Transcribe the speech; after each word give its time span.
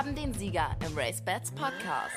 haben 0.00 0.14
den 0.14 0.32
Sieger 0.32 0.74
im 0.86 0.96
RaceBets 0.96 1.50
Podcast. 1.50 2.16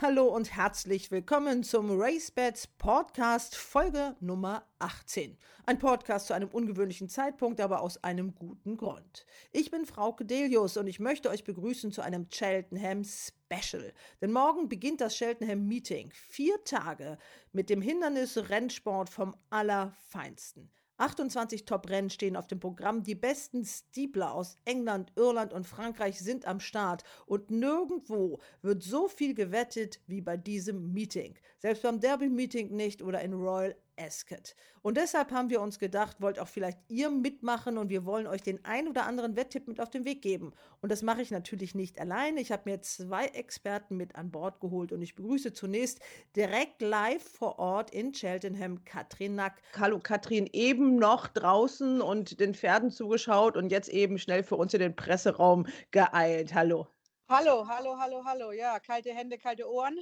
Hallo 0.00 0.28
und 0.28 0.54
herzlich 0.54 1.10
willkommen 1.10 1.64
zum 1.64 2.00
RaceBets 2.00 2.68
Podcast 2.78 3.56
Folge 3.56 4.14
Nummer 4.20 4.64
18. 4.78 5.36
Ein 5.66 5.80
Podcast 5.80 6.28
zu 6.28 6.32
einem 6.32 6.48
ungewöhnlichen 6.48 7.08
Zeitpunkt, 7.08 7.60
aber 7.60 7.80
aus 7.80 8.04
einem 8.04 8.36
guten 8.36 8.76
Grund. 8.76 9.26
Ich 9.50 9.72
bin 9.72 9.84
Frauke 9.84 10.24
Delius 10.24 10.76
und 10.76 10.86
ich 10.86 11.00
möchte 11.00 11.28
euch 11.28 11.42
begrüßen 11.42 11.90
zu 11.90 12.02
einem 12.02 12.28
Cheltenham 12.28 13.02
Special. 13.02 13.92
Denn 14.20 14.30
morgen 14.30 14.68
beginnt 14.68 15.00
das 15.00 15.16
Cheltenham 15.16 15.66
Meeting. 15.66 16.12
Vier 16.12 16.62
Tage 16.62 17.18
mit 17.50 17.68
dem 17.68 17.82
Hindernis 17.82 18.48
Rennsport 18.48 19.10
vom 19.10 19.34
Allerfeinsten. 19.50 20.70
28 20.98 21.64
Top-Rennen 21.64 22.10
stehen 22.10 22.36
auf 22.36 22.46
dem 22.46 22.60
Programm. 22.60 23.02
Die 23.02 23.14
besten 23.14 23.64
Stiepler 23.64 24.32
aus 24.34 24.58
England, 24.64 25.12
Irland 25.16 25.52
und 25.52 25.66
Frankreich 25.66 26.20
sind 26.20 26.46
am 26.46 26.60
Start. 26.60 27.04
Und 27.26 27.50
nirgendwo 27.50 28.40
wird 28.62 28.82
so 28.82 29.08
viel 29.08 29.34
gewettet 29.34 30.00
wie 30.06 30.20
bei 30.20 30.36
diesem 30.36 30.92
Meeting. 30.92 31.34
Selbst 31.58 31.82
beim 31.82 32.00
Derby-Meeting 32.00 32.74
nicht 32.74 33.02
oder 33.02 33.20
in 33.20 33.32
Royal 33.32 33.76
Ascot. 33.98 34.54
Und 34.82 34.96
deshalb 34.96 35.30
haben 35.30 35.50
wir 35.50 35.60
uns 35.60 35.78
gedacht, 35.78 36.20
wollt 36.20 36.38
auch 36.38 36.48
vielleicht 36.48 36.78
ihr 36.88 37.10
mitmachen 37.10 37.78
und 37.78 37.88
wir 37.88 38.04
wollen 38.04 38.26
euch 38.26 38.42
den 38.42 38.64
ein 38.64 38.88
oder 38.88 39.06
anderen 39.06 39.36
Wetttipp 39.36 39.68
mit 39.68 39.80
auf 39.80 39.90
den 39.90 40.04
Weg 40.04 40.22
geben. 40.22 40.52
Und 40.80 40.90
das 40.90 41.02
mache 41.02 41.22
ich 41.22 41.30
natürlich 41.30 41.74
nicht 41.74 42.00
alleine. 42.00 42.40
Ich 42.40 42.50
habe 42.50 42.68
mir 42.70 42.80
zwei 42.82 43.26
Experten 43.26 43.96
mit 43.96 44.16
an 44.16 44.30
Bord 44.30 44.60
geholt 44.60 44.92
und 44.92 45.02
ich 45.02 45.14
begrüße 45.14 45.52
zunächst 45.52 46.00
direkt 46.34 46.82
live 46.82 47.22
vor 47.22 47.58
Ort 47.58 47.90
in 47.90 48.12
Cheltenham 48.12 48.84
Katrin 48.84 49.36
Nack. 49.36 49.62
Hallo 49.78 49.98
Katrin, 49.98 50.48
eben 50.52 50.96
noch 50.96 51.28
draußen 51.28 52.00
und 52.00 52.40
den 52.40 52.54
Pferden 52.54 52.90
zugeschaut 52.90 53.56
und 53.56 53.70
jetzt 53.70 53.88
eben 53.88 54.18
schnell 54.18 54.42
für 54.42 54.56
uns 54.56 54.74
in 54.74 54.80
den 54.80 54.96
Presseraum 54.96 55.66
geeilt. 55.90 56.54
Hallo. 56.54 56.88
Hallo, 57.32 57.66
hallo, 57.66 57.96
hallo, 57.98 58.22
hallo. 58.24 58.52
Ja, 58.52 58.78
kalte 58.78 59.14
Hände, 59.14 59.38
kalte 59.38 59.66
Ohren. 59.66 59.98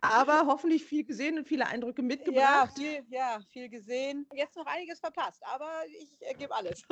Aber 0.00 0.46
hoffentlich 0.46 0.84
viel 0.84 1.04
gesehen 1.04 1.38
und 1.38 1.46
viele 1.46 1.66
Eindrücke 1.66 2.02
Ja, 2.02 2.08
mitgebracht. 2.08 2.72
viel, 2.74 3.04
ja, 3.08 3.40
viel 3.52 3.68
gesehen. 3.68 4.26
Jetzt 4.32 4.56
noch 4.56 4.66
einiges 4.66 5.00
verpasst, 5.00 5.42
aber 5.44 5.70
ich 6.00 6.20
äh, 6.20 6.34
gebe 6.34 6.54
alles. 6.54 6.82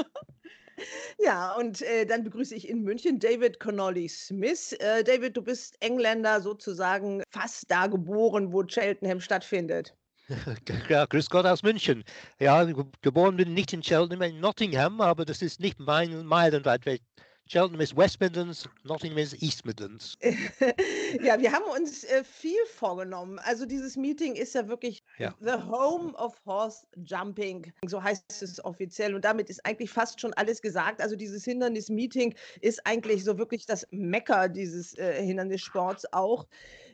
Ja, 1.18 1.54
und 1.56 1.82
äh, 1.82 2.04
dann 2.06 2.24
begrüße 2.24 2.54
ich 2.54 2.68
in 2.68 2.82
München 2.82 3.18
David 3.18 3.60
Connolly 3.60 4.08
Smith. 4.08 4.72
Äh, 4.74 5.02
David, 5.04 5.36
du 5.36 5.42
bist 5.42 5.76
Engländer 5.80 6.41
sozusagen 6.41 7.22
fast 7.30 7.70
da 7.70 7.86
geboren, 7.86 8.52
wo 8.52 8.62
Cheltenham 8.64 9.20
stattfindet. 9.20 9.96
Ja, 10.88 11.04
grüß 11.06 11.28
Gott 11.30 11.46
aus 11.46 11.62
München. 11.62 12.04
Ja, 12.41 12.64
ge- 12.64 12.84
geboren 13.02 13.36
bin 13.36 13.48
ich 13.48 13.54
nicht 13.54 13.72
in 13.72 13.82
Cheltenham, 13.82 14.22
in 14.22 14.41
Nottingham, 14.41 15.00
aber 15.00 15.24
das 15.24 15.42
ist 15.42 15.60
nicht 15.60 15.78
mein 15.78 16.24
meilenweit 16.26 16.86
weg. 16.86 17.02
Cheltenham 17.47 17.81
ist 17.83 17.95
West 17.97 18.20
Midlands, 18.20 18.69
Nottingham 18.84 19.19
ist 19.19 19.42
East 19.42 19.67
Midlands. 19.67 20.17
ja, 21.23 21.39
wir 21.39 21.53
haben 21.53 21.64
uns 21.78 22.05
äh, 22.05 22.25
viel 22.25 22.64
vorgenommen. 22.67 23.39
Also 23.41 23.67
dieses 23.67 23.97
Meeting 23.97 24.34
ist 24.34 24.55
ja 24.55 24.67
wirklich 24.67 25.03
Ja. 25.19 25.34
the 25.41 25.53
home 25.53 26.15
of 26.15 26.41
horse 26.47 26.87
jumping, 27.05 27.70
so 27.87 28.03
heißt 28.03 28.42
es 28.42 28.65
offiziell. 28.65 29.15
Und 29.15 29.25
damit 29.25 29.50
ist 29.50 29.65
eigentlich 29.67 29.91
fast 29.91 30.20
schon 30.20 30.33
alles 30.34 30.62
gesagt. 30.62 31.03
Also 31.03 31.17
dieses 31.17 31.45
Hindernis-Meeting 31.45 32.34
ist 32.62 32.87
eigentlich 32.87 33.25
so 33.25 33.37
wirklich 33.37 33.67
das 33.67 33.87
Mecker 33.91 34.48
dieses 34.48 34.97
äh, 34.97 35.22
Hindernissports 35.22 36.11
auch. 36.12 36.47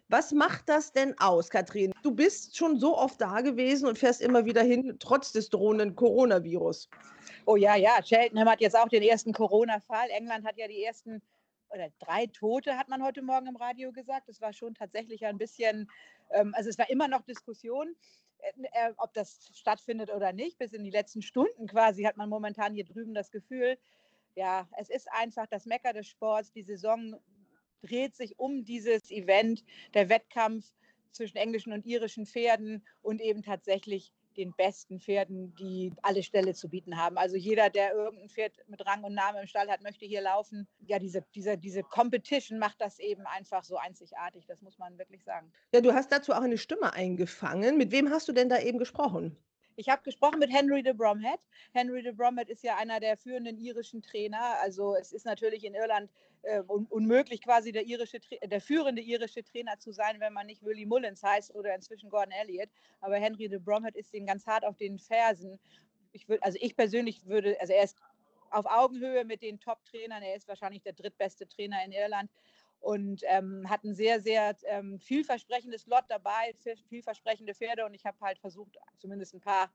Was 0.09 0.33
macht 0.33 0.69
das 0.69 0.91
denn 0.93 1.17
aus, 1.21 1.51
Katrin? 1.51 1.93
Du 2.03 2.11
bist 2.11 2.57
schon 2.57 2.81
so 2.81 2.99
oft 2.99 3.21
da 3.21 3.41
gewesen 3.43 3.87
und 3.87 3.97
fährst 3.97 4.21
immer 4.21 4.45
wieder 4.45 4.63
hin, 4.65 4.97
trotz 4.99 5.31
des 5.31 5.49
drohenden 5.51 5.95
Coronavirus. 5.95 6.89
Oh 7.51 7.57
ja, 7.57 7.75
ja, 7.75 8.01
Cheltenham 8.01 8.49
hat 8.49 8.61
jetzt 8.61 8.77
auch 8.77 8.89
den 8.89 9.03
ersten 9.03 9.33
Corona-Fall. 9.33 10.09
England 10.11 10.47
hat 10.47 10.57
ja 10.57 10.69
die 10.69 10.85
ersten 10.85 11.21
oder 11.71 11.89
drei 11.99 12.27
Tote, 12.27 12.79
hat 12.79 12.89
man 12.89 13.03
heute 13.03 13.23
Morgen 13.23 13.49
im 13.49 13.57
Radio 13.57 13.91
gesagt. 13.91 14.29
Das 14.29 14.41
war 14.41 14.53
schon 14.53 14.77
tatsächlich 14.77 15.27
ein 15.27 15.37
bisschen, 15.37 15.91
ähm, 16.31 16.55
also 16.55 16.71
es 16.71 16.79
war 16.79 16.89
immer 16.91 17.09
noch 17.09 17.23
Diskussion, 17.23 17.97
äh, 18.39 18.53
äh, 18.71 18.93
ob 18.99 19.13
das 19.15 19.51
stattfindet 19.53 20.13
oder 20.13 20.33
nicht. 20.33 20.59
Bis 20.59 20.73
in 20.73 20.85
die 20.85 20.93
letzten 20.93 21.23
Stunden 21.23 21.67
quasi 21.67 22.05
hat 22.05 22.17
man 22.17 22.29
momentan 22.29 22.73
hier 22.73 22.85
drüben 22.85 23.15
das 23.15 23.33
Gefühl, 23.33 23.77
ja, 24.37 24.69
es 24.79 24.89
ist 24.89 25.11
einfach 25.11 25.49
das 25.49 25.67
Mecker 25.67 25.93
des 25.93 26.07
Sports. 26.07 26.53
Die 26.53 26.63
Saison 26.63 27.17
dreht 27.83 28.15
sich 28.15 28.39
um 28.39 28.65
dieses 28.65 29.11
Event, 29.11 29.65
der 29.95 30.09
Wettkampf 30.09 30.71
zwischen 31.11 31.37
englischen 31.37 31.73
und 31.73 31.85
irischen 31.85 32.27
Pferden 32.27 32.87
und 33.03 33.21
eben 33.21 33.43
tatsächlich 33.43 34.13
den 34.37 34.53
besten 34.53 35.01
Pferden, 35.01 35.55
die 35.57 35.93
alle 36.03 36.23
Ställe 36.23 36.55
zu 36.55 36.69
bieten 36.69 36.97
haben. 36.97 37.19
Also 37.19 37.37
jeder, 37.37 37.71
der 37.71 37.95
irgendein 37.95 38.29
Pferd 38.29 38.53
mit 38.69 38.85
Rang 38.87 39.05
und 39.05 39.15
Namen 39.15 39.41
im 39.41 39.47
Stall 39.47 39.69
hat, 39.69 39.83
möchte 39.83 40.07
hier 40.07 40.23
laufen. 40.23 40.69
Ja, 40.87 40.99
diese, 40.99 41.25
diese, 41.35 41.59
diese 41.59 41.83
Competition 41.83 42.59
macht 42.59 42.81
das 42.81 42.99
eben 42.99 43.27
einfach 43.27 43.65
so 43.65 43.77
einzigartig, 43.77 44.47
das 44.47 44.61
muss 44.63 44.79
man 44.79 44.99
wirklich 44.99 45.25
sagen. 45.25 45.53
Ja, 45.75 45.81
du 45.81 45.93
hast 45.93 46.13
dazu 46.13 46.33
auch 46.33 46.43
eine 46.43 46.59
Stimme 46.59 46.93
eingefangen. 46.93 47.77
Mit 47.77 47.93
wem 47.93 48.11
hast 48.11 48.29
du 48.29 48.33
denn 48.33 48.49
da 48.49 48.59
eben 48.61 48.79
gesprochen? 48.79 49.37
Ich 49.81 49.89
habe 49.89 50.03
gesprochen 50.03 50.41
mit 50.41 50.53
Henry 50.53 50.83
de 50.83 50.93
Bromhead. 50.93 51.41
Henry 51.73 52.03
de 52.03 52.13
Bromhead 52.13 52.51
ist 52.51 52.63
ja 52.63 52.77
einer 52.77 53.01
der 53.01 53.17
führenden 53.17 53.57
irischen 53.57 54.03
Trainer. 54.03 54.61
Also 54.61 54.95
es 54.95 55.11
ist 55.11 55.25
natürlich 55.25 55.65
in 55.65 55.73
Irland 55.73 56.11
äh, 56.43 56.61
un 56.69 56.85
unmöglich, 56.91 57.41
quasi 57.41 57.73
der, 57.73 57.87
irische, 57.87 58.21
der 58.45 58.61
führende 58.61 59.01
irische 59.01 59.43
Trainer 59.43 59.79
zu 59.79 59.93
sein, 59.93 60.21
wenn 60.21 60.35
man 60.35 60.49
nicht 60.49 60.63
Willie 60.63 60.87
Mullins 60.87 61.23
heißt 61.23 61.55
oder 61.55 61.75
inzwischen 61.75 62.11
Gordon 62.11 62.33
Elliott. 62.33 62.69
Aber 63.01 63.17
Henry 63.17 63.49
de 63.49 63.59
Bromhead 63.59 63.97
ist 63.97 64.13
ihm 64.13 64.27
ganz 64.27 64.47
hart 64.47 64.67
auf 64.67 64.77
den 64.77 64.99
Fersen. 64.99 65.59
Ich 66.13 66.29
würd, 66.29 66.43
also 66.43 66.59
ich 66.61 66.77
persönlich 66.77 67.25
würde, 67.25 67.59
also 67.59 67.73
er 67.73 67.85
ist 67.85 67.97
auf 68.51 68.67
Augenhöhe 68.67 69.25
mit 69.25 69.41
den 69.41 69.61
Top-Trainern. 69.61 70.23
Er 70.23 70.37
ist 70.37 70.47
wahrscheinlich 70.47 70.83
der 70.83 70.93
drittbeste 70.93 71.49
Trainer 71.49 71.83
in 71.87 71.93
Irland 71.93 72.31
und 72.81 73.23
ähm, 73.27 73.69
hat 73.69 73.85
ein 73.85 73.95
sehr, 73.95 74.21
sehr 74.21 74.57
ähm, 74.65 74.99
vielversprechendes 74.99 75.87
Lot 75.87 76.05
dabei, 76.09 76.55
viel- 76.63 76.77
vielversprechende 76.89 77.55
Pferde 77.55 77.85
und 77.85 77.95
ich 77.95 78.05
habe 78.05 78.17
halt 78.21 78.39
versucht, 78.39 78.77
zumindest 78.99 79.35
ein 79.35 79.41
paar, 79.41 79.71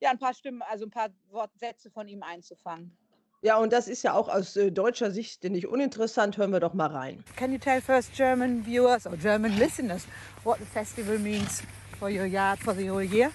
ja, 0.00 0.10
ein 0.10 0.18
paar 0.18 0.34
Stimmen, 0.34 0.62
also 0.62 0.86
ein 0.86 0.90
paar 0.90 1.10
Wortsätze 1.30 1.90
von 1.90 2.08
ihm 2.08 2.22
einzufangen. 2.22 2.96
Ja, 3.40 3.58
und 3.58 3.72
das 3.72 3.86
ist 3.86 4.02
ja 4.02 4.14
auch 4.14 4.28
aus 4.28 4.56
äh, 4.56 4.72
deutscher 4.72 5.12
Sicht 5.12 5.44
nicht 5.44 5.68
uninteressant. 5.68 6.36
Hören 6.36 6.50
wir 6.50 6.58
doch 6.58 6.74
mal 6.74 6.88
rein. 6.88 7.22
Can 7.36 7.52
you 7.52 7.58
tell 7.58 7.80
first 7.80 8.12
German 8.12 8.64
viewers 8.64 9.06
or 9.06 9.16
German 9.16 9.56
listeners 9.56 10.08
what 10.42 10.58
the 10.58 10.64
festival 10.64 11.20
means 11.20 11.62
for 12.00 12.08
your 12.08 12.24
yard 12.24 12.58
for 12.58 12.74
the 12.74 12.90
whole 12.90 13.04
year? 13.04 13.30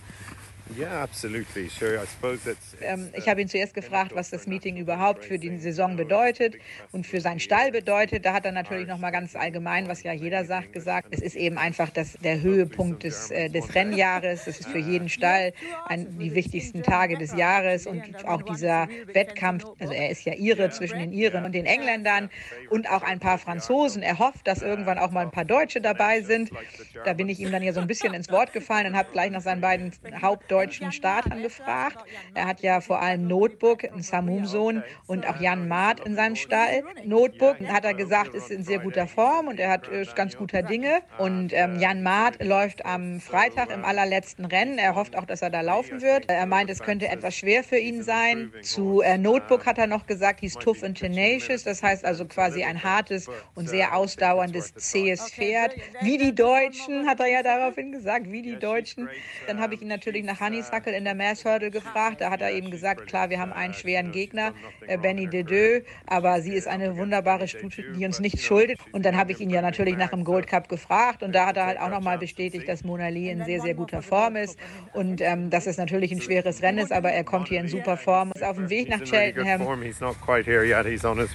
Ähm, 2.81 3.09
ich 3.16 3.28
habe 3.28 3.41
ihn 3.41 3.50
zuerst 3.50 3.74
gefragt, 3.74 4.13
was 4.16 4.29
das 4.29 4.47
Meeting 4.47 4.78
überhaupt 4.78 5.25
für 5.25 5.38
die 5.38 5.57
Saison 5.57 5.97
bedeutet 5.97 6.56
und 6.91 7.06
für 7.06 7.19
seinen 7.19 7.41
Stall 7.41 7.72
bedeutet. 7.72 8.25
Da 8.25 8.34
hat 8.34 8.46
er 8.46 8.53
natürlich 8.53 8.88
noch 8.88 8.97
mal 8.97 9.12
ganz 9.12 9.35
allgemein, 9.35 9.88
was 9.90 10.03
ja 10.03 10.13
jeder 10.13 10.46
sagt, 10.46 10.72
gesagt. 10.72 11.09
Es 11.12 11.22
ist 11.22 11.35
eben 11.35 11.57
einfach 11.57 11.90
das, 11.90 12.13
der 12.24 12.41
Höhepunkt 12.41 13.03
des, 13.03 13.29
äh, 13.29 13.50
des 13.50 13.75
Rennjahres. 13.75 14.47
Es 14.47 14.62
ist 14.62 14.69
für 14.69 14.79
jeden 14.79 15.09
Stall 15.09 15.53
ein, 15.85 16.18
die 16.18 16.34
wichtigsten 16.34 16.81
Tage 16.81 17.18
des 17.18 17.35
Jahres 17.35 17.85
und 17.85 18.25
auch 18.25 18.41
dieser 18.41 18.88
Wettkampf. 19.13 19.66
Also 19.80 19.94
er 19.94 20.09
ist 20.09 20.24
ja 20.24 20.34
Ire 20.34 20.69
zwischen 20.69 21.00
den 21.00 21.12
Iren 21.12 21.44
und 21.44 21.51
den 21.51 21.66
Engländern 21.66 22.30
und 22.69 22.90
auch 22.90 23.03
ein 23.03 23.19
paar 23.19 23.38
Franzosen. 23.38 24.01
Er 24.01 24.18
hofft, 24.18 24.47
dass 24.47 24.62
irgendwann 24.62 24.97
auch 24.97 25.12
mal 25.12 25.22
ein 25.22 25.31
paar 25.31 25.45
Deutsche 25.45 25.81
dabei 25.81 26.22
sind. 26.22 26.51
Da 27.03 27.13
bin 27.13 27.28
ich 27.28 27.40
ihm 27.41 27.51
dann 27.51 27.63
ja 27.63 27.74
so 27.74 27.81
ein 27.81 27.88
bisschen 27.88 28.13
ins 28.13 28.31
Wort 28.31 28.53
gefallen 28.53 28.88
und 28.88 28.95
habe 28.95 29.12
gleich 29.12 29.30
nach 29.30 29.41
seinen 29.41 29.62
beiden 29.62 29.91
hauptdeutschen 30.53 30.91
Startern 30.91 31.41
gefragt. 31.41 32.06
Er 32.34 32.46
hat 32.46 32.62
ja 32.62 32.81
vor 32.81 33.02
allem 33.02 33.28
Notebook, 33.28 33.84
einen 33.84 34.02
Samum-Sohn 34.02 34.84
und 35.08 35.28
auch 35.28 35.40
Jan 35.40 35.68
Maat 35.68 36.00
in 36.02 36.16
seinem 36.16 36.36
Stall. 36.36 36.84
Notebook 37.03 37.58
hat 37.68 37.86
er 37.86 37.94
gesagt, 37.94 38.36
ist 38.36 38.52
in 38.52 38.63
sehr 38.63 38.80
guter 38.80 39.08
Form 39.08 39.47
und 39.47 39.59
er 39.59 39.69
hat 39.72 39.88
ist 39.88 40.16
ganz 40.16 40.38
guter 40.38 40.62
Dinge. 40.62 41.01
Und 41.18 41.54
ähm, 41.54 41.80
Jan 41.80 42.04
Maat 42.04 42.44
läuft 42.44 42.86
am 42.86 43.19
Freitag 43.19 43.72
im 43.72 43.83
allerletzten 43.83 44.45
Rennen. 44.45 44.78
Er 44.78 44.95
hofft 44.95 45.18
auch, 45.18 45.25
dass 45.25 45.42
er 45.42 45.50
da 45.50 45.62
laufen 45.62 46.01
wird. 46.01 46.30
Er 46.30 46.45
meint, 46.45 46.69
es 46.69 46.80
könnte 46.80 47.07
etwas 47.07 47.36
schwer 47.36 47.63
für 47.63 47.78
ihn 47.78 48.04
sein. 48.04 48.51
Zu 48.62 49.01
äh, 49.01 49.18
Notebook 49.18 49.66
hat 49.66 49.78
er 49.78 49.88
noch 49.88 50.06
gesagt, 50.06 50.39
he's 50.42 50.54
tough 50.54 50.83
and 50.83 50.98
tenacious. 50.98 51.63
Das 51.63 51.81
heißt 51.81 52.06
also 52.06 52.25
quasi 52.25 52.63
ein 52.63 52.83
hartes 52.83 53.30
und 53.56 53.69
sehr 53.69 53.95
ausdauerndes, 53.95 54.74
zähes 54.75 55.31
Pferd. 55.31 55.75
Wie 56.01 56.18
die 56.18 56.36
Deutschen, 56.36 57.07
hat 57.07 57.19
er 57.19 57.28
ja 57.28 57.44
daraufhin 57.44 57.92
gesagt, 57.92 58.31
wie 58.31 58.42
die 58.42 58.57
Deutschen. 58.57 59.10
Dann 59.48 59.60
habe 59.60 59.75
ich 59.75 59.81
ihn 59.81 59.88
natürlich 59.88 60.24
nach 60.24 60.43
Honeysuckle 60.44 60.95
in 60.95 61.06
der 61.06 61.16
Mass 61.16 61.45
Hurdle 61.45 61.72
gefragt. 61.72 62.22
Da 62.22 62.30
hat 62.30 62.42
er 62.42 62.51
eben 62.51 62.72
gesagt, 62.72 63.07
klar, 63.07 63.30
wir 63.30 63.40
haben 63.40 63.54
einen 63.54 63.74
schweren 63.74 64.12
Gegner, 64.12 64.54
äh, 64.88 64.98
Benny 64.98 65.28
Dedeux, 65.28 65.86
aber 66.07 66.42
sie 66.42 66.54
ist 66.54 66.68
eine 66.68 66.98
wunderbare 66.98 67.48
Stute, 67.48 67.84
die 67.94 68.06
uns 68.06 68.19
nichts 68.19 68.44
schuldet. 68.44 68.80
Und 68.92 69.06
dann 69.06 69.18
habe 69.18 69.31
ich 69.31 69.40
ihn 69.40 69.50
ja 69.50 69.62
natürlich 69.62 69.98
nach 69.98 70.10
dem 70.10 70.24
Gold 70.24 70.48
Cup 70.48 70.69
gefragt 70.69 71.24
und 71.24 71.34
da 71.34 71.48
hat 71.48 71.57
er 71.57 71.66
halt 71.66 71.80
auch 71.80 71.90
nochmal 71.90 72.18
bestätigt, 72.18 72.68
dass 72.68 72.84
Mona 72.84 73.07
Lee 73.10 73.30
in 73.30 73.44
sehr, 73.45 73.62
sehr 73.62 73.74
guter 73.74 74.01
Form 74.01 74.36
ist 74.36 74.57
und 74.94 75.22
ähm, 75.22 75.50
dass 75.50 75.68
es 75.68 75.78
natürlich 75.78 76.12
ein 76.12 76.22
schweres 76.22 76.62
Rennen 76.62 76.80
ist, 76.80 76.92
aber 76.92 77.12
er 77.12 77.24
kommt 77.24 77.48
hier 77.48 77.60
in 77.60 77.68
super 77.68 77.98
Form, 77.98 78.31
ist 78.36 78.44
auf 78.44 78.57
dem 78.57 78.69
Weg 78.69 78.90
nach 78.90 79.04
Cheltenham. 79.04 79.62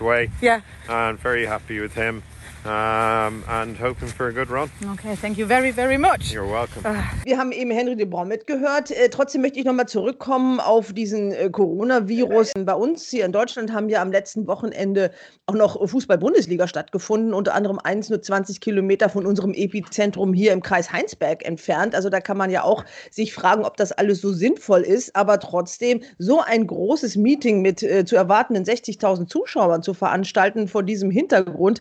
way. 0.00 0.30
Yeah. 0.42 0.62
And 0.88 1.18
very 1.18 1.46
happy 1.46 1.80
with 1.80 1.94
him. 1.94 2.22
Um, 2.64 3.42
and 3.48 3.78
hoping 3.80 4.08
for 4.08 4.28
a 4.28 4.32
good 4.32 4.50
run. 4.50 4.70
Okay, 4.92 5.16
thank 5.16 5.38
you 5.38 5.46
very, 5.46 5.72
very 5.72 5.98
much. 5.98 6.32
You're 6.32 6.50
welcome. 6.50 6.82
Wir 7.24 7.38
haben 7.38 7.52
eben 7.52 7.70
Henry 7.70 7.96
de 7.96 8.06
Boer 8.06 8.24
mitgehört. 8.24 8.90
Äh, 8.90 9.08
trotzdem 9.08 9.42
möchte 9.42 9.58
ich 9.58 9.64
nochmal 9.64 9.86
zurückkommen 9.86 10.60
auf 10.60 10.92
diesen 10.92 11.32
äh, 11.32 11.50
Coronavirus. 11.50 12.52
Bei 12.64 12.74
uns 12.74 13.08
hier 13.08 13.24
in 13.24 13.32
Deutschland 13.32 13.72
haben 13.72 13.88
ja 13.88 14.02
am 14.02 14.10
letzten 14.10 14.46
Wochenende 14.46 15.10
auch 15.46 15.54
noch 15.54 15.88
Fußball-Bundesliga 15.88 16.68
stattgefunden, 16.68 17.32
unter 17.32 17.54
anderem 17.54 17.78
eins 17.78 18.10
nur 18.10 18.20
20 18.20 18.60
Kilometer 18.60 19.08
von 19.08 19.26
unserem 19.26 19.54
Epizentrum 19.54 20.34
hier 20.34 20.52
im 20.52 20.62
Kreis 20.62 20.92
Heinsberg 20.92 21.44
entfernt. 21.44 21.94
Also 21.94 22.10
da 22.10 22.20
kann 22.20 22.36
man 22.36 22.50
ja 22.50 22.64
auch 22.64 22.84
sich 23.10 23.32
fragen, 23.32 23.64
ob 23.64 23.76
das 23.76 23.92
alles 23.92 24.20
so 24.20 24.32
sinnvoll 24.32 24.82
ist. 24.82 25.16
Aber 25.16 25.40
trotzdem, 25.40 26.00
so 26.18 26.40
ein 26.40 26.66
großes 26.66 27.16
Meeting 27.16 27.62
mit 27.62 27.82
äh, 27.82 28.04
zu 28.04 28.16
erwartenden 28.16 28.64
60.000 28.64 29.26
Zuschauern 29.28 29.82
zu 29.82 29.94
veranstalten 29.94 30.68
vor 30.68 30.82
diesem 30.82 31.10
Hintergrund, 31.10 31.80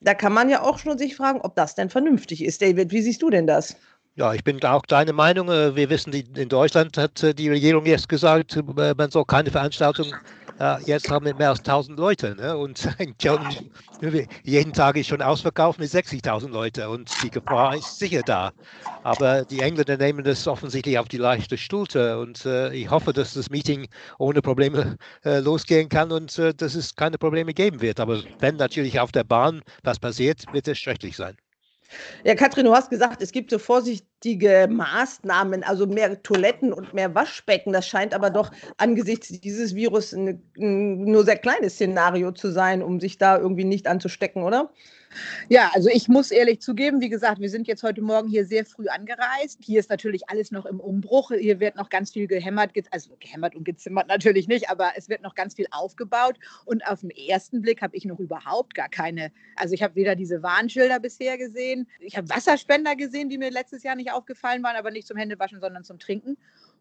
da 0.00 0.14
kann 0.14 0.32
man 0.32 0.48
ja 0.48 0.62
auch 0.62 0.78
schon 0.78 0.98
sich 0.98 1.16
fragen, 1.16 1.40
ob 1.40 1.54
das 1.56 1.74
denn 1.74 1.90
vernünftig 1.90 2.44
ist. 2.44 2.62
David, 2.62 2.92
wie 2.92 3.02
siehst 3.02 3.22
du 3.22 3.30
denn 3.30 3.46
das? 3.46 3.76
Ja, 4.14 4.34
ich 4.34 4.42
bin 4.42 4.62
auch 4.64 4.84
deiner 4.86 5.12
Meinung. 5.12 5.48
Äh, 5.48 5.76
Wir 5.76 5.90
wissen, 5.90 6.12
in 6.12 6.48
Deutschland 6.48 6.96
hat 6.98 7.22
äh, 7.22 7.34
die 7.34 7.48
Regierung 7.48 7.86
jetzt 7.86 8.08
gesagt, 8.08 8.56
äh, 8.56 8.94
man 8.96 9.10
soll 9.10 9.24
keine 9.24 9.50
Veranstaltung 9.50 10.12
äh, 10.58 10.82
jetzt 10.84 11.10
haben 11.10 11.24
mit 11.24 11.38
mehr 11.38 11.50
als 11.50 11.62
1000 11.64 11.98
Leute. 11.98 12.34
Ne? 12.36 12.56
Und 12.56 12.88
jeden 14.44 14.72
Tag 14.72 14.96
ist 14.96 15.06
schon 15.08 15.22
ausverkauft 15.22 15.78
mit 15.78 15.90
60.000 15.90 16.48
Leute 16.50 16.88
und 16.90 17.22
die 17.22 17.30
Gefahr 17.30 17.76
ist 17.76 17.98
sicher 17.98 18.22
da. 18.22 18.52
Aber 19.02 19.44
die 19.44 19.60
Engländer 19.60 19.96
nehmen 19.96 20.24
das 20.24 20.46
offensichtlich 20.46 20.98
auf 20.98 21.08
die 21.08 21.16
leichte 21.18 21.56
Schulter 21.56 22.20
und 22.20 22.44
äh, 22.46 22.72
ich 22.74 22.90
hoffe, 22.90 23.12
dass 23.12 23.32
das 23.34 23.50
Meeting 23.50 23.88
ohne 24.18 24.42
Probleme 24.42 24.96
äh, 25.24 25.38
losgehen 25.40 25.88
kann 25.88 26.12
und 26.12 26.36
äh, 26.38 26.52
dass 26.54 26.74
es 26.74 26.94
keine 26.94 27.18
Probleme 27.18 27.54
geben 27.54 27.80
wird. 27.80 28.00
Aber 28.00 28.24
wenn 28.38 28.56
natürlich 28.56 29.00
auf 29.00 29.12
der 29.12 29.24
Bahn 29.24 29.62
was 29.84 29.98
passiert, 30.00 30.46
wird 30.52 30.68
es 30.68 30.78
schrecklich 30.78 31.16
sein. 31.16 31.36
Ja, 32.24 32.34
Katrin, 32.34 32.66
du 32.66 32.74
hast 32.74 32.90
gesagt, 32.90 33.22
es 33.22 33.32
gibt 33.32 33.50
so 33.50 33.58
vorsichtige 33.58 34.68
Maßnahmen, 34.70 35.62
also 35.62 35.86
mehr 35.86 36.22
Toiletten 36.22 36.72
und 36.72 36.92
mehr 36.94 37.14
Waschbecken. 37.14 37.72
Das 37.72 37.86
scheint 37.88 38.14
aber 38.14 38.30
doch 38.30 38.50
angesichts 38.76 39.28
dieses 39.28 39.74
Virus 39.74 40.12
ein, 40.12 40.42
ein 40.58 41.04
nur 41.04 41.24
sehr 41.24 41.38
kleines 41.38 41.74
Szenario 41.74 42.32
zu 42.32 42.50
sein, 42.50 42.82
um 42.82 43.00
sich 43.00 43.18
da 43.18 43.38
irgendwie 43.38 43.64
nicht 43.64 43.86
anzustecken, 43.86 44.42
oder? 44.42 44.70
Ja, 45.48 45.70
also 45.74 45.88
ich 45.88 46.08
muss 46.08 46.30
ehrlich 46.30 46.60
zugeben, 46.60 47.00
wie 47.00 47.08
gesagt, 47.08 47.40
wir 47.40 47.48
sind 47.48 47.66
jetzt 47.66 47.82
heute 47.82 48.02
Morgen 48.02 48.28
hier 48.28 48.44
sehr 48.44 48.64
früh 48.64 48.88
angereist. 48.88 49.58
Hier 49.62 49.80
ist 49.80 49.90
natürlich 49.90 50.28
alles 50.28 50.50
noch 50.50 50.66
im 50.66 50.80
Umbruch. 50.80 51.30
Hier 51.30 51.60
wird 51.60 51.76
noch 51.76 51.88
ganz 51.88 52.12
viel 52.12 52.26
gehämmert, 52.26 52.74
ge- 52.74 52.84
also 52.90 53.16
gehämmert 53.18 53.54
und 53.54 53.64
gezimmert 53.64 54.08
natürlich 54.08 54.48
nicht, 54.48 54.70
aber 54.70 54.92
es 54.96 55.08
wird 55.08 55.22
noch 55.22 55.34
ganz 55.34 55.54
viel 55.54 55.66
aufgebaut. 55.70 56.38
Und 56.66 56.86
auf 56.86 57.00
den 57.00 57.10
ersten 57.10 57.62
Blick 57.62 57.80
habe 57.82 57.96
ich 57.96 58.04
noch 58.04 58.18
überhaupt 58.18 58.74
gar 58.74 58.88
keine, 58.88 59.32
also 59.56 59.74
ich 59.74 59.82
habe 59.82 59.94
weder 59.94 60.14
diese 60.14 60.42
Warnschilder 60.42 61.00
bisher 61.00 61.38
gesehen, 61.38 61.88
ich 62.00 62.16
habe 62.16 62.28
Wasserspender 62.28 62.94
gesehen, 62.94 63.30
die 63.30 63.38
mir 63.38 63.50
letztes 63.50 63.82
Jahr 63.82 63.96
nicht 63.96 64.12
aufgefallen 64.12 64.62
waren, 64.62 64.76
aber 64.76 64.90
nicht 64.90 65.06
zum 65.06 65.16
Händewaschen, 65.16 65.60
sondern 65.60 65.84
zum 65.84 65.98
Trinken. 65.98 66.36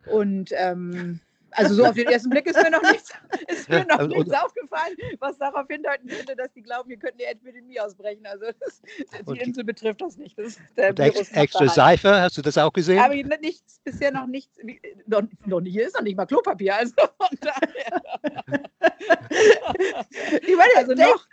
Und 0.06 0.51
ähm, 0.56 1.19
also 1.57 1.74
so 1.74 1.86
auf 1.86 1.95
den 1.95 2.07
ersten 2.07 2.30
Blick 2.30 2.45
ist 2.48 2.56
mir 2.62 2.69
noch 2.69 2.81
nichts, 2.83 3.12
ist 3.48 3.69
mir 3.69 3.86
noch 3.86 4.00
Und- 4.00 4.09
nichts 4.09 4.31
aufgefallen, 4.33 4.95
was 5.19 5.38
darauf 5.38 5.68
hindeuten 5.68 6.09
würde, 6.09 6.36
dass 6.36 6.51
die 6.54 6.62
glauben, 6.62 6.89
hier 6.89 6.98
könnte 6.98 7.24
eine 7.25 7.33
Epidemie 7.33 7.80
ausbrechen. 7.80 8.25
Also 8.25 8.45
das, 8.59 8.81
die 9.27 9.39
Insel 9.39 9.63
betrifft 9.63 10.01
das 10.01 10.18
nicht. 10.18 10.38
Das, 10.38 10.57
extra. 11.33 11.68
Seife, 11.68 12.21
hast 12.21 12.38
du 12.38 12.42
das 12.42 12.57
auch 12.57 12.71
gesehen? 12.71 13.00
Aber 13.00 13.13
nichts, 13.15 13.80
bisher 13.83 14.12
noch 14.12 14.27
nichts, 14.27 14.57
noch, 15.06 15.24
noch 15.45 15.62
hier 15.62 15.88
ist 15.88 15.95
noch 15.95 16.04
nicht 16.04 16.15
mal 16.15 16.25
Klopapier. 16.25 16.75
Also 16.75 16.94
von 17.18 17.38
daher. 17.42 18.01
Ich 20.42 20.56
meine, 20.56 20.71
Also 20.77 20.94
Dave, 20.94 21.10
noch, 21.12 21.27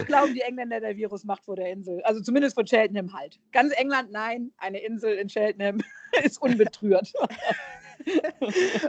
noch 0.00 0.06
glauben 0.06 0.34
die 0.34 0.40
Engländer, 0.40 0.80
der 0.80 0.96
Virus 0.96 1.24
macht 1.24 1.44
vor 1.44 1.56
der 1.56 1.70
Insel. 1.70 2.02
Also 2.02 2.20
zumindest 2.22 2.54
von 2.54 2.64
Cheltenham 2.66 3.12
halt. 3.12 3.38
Ganz 3.52 3.72
England, 3.76 4.10
nein. 4.12 4.52
Eine 4.58 4.80
Insel 4.80 5.14
in 5.14 5.28
Cheltenham 5.28 5.78
ist 6.22 6.40
unbetrührt. 6.40 7.12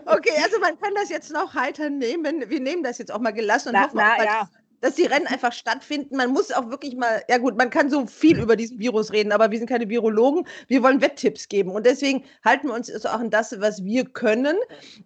Okay, 0.05 0.33
also 0.43 0.59
man 0.59 0.79
kann 0.79 0.93
das 0.95 1.09
jetzt 1.09 1.31
noch 1.31 1.53
heiter 1.53 1.89
nehmen. 1.89 2.49
Wir 2.49 2.59
nehmen 2.59 2.83
das 2.83 2.97
jetzt 2.97 3.11
auch 3.11 3.19
mal 3.19 3.31
gelassen 3.31 3.69
und 3.69 3.73
Na, 3.73 3.83
hoffen, 3.83 3.97
na 3.97 4.23
ja. 4.23 4.49
Dass 4.85 4.93
die 4.93 5.05
Rennen 5.05 5.25
einfach 5.25 5.51
stattfinden. 5.51 6.15
Man 6.15 6.29
muss 6.29 6.51
auch 6.51 6.69
wirklich 6.69 6.95
mal, 6.95 7.23
ja 7.27 7.39
gut, 7.39 7.57
man 7.57 7.71
kann 7.71 7.89
so 7.89 8.05
viel 8.05 8.39
über 8.39 8.55
diesen 8.55 8.77
Virus 8.77 9.11
reden, 9.11 9.31
aber 9.31 9.49
wir 9.49 9.57
sind 9.57 9.67
keine 9.67 9.89
Virologen. 9.89 10.45
Wir 10.67 10.83
wollen 10.83 11.01
Wetttipps 11.01 11.49
geben 11.49 11.71
und 11.71 11.87
deswegen 11.87 12.23
halten 12.45 12.67
wir 12.67 12.75
uns 12.75 12.91
auch 13.03 13.19
an 13.19 13.31
das, 13.31 13.59
was 13.59 13.83
wir 13.83 14.05
können. 14.05 14.55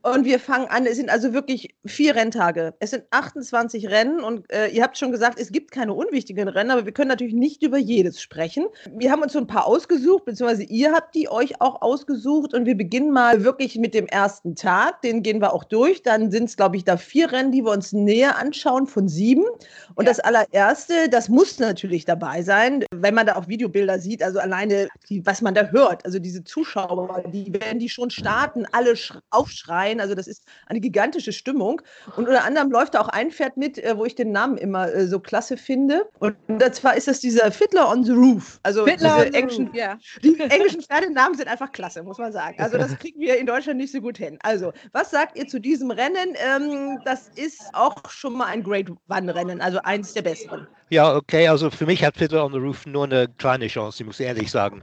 Und 0.02 0.26
wir 0.26 0.38
fangen 0.42 0.68
an, 0.68 0.86
es 0.86 0.98
sind 0.98 1.10
also 1.10 1.32
wirklich 1.32 1.76
vier 1.86 2.14
Renntage. 2.14 2.74
Es 2.80 2.90
sind 2.90 3.06
28 3.12 3.90
Rennen 3.90 4.20
und 4.20 4.52
äh, 4.52 4.68
ihr 4.68 4.84
habt 4.84 4.98
schon 4.98 5.14
gesagt, 5.14 5.40
es 5.40 5.50
gibt 5.50 5.72
keine 5.72 5.94
unwichtigen 5.94 6.50
Rennen, 6.50 6.72
aber 6.72 6.86
wir 6.86 6.92
können 6.92 7.08
natürlich 7.08 7.34
nicht 7.34 7.64
über 7.64 7.78
jedes 7.78 8.22
sprechen. 8.22 8.66
Wir 8.98 9.12
haben 9.12 9.22
uns 9.22 9.32
so 9.32 9.40
ein 9.40 9.48
paar 9.48 9.66
ausgesucht, 9.66 10.26
beziehungsweise 10.26 10.64
ihr 10.64 10.92
habt 10.92 11.16
die 11.16 11.32
euch 11.32 11.62
auch 11.62 11.82
ausgesucht 11.82 12.54
und 12.54 12.66
wir 12.66 12.76
beginnen 12.76 13.12
mal 13.12 13.46
wirklich 13.46 13.78
mit 13.78 13.94
dem 13.94 14.08
ersten 14.08 14.56
Tag. 14.56 15.02
Den 15.04 15.24
gehen 15.24 15.40
wir 15.40 15.54
auch 15.54 15.64
durch. 15.64 16.04
Dann 16.04 16.32
sind 16.32 16.50
es, 16.50 16.58
glaube 16.58 16.76
ich, 16.76 16.84
da 16.84 16.98
vier 16.98 17.32
Rennen, 17.32 17.54
die 17.54 17.64
wir 17.64 17.72
uns 17.72 17.94
näher 17.94 18.38
anschauen 18.38 18.86
von 18.86 19.08
sieben. 19.08 19.46
Und 19.96 20.06
Ja. 20.06 20.12
das 20.12 20.20
allererste, 20.20 21.10
das 21.10 21.30
muss 21.30 21.60
natürlich 21.60 22.06
dabei 22.06 22.42
sein, 22.44 22.84
wenn 22.94 23.14
man 23.14 23.26
da 23.28 23.36
auch 23.36 23.48
Videobilder 23.48 24.00
sieht, 24.00 24.24
also 24.24 24.40
alleine, 24.40 24.88
die, 25.10 25.26
was 25.26 25.42
man 25.42 25.54
da 25.54 25.68
hört, 25.68 26.06
also 26.06 26.20
diese 26.20 26.44
Zuschauer, 26.44 27.24
die 27.34 27.52
werden 27.54 27.80
die 27.80 27.90
schon 27.90 28.10
starten, 28.10 28.66
alle 28.72 28.92
sch- 28.94 29.20
aufschreien, 29.30 30.00
also 30.00 30.16
das 30.16 30.28
ist 30.28 30.44
eine 30.68 30.80
gigantische 30.80 31.32
Stimmung. 31.34 31.82
Und 32.16 32.28
unter 32.28 32.44
anderem 32.44 32.72
läuft 32.72 32.94
da 32.96 33.02
auch 33.02 33.10
ein 33.10 33.32
Pferd 33.32 33.58
mit, 33.58 33.78
äh, 33.78 33.98
wo 33.98 34.06
ich 34.06 34.16
den 34.16 34.32
Namen 34.32 34.58
immer 34.58 34.92
äh, 34.94 35.08
so 35.08 35.20
klasse 35.20 35.58
finde. 35.58 36.08
Und 36.20 36.36
zwar 36.74 36.96
ist 36.96 37.08
das 37.08 37.20
dieser 37.20 37.52
Fiddler 37.52 37.90
on 37.90 38.04
the 38.04 38.12
Roof. 38.12 38.60
Also 38.64 38.86
Fiddler 38.86 39.16
diese 39.16 39.26
on 39.28 39.32
the 39.34 39.38
englischen, 39.38 39.68
Roof, 39.68 39.76
ja. 39.76 39.98
die 40.24 40.40
englischen 40.40 40.82
Pferdenamen 40.82 41.38
sind 41.38 41.48
einfach 41.48 41.72
klasse, 41.72 42.04
muss 42.04 42.18
man 42.18 42.32
sagen. 42.32 42.60
Also 42.62 42.78
das 42.78 42.98
kriegen 43.00 43.20
wir 43.20 43.38
in 43.38 43.46
Deutschland 43.46 43.78
nicht 43.80 43.92
so 43.92 44.02
gut 44.02 44.18
hin. 44.18 44.38
Also, 44.44 44.72
was 44.92 45.10
sagt 45.12 45.38
ihr 45.38 45.48
zu 45.48 45.60
diesem 45.60 45.90
Rennen? 45.92 46.36
Ähm, 46.36 47.00
das 47.06 47.30
ist 47.36 47.62
auch 47.74 47.96
schon 48.10 48.34
mal 48.34 48.46
ein 48.48 48.62
Great 48.64 48.90
One-Rennen, 49.10 49.49
also 49.60 49.80
eins 49.84 50.14
der 50.14 50.22
besseren. 50.22 50.68
Ja, 50.90 51.16
okay, 51.16 51.48
also 51.48 51.70
für 51.70 51.86
mich 51.86 52.04
hat 52.04 52.18
Fiddler 52.18 52.44
on 52.44 52.52
the 52.52 52.58
Roof 52.60 52.86
nur 52.86 53.04
eine 53.04 53.28
kleine 53.38 53.68
Chance, 53.68 54.04
ich 54.04 54.08
muss 54.08 54.20
ehrlich 54.20 54.50
sagen. 54.50 54.82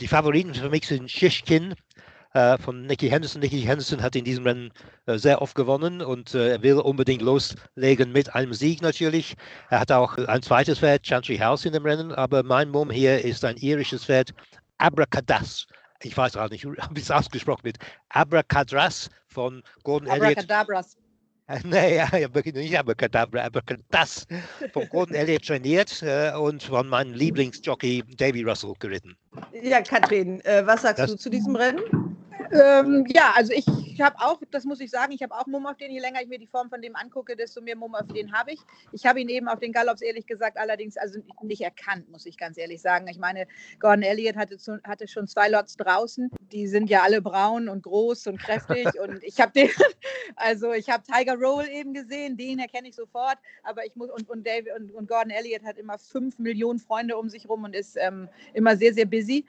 Die 0.00 0.08
Favoriten 0.08 0.54
für 0.54 0.68
mich 0.68 0.86
sind 0.86 1.10
Shishkin 1.10 1.74
äh, 2.32 2.58
von 2.58 2.86
Nicky 2.86 3.08
Henderson. 3.08 3.40
Nicky 3.40 3.60
Henderson 3.60 4.02
hat 4.02 4.16
in 4.16 4.24
diesem 4.24 4.44
Rennen 4.44 4.72
äh, 5.06 5.18
sehr 5.18 5.40
oft 5.42 5.54
gewonnen 5.54 6.02
und 6.02 6.34
äh, 6.34 6.50
er 6.50 6.62
will 6.62 6.78
unbedingt 6.78 7.22
loslegen 7.22 8.12
mit 8.12 8.34
einem 8.34 8.52
Sieg 8.54 8.82
natürlich. 8.82 9.34
Er 9.70 9.80
hat 9.80 9.92
auch 9.92 10.16
ein 10.16 10.42
zweites 10.42 10.78
Pferd, 10.78 11.06
Chantry 11.06 11.38
House, 11.38 11.64
in 11.64 11.72
dem 11.72 11.84
Rennen, 11.84 12.12
aber 12.12 12.42
mein 12.42 12.70
Mumm 12.70 12.90
hier 12.90 13.24
ist 13.24 13.44
ein 13.44 13.56
irisches 13.56 14.04
Pferd, 14.04 14.32
Abracadas. 14.78 15.66
Ich 16.02 16.16
weiß 16.16 16.36
auch 16.36 16.50
nicht, 16.50 16.64
wie 16.90 17.00
es 17.00 17.10
ausgesprochen 17.10 17.64
wird. 17.64 17.78
Abracadras 18.10 19.10
von 19.26 19.62
Gordon 19.84 20.08
Elliott. 20.08 20.38
Abracadabras. 20.38 20.96
Nee, 21.64 21.96
ja, 21.96 22.08
ja, 22.16 22.32
wirklich 22.34 22.54
nicht 22.54 22.78
Abracadabra, 22.78 23.44
Abracadas 23.44 24.26
von 24.72 24.88
Gordon 24.88 25.16
Elliott 25.16 25.44
trainiert 25.46 26.02
äh, 26.02 26.32
und 26.36 26.62
von 26.62 26.88
meinem 26.88 27.12
Lieblingsjockey 27.14 28.04
Davy 28.16 28.42
Russell 28.42 28.74
geritten. 28.78 29.16
Ja, 29.62 29.80
Katrin, 29.82 30.40
äh, 30.42 30.66
was 30.66 30.82
sagst 30.82 30.98
Das- 31.00 31.10
du 31.10 31.16
zu 31.16 31.30
diesem 31.30 31.56
Rennen? 31.56 32.09
Ähm, 32.52 33.04
ja, 33.08 33.32
also 33.34 33.52
ich 33.52 33.66
habe 34.00 34.16
auch, 34.18 34.40
das 34.50 34.64
muss 34.64 34.80
ich 34.80 34.90
sagen, 34.90 35.12
ich 35.12 35.22
habe 35.22 35.34
auch 35.34 35.46
Mumm 35.46 35.66
auf 35.66 35.76
den. 35.76 35.90
Je 35.90 36.00
länger 36.00 36.22
ich 36.22 36.28
mir 36.28 36.38
die 36.38 36.46
Form 36.46 36.68
von 36.68 36.80
dem 36.80 36.96
angucke, 36.96 37.36
desto 37.36 37.60
mehr 37.60 37.76
Mumm 37.76 37.94
auf 37.94 38.06
den 38.08 38.32
habe 38.32 38.52
ich. 38.52 38.60
Ich 38.92 39.06
habe 39.06 39.20
ihn 39.20 39.28
eben 39.28 39.48
auf 39.48 39.58
den 39.60 39.72
Galops 39.72 40.02
ehrlich 40.02 40.26
gesagt 40.26 40.56
allerdings 40.58 40.96
also 40.96 41.20
nicht 41.42 41.60
erkannt, 41.60 42.08
muss 42.10 42.26
ich 42.26 42.36
ganz 42.36 42.58
ehrlich 42.58 42.80
sagen. 42.80 43.06
Ich 43.08 43.18
meine, 43.18 43.46
Gordon 43.78 44.02
Elliott 44.02 44.36
hatte, 44.36 44.58
zu, 44.58 44.80
hatte 44.84 45.06
schon 45.08 45.28
zwei 45.28 45.48
Lots 45.48 45.76
draußen. 45.76 46.30
Die 46.52 46.66
sind 46.66 46.88
ja 46.88 47.02
alle 47.02 47.20
braun 47.20 47.68
und 47.68 47.82
groß 47.82 48.26
und 48.28 48.38
kräftig. 48.38 48.86
und 49.00 49.22
ich 49.22 49.40
habe 49.40 49.52
den, 49.52 49.68
also 50.36 50.72
ich 50.72 50.88
habe 50.88 51.02
Tiger 51.04 51.36
Roll 51.36 51.66
eben 51.68 51.94
gesehen, 51.94 52.36
den 52.36 52.58
erkenne 52.58 52.88
ich 52.88 52.96
sofort. 52.96 53.38
Aber 53.62 53.84
ich 53.84 53.94
muss, 53.96 54.10
und, 54.10 54.28
und, 54.28 54.46
David, 54.46 54.72
und, 54.78 54.92
und 54.92 55.08
Gordon 55.08 55.30
Elliott 55.30 55.64
hat 55.64 55.78
immer 55.78 55.98
fünf 55.98 56.38
Millionen 56.38 56.78
Freunde 56.78 57.16
um 57.16 57.28
sich 57.28 57.48
rum 57.48 57.64
und 57.64 57.74
ist 57.74 57.96
ähm, 58.00 58.28
immer 58.54 58.76
sehr, 58.76 58.94
sehr 58.94 59.06
busy. 59.06 59.44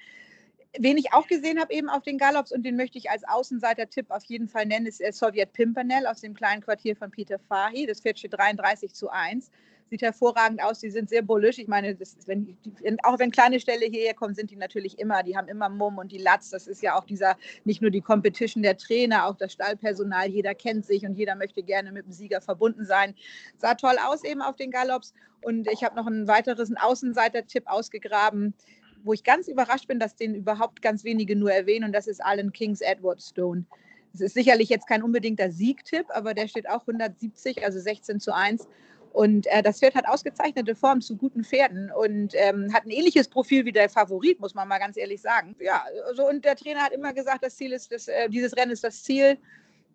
Wen 0.80 0.98
ich 0.98 1.14
auch 1.14 1.28
gesehen 1.28 1.60
habe 1.60 1.74
eben 1.74 1.90
auf 1.90 2.04
den 2.04 2.18
Galops 2.18 2.52
und 2.52 2.64
den 2.64 2.78
möchte 2.78 2.98
ich 2.98 3.10
als 3.10 3.24
Außenseiter-Tipp 3.28 4.10
auf 4.10 4.24
jeden 4.26 4.48
Fall 4.48 4.66
nennen, 4.66 4.86
ist 4.86 5.02
äh, 5.02 5.12
Sowjet 5.12 5.52
Pimpernel 5.52 6.08
aus 6.08 6.22
dem 6.22 6.34
kleinen 6.34 6.62
Quartier 6.62 6.96
von 6.96 7.12
Peter 7.12 7.40
Fahy. 7.40 7.86
Das 7.86 8.00
Pferd 8.00 8.20
steht 8.20 8.34
33 8.34 8.94
zu 8.94 9.10
1. 9.10 9.52
Sieht 9.90 10.04
hervorragend 10.04 10.64
aus, 10.64 10.80
die 10.80 10.90
sind 10.90 11.10
sehr 11.10 11.22
bullisch. 11.22 11.58
Ich 11.58 11.68
meine, 11.68 11.94
das, 11.96 12.16
wenn, 12.26 12.58
auch 13.04 13.20
wenn 13.20 13.30
kleine 13.30 13.60
Ställe 13.60 13.88
hierher 13.88 14.14
kommen, 14.14 14.34
sind 14.34 14.50
die 14.50 14.56
natürlich 14.56 14.98
immer, 14.98 15.22
die 15.22 15.36
haben 15.36 15.50
immer 15.50 15.68
Mumm 15.68 15.98
und 15.98 16.14
die 16.14 16.18
Latz. 16.18 16.50
Das 16.50 16.66
ist 16.68 16.82
ja 16.82 16.98
auch 16.98 17.04
dieser, 17.04 17.36
nicht 17.66 17.82
nur 17.82 17.92
die 17.92 18.00
Competition 18.00 18.64
der 18.64 18.78
Trainer, 18.78 19.26
auch 19.26 19.36
das 19.36 19.52
Stallpersonal. 19.52 20.30
Jeder 20.30 20.56
kennt 20.56 20.86
sich 20.86 21.04
und 21.06 21.16
jeder 21.16 21.36
möchte 21.36 21.62
gerne 21.62 21.92
mit 21.92 22.06
dem 22.06 22.14
Sieger 22.14 22.40
verbunden 22.40 22.86
sein. 22.86 23.14
Sah 23.58 23.76
toll 23.76 23.98
aus 24.08 24.24
eben 24.24 24.42
auf 24.42 24.56
den 24.56 24.72
Galops. 24.72 25.14
Und 25.42 25.68
ich 25.70 25.84
habe 25.84 25.98
noch 25.98 26.08
einen 26.08 26.30
weiteren 26.30 26.78
Außenseiter-Tipp 26.78 27.64
ausgegraben 27.66 28.54
wo 29.04 29.14
ich 29.14 29.24
ganz 29.24 29.48
überrascht 29.48 29.88
bin, 29.88 30.00
dass 30.00 30.16
den 30.16 30.36
überhaupt 30.36 30.82
ganz 30.82 31.04
wenige 31.04 31.36
nur 31.36 31.52
erwähnen, 31.52 31.86
und 31.86 31.94
das 31.94 32.08
ist 32.08 32.24
Alan 32.24 32.52
Kings 32.52 32.82
Edward 32.82 33.22
Stone. 33.22 33.66
Das 34.14 34.22
ist 34.22 34.34
sicherlich 34.34 34.70
jetzt 34.70 34.88
kein 34.88 35.04
unbedingter 35.04 35.52
Siegtipp, 35.52 36.06
aber 36.10 36.34
der 36.34 36.48
steht 36.48 36.70
auch 36.70 36.82
170, 36.82 37.64
also 37.64 37.80
16 37.80 38.20
zu 38.20 38.36
1. 38.36 38.68
Und 39.14 39.48
äh, 39.48 39.62
das 39.62 39.80
Pferd 39.80 39.96
hat 39.96 40.08
ausgezeichnete 40.08 40.74
Form 40.74 41.02
zu 41.02 41.18
guten 41.18 41.44
Pferden 41.44 41.92
und 41.92 42.34
ähm, 42.36 42.74
hat 42.74 42.86
ein 42.86 42.92
ähnliches 42.92 43.28
Profil 43.28 43.66
wie 43.66 43.72
der 43.74 43.90
Favorit, 43.90 44.40
muss 44.40 44.54
man 44.54 44.68
mal 44.68 44.80
ganz 44.80 44.96
ehrlich 44.96 45.22
sagen. 45.22 45.56
Ja, 45.60 45.84
also 46.08 46.28
und 46.28 46.46
der 46.46 46.56
Trainer 46.56 46.82
hat 46.82 46.94
immer 46.94 47.14
gesagt, 47.14 47.44
das 47.44 47.58
Ziel 47.58 47.74
ist, 47.74 47.92
das, 47.92 48.08
äh, 48.08 48.30
dieses 48.30 48.56
Rennen 48.56 48.72
ist 48.72 48.84
das 48.84 49.04
Ziel 49.04 49.38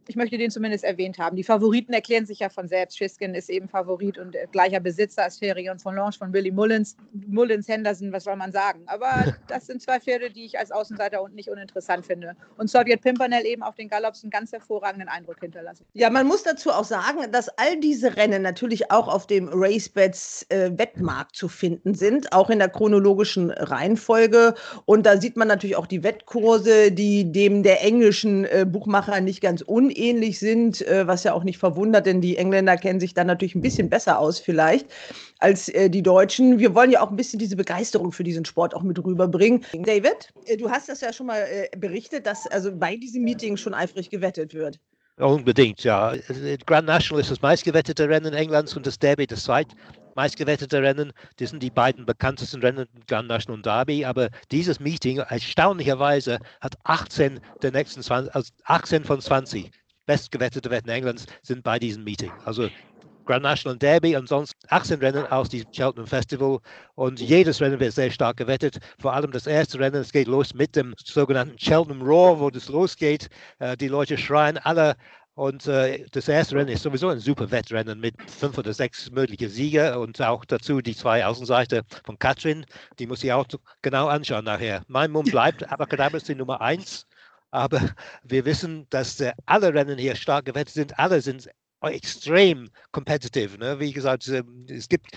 ich 0.08 0.16
möchte 0.16 0.38
den 0.38 0.50
zumindest 0.50 0.84
erwähnt 0.84 1.18
haben. 1.18 1.36
Die 1.36 1.44
Favoriten 1.44 1.92
erklären 1.92 2.26
sich 2.26 2.40
ja 2.40 2.48
von 2.48 2.68
selbst. 2.68 2.96
Schiskin 2.96 3.34
ist 3.34 3.50
eben 3.50 3.68
Favorit 3.68 4.18
und 4.18 4.34
äh, 4.34 4.46
gleicher 4.50 4.80
Besitzer 4.80 5.25
als 5.25 5.38
Ferion 5.38 5.78
von 5.78 5.94
Lange 5.94 6.12
von 6.12 6.32
Willy 6.32 6.52
Mullins. 6.52 6.96
Mullins, 7.12 7.66
Henderson, 7.68 8.12
was 8.12 8.25
soll 8.25 8.36
man 8.36 8.52
sagen? 8.52 8.82
Aber 8.86 9.34
das 9.48 9.66
sind 9.66 9.82
zwei 9.82 9.98
Pferde, 9.98 10.30
die 10.30 10.44
ich 10.44 10.58
als 10.58 10.70
Außenseiter 10.70 11.22
und 11.22 11.34
nicht 11.34 11.48
uninteressant 11.48 12.06
finde. 12.06 12.36
Und 12.56 12.70
Sowjet 12.70 13.02
Pimpernel 13.02 13.44
eben 13.44 13.62
auf 13.62 13.75
den 13.75 13.88
Galops 13.88 14.22
einen 14.22 14.30
ganz 14.30 14.52
hervorragenden 14.52 15.08
Eindruck 15.08 15.40
hinterlassen. 15.40 15.84
Ja, 15.94 16.10
man 16.10 16.26
muss 16.26 16.42
dazu 16.42 16.70
auch 16.70 16.84
sagen, 16.84 17.30
dass 17.32 17.48
all 17.58 17.78
diese 17.80 18.16
Rennen 18.16 18.42
natürlich 18.42 18.90
auch 18.90 19.08
auf 19.08 19.26
dem 19.26 19.48
RaceBets 19.52 20.46
äh, 20.50 20.70
Wettmarkt 20.76 21.34
zu 21.34 21.48
finden 21.48 21.94
sind, 21.94 22.32
auch 22.32 22.50
in 22.50 22.58
der 22.58 22.68
chronologischen 22.68 23.50
Reihenfolge. 23.50 24.54
Und 24.84 25.06
da 25.06 25.20
sieht 25.20 25.36
man 25.36 25.48
natürlich 25.48 25.76
auch 25.76 25.86
die 25.86 26.02
Wettkurse, 26.02 26.92
die 26.92 27.32
dem 27.32 27.62
der 27.62 27.82
englischen 27.82 28.44
äh, 28.44 28.66
Buchmacher 28.68 29.20
nicht 29.20 29.40
ganz 29.40 29.64
un 29.66 29.90
ähnlich 29.99 30.38
sind, 30.38 30.87
äh, 30.87 31.07
was 31.07 31.25
ja 31.25 31.33
auch 31.33 31.45
nicht 31.45 31.59
verwundert, 31.59 32.07
denn 32.07 32.21
die 32.21 32.37
Engländer 32.37 32.76
kennen 32.76 33.00
sich 33.00 33.15
dann 33.15 33.26
natürlich 33.26 33.55
ein 33.55 33.61
bisschen 33.61 33.88
besser 33.88 34.19
aus 34.19 34.38
vielleicht 34.38 34.87
als 35.38 35.69
äh, 35.69 35.91
die 35.91 36.03
Deutschen. 36.03 36.59
Wir 36.59 36.75
wollen 36.75 36.91
ja 36.91 37.03
auch 37.03 37.11
ein 37.11 37.17
bisschen 37.17 37.38
diese 37.38 37.57
Begeisterung 37.57 38.12
für 38.12 38.25
diesen 38.25 38.45
Sport 38.45 38.75
auch 38.75 38.83
mit 38.83 39.03
rüberbringen. 39.03 39.65
David, 39.85 40.33
äh, 40.47 40.57
du 40.57 40.71
hast 40.71 40.88
das 40.88 41.00
ja 41.00 41.12
schon 41.12 41.26
mal 41.26 41.45
berichtet, 41.76 42.26
dass 42.26 42.47
also 42.47 42.75
bei 42.75 42.97
diesem 42.97 43.23
Meeting 43.23 43.57
schon 43.57 43.75
eifrig 43.75 44.11
gewettet 44.11 44.55
wird. 44.55 44.79
Unbedingt, 45.19 45.83
ja. 45.83 46.12
Grand 46.67 46.87
National 46.87 47.23
ist 47.23 47.31
das 47.31 47.41
meistgewettete 47.41 48.07
Rennen 48.07 48.35
Englands 48.35 48.76
und 48.76 48.87
das 48.87 48.99
Derby 48.99 49.26
das 49.26 49.45
zweit 49.45 49.69
meistgewettete 50.17 50.83
Rennen. 50.83 51.12
Das 51.37 51.50
sind 51.50 51.62
die 51.62 51.71
beiden 51.71 52.05
bekanntesten 52.05 52.61
Rennen, 52.61 52.87
Grand 53.07 53.29
National 53.29 53.59
und 53.59 53.67
Derby. 53.67 54.05
Aber 54.05 54.29
dieses 54.50 54.81
Meeting, 54.81 55.19
erstaunlicherweise, 55.19 56.38
hat 56.61 56.76
18 56.85 57.38
der 57.62 57.73
nächsten 57.73 58.03
20, 58.03 58.35
also 58.35 58.53
18 58.65 59.05
von 59.05 59.21
20 59.21 59.71
bestgewettete 60.06 60.70
Wetten 60.70 60.88
Englands 60.88 61.26
sind 61.42 61.62
bei 61.62 61.78
diesem 61.78 62.04
Meeting. 62.04 62.32
Also 62.44 62.68
Grand 63.26 63.42
National 63.42 63.76
Derby 63.76 64.16
und 64.16 64.28
sonst 64.28 64.54
18 64.68 65.00
Rennen 65.00 65.26
aus 65.26 65.48
dem 65.48 65.70
Cheltenham 65.72 66.06
Festival 66.06 66.60
und 66.94 67.20
jedes 67.20 67.60
Rennen 67.60 67.80
wird 67.80 67.92
sehr 67.92 68.10
stark 68.10 68.36
gewettet. 68.36 68.78
Vor 69.00 69.12
allem 69.12 69.32
das 69.32 69.46
erste 69.46 69.78
Rennen, 69.80 69.96
es 69.96 70.12
geht 70.12 70.28
los 70.28 70.54
mit 70.54 70.76
dem 70.76 70.94
sogenannten 71.04 71.56
Cheltenham 71.56 72.02
Roar, 72.02 72.38
wo 72.38 72.50
das 72.50 72.68
losgeht. 72.68 73.28
Äh, 73.58 73.76
die 73.76 73.88
Leute 73.88 74.16
schreien 74.16 74.58
alle 74.58 74.94
und 75.34 75.66
äh, 75.66 76.06
das 76.12 76.28
erste 76.28 76.54
Rennen 76.54 76.70
ist 76.70 76.82
sowieso 76.82 77.08
ein 77.08 77.18
super 77.18 77.50
Wettrennen 77.50 78.00
mit 78.00 78.14
fünf 78.30 78.56
oder 78.56 78.72
sechs 78.72 79.10
möglichen 79.10 79.50
Sieger 79.50 80.00
und 80.00 80.22
auch 80.22 80.44
dazu 80.46 80.80
die 80.80 80.96
zwei 80.96 81.26
Außenseiter 81.26 81.82
von 82.04 82.18
Katrin. 82.18 82.64
Die 82.98 83.06
muss 83.06 83.22
ich 83.22 83.32
auch 83.32 83.46
genau 83.82 84.06
anschauen 84.06 84.44
nachher. 84.44 84.82
Mein 84.86 85.10
Mund 85.10 85.30
bleibt, 85.30 85.70
aber 85.70 86.14
ist 86.14 86.28
die 86.28 86.34
Nummer 86.34 86.60
eins. 86.62 87.06
Aber 87.50 87.81
wir 88.23 88.45
wissen, 88.45 88.87
dass 88.91 89.21
äh, 89.21 89.33
alle 89.47 89.73
Rennen 89.75 89.99
hier 89.99 90.17
stark 90.17 90.45
gewettet 90.45 90.75
sind. 90.75 90.99
Alle 90.99 91.21
sind 91.21 91.49
extrem 91.83 92.69
competitive. 92.93 93.59
Ne? 93.59 93.79
Wie 93.79 93.93
gesagt, 93.93 94.29
ähm, 94.29 94.67
es 94.69 94.88
gibt 94.88 95.17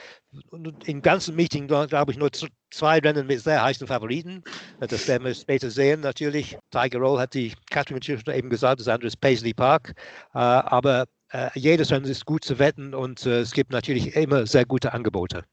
im 0.85 1.01
ganzen 1.01 1.35
Meeting, 1.35 1.67
glaube 1.67 2.11
ich, 2.11 2.17
nur 2.17 2.29
zwei 2.71 2.99
Rennen 2.99 3.27
mit 3.27 3.41
sehr 3.41 3.63
heißen 3.63 3.87
Favoriten. 3.87 4.43
Das 4.79 5.07
werden 5.07 5.25
wir 5.25 5.33
später 5.33 5.71
sehen, 5.71 6.01
natürlich. 6.01 6.57
Tiger 6.71 6.99
Roll 6.99 7.19
hat 7.19 7.33
die 7.33 7.53
Catherine 7.69 8.01
eben 8.35 8.49
gesagt, 8.49 8.81
das 8.81 8.87
andere 8.87 9.07
ist 9.07 9.19
Paisley 9.21 9.53
Park. 9.53 9.93
Äh, 10.33 10.39
aber 10.39 11.05
äh, 11.31 11.49
jedes 11.55 11.91
Rennen 11.91 12.05
ist 12.05 12.25
gut 12.25 12.43
zu 12.43 12.59
wetten 12.59 12.93
und 12.93 13.25
es 13.25 13.51
gibt 13.51 13.71
natürlich 13.71 14.15
immer 14.15 14.45
sehr 14.45 14.65
gute 14.65 14.93
Angebote. 14.93 15.43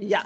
Ja, 0.00 0.24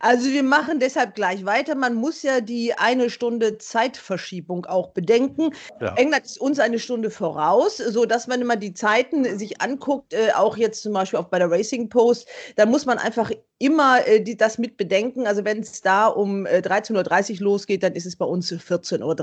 also 0.00 0.30
wir 0.30 0.42
machen 0.42 0.80
deshalb 0.80 1.14
gleich 1.14 1.44
weiter. 1.44 1.74
Man 1.74 1.94
muss 1.94 2.22
ja 2.22 2.40
die 2.40 2.74
eine 2.74 3.10
Stunde 3.10 3.58
Zeitverschiebung 3.58 4.66
auch 4.66 4.88
bedenken. 4.88 5.50
Ja. 5.80 5.94
England 5.94 6.26
ist 6.26 6.38
uns 6.38 6.58
eine 6.58 6.78
Stunde 6.78 7.10
voraus, 7.10 7.78
sodass 7.78 8.26
man 8.26 8.40
immer 8.40 8.56
die 8.56 8.74
Zeiten 8.74 9.38
sich 9.38 9.60
anguckt, 9.60 10.12
äh, 10.12 10.32
auch 10.34 10.56
jetzt 10.56 10.82
zum 10.82 10.92
Beispiel 10.92 11.18
auch 11.18 11.28
bei 11.28 11.38
der 11.38 11.50
Racing 11.50 11.88
Post, 11.88 12.28
da 12.56 12.66
muss 12.66 12.86
man 12.86 12.98
einfach 12.98 13.30
immer 13.58 14.06
äh, 14.06 14.20
die, 14.20 14.36
das 14.36 14.58
mit 14.58 14.76
bedenken. 14.76 15.26
Also 15.26 15.44
wenn 15.44 15.60
es 15.60 15.80
da 15.80 16.06
um 16.06 16.44
äh, 16.46 16.58
13.30 16.58 17.38
Uhr 17.38 17.44
losgeht, 17.44 17.82
dann 17.82 17.94
ist 17.94 18.04
es 18.04 18.16
bei 18.16 18.24
uns 18.24 18.52
14.30 18.52 19.02
Uhr. 19.02 19.14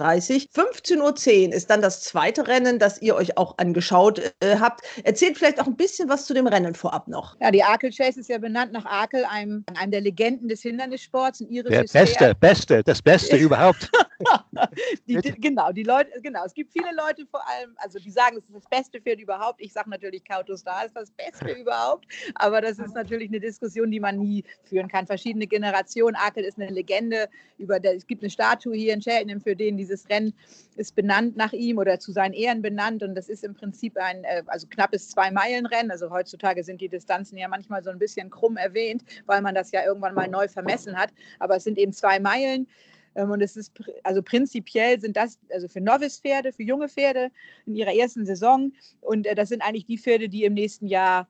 15.10 0.65 1.47
Uhr 1.47 1.53
ist 1.53 1.69
dann 1.69 1.81
das 1.81 2.01
zweite 2.01 2.47
Rennen, 2.47 2.79
das 2.79 3.01
ihr 3.01 3.15
euch 3.15 3.37
auch 3.37 3.57
angeschaut 3.57 4.19
äh, 4.39 4.57
habt. 4.57 4.81
Erzählt 5.03 5.37
vielleicht 5.37 5.59
auch 5.59 5.67
ein 5.67 5.75
bisschen 5.75 6.09
was 6.09 6.25
zu 6.25 6.33
dem 6.33 6.47
Rennen 6.47 6.75
vorab 6.75 7.07
noch. 7.07 7.35
Ja, 7.39 7.51
die 7.51 7.63
Arkel 7.63 7.91
Chase 7.91 8.19
ist 8.19 8.29
ja 8.29 8.37
benannt 8.37 8.71
nach 8.71 8.85
Arkel, 8.85 9.25
einem, 9.25 9.65
einem 9.77 9.90
der 9.91 10.01
Legenden 10.01 10.47
des 10.47 10.61
Hindernissports. 10.61 11.41
Ein 11.41 11.49
irisches 11.49 11.91
Der 11.91 11.99
beste, 11.99 12.17
Pferd. 12.17 12.39
beste, 12.39 12.83
das 12.83 13.01
Beste 13.01 13.35
überhaupt. 13.37 13.89
die, 15.07 15.15
genau, 15.15 15.71
die 15.71 15.83
Leute, 15.83 16.09
genau. 16.21 16.45
Es 16.45 16.53
gibt 16.53 16.71
viele 16.71 16.89
Leute 16.95 17.25
vor 17.29 17.41
allem, 17.47 17.75
also 17.77 17.99
die 17.99 18.11
sagen, 18.11 18.37
es 18.37 18.45
ist 18.45 18.55
das 18.55 18.69
beste 18.69 19.01
Pferd 19.01 19.19
überhaupt. 19.19 19.61
Ich 19.61 19.73
sage 19.73 19.89
natürlich, 19.89 20.23
Kauto 20.23 20.55
Star 20.55 20.85
ist 20.85 20.95
das 20.95 21.11
Beste 21.11 21.51
überhaupt. 21.59 22.05
Aber 22.35 22.61
das 22.61 22.79
ist 22.79 22.93
natürlich 22.93 23.29
eine 23.29 23.39
Diskussion, 23.39 23.91
die 23.91 23.99
man 23.99 24.19
nie 24.19 24.43
führen 24.63 24.87
kann. 24.87 25.05
Verschiedene 25.07 25.47
Generationen. 25.47 26.15
Akel 26.15 26.43
ist 26.43 26.59
eine 26.59 26.69
Legende. 26.69 27.27
Über 27.57 27.79
der, 27.79 27.95
es 27.95 28.07
gibt 28.07 28.23
eine 28.23 28.29
Statue 28.29 28.75
hier 28.75 28.93
in 28.93 29.01
Cheltenham, 29.01 29.41
für 29.41 29.55
den 29.55 29.77
dieses 29.77 30.09
Rennen 30.09 30.33
ist 30.77 30.95
benannt 30.95 31.37
nach 31.37 31.53
ihm 31.53 31.77
oder 31.77 31.99
zu 31.99 32.11
seinen 32.11 32.33
Ehren 32.33 32.61
benannt. 32.61 33.03
Und 33.03 33.15
das 33.15 33.29
ist 33.29 33.43
im 33.43 33.53
Prinzip 33.53 33.97
ein 33.97 34.23
äh, 34.23 34.43
also 34.47 34.67
knappes 34.67 35.09
Zwei-Meilen-Rennen. 35.09 35.91
Also 35.91 36.09
heutzutage 36.09 36.63
sind 36.63 36.81
die 36.81 36.89
Distanzen 36.89 37.37
ja 37.37 37.47
manchmal 37.47 37.83
so 37.83 37.89
ein 37.89 37.99
bisschen 37.99 38.29
krumm 38.29 38.57
erwähnt, 38.57 39.03
weil 39.25 39.41
man 39.41 39.55
das 39.55 39.70
ja 39.71 39.85
irgendwann 39.85 40.15
mal 40.15 40.27
neu 40.27 40.47
vermessen 40.47 40.97
hat. 40.97 41.11
Aber 41.39 41.55
es 41.55 41.63
sind 41.63 41.77
eben 41.77 41.93
zwei 41.93 42.19
Meilen. 42.19 42.67
Ähm, 43.15 43.31
und 43.31 43.41
es 43.41 43.55
ist, 43.55 43.73
also 44.03 44.21
prinzipiell 44.21 44.99
sind 44.99 45.17
das, 45.17 45.39
also 45.51 45.67
für 45.67 45.81
Novice-Pferde, 45.81 46.53
für 46.53 46.63
junge 46.63 46.89
Pferde 46.89 47.29
in 47.65 47.75
ihrer 47.75 47.93
ersten 47.93 48.25
Saison. 48.25 48.71
Und 49.01 49.27
äh, 49.27 49.35
das 49.35 49.49
sind 49.49 49.61
eigentlich 49.61 49.85
die 49.85 49.97
Pferde, 49.97 50.29
die 50.29 50.43
im 50.43 50.53
nächsten 50.53 50.87
Jahr 50.87 51.27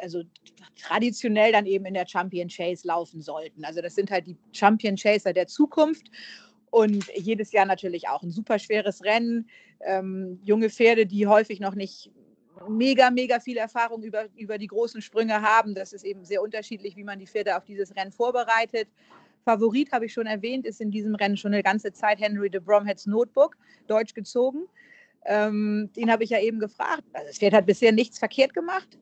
also 0.00 0.22
traditionell 0.80 1.52
dann 1.52 1.66
eben 1.66 1.84
in 1.84 1.94
der 1.94 2.06
Champion 2.06 2.48
Chase 2.48 2.86
laufen 2.86 3.20
sollten. 3.20 3.64
Also 3.64 3.80
das 3.80 3.94
sind 3.94 4.10
halt 4.10 4.26
die 4.26 4.36
Champion 4.52 4.96
Chaser 4.96 5.32
der 5.32 5.46
Zukunft 5.46 6.10
und 6.70 7.06
jedes 7.14 7.52
Jahr 7.52 7.66
natürlich 7.66 8.08
auch 8.08 8.22
ein 8.22 8.30
super 8.30 8.58
schweres 8.58 9.04
Rennen. 9.04 9.48
Ähm, 9.80 10.40
junge 10.42 10.70
Pferde, 10.70 11.06
die 11.06 11.26
häufig 11.26 11.60
noch 11.60 11.74
nicht 11.74 12.10
mega, 12.68 13.10
mega 13.10 13.40
viel 13.40 13.56
Erfahrung 13.56 14.02
über, 14.02 14.26
über 14.36 14.58
die 14.58 14.66
großen 14.66 15.02
Sprünge 15.02 15.42
haben. 15.42 15.74
Das 15.74 15.92
ist 15.92 16.04
eben 16.04 16.24
sehr 16.24 16.42
unterschiedlich, 16.42 16.96
wie 16.96 17.04
man 17.04 17.18
die 17.18 17.26
Pferde 17.26 17.56
auf 17.56 17.64
dieses 17.64 17.94
Rennen 17.96 18.12
vorbereitet. 18.12 18.88
Favorit, 19.44 19.92
habe 19.92 20.06
ich 20.06 20.12
schon 20.12 20.26
erwähnt, 20.26 20.66
ist 20.66 20.80
in 20.80 20.90
diesem 20.90 21.14
Rennen 21.14 21.36
schon 21.36 21.52
eine 21.52 21.62
ganze 21.62 21.92
Zeit 21.92 22.20
Henry 22.20 22.48
de 22.48 22.60
Bromheads 22.60 23.06
Notebook, 23.06 23.56
deutsch 23.86 24.14
gezogen. 24.14 24.66
Ähm, 25.26 25.90
den 25.96 26.10
habe 26.10 26.24
ich 26.24 26.30
ja 26.30 26.40
eben 26.40 26.60
gefragt. 26.60 27.04
Also 27.12 27.28
das 27.28 27.38
Pferd 27.38 27.54
hat 27.54 27.66
bisher 27.66 27.92
nichts 27.92 28.18
verkehrt 28.18 28.54
gemacht 28.54 28.98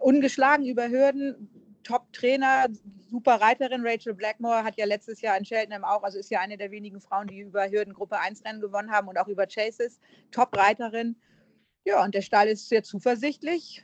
ungeschlagen 0.00 0.66
über 0.66 0.88
Hürden, 0.88 1.48
Top-Trainer, 1.84 2.66
super 3.10 3.40
Reiterin. 3.40 3.86
Rachel 3.86 4.14
Blackmore 4.14 4.64
hat 4.64 4.76
ja 4.76 4.84
letztes 4.84 5.20
Jahr 5.20 5.36
in 5.38 5.44
Cheltenham 5.44 5.84
auch, 5.84 6.02
also 6.02 6.18
ist 6.18 6.30
ja 6.30 6.40
eine 6.40 6.56
der 6.56 6.70
wenigen 6.70 7.00
Frauen, 7.00 7.28
die 7.28 7.40
über 7.40 7.68
Hürden 7.70 7.94
Gruppe 7.94 8.18
1 8.18 8.44
Rennen 8.44 8.60
gewonnen 8.60 8.90
haben 8.90 9.08
und 9.08 9.18
auch 9.18 9.28
über 9.28 9.46
Chases. 9.46 9.98
Top-Reiterin. 10.30 11.16
Ja, 11.88 12.04
und 12.04 12.14
der 12.14 12.20
Stall 12.20 12.48
ist 12.48 12.68
sehr 12.68 12.82
zuversichtlich. 12.82 13.82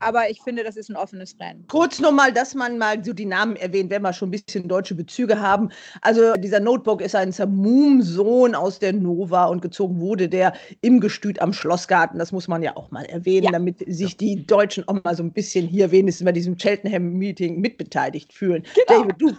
Aber 0.00 0.30
ich 0.30 0.40
finde, 0.42 0.62
das 0.62 0.76
ist 0.76 0.90
ein 0.90 0.96
offenes 0.96 1.36
Rennen. 1.40 1.64
Kurz 1.68 1.98
nochmal, 1.98 2.32
dass 2.32 2.54
man 2.54 2.78
mal 2.78 3.02
so 3.04 3.12
die 3.12 3.26
Namen 3.26 3.56
erwähnt, 3.56 3.90
wenn 3.90 4.02
wir 4.02 4.12
schon 4.12 4.28
ein 4.28 4.32
bisschen 4.32 4.68
deutsche 4.68 4.94
Bezüge 4.94 5.40
haben. 5.40 5.70
Also 6.02 6.34
dieser 6.34 6.60
Notebook 6.60 7.00
ist 7.00 7.16
ein 7.16 7.32
Zamum-Sohn 7.32 8.54
aus 8.54 8.78
der 8.78 8.92
Nova 8.92 9.46
und 9.46 9.60
gezogen 9.60 10.00
wurde 10.00 10.28
der 10.28 10.52
im 10.82 11.00
Gestüt 11.00 11.40
am 11.40 11.52
Schlossgarten. 11.52 12.18
Das 12.18 12.30
muss 12.30 12.46
man 12.46 12.62
ja 12.62 12.76
auch 12.76 12.90
mal 12.90 13.04
erwähnen, 13.06 13.46
ja. 13.46 13.52
damit 13.52 13.84
sich 13.86 14.16
die 14.16 14.46
Deutschen 14.46 14.86
auch 14.86 15.02
mal 15.02 15.16
so 15.16 15.22
ein 15.22 15.32
bisschen 15.32 15.66
hier 15.66 15.90
wenigstens 15.90 16.24
bei 16.24 16.32
diesem 16.32 16.56
Cheltenham-Meeting 16.56 17.60
mitbeteiligt 17.60 18.32
fühlen. 18.32 18.62
Genau. 18.74 19.02
David, 19.02 19.20
du, 19.20 19.36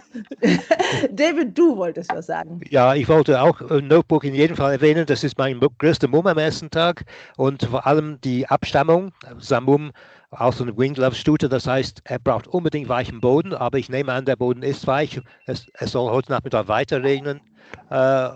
David, 1.12 1.58
du 1.58 1.76
wolltest 1.76 2.12
was 2.12 2.26
sagen. 2.26 2.60
Ja, 2.68 2.94
ich 2.94 3.08
wollte 3.08 3.40
auch 3.40 3.60
äh, 3.62 3.80
Notebook 3.80 4.24
in 4.24 4.34
jedem 4.34 4.56
Fall 4.56 4.72
erwähnen. 4.72 5.06
Das 5.06 5.24
ist 5.24 5.38
mein 5.38 5.58
größter 5.78 6.08
Mumm 6.08 6.26
am 6.26 6.38
ersten 6.38 6.70
Tag 6.70 7.04
und 7.36 7.62
vor 7.62 7.86
allem 7.86 8.20
die 8.20 8.46
Abstammung. 8.46 9.12
Samum 9.38 9.92
auch 10.30 10.52
so 10.52 10.64
eine 10.64 10.76
Wingglove-Stute. 10.76 11.48
Das 11.48 11.66
heißt, 11.66 12.02
er 12.04 12.18
braucht 12.18 12.46
unbedingt 12.46 12.88
weichen 12.88 13.20
Boden, 13.20 13.52
aber 13.52 13.78
ich 13.78 13.88
nehme 13.88 14.12
an, 14.12 14.24
der 14.24 14.36
Boden 14.36 14.62
ist 14.62 14.86
weich. 14.86 15.20
Es, 15.46 15.66
es 15.74 15.92
soll 15.92 16.10
heute 16.10 16.30
Nachmittag 16.32 16.68
weiter 16.68 17.02
regnen 17.02 17.40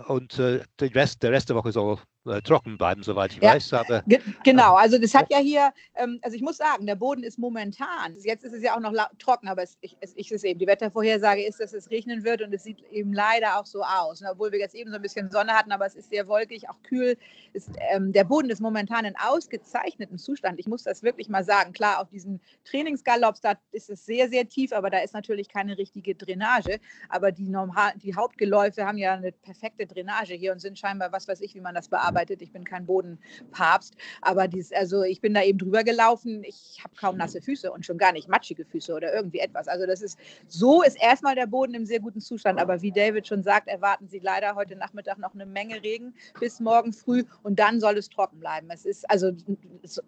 und 0.07 0.39
äh, 0.39 0.61
der, 0.79 0.95
Rest, 0.95 1.23
der 1.23 1.31
Rest 1.31 1.49
der 1.49 1.55
Woche 1.55 1.71
soll 1.71 1.97
äh, 2.25 2.41
trocken 2.41 2.77
bleiben, 2.77 3.03
soweit 3.03 3.31
ich 3.33 3.41
Ja. 3.41 3.53
weiß. 3.53 3.73
Aber 3.73 4.01
Ge 4.07 4.19
genau, 4.43 4.75
also 4.75 4.97
das 4.97 5.13
hat 5.13 5.29
ja 5.29 5.37
hier, 5.37 5.71
ähm, 5.95 6.19
also 6.23 6.35
ich 6.35 6.41
muss 6.41 6.57
sagen, 6.57 6.85
der 6.85 6.95
Boden 6.95 7.23
ist 7.23 7.37
momentan, 7.37 8.15
jetzt 8.23 8.43
ist 8.43 8.53
es 8.53 8.63
ja 8.63 8.75
auch 8.75 8.79
noch 8.79 8.93
trocken, 9.19 9.47
aber 9.47 9.63
es, 9.63 9.77
ich, 9.81 9.95
es, 10.01 10.13
ich 10.15 10.31
es 10.31 10.43
eben, 10.43 10.59
die 10.59 10.67
Wettervorhersage 10.67 11.45
ist, 11.45 11.59
dass 11.59 11.73
es 11.73 11.89
regnen 11.91 12.23
wird 12.23 12.41
und 12.41 12.53
es 12.53 12.63
sieht 12.63 12.81
eben 12.91 13.13
leider 13.13 13.59
auch 13.59 13.65
so 13.65 13.83
aus. 13.83 14.21
Ne? 14.21 14.29
Obwohl 14.31 14.51
wir 14.51 14.59
jetzt 14.59 14.75
eben 14.75 14.89
so 14.89 14.95
ein 14.95 15.01
bisschen 15.01 15.29
Sonne 15.29 15.53
hatten, 15.53 15.71
aber 15.71 15.85
es 15.85 15.95
ist 15.95 16.09
sehr 16.09 16.27
wolkig, 16.27 16.67
auch 16.69 16.81
kühl. 16.83 17.15
Ist, 17.53 17.69
ähm, 17.91 18.11
der 18.11 18.23
Boden 18.23 18.49
ist 18.49 18.59
momentan 18.59 19.05
in 19.05 19.15
ausgezeichnetem 19.17 20.17
Zustand. 20.17 20.59
Ich 20.59 20.67
muss 20.67 20.83
das 20.83 21.03
wirklich 21.03 21.29
mal 21.29 21.43
sagen. 21.43 21.73
Klar, 21.73 22.01
auf 22.01 22.09
diesen 22.09 22.41
Trainingsgalops, 22.65 23.41
da 23.41 23.53
ist 23.71 23.89
es 23.89 24.05
sehr, 24.05 24.29
sehr 24.29 24.47
tief, 24.49 24.73
aber 24.73 24.89
da 24.89 24.99
ist 24.99 25.13
natürlich 25.13 25.47
keine 25.47 25.77
richtige 25.77 26.15
Drainage. 26.15 26.79
Aber 27.09 27.31
die, 27.31 27.47
normal, 27.49 27.93
die 27.97 28.15
Hauptgeläufe 28.15 28.85
haben 28.85 28.97
ja 28.97 29.14
eine 29.17 29.31
perfekte 29.31 29.85
Drainage 29.85 30.33
hier 30.33 30.51
und 30.51 30.59
sind 30.59 30.77
scheinbar, 30.77 31.11
was 31.11 31.27
weiß 31.27 31.41
ich, 31.41 31.55
wie 31.55 31.61
man 31.61 31.75
das 31.75 31.89
bearbeitet. 31.89 32.41
Ich 32.41 32.51
bin 32.51 32.63
kein 32.63 32.85
Bodenpapst, 32.85 33.95
aber 34.21 34.47
dies, 34.47 34.71
also 34.71 35.03
ich 35.03 35.21
bin 35.21 35.33
da 35.33 35.43
eben 35.43 35.57
drüber 35.57 35.83
gelaufen. 35.83 36.43
Ich 36.43 36.79
habe 36.83 36.95
kaum 36.95 37.17
nasse 37.17 37.41
Füße 37.41 37.71
und 37.71 37.85
schon 37.85 37.97
gar 37.97 38.11
nicht 38.11 38.27
matschige 38.27 38.65
Füße 38.65 38.93
oder 38.93 39.13
irgendwie 39.13 39.39
etwas. 39.39 39.67
Also 39.67 39.85
das 39.85 40.01
ist, 40.01 40.17
so 40.47 40.81
ist 40.83 41.01
erstmal 41.01 41.35
der 41.35 41.47
Boden 41.47 41.73
im 41.73 41.85
sehr 41.85 41.99
guten 41.99 42.21
Zustand. 42.21 42.59
Aber 42.59 42.81
wie 42.81 42.91
David 42.91 43.27
schon 43.27 43.43
sagt, 43.43 43.67
erwarten 43.67 44.07
Sie 44.07 44.19
leider 44.19 44.55
heute 44.55 44.75
Nachmittag 44.75 45.17
noch 45.17 45.33
eine 45.33 45.45
Menge 45.45 45.81
Regen 45.83 46.13
bis 46.39 46.59
morgen 46.59 46.93
früh 46.93 47.23
und 47.43 47.59
dann 47.59 47.79
soll 47.79 47.97
es 47.97 48.09
trocken 48.09 48.39
bleiben. 48.39 48.67
Es 48.71 48.85
ist, 48.85 49.09
also 49.09 49.31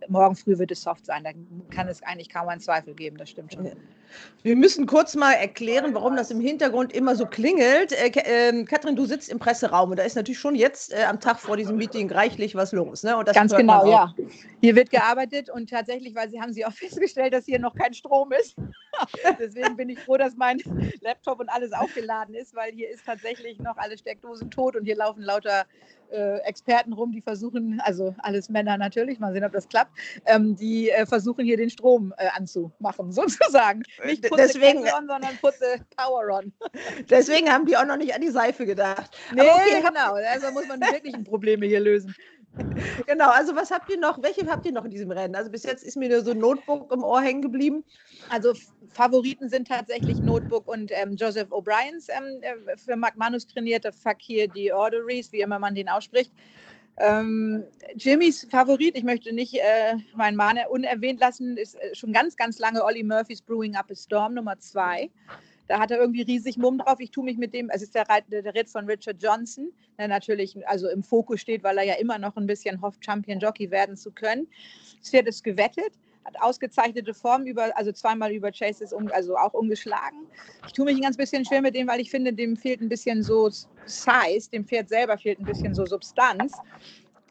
morgen 0.08 0.36
früh 0.36 0.58
wird 0.58 0.72
es 0.72 0.82
soft 0.82 1.06
sein. 1.06 1.24
Da 1.24 1.32
kann 1.74 1.88
es 1.88 2.04
eigentlich 2.04 2.30
kaum 2.30 2.48
einen 2.50 2.62
Zweifel 2.62 2.94
geben. 2.94 3.18
Das 3.18 3.30
stimmt 3.30 3.54
schon. 3.54 3.72
Wir 4.44 4.56
müssen 4.56 4.86
kurz 4.86 5.16
mal 5.16 5.34
erklären, 5.34 5.94
warum 5.94 6.16
das 6.16 6.32
im 6.32 6.40
Hintergrund 6.40 6.94
immer 6.94 7.16
so 7.16 7.26
klingelt. 7.26 7.92
Äh, 7.92 8.12
ähm, 8.26 8.66
Katrin, 8.66 8.96
du 8.98 9.06
sitzt 9.06 9.30
im 9.30 9.40
Presseraum 9.40 9.92
und 9.92 9.98
da 9.98 10.04
ist 10.04 10.16
natürlich 10.16 10.40
schon 10.40 10.56
jetzt 10.56 10.94
äh, 10.94 11.04
am 11.04 11.20
Tag 11.20 11.40
vor 11.40 11.56
diesem 11.56 11.78
Meeting 11.78 12.12
reichlich 12.12 12.56
was 12.56 12.72
los. 12.72 13.04
Ne? 13.04 13.16
Ganz 13.34 13.56
genau, 13.56 13.90
ja. 13.90 14.14
Hier 14.62 14.76
wird 14.76 14.90
gearbeitet 14.90 15.50
und 15.50 15.70
tatsächlich, 15.70 16.16
weil 16.16 16.30
Sie 16.30 16.42
haben 16.42 16.54
Sie 16.54 16.66
auch 16.66 16.72
festgestellt, 16.74 17.34
dass 17.34 17.46
hier 17.46 17.60
noch 17.60 17.76
kein 17.76 17.94
Strom 17.94 18.32
ist. 18.32 18.56
Deswegen 19.40 19.76
bin 19.78 19.90
ich 19.90 20.00
froh, 20.00 20.18
dass 20.18 20.36
mein 20.36 20.62
Laptop 21.02 21.40
und 21.40 21.50
alles 21.50 21.72
aufgeladen 21.72 22.36
ist, 22.36 22.56
weil 22.56 22.72
hier 22.72 22.90
ist 22.90 23.06
tatsächlich 23.06 23.60
noch 23.60 23.78
alle 23.78 23.98
Steckdosen 23.98 24.52
tot 24.52 24.76
und 24.76 24.86
hier 24.86 24.96
laufen 24.96 25.22
lauter 25.22 25.66
äh, 26.12 26.38
Experten 26.40 26.94
rum, 26.94 27.12
die 27.12 27.22
versuchen, 27.22 27.82
also 27.84 28.16
alles 28.20 28.50
Männer 28.50 28.78
natürlich, 28.78 29.20
mal 29.20 29.34
sehen, 29.34 29.44
ob 29.44 29.52
das 29.52 29.68
klappt, 29.68 29.92
ähm, 30.26 30.56
die 30.56 30.90
äh, 30.90 31.06
versuchen 31.06 31.46
hier 31.46 31.58
den 31.58 31.70
Strom 31.70 32.14
äh, 32.18 32.28
anzumachen, 32.36 33.12
sozusagen. 33.12 33.84
Nicht 34.06 34.24
putze 34.28 34.44
deswegen- 34.48 34.80
on, 34.80 35.08
sondern 35.08 35.38
putze 35.42 35.80
Power 35.96 36.40
on. 36.40 36.54
Deswegen 37.10 37.50
haben 37.52 37.66
die 37.66 37.78
auch 37.78 37.86
noch 37.86 37.98
nicht 37.98 38.14
an 38.14 38.22
die 38.22 38.30
Seife 38.30 38.66
gedacht. 38.66 39.18
Nee, 39.34 39.42
okay, 39.42 39.82
genau, 39.82 40.14
also 40.14 40.52
muss 40.52 40.68
man 40.68 40.80
die 40.80 40.88
wirklichen 40.92 41.24
Probleme 41.24 41.66
hier 41.66 41.80
lösen. 41.80 42.16
Genau, 43.06 43.30
also 43.30 43.56
was 43.56 43.72
habt 43.72 43.90
ihr 43.90 44.00
noch? 44.00 44.22
Welche 44.22 44.46
habt 44.48 44.66
ihr 44.66 44.72
noch 44.72 44.86
in 44.86 44.92
diesem 44.92 45.12
Rennen? 45.12 45.36
Also 45.36 45.52
bis 45.52 45.64
jetzt 45.64 45.84
ist 45.84 45.96
mir 45.96 46.10
nur 46.10 46.22
so 46.24 46.32
ein 46.32 46.40
Notebook 46.40 46.92
im 46.92 47.04
Ohr 47.04 47.22
hängen 47.22 47.42
geblieben. 47.42 47.84
Also 48.30 48.54
Favoriten 48.90 49.50
sind 49.50 49.68
tatsächlich 49.68 50.20
Notebook 50.20 50.68
und 50.68 50.92
ähm, 50.94 51.16
Joseph 51.16 51.52
O'Briens 51.52 52.08
ähm, 52.10 52.42
äh, 52.42 52.78
für 52.78 52.96
McManus 52.96 53.48
trainierte 53.48 53.92
Fakir 53.92 54.48
die 54.48 54.72
Orderies, 54.72 55.32
wie 55.32 55.42
immer 55.42 55.60
man 55.60 55.76
den 55.76 55.90
ausspricht. 55.90 56.32
Ähm, 57.00 57.64
Jimmys 57.96 58.48
Favorit, 58.50 58.98
ich 58.98 59.04
möchte 59.04 59.32
nicht 59.32 59.54
äh, 59.54 59.96
meinen 60.16 60.36
Mann 60.36 60.58
unerwähnt 60.70 61.20
lassen, 61.20 61.56
ist 61.56 61.76
äh, 61.76 61.94
schon 61.94 62.12
ganz, 62.12 62.36
ganz 62.36 62.58
lange 62.58 62.84
Ollie 62.84 63.04
Murphys 63.04 63.42
Brewing 63.42 63.76
Up 63.76 63.92
a 63.92 63.96
Storm 63.96 64.34
Nummer 64.34 64.58
zwei. 64.58 65.12
Da 65.68 65.80
hat 65.80 65.92
er 65.92 66.00
irgendwie 66.00 66.22
riesig 66.22 66.58
Mumm 66.58 66.78
drauf. 66.78 67.00
Ich 67.00 67.12
tue 67.12 67.24
mich 67.24 67.38
mit 67.38 67.54
dem, 67.54 67.70
es 67.70 67.82
ist 67.82 67.96
der, 67.96 68.08
Reit, 68.10 68.24
der 68.30 68.56
Ritt 68.56 68.70
von 68.70 68.86
Richard 68.86 69.22
Johnson, 69.22 69.72
der 69.98 70.08
natürlich 70.08 70.58
also 70.68 70.90
im 70.90 71.04
Fokus 71.04 71.42
steht, 71.42 71.64
weil 71.64 71.78
er 71.78 71.84
ja 71.84 71.94
immer 71.96 72.18
noch 72.18 72.36
ein 72.38 72.48
bisschen 72.48 72.82
hofft, 72.82 73.04
Champion 73.04 73.40
Jockey 73.40 73.70
werden 73.70 73.98
zu 73.98 74.12
können. 74.12 74.48
Das 75.00 75.10
Pferd 75.10 75.28
ist 75.28 75.44
gewettet, 75.44 75.94
hat 76.24 76.36
ausgezeichnete 76.42 77.14
Form 77.14 77.46
über, 77.46 77.76
also 77.78 77.92
zweimal 77.92 78.32
über 78.32 78.52
Chase 78.52 78.96
um, 78.96 79.10
also 79.12 79.36
auch 79.36 79.54
umgeschlagen. 79.54 80.28
Ich 80.66 80.74
tue 80.74 80.86
mich 80.86 80.96
ein 80.96 81.02
ganz 81.02 81.18
bisschen 81.18 81.46
schwer 81.46 81.62
mit 81.62 81.76
dem, 81.76 81.88
weil 81.88 82.00
ich 82.00 82.12
finde, 82.12 82.34
dem 82.34 82.56
fehlt 82.56 82.82
ein 82.82 82.90
bisschen 82.90 83.22
so 83.24 83.50
Size, 83.50 84.50
dem 84.52 84.66
Pferd 84.66 84.90
selber 84.90 85.18
fehlt 85.18 85.40
ein 85.40 85.46
bisschen 85.46 85.74
so 85.74 85.86
Substanz. 85.86 86.54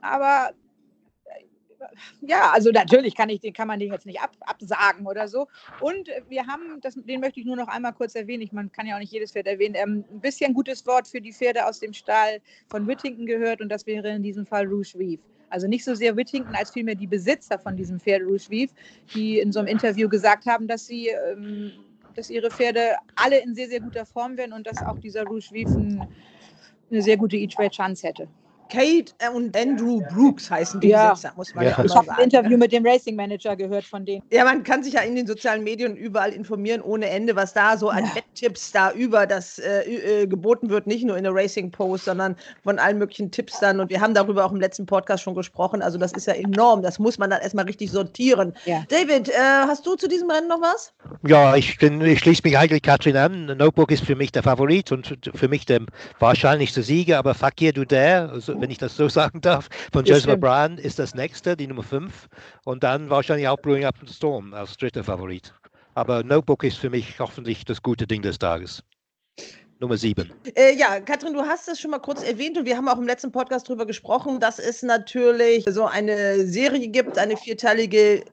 Aber 0.01 0.53
ja, 2.21 2.51
also 2.53 2.71
natürlich 2.71 3.15
kann, 3.15 3.29
ich, 3.29 3.41
den, 3.41 3.53
kann 3.53 3.69
man 3.69 3.79
den 3.79 3.93
jetzt 3.93 4.07
nicht 4.07 4.21
ab, 4.21 4.33
absagen 4.41 5.07
oder 5.07 5.29
so. 5.29 5.47
Und 5.81 6.09
wir 6.29 6.47
haben, 6.47 6.81
das, 6.81 6.95
den 6.95 7.21
möchte 7.21 7.41
ich 7.41 7.47
nur 7.47 7.57
noch 7.57 7.69
einmal 7.69 7.93
kurz 7.93 8.15
erwähnen, 8.15 8.43
ich, 8.43 8.53
man 8.53 8.71
kann 8.73 8.87
ja 8.87 8.97
auch 8.97 9.01
nicht 9.01 9.13
jedes 9.13 9.33
Pferd 9.33 9.47
erwähnen, 9.47 9.75
ähm, 9.77 10.05
ein 10.11 10.21
bisschen 10.21 10.55
gutes 10.55 10.87
Wort 10.87 11.09
für 11.09 11.21
die 11.21 11.33
Pferde 11.33 11.67
aus 11.67 11.81
dem 11.81 11.93
Stall 11.93 12.41
von 12.69 12.87
Whittington 12.87 13.27
gehört 13.27 13.61
und 13.61 13.69
das 13.69 13.87
wäre 13.87 14.09
in 14.09 14.23
diesem 14.23 14.47
Fall 14.47 14.67
Rouge 14.67 14.95
Reef. 14.99 15.21
Also 15.49 15.69
nicht 15.69 15.85
so 15.85 15.95
sehr 15.95 16.17
Whittington 16.17 16.55
als 16.55 16.73
vielmehr 16.73 16.97
die 16.97 17.07
Besitzer 17.07 17.59
von 17.59 17.77
diesem 17.77 18.01
Pferd 18.01 18.23
Rouge 18.23 18.51
Reef, 18.51 18.73
die 19.15 19.39
in 19.39 19.53
so 19.53 19.61
einem 19.61 19.69
Interview 19.69 20.09
gesagt 20.09 20.47
haben, 20.47 20.67
dass 20.67 20.87
sie, 20.87 21.09
ähm, 21.09 21.73
dass 22.15 22.31
ihre 22.31 22.51
Pferde 22.51 22.97
alle 23.15 23.39
in 23.39 23.55
sehr, 23.55 23.69
sehr 23.69 23.81
guter 23.81 24.07
Form 24.07 24.37
wären 24.37 24.53
und 24.53 24.67
dass 24.67 24.83
auch 24.83 24.99
dieser 24.99 25.25
Rouge 25.25 25.51
Reef 25.53 25.69
ein, 25.69 26.07
eine 26.91 27.03
sehr 27.03 27.17
gute 27.17 27.37
Each-Way-Chance 27.37 28.07
hätte. 28.07 28.29
Kate 28.69 29.13
und 29.35 29.57
Andrew 29.57 30.01
Brooks 30.13 30.51
heißen 30.51 30.81
die 30.81 30.89
Ja. 30.89 31.11
Besitzer, 31.11 31.33
muss 31.37 31.55
man 31.55 31.65
ja, 31.67 31.85
Ich 31.85 31.95
habe 31.95 32.11
ein. 32.13 32.25
Interview 32.25 32.57
mit 32.59 32.73
dem 32.73 32.87
Racing 32.87 33.17
Manager 33.17 33.57
gehört 33.57 33.85
von 33.85 34.05
denen. 34.05 34.23
Ja, 34.31 34.45
man 34.45 34.63
kann 34.63 34.83
sich 34.83 34.95
ja 34.95 35.01
in 35.03 35.15
den 35.17 35.27
sozialen 35.27 35.65
Medien 35.65 35.97
überall 35.97 36.33
informieren 36.33 36.81
ohne 36.83 37.09
Ende, 37.09 37.37
was 37.37 37.53
da 37.53 37.77
so 37.77 37.89
an 37.91 38.05
Ja. 38.05 38.15
Wetttipps 38.17 38.73
da 38.73 38.93
über 38.93 39.27
das 39.27 39.59
äh, 39.59 40.23
äh, 40.23 40.27
geboten 40.27 40.71
wird, 40.71 40.87
nicht 40.87 41.05
nur 41.05 41.17
in 41.17 41.25
der 41.25 41.35
Racing 41.35 41.71
Post, 41.71 42.05
sondern 42.07 42.37
von 42.63 42.79
allen 42.79 42.99
möglichen 42.99 43.31
Tipps 43.31 43.61
dann. 43.61 43.81
Und 43.81 43.91
wir 43.91 44.01
haben 44.01 44.15
darüber 44.15 44.45
auch 44.45 44.53
im 44.53 44.61
letzten 44.61 44.87
Podcast 44.87 45.23
schon 45.23 45.35
gesprochen. 45.35 45.83
Also 45.83 45.99
das 45.99 46.13
ist 46.13 46.27
ja 46.27 46.35
enorm. 46.35 46.83
Das 46.83 46.99
muss 46.99 47.19
man 47.19 47.31
dann 47.31 47.41
erstmal 47.41 47.65
richtig 47.67 47.91
sortieren. 47.91 48.55
Ja. 48.65 48.83
David, 48.89 49.29
äh, 49.29 49.33
hast 49.67 49.87
du 49.87 49.95
zu 49.97 50.09
diesem 50.09 50.31
Rennen 50.31 50.49
noch 50.49 50.61
was? 50.61 50.93
Ja, 51.27 51.57
ich, 51.57 51.79
bin, 51.79 52.01
ich 52.01 52.19
schließe 52.21 52.43
mich 52.45 52.59
eigentlich 52.59 52.83
Katrin 52.83 53.17
an. 53.17 53.47
Notebook 53.47 53.91
ist 53.91 54.05
für 54.05 54.17
mich 54.17 54.33
der 54.33 54.43
Favorit 54.43 54.93
und 54.93 55.19
für 55.35 55.49
mich 55.49 55.67
der 55.67 55.81
wahrscheinlichste 56.19 56.83
Sieger, 56.83 57.19
aber 57.19 57.35
Fakir 57.35 57.73
Duder, 57.73 58.31
also 58.33 58.56
wenn 58.61 58.71
ich 58.71 58.79
das 58.79 58.97
so 58.97 59.09
sagen 59.09 59.41
darf, 59.41 59.69
von 59.93 60.05
Ja, 60.05 60.15
Joseph. 60.15 60.35
O'Brien 60.35 60.79
ist 60.79 60.99
das 60.99 61.15
nächste, 61.15 61.57
die 61.57 61.67
Nummer 61.67 61.83
5. 61.83 62.29
Und 62.65 62.83
dann 62.83 63.11
wahrscheinlich 63.11 63.49
auch 63.49 63.57
Brewing 63.57 63.85
Up 63.85 63.97
the 64.05 64.13
Storm 64.13 64.55
als 64.55 64.77
dritter 64.77 65.05
Favorit. 65.05 65.53
Aber 65.95 66.23
Notebook 66.23 66.65
ist 66.65 66.79
für 66.79 66.91
mich 66.91 67.19
hoffentlich 67.19 67.65
das 67.65 67.83
gute 67.83 68.07
Ding 68.07 68.23
des 68.23 68.39
Tages. 68.39 68.83
Nummer 69.79 69.97
7. 69.97 70.33
Äh, 70.55 70.75
ja, 70.75 71.01
Katrin, 71.01 71.35
du 71.35 71.43
hast 71.43 71.69
es 71.69 71.81
schon 71.81 71.91
mal 71.91 71.99
kurz 71.99 72.23
erwähnt 72.23 72.57
und 72.57 72.65
wir 72.65 72.77
haben 72.77 72.89
auch 72.89 72.99
im 72.99 73.07
letzten 73.07 73.31
Podcast 73.31 73.69
darüber 73.69 73.85
gesprochen, 73.85 74.41
dass 74.41 74.59
es 74.59 74.83
natürlich 74.83 75.65
so 75.69 75.85
eine 75.85 76.47
Serie 76.47 76.89
gibt, 76.89 77.19
eine 77.19 77.37
vierteilige. 77.37 78.25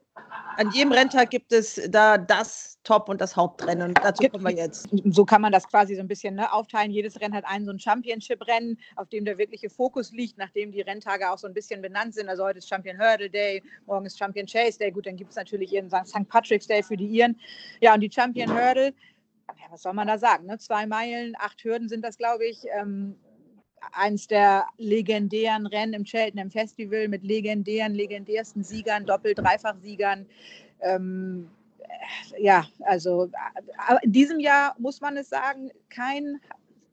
An 0.56 0.70
jedem 0.70 0.92
Renntag 0.92 1.30
gibt 1.30 1.52
es 1.52 1.80
da 1.88 2.16
das 2.16 2.73
Top- 2.84 3.08
und 3.08 3.20
das 3.20 3.34
Hauptrennen. 3.34 3.88
Und 3.88 3.98
dazu 4.02 4.28
kommen 4.28 4.44
wir 4.44 4.52
jetzt. 4.52 4.88
so 5.06 5.24
kann 5.24 5.40
man 5.40 5.52
das 5.52 5.66
quasi 5.66 5.94
so 5.94 6.00
ein 6.00 6.08
bisschen 6.08 6.36
ne, 6.36 6.52
aufteilen. 6.52 6.90
Jedes 6.90 7.20
Rennen 7.20 7.34
hat 7.34 7.44
einen 7.46 7.64
so 7.64 7.72
ein 7.72 7.78
Championship-Rennen, 7.78 8.78
auf 8.96 9.08
dem 9.08 9.24
der 9.24 9.38
wirkliche 9.38 9.70
Fokus 9.70 10.12
liegt, 10.12 10.38
nachdem 10.38 10.70
die 10.70 10.82
Renntage 10.82 11.30
auch 11.30 11.38
so 11.38 11.46
ein 11.46 11.54
bisschen 11.54 11.82
benannt 11.82 12.14
sind. 12.14 12.28
Also 12.28 12.44
heute 12.44 12.58
ist 12.58 12.68
Champion 12.68 12.98
Hurdle 12.98 13.30
Day, 13.30 13.62
morgen 13.86 14.06
ist 14.06 14.18
Champion 14.18 14.46
Chase 14.46 14.78
Day. 14.78 14.90
Gut, 14.90 15.06
dann 15.06 15.16
gibt 15.16 15.30
es 15.30 15.36
natürlich 15.36 15.72
ihren 15.72 15.88
St. 15.88 16.28
Patrick's 16.28 16.66
Day 16.66 16.82
für 16.82 16.96
die 16.96 17.06
Iren. 17.06 17.38
Ja, 17.80 17.94
und 17.94 18.00
die 18.00 18.10
Champion 18.12 18.50
Hurdle, 18.50 18.92
ja, 19.48 19.64
was 19.70 19.82
soll 19.82 19.94
man 19.94 20.06
da 20.06 20.18
sagen? 20.18 20.46
Ne? 20.46 20.58
Zwei 20.58 20.86
Meilen, 20.86 21.34
acht 21.38 21.64
Hürden 21.64 21.88
sind 21.88 22.04
das, 22.04 22.18
glaube 22.18 22.44
ich. 22.44 22.64
Ähm, 22.78 23.16
eins 23.92 24.26
der 24.26 24.66
legendären 24.76 25.66
Rennen 25.66 25.94
im 25.94 26.04
Cheltenham 26.04 26.50
Festival 26.50 27.08
mit 27.08 27.22
legendären, 27.22 27.94
legendärsten 27.94 28.62
Siegern, 28.62 29.06
Doppel-, 29.06 29.34
Dreifach-Siegern. 29.34 30.26
Ähm, 30.80 31.50
ja, 32.38 32.66
also 32.80 33.24
äh, 33.24 33.96
in 34.02 34.12
diesem 34.12 34.40
Jahr 34.40 34.74
muss 34.78 35.00
man 35.00 35.16
es 35.16 35.28
sagen, 35.28 35.70
kein 35.88 36.40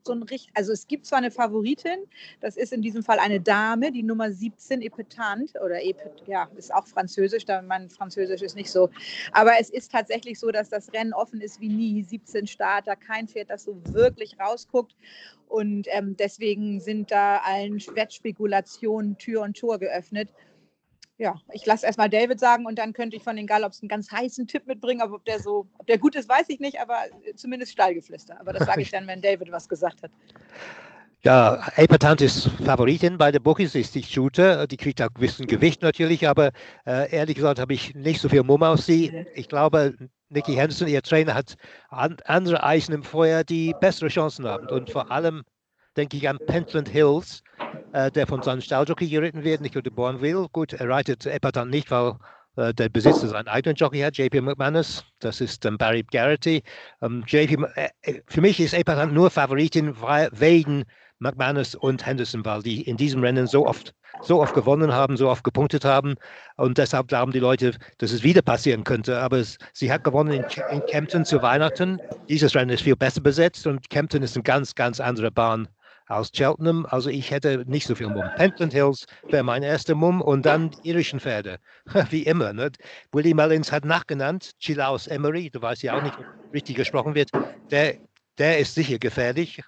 so 0.04 0.12
ein 0.12 0.22
richtig, 0.22 0.50
also 0.54 0.72
es 0.72 0.86
gibt 0.86 1.06
zwar 1.06 1.18
eine 1.18 1.30
Favoritin, 1.30 2.06
das 2.40 2.56
ist 2.56 2.72
in 2.72 2.82
diesem 2.82 3.02
Fall 3.02 3.18
eine 3.18 3.40
Dame, 3.40 3.92
die 3.92 4.02
Nummer 4.02 4.30
17, 4.32 4.82
Epetant 4.82 5.52
oder 5.64 5.82
Epet, 5.82 6.24
ja, 6.26 6.48
ist 6.56 6.74
auch 6.74 6.86
französisch, 6.86 7.44
da 7.44 7.62
mein 7.62 7.88
Französisch 7.88 8.42
ist 8.42 8.56
nicht 8.56 8.70
so, 8.70 8.90
aber 9.32 9.52
es 9.60 9.70
ist 9.70 9.92
tatsächlich 9.92 10.38
so, 10.38 10.50
dass 10.50 10.68
das 10.68 10.92
Rennen 10.92 11.12
offen 11.12 11.40
ist 11.40 11.60
wie 11.60 11.68
nie, 11.68 12.02
17 12.02 12.46
Starter, 12.46 12.96
kein 12.96 13.28
Pferd, 13.28 13.50
das 13.50 13.64
so 13.64 13.76
wirklich 13.92 14.38
rausguckt 14.40 14.96
und 15.48 15.86
ähm, 15.90 16.16
deswegen 16.16 16.80
sind 16.80 17.10
da 17.10 17.38
allen 17.38 17.78
Wettspekulationen 17.94 19.18
Tür 19.18 19.42
und 19.42 19.56
Tor 19.56 19.78
geöffnet. 19.78 20.32
Ja, 21.22 21.36
ich 21.52 21.64
lasse 21.66 21.86
erstmal 21.86 22.10
David 22.10 22.40
sagen 22.40 22.66
und 22.66 22.80
dann 22.80 22.92
könnte 22.92 23.14
ich 23.16 23.22
von 23.22 23.36
den 23.36 23.46
Gallops 23.46 23.80
einen 23.80 23.88
ganz 23.88 24.10
heißen 24.10 24.48
Tipp 24.48 24.66
mitbringen. 24.66 25.00
Aber 25.00 25.14
ob 25.14 25.24
der 25.24 25.38
so, 25.38 25.68
ob 25.78 25.86
der 25.86 25.96
gut 25.96 26.16
ist, 26.16 26.28
weiß 26.28 26.46
ich 26.48 26.58
nicht, 26.58 26.80
aber 26.80 26.96
zumindest 27.36 27.70
Stallgeflüster. 27.70 28.40
Aber 28.40 28.52
das 28.52 28.66
sage 28.66 28.82
ich 28.82 28.90
dann, 28.90 29.06
wenn 29.06 29.22
David 29.22 29.52
was 29.52 29.68
gesagt 29.68 30.02
hat. 30.02 30.10
Ja, 31.22 31.64
Epatant 31.76 32.22
ist 32.22 32.48
Favoritin 32.64 33.18
bei 33.18 33.30
der 33.30 33.38
Bookies, 33.38 33.76
ist 33.76 33.94
die 33.94 34.02
Shooter. 34.02 34.66
Die 34.66 34.76
kriegt 34.76 35.00
auch 35.00 35.10
ein 35.14 35.20
bisschen 35.20 35.46
Gewicht 35.46 35.80
natürlich, 35.82 36.26
aber 36.26 36.50
äh, 36.84 37.08
ehrlich 37.14 37.36
gesagt 37.36 37.60
habe 37.60 37.72
ich 37.72 37.94
nicht 37.94 38.20
so 38.20 38.28
viel 38.28 38.42
Mumm 38.42 38.64
auf 38.64 38.80
sie. 38.80 39.24
Ich 39.36 39.48
glaube, 39.48 39.94
Nicky 40.28 40.54
Henderson, 40.54 40.88
ihr 40.88 41.02
Trainer, 41.02 41.34
hat 41.34 41.54
an, 41.88 42.16
andere 42.24 42.64
Eisen 42.64 42.92
im 42.94 43.04
Feuer, 43.04 43.44
die 43.44 43.76
bessere 43.80 44.08
Chancen 44.08 44.44
haben. 44.44 44.66
Und 44.66 44.90
vor 44.90 45.12
allem 45.12 45.44
denke 45.96 46.16
ich 46.16 46.28
an 46.28 46.38
Pentland 46.46 46.88
Hills, 46.88 47.42
äh, 47.92 48.10
der 48.10 48.26
von 48.26 48.42
seinem 48.42 48.60
Stalljockey 48.60 49.08
geritten 49.08 49.44
wird, 49.44 49.60
Nico 49.60 49.80
de 49.80 49.92
Bourneville. 49.92 50.48
Gut, 50.52 50.72
er 50.72 50.88
reitet 50.88 51.26
Epatan 51.26 51.70
nicht, 51.70 51.90
weil 51.90 52.16
äh, 52.56 52.74
der 52.74 52.88
Besitzer 52.88 53.28
seinen 53.28 53.48
eigenen 53.48 53.76
Jockey 53.76 54.00
hat, 54.00 54.16
JP 54.16 54.42
McManus. 54.42 55.04
Das 55.20 55.40
ist 55.40 55.64
ähm, 55.64 55.78
Barry 55.78 56.04
Garrity. 56.10 56.62
Ähm, 57.00 57.24
JP, 57.26 57.66
äh, 57.74 58.20
für 58.26 58.40
mich 58.40 58.60
ist 58.60 58.74
Epatan 58.74 59.14
nur 59.14 59.30
Favoritin 59.30 59.94
wegen 60.32 60.84
McManus 61.18 61.74
und 61.74 62.04
Henderson, 62.04 62.44
weil 62.44 62.62
die 62.62 62.82
in 62.82 62.96
diesem 62.96 63.22
Rennen 63.22 63.46
so 63.46 63.66
oft, 63.66 63.94
so 64.22 64.42
oft 64.42 64.54
gewonnen 64.54 64.92
haben, 64.92 65.16
so 65.16 65.30
oft 65.30 65.44
gepunktet 65.44 65.84
haben. 65.84 66.16
Und 66.56 66.76
deshalb 66.78 67.08
glauben 67.08 67.32
die 67.32 67.38
Leute, 67.38 67.74
dass 67.98 68.12
es 68.12 68.22
wieder 68.22 68.42
passieren 68.42 68.84
könnte. 68.84 69.18
Aber 69.18 69.38
es, 69.38 69.56
sie 69.72 69.90
hat 69.90 70.04
gewonnen 70.04 70.32
in, 70.32 70.44
in 70.70 70.84
Kempton 70.86 71.24
zu 71.24 71.40
Weihnachten. 71.40 72.00
Dieses 72.28 72.54
Rennen 72.54 72.70
ist 72.70 72.82
viel 72.82 72.96
besser 72.96 73.20
besetzt 73.20 73.66
und 73.66 73.88
Kempton 73.88 74.22
ist 74.22 74.36
eine 74.36 74.42
ganz, 74.42 74.74
ganz 74.74 75.00
andere 75.00 75.30
Bahn 75.30 75.68
aus 76.08 76.30
Cheltenham. 76.30 76.86
Also 76.86 77.10
ich 77.10 77.30
hätte 77.30 77.64
nicht 77.66 77.86
so 77.86 77.94
viel 77.94 78.08
Mumm. 78.08 78.28
Pentland 78.36 78.72
Hills 78.72 79.06
wäre 79.28 79.42
mein 79.42 79.62
erster 79.62 79.94
Mumm 79.94 80.20
und 80.20 80.44
dann 80.44 80.70
die 80.70 80.88
irischen 80.88 81.20
Pferde, 81.20 81.58
wie 82.10 82.22
immer. 82.22 82.52
Ne? 82.52 82.70
Willie 83.12 83.34
Mullins 83.34 83.72
hat 83.72 83.84
nachgenannt, 83.84 84.52
Chilaus 84.58 85.06
Emery, 85.06 85.50
du 85.50 85.60
weißt 85.60 85.82
ja 85.82 85.96
auch 85.96 86.02
nicht, 86.02 86.18
wie 86.18 86.56
richtig 86.56 86.76
gesprochen 86.76 87.14
wird, 87.14 87.30
der, 87.70 87.96
der 88.38 88.58
ist 88.58 88.74
sicher 88.74 88.98
gefährlich. 88.98 89.62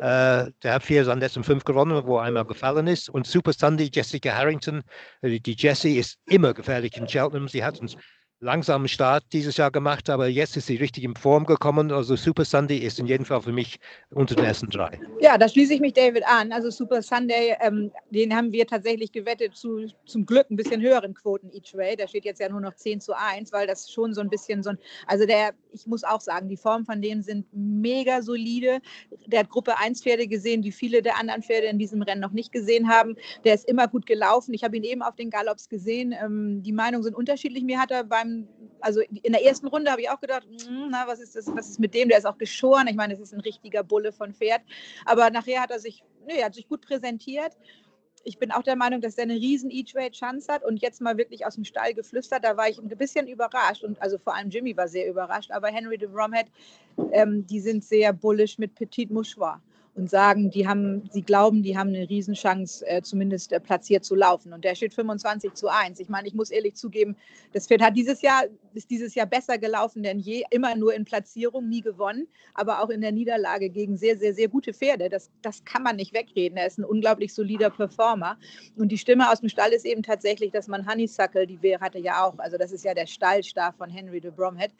Äh, 0.00 0.52
der 0.62 0.74
hat 0.74 0.82
vier 0.82 1.04
seiner 1.06 1.20
letzten 1.20 1.42
fünf 1.42 1.64
gewonnen, 1.64 2.06
wo 2.06 2.18
einmal 2.18 2.44
gefallen 2.44 2.86
ist. 2.86 3.08
Und 3.08 3.26
Super 3.26 3.54
Sunday, 3.54 3.88
Jessica 3.92 4.34
Harrington, 4.34 4.82
äh, 5.22 5.40
die 5.40 5.56
Jessie 5.56 5.98
ist 5.98 6.18
immer 6.26 6.52
gefährlich 6.52 6.96
in 6.98 7.06
Cheltenham. 7.06 7.48
Sie 7.48 7.64
hat 7.64 7.80
uns 7.80 7.96
langsamen 8.40 8.88
Start 8.88 9.24
dieses 9.32 9.56
Jahr 9.56 9.70
gemacht, 9.70 10.10
aber 10.10 10.28
jetzt 10.28 10.56
ist 10.56 10.66
sie 10.66 10.76
richtig 10.76 11.04
in 11.04 11.16
Form 11.16 11.46
gekommen. 11.46 11.90
Also 11.90 12.16
Super 12.16 12.44
Sunday 12.44 12.78
ist 12.78 12.98
in 12.98 13.06
jedem 13.06 13.24
Fall 13.24 13.40
für 13.40 13.52
mich 13.52 13.78
unter 14.10 14.34
den 14.34 14.44
ersten 14.44 14.68
drei. 14.68 15.00
Ja, 15.20 15.38
da 15.38 15.48
schließe 15.48 15.74
ich 15.74 15.80
mich 15.80 15.94
David 15.94 16.24
an. 16.26 16.52
Also 16.52 16.70
Super 16.70 17.00
Sunday, 17.00 17.56
ähm, 17.60 17.90
den 18.10 18.34
haben 18.34 18.52
wir 18.52 18.66
tatsächlich 18.66 19.12
gewettet 19.12 19.56
zu 19.56 19.86
zum 20.04 20.26
Glück 20.26 20.50
ein 20.50 20.56
bisschen 20.56 20.82
höheren 20.82 21.14
Quoten 21.14 21.50
each 21.52 21.74
way. 21.74 21.96
Der 21.96 22.08
steht 22.08 22.24
jetzt 22.24 22.40
ja 22.40 22.48
nur 22.48 22.60
noch 22.60 22.74
10 22.74 23.00
zu 23.00 23.16
1, 23.16 23.52
weil 23.52 23.66
das 23.66 23.90
schon 23.90 24.12
so 24.12 24.20
ein 24.20 24.28
bisschen 24.28 24.62
so 24.62 24.70
ein, 24.70 24.78
also 25.06 25.24
der, 25.24 25.52
ich 25.80 25.86
muss 25.86 26.04
auch 26.04 26.20
sagen, 26.20 26.48
die 26.48 26.56
Formen 26.56 26.84
von 26.84 27.00
dem 27.00 27.22
sind 27.22 27.46
mega 27.52 28.22
solide. 28.22 28.80
Der 29.26 29.40
hat 29.40 29.50
Gruppe 29.50 29.78
1 29.78 30.02
Pferde 30.02 30.26
gesehen, 30.26 30.62
die 30.62 30.72
viele 30.72 31.02
der 31.02 31.18
anderen 31.18 31.42
Pferde 31.42 31.66
in 31.66 31.78
diesem 31.78 32.02
Rennen 32.02 32.20
noch 32.20 32.32
nicht 32.32 32.52
gesehen 32.52 32.88
haben. 32.88 33.16
Der 33.44 33.54
ist 33.54 33.68
immer 33.68 33.88
gut 33.88 34.06
gelaufen. 34.06 34.54
Ich 34.54 34.64
habe 34.64 34.76
ihn 34.76 34.84
eben 34.84 35.02
auf 35.02 35.16
den 35.16 35.30
Galops 35.30 35.68
gesehen. 35.68 36.12
Ähm, 36.12 36.62
die 36.62 36.72
Meinungen 36.72 37.04
sind 37.04 37.14
unterschiedlich. 37.14 37.64
Mir 37.64 37.78
hat 37.78 37.90
er 37.90 38.04
beim 38.04 38.48
also 38.80 39.00
in 39.00 39.32
der 39.32 39.44
ersten 39.44 39.66
Runde 39.66 39.90
habe 39.90 40.02
ich 40.02 40.10
auch 40.10 40.20
gedacht, 40.20 40.46
hm, 40.66 40.88
na, 40.90 41.06
was 41.06 41.20
ist 41.20 41.34
das, 41.34 41.46
was 41.48 41.70
ist 41.70 41.80
mit 41.80 41.94
dem? 41.94 42.08
Der 42.08 42.18
ist 42.18 42.26
auch 42.26 42.38
geschoren. 42.38 42.86
Ich 42.88 42.94
meine, 42.94 43.14
das 43.14 43.20
ist 43.20 43.34
ein 43.34 43.40
richtiger 43.40 43.82
Bulle 43.82 44.12
von 44.12 44.32
Pferd. 44.32 44.62
Aber 45.04 45.30
nachher 45.30 45.62
hat 45.62 45.70
er 45.70 45.80
sich, 45.80 46.04
nee, 46.26 46.42
hat 46.42 46.54
sich 46.54 46.68
gut 46.68 46.82
präsentiert. 46.82 47.56
Ich 48.26 48.38
bin 48.38 48.50
auch 48.50 48.64
der 48.64 48.74
Meinung, 48.74 49.00
dass 49.00 49.16
er 49.18 49.22
eine 49.22 49.34
riesen 49.34 49.70
Each-Way-Chance 49.70 50.52
hat 50.52 50.64
und 50.64 50.82
jetzt 50.82 51.00
mal 51.00 51.16
wirklich 51.16 51.46
aus 51.46 51.54
dem 51.54 51.64
Stall 51.64 51.94
geflüstert. 51.94 52.44
Da 52.44 52.56
war 52.56 52.68
ich 52.68 52.76
ein 52.76 52.88
bisschen 52.88 53.28
überrascht 53.28 53.84
und 53.84 54.02
also 54.02 54.18
vor 54.18 54.34
allem 54.34 54.50
Jimmy 54.50 54.76
war 54.76 54.88
sehr 54.88 55.08
überrascht. 55.08 55.52
Aber 55.52 55.68
Henry 55.68 55.96
de 55.96 56.08
Bromhead, 56.08 56.46
ähm, 57.12 57.46
die 57.46 57.60
sind 57.60 57.84
sehr 57.84 58.12
bullish 58.12 58.58
mit 58.58 58.74
Petit 58.74 59.12
Mouchoir 59.12 59.60
und 59.94 60.10
sagen, 60.10 60.50
die 60.50 60.66
haben, 60.66 61.08
sie 61.12 61.22
glauben, 61.22 61.62
die 61.62 61.78
haben 61.78 61.90
eine 61.90 62.08
Riesenchance, 62.08 62.84
äh, 62.88 63.00
zumindest 63.00 63.52
äh, 63.52 63.60
platziert 63.60 64.04
zu 64.04 64.16
laufen. 64.16 64.52
Und 64.52 64.64
der 64.64 64.74
steht 64.74 64.92
25 64.92 65.54
zu 65.54 65.68
1. 65.68 66.00
Ich 66.00 66.08
meine, 66.08 66.26
ich 66.26 66.34
muss 66.34 66.50
ehrlich 66.50 66.74
zugeben, 66.74 67.16
das 67.52 67.68
Pferd 67.68 67.80
hat 67.80 67.96
dieses 67.96 68.22
Jahr, 68.22 68.42
ist 68.76 68.90
dieses 68.90 69.14
Jahr 69.14 69.26
besser 69.26 69.58
gelaufen 69.58 70.02
denn 70.02 70.18
je, 70.18 70.44
immer 70.50 70.74
nur 70.76 70.94
in 70.94 71.04
Platzierung, 71.04 71.68
nie 71.68 71.80
gewonnen, 71.80 72.28
aber 72.54 72.82
auch 72.82 72.90
in 72.90 73.00
der 73.00 73.12
Niederlage 73.12 73.70
gegen 73.70 73.96
sehr, 73.96 74.16
sehr, 74.16 74.34
sehr 74.34 74.48
gute 74.48 74.72
Pferde. 74.72 75.08
Das, 75.08 75.30
das 75.42 75.64
kann 75.64 75.82
man 75.82 75.96
nicht 75.96 76.14
wegreden. 76.14 76.56
Er 76.56 76.66
ist 76.66 76.78
ein 76.78 76.84
unglaublich 76.84 77.34
solider 77.34 77.70
Performer. 77.70 78.38
Und 78.76 78.90
die 78.90 78.98
Stimme 78.98 79.30
aus 79.30 79.40
dem 79.40 79.48
Stall 79.48 79.72
ist 79.72 79.84
eben 79.84 80.02
tatsächlich, 80.02 80.52
dass 80.52 80.68
man 80.68 80.88
Honeysuckle, 80.88 81.46
die 81.46 81.60
Wehr 81.62 81.80
hatte 81.80 81.98
ja 81.98 82.24
auch, 82.24 82.38
also 82.38 82.56
das 82.56 82.72
ist 82.72 82.84
ja 82.84 82.94
der 82.94 83.06
Stallstar 83.06 83.72
von 83.72 83.90
Henry 83.90 84.20
de 84.20 84.30
Bromhead, 84.30 84.72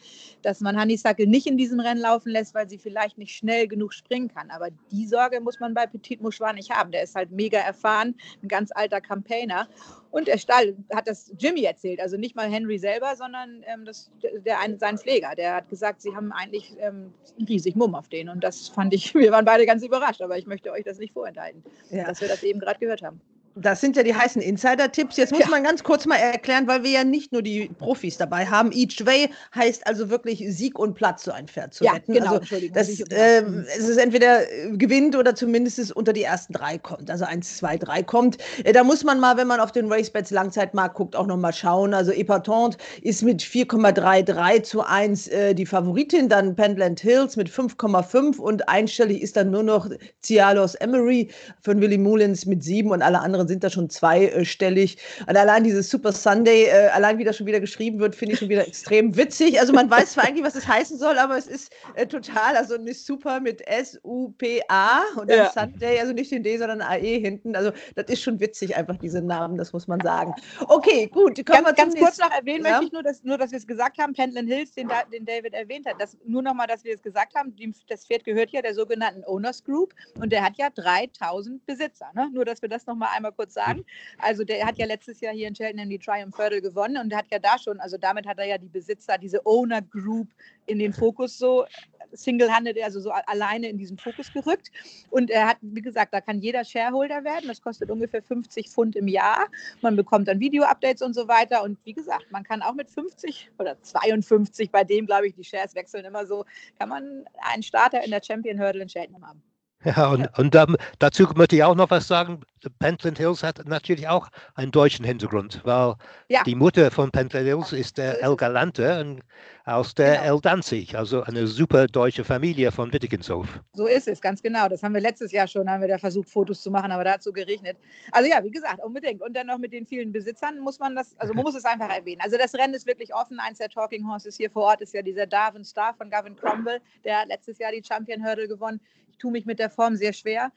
dass 0.43 0.61
man 0.61 0.81
Honeysuckle 0.81 1.27
nicht 1.27 1.47
in 1.47 1.57
diesem 1.57 1.81
Rennen 1.81 2.01
laufen 2.01 2.31
lässt, 2.31 2.55
weil 2.55 2.69
sie 2.69 2.79
vielleicht 2.79 3.19
nicht 3.19 3.35
schnell 3.35 3.67
genug 3.67 3.93
springen 3.93 4.29
kann. 4.29 4.51
Aber 4.51 4.69
die 4.91 5.07
Sorge 5.07 5.41
muss 5.41 5.61
man 5.61 5.75
bei 5.75 5.87
Petit 5.87 6.21
Mouchoir 6.21 6.53
nicht 6.53 6.71
haben. 6.71 6.93
Der 6.93 7.03
ist 7.03 7.15
halt 7.15 7.31
mega 7.31 7.59
erfahren, 7.59 8.15
ein 8.43 8.49
ganz 8.49 8.71
alter 8.75 9.01
Campaigner. 9.01 9.69
Und 10.17 10.29
der 10.29 10.39
Stall 10.39 10.75
hat 10.95 11.09
das 11.09 11.31
Jimmy 11.39 11.65
erzählt, 11.65 12.01
also 12.01 12.17
nicht 12.17 12.35
mal 12.35 12.49
Henry 12.49 12.79
selber, 12.79 13.15
sondern 13.17 13.63
ähm, 13.67 13.85
das, 13.85 14.11
der, 14.47 14.61
ein, 14.61 14.79
sein 14.79 14.97
Pfleger. 14.97 15.35
Der 15.37 15.57
hat 15.57 15.69
gesagt, 15.69 16.01
sie 16.01 16.17
haben 16.17 16.33
eigentlich 16.33 16.75
ähm, 16.81 17.13
riesig 17.47 17.77
Mumm 17.77 17.95
auf 17.95 18.09
den. 18.09 18.31
Und 18.31 18.43
das 18.43 18.69
fand 18.69 18.95
ich, 18.95 19.15
wir 19.15 19.31
waren 19.31 19.45
beide 19.45 19.67
ganz 19.67 19.85
überrascht, 19.85 20.23
aber 20.23 20.39
ich 20.39 20.47
möchte 20.47 20.73
euch 20.73 20.85
das 20.85 20.97
nicht 20.97 21.13
vorenthalten, 21.13 21.63
ja. 21.91 22.05
dass 22.05 22.23
wir 22.23 22.29
das 22.29 22.43
eben 22.45 22.61
gerade 22.61 22.79
gehört 22.79 23.03
haben. 23.03 23.21
Das 23.59 23.81
sind 23.81 23.97
ja 23.97 24.03
die 24.03 24.15
heißen 24.15 24.43
Insider-Tipps. 24.43 25.17
Jetzt 25.17 25.33
muss 25.33 25.41
ja. 25.41 25.49
man 25.49 25.65
ganz 25.65 25.83
kurz 25.83 26.05
mal 26.05 26.17
erklären, 26.17 26.67
weil 26.67 26.85
wir 26.85 26.91
ja 26.91 27.05
nicht 27.05 27.33
nur 27.33 27.41
die 27.41 27.71
Profis 27.79 28.19
dabei 28.19 28.45
haben. 28.45 28.71
Each 28.71 29.05
way 29.07 29.31
heißt 29.55 29.87
also 29.87 30.11
wirklich 30.11 30.45
Sieg 30.49 30.79
und 30.79 30.93
Platz, 30.93 31.25
so 31.25 31.33
ein 31.33 31.49
Pferd 31.49 31.73
zu 31.73 31.85
ja, 31.85 31.95
wetten. 31.95 32.13
Genau, 32.13 32.35
also 32.35 32.57
das, 32.75 33.01
äh, 33.01 33.43
es 33.79 33.89
ist 33.89 33.97
entweder 33.97 34.43
äh, 34.43 34.77
gewinnt 34.77 35.17
oder 35.17 35.35
zumindest 35.35 35.79
es 35.79 35.91
unter 35.91 36.13
die 36.13 36.23
ersten 36.23 36.53
drei 36.53 36.77
kommt. 36.77 37.11
Also 37.11 37.25
eins, 37.25 37.57
zwei, 37.57 37.79
drei 37.79 38.03
kommt. 38.03 38.37
Äh, 38.65 38.75
da 38.75 38.85
muss 38.85 39.05
man 39.05 39.19
mal, 39.19 39.39
wenn 39.39 39.47
man 39.47 39.61
auf 39.61 39.73
den 39.73 39.91
Racebets 39.91 40.31
Langzeitmarkt 40.31 40.95
guckt, 40.95 41.17
auch 41.17 41.27
nochmal 41.27 41.55
schauen. 41.55 41.95
Also 41.95 42.13
Epatant 42.13 42.77
ist 43.01 43.23
mit 43.23 43.41
4,33 43.43 44.63
zu 44.65 44.83
1 44.83 45.29
äh, 45.29 45.55
die 45.55 45.65
Favoritin. 45.65 46.29
Dann 46.29 46.55
Pendland 46.55 47.01
Hills 47.01 47.37
mit 47.37 47.49
5,5 47.49 48.37
und 48.37 48.69
einstellig 48.69 49.23
ist 49.23 49.35
dann 49.37 49.51
nur 49.51 49.63
noch 49.63 49.89
Cialos 50.23 50.75
Emery 50.75 51.31
von 51.63 51.81
Willy 51.81 51.97
Mullins 51.97 52.45
mit 52.45 52.63
7 52.63 52.91
und 52.91 53.01
alle 53.01 53.21
anderen 53.21 53.46
sind 53.49 53.65
da 53.65 53.71
schon 53.71 53.91
zweistellig. 53.91 54.99
Und 55.27 55.37
allein 55.37 55.65
dieses 55.65 55.91
Super 55.91 56.13
Sunday, 56.13 56.65
äh, 56.65 56.89
allein 56.89 57.19
wie 57.19 57.25
das 57.25 57.37
schon 57.37 57.47
wieder 57.47 57.61
geschrieben 57.61 57.99
wird, 57.99 58.15
finde 58.15 58.35
ich 58.35 58.41
schon 58.41 58.49
wieder 58.49 58.67
extrem 58.67 59.17
witzig. 59.17 59.61
Also 59.61 59.73
man 59.73 59.91
weiß 59.91 60.13
zwar 60.13 60.25
eigentlich, 60.25 60.45
was 60.45 60.55
es 60.55 60.67
heißen 60.67 60.99
soll, 60.99 61.19
aber 61.19 61.37
es 61.37 61.47
ist 61.47 61.73
äh, 61.95 62.07
total, 62.07 62.57
also 62.57 62.75
eine 62.75 62.95
Super 62.95 63.41
mit 63.41 63.67
S-U-P-A 63.67 65.01
und 65.17 65.31
dann 65.31 65.39
ja. 65.39 65.51
Sunday, 65.51 65.99
also 66.01 66.13
nicht 66.13 66.31
den 66.31 66.43
D, 66.43 66.57
sondern 66.59 66.81
AE 66.81 67.19
hinten. 67.19 67.57
Also 67.57 67.73
das 67.95 68.07
ist 68.09 68.23
schon 68.23 68.41
witzig, 68.41 68.77
einfach 68.77 68.97
diese 68.97 69.23
Namen, 69.23 69.57
das 69.57 69.73
muss 69.73 69.87
man 69.87 70.01
sagen. 70.01 70.35
Okay, 70.69 71.07
gut. 71.07 71.45
Ganz, 71.45 71.75
ganz 71.75 71.95
kurz 71.97 72.19
noch 72.19 72.31
erwähnen 72.31 72.65
ja? 72.65 72.73
möchte 72.73 72.87
ich 72.87 72.93
nur, 72.93 73.03
dass, 73.03 73.23
nur, 73.25 73.39
dass 73.39 73.51
wir 73.51 73.59
es 73.59 73.67
gesagt 73.67 73.99
haben, 73.99 74.15
Pentland 74.15 74.49
Hills, 74.49 74.73
den, 74.73 74.89
den 75.13 75.25
David 75.25 75.55
erwähnt 75.55 75.87
hat, 75.87 76.01
dass, 76.01 76.17
nur 76.25 76.43
nochmal, 76.43 76.67
dass 76.67 76.85
wir 76.85 76.95
es 76.95 77.03
gesagt 77.03 77.35
haben, 77.35 77.55
das 77.89 78.07
Pferd 78.07 78.25
gehört 78.25 78.51
ja 78.51 78.63
der 78.63 78.75
sogenannten 78.75 79.25
Owners 79.25 79.65
Group 79.65 79.95
und 80.21 80.31
der 80.31 80.43
hat 80.43 80.57
ja 80.57 80.71
3000 80.71 81.65
Besitzer. 81.67 82.07
Ne? 82.15 82.31
Nur, 82.33 82.45
dass 82.45 82.63
wir 82.63 82.69
das 82.69 82.87
nochmal 82.87 83.11
einmal 83.15 83.33
kurz 83.37 83.55
sagen. 83.55 83.85
Also 84.19 84.45
der 84.45 84.67
hat 84.67 84.79
ja 84.79 84.87
letztes 84.87 85.21
Jahr 85.21 85.35
hier 85.35 85.49
in 85.49 85.55
Cheltenham 85.55 85.89
die 85.89 85.99
Triumph 85.99 86.37
Hurdle 86.37 86.63
gewonnen 86.63 86.97
und 86.97 87.15
hat 87.15 87.27
ja 87.31 87.39
da 87.39 87.59
schon, 87.59 87.81
also 87.81 87.97
damit 87.99 88.27
hat 88.27 88.39
er 88.39 88.47
ja 88.47 88.59
die 88.59 88.69
Besitzer, 88.69 89.19
diese 89.19 89.45
Owner 89.45 89.83
Group 89.83 90.29
in 90.67 90.79
den 90.79 90.93
Fokus 90.93 91.39
so 91.39 91.67
single-handed, 92.13 92.81
also 92.83 93.01
so 93.01 93.11
alleine 93.11 93.69
in 93.69 93.79
diesen 93.79 93.99
Fokus 93.99 94.33
gerückt. 94.33 94.71
Und 95.11 95.31
er 95.31 95.49
hat, 95.49 95.59
wie 95.61 95.83
gesagt, 95.83 96.15
da 96.15 96.21
kann 96.21 96.41
jeder 96.41 96.65
Shareholder 96.65 97.25
werden. 97.25 97.49
Das 97.49 97.61
kostet 97.61 97.91
ungefähr 97.91 98.23
50 98.23 98.69
Pfund 98.69 98.97
im 98.97 99.09
Jahr. 99.09 99.47
Man 99.83 99.97
bekommt 99.97 100.29
dann 100.29 100.41
Video-Updates 100.41 101.03
und 101.03 101.15
so 101.15 101.29
weiter. 101.29 101.63
Und 101.63 101.79
wie 101.85 101.93
gesagt, 101.93 102.31
man 102.31 102.45
kann 102.45 102.63
auch 102.63 102.75
mit 102.75 102.91
50 102.91 103.51
oder 103.59 103.81
52, 103.81 104.71
bei 104.71 104.85
dem 104.85 105.07
glaube 105.07 105.27
ich, 105.29 105.35
die 105.35 105.45
Shares 105.45 105.75
wechseln 105.75 106.05
immer 106.05 106.27
so, 106.27 106.45
kann 106.79 106.89
man 106.89 107.25
einen 107.39 107.63
Starter 107.63 108.03
in 108.03 108.11
der 108.11 108.23
Champion 108.23 108.61
Hurdle 108.61 108.83
in 108.83 108.89
Cheltenham 108.89 109.27
haben. 109.27 109.43
Ja, 109.85 110.09
und, 110.09 110.27
und 110.39 110.55
ähm, 110.55 110.77
dazu 110.99 111.25
möchte 111.37 111.57
ich 111.57 111.63
auch 111.63 111.75
noch 111.75 111.91
was 111.91 112.09
sagen. 112.09 112.41
Pentland 112.81 113.19
Hills 113.19 113.45
hat 113.45 113.65
natürlich 113.67 114.09
auch 114.09 114.29
einen 114.55 114.73
deutschen 114.73 115.05
Hintergrund, 115.05 115.61
weil 115.65 115.95
ja. 116.29 116.43
die 116.43 116.57
Mutter 116.57 116.91
von 116.91 117.11
Pentland 117.13 117.47
Hills 117.47 117.73
ist 117.73 117.97
der 117.99 118.21
El 118.23 118.35
Galante 118.35 119.21
aus 119.65 119.95
der 119.95 120.23
genau. 120.23 120.35
El 120.35 120.41
Danzig, 120.41 120.97
also 120.97 121.23
eine 121.23 121.47
super 121.47 121.87
deutsche 121.87 122.25
Familie 122.25 122.73
von 122.73 122.93
Wittigenshof. 122.93 123.47
So 123.75 123.87
ist 123.87 124.09
es, 124.09 124.21
ganz 124.21 124.43
genau. 124.43 124.69
Das 124.69 124.83
haben 124.83 124.95
wir 124.95 125.01
letztes 125.01 125.31
Jahr 125.31 125.47
schon, 125.47 125.71
haben 125.71 125.83
wir 125.83 125.89
da 125.89 125.99
versucht, 125.99 126.29
Fotos 126.29 126.63
zu 126.63 126.71
machen, 126.71 126.91
aber 126.91 127.05
da 127.05 127.13
hat 127.13 127.19
es 127.19 127.25
so 127.25 127.33
geregnet. 127.33 127.77
Also 128.11 128.29
ja, 128.29 128.43
wie 128.43 128.51
gesagt, 128.51 128.83
unbedingt. 128.83 129.23
Und 129.23 129.35
dann 129.37 129.47
noch 129.47 129.59
mit 129.59 129.73
den 129.73 129.87
vielen 129.87 130.11
Besitzern 130.11 130.59
muss 130.59 130.81
man 130.81 130.97
das, 130.97 131.15
also 131.19 131.35
man 131.35 131.45
muss 131.45 131.55
es 131.55 131.65
einfach 131.65 131.91
erwähnen. 131.91 132.21
Also 132.23 132.37
das 132.37 132.55
Rennen 132.55 132.75
ist 132.75 132.87
wirklich 132.87 133.15
offen. 133.15 133.39
Eins 133.39 133.59
der 133.59 133.69
Talking 133.69 134.09
Horses 134.09 134.37
hier 134.37 134.51
vor 134.51 134.65
Ort 134.65 134.81
ist 134.81 134.95
ja 134.95 135.03
dieser 135.03 135.27
Darwin 135.27 135.65
Star 135.65 135.95
von 135.95 136.11
Gavin 136.11 136.35
Cromwell, 136.35 136.81
der 137.05 137.21
hat 137.21 137.29
letztes 137.29 137.59
Jahr 137.59 137.71
die 137.71 137.85
Champion 137.85 138.25
Hurdle 138.25 138.49
gewonnen 138.49 138.81
tue 139.19 139.33
mich 139.33 139.47
mit 139.47 139.59
der 139.59 139.71
Form 139.71 139.97
sehr 139.97 140.13
schwer. 140.13 140.53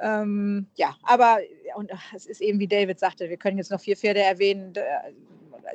Ähm, 0.00 0.66
ja, 0.74 0.96
aber 1.02 1.38
und 1.76 1.90
es 2.14 2.26
ist 2.26 2.40
eben, 2.40 2.58
wie 2.58 2.68
David 2.68 2.98
sagte, 2.98 3.28
wir 3.28 3.36
können 3.36 3.58
jetzt 3.58 3.70
noch 3.70 3.80
vier 3.80 3.96
Pferde 3.96 4.20
erwähnen. 4.20 4.72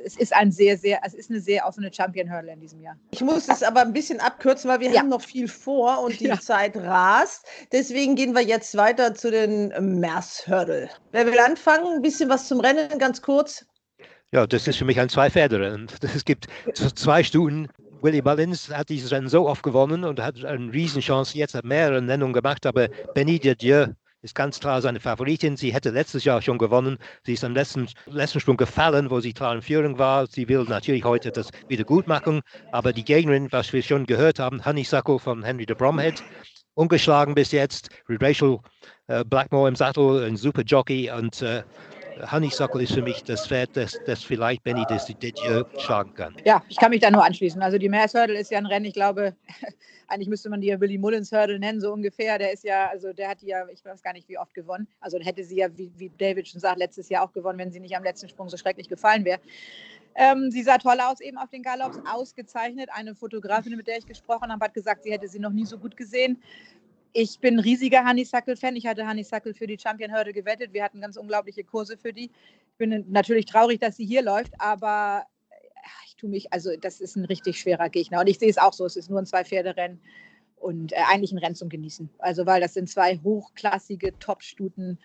Es 0.04 0.16
ist 0.16 0.34
ein 0.34 0.52
sehr, 0.52 0.76
sehr, 0.76 1.00
es 1.04 1.14
ist 1.14 1.30
eine 1.30 1.40
sehr 1.40 1.66
offene 1.66 1.92
Champion 1.92 2.30
Hurdle 2.30 2.52
in 2.52 2.60
diesem 2.60 2.80
Jahr. 2.80 2.96
Ich 3.10 3.20
muss 3.22 3.48
es 3.48 3.62
aber 3.62 3.80
ein 3.80 3.92
bisschen 3.92 4.20
abkürzen, 4.20 4.70
weil 4.70 4.80
wir 4.80 4.90
ja. 4.90 5.00
haben 5.00 5.08
noch 5.08 5.22
viel 5.22 5.48
vor 5.48 6.02
und 6.04 6.20
die 6.20 6.26
ja. 6.26 6.38
Zeit 6.38 6.76
rast. 6.76 7.46
Deswegen 7.72 8.14
gehen 8.14 8.34
wir 8.34 8.42
jetzt 8.42 8.76
weiter 8.76 9.14
zu 9.14 9.30
den 9.30 9.68
Mers 9.98 10.46
Hurdle. 10.46 10.90
Wer 11.12 11.26
will 11.26 11.38
anfangen? 11.38 11.96
Ein 11.96 12.02
bisschen 12.02 12.28
was 12.28 12.48
zum 12.48 12.60
Rennen, 12.60 12.98
ganz 12.98 13.22
kurz. 13.22 13.64
Ja, 14.30 14.46
das 14.46 14.68
ist 14.68 14.76
für 14.76 14.84
mich 14.84 15.00
ein 15.00 15.08
Zwei-Pferde-Rennen. 15.08 15.86
Es 16.14 16.24
gibt 16.24 16.46
zwei 16.74 17.24
Stunden 17.24 17.68
Willie 18.00 18.22
Mullins 18.22 18.70
hat 18.70 18.90
dieses 18.90 19.10
Rennen 19.10 19.28
so 19.28 19.48
oft 19.48 19.62
gewonnen 19.62 20.04
und 20.04 20.20
hat 20.20 20.44
eine 20.44 20.72
Riesenchance. 20.72 21.36
Jetzt 21.36 21.54
hat 21.54 21.64
mehrere 21.64 22.00
Nennungen 22.00 22.32
gemacht, 22.32 22.64
aber 22.64 22.88
Benny 23.14 23.40
de 23.40 23.56
Dieu 23.56 23.86
ist 24.22 24.36
ganz 24.36 24.60
klar 24.60 24.80
seine 24.80 25.00
Favoritin. 25.00 25.56
Sie 25.56 25.72
hätte 25.72 25.90
letztes 25.90 26.22
Jahr 26.22 26.40
schon 26.40 26.58
gewonnen. 26.58 26.98
Sie 27.24 27.32
ist 27.32 27.42
am 27.42 27.54
letzten, 27.54 27.88
letzten 28.06 28.38
Sprung 28.38 28.56
gefallen, 28.56 29.10
wo 29.10 29.18
sie 29.18 29.32
klar 29.32 29.54
in 29.54 29.62
Führung 29.62 29.98
war. 29.98 30.28
Sie 30.28 30.48
will 30.48 30.64
natürlich 30.64 31.04
heute 31.04 31.32
das 31.32 31.50
wieder 31.66 31.82
gut 31.82 32.06
machen. 32.06 32.42
Aber 32.70 32.92
die 32.92 33.04
Gegnerin, 33.04 33.48
was 33.50 33.72
wir 33.72 33.82
schon 33.82 34.06
gehört 34.06 34.38
haben, 34.38 34.64
Honeysuckle 34.64 35.18
von 35.18 35.42
Henry 35.42 35.66
de 35.66 35.74
Bromhead, 35.74 36.22
ungeschlagen 36.74 37.34
bis 37.34 37.50
jetzt. 37.50 37.90
Rachel 38.08 38.58
äh, 39.08 39.24
Blackmore 39.24 39.68
im 39.68 39.76
Sattel, 39.76 40.24
ein 40.24 40.36
super 40.36 40.62
Jockey 40.62 41.10
und 41.10 41.42
äh, 41.42 41.64
Honeysuckle 42.30 42.82
ist 42.82 42.92
für 42.92 43.02
mich 43.02 43.22
das 43.22 43.46
Pferd, 43.46 43.76
das, 43.76 43.98
das 44.06 44.22
vielleicht 44.22 44.62
Benny 44.64 44.84
Didier 44.86 45.66
schlagen 45.78 46.14
kann. 46.14 46.36
Ja, 46.44 46.62
ich 46.68 46.76
kann 46.76 46.90
mich 46.90 47.00
da 47.00 47.10
nur 47.10 47.24
anschließen. 47.24 47.60
Also 47.62 47.78
die 47.78 47.88
Mares 47.88 48.14
Hurdle 48.14 48.38
ist 48.38 48.50
ja 48.50 48.58
ein 48.58 48.66
Rennen, 48.66 48.86
ich 48.86 48.94
glaube, 48.94 49.34
eigentlich 50.08 50.28
müsste 50.28 50.48
man 50.48 50.60
die 50.60 50.68
ja 50.68 50.80
Willy 50.80 50.98
Mullins 50.98 51.32
Hurdle 51.32 51.58
nennen, 51.58 51.80
so 51.80 51.92
ungefähr. 51.92 52.38
Der 52.38 52.52
ist 52.52 52.64
ja, 52.64 52.88
also 52.88 53.12
der 53.12 53.28
hat 53.30 53.42
die 53.42 53.48
ja, 53.48 53.66
ich 53.68 53.84
weiß 53.84 54.02
gar 54.02 54.12
nicht, 54.12 54.28
wie 54.28 54.38
oft 54.38 54.54
gewonnen. 54.54 54.88
Also 55.00 55.18
hätte 55.18 55.44
sie 55.44 55.56
ja, 55.56 55.68
wie, 55.76 55.92
wie 55.96 56.10
David 56.18 56.48
schon 56.48 56.60
sagt, 56.60 56.78
letztes 56.78 57.08
Jahr 57.08 57.24
auch 57.24 57.32
gewonnen, 57.32 57.58
wenn 57.58 57.70
sie 57.70 57.80
nicht 57.80 57.96
am 57.96 58.02
letzten 58.02 58.28
Sprung 58.28 58.48
so 58.48 58.56
schrecklich 58.56 58.88
gefallen 58.88 59.24
wäre. 59.24 59.40
Ähm, 60.14 60.50
sie 60.50 60.62
sah 60.62 60.78
toll 60.78 60.98
aus 61.00 61.20
eben 61.20 61.38
auf 61.38 61.50
den 61.50 61.62
Galops, 61.62 62.00
ausgezeichnet. 62.12 62.88
Eine 62.92 63.14
Fotografin, 63.14 63.76
mit 63.76 63.86
der 63.86 63.98
ich 63.98 64.06
gesprochen 64.06 64.50
habe, 64.50 64.64
hat 64.64 64.74
gesagt, 64.74 65.04
sie 65.04 65.12
hätte 65.12 65.28
sie 65.28 65.38
noch 65.38 65.52
nie 65.52 65.64
so 65.64 65.78
gut 65.78 65.96
gesehen. 65.96 66.42
Ich 67.12 67.40
bin 67.40 67.56
ein 67.56 67.60
riesiger 67.60 68.06
Honeysuckle-Fan. 68.06 68.76
Ich 68.76 68.86
hatte 68.86 69.06
Honeysuckle 69.08 69.54
für 69.54 69.66
die 69.66 69.78
Champion-Hürde 69.78 70.32
gewettet. 70.32 70.72
Wir 70.72 70.84
hatten 70.84 71.00
ganz 71.00 71.16
unglaubliche 71.16 71.64
Kurse 71.64 71.96
für 71.96 72.12
die. 72.12 72.26
Ich 72.26 72.76
bin 72.78 73.04
natürlich 73.08 73.46
traurig, 73.46 73.80
dass 73.80 73.96
sie 73.96 74.06
hier 74.06 74.22
läuft, 74.22 74.52
aber 74.58 75.24
ich 76.06 76.16
tue 76.16 76.28
mich, 76.28 76.52
also 76.52 76.70
das 76.80 77.00
ist 77.00 77.16
ein 77.16 77.24
richtig 77.24 77.58
schwerer 77.58 77.88
Gegner. 77.88 78.20
Und 78.20 78.28
ich 78.28 78.38
sehe 78.38 78.50
es 78.50 78.58
auch 78.58 78.72
so, 78.72 78.84
es 78.84 78.96
ist 78.96 79.10
nur 79.10 79.20
ein 79.20 79.26
Zwei-Pferde-Rennen 79.26 80.00
und 80.56 80.92
äh, 80.92 80.96
eigentlich 81.08 81.32
ein 81.32 81.38
Rennen 81.38 81.54
zum 81.54 81.68
Genießen. 81.68 82.10
Also 82.18 82.46
weil 82.46 82.60
das 82.60 82.74
sind 82.74 82.88
zwei 82.88 83.18
hochklassige 83.18 84.18
Top-Stuten 84.18 84.98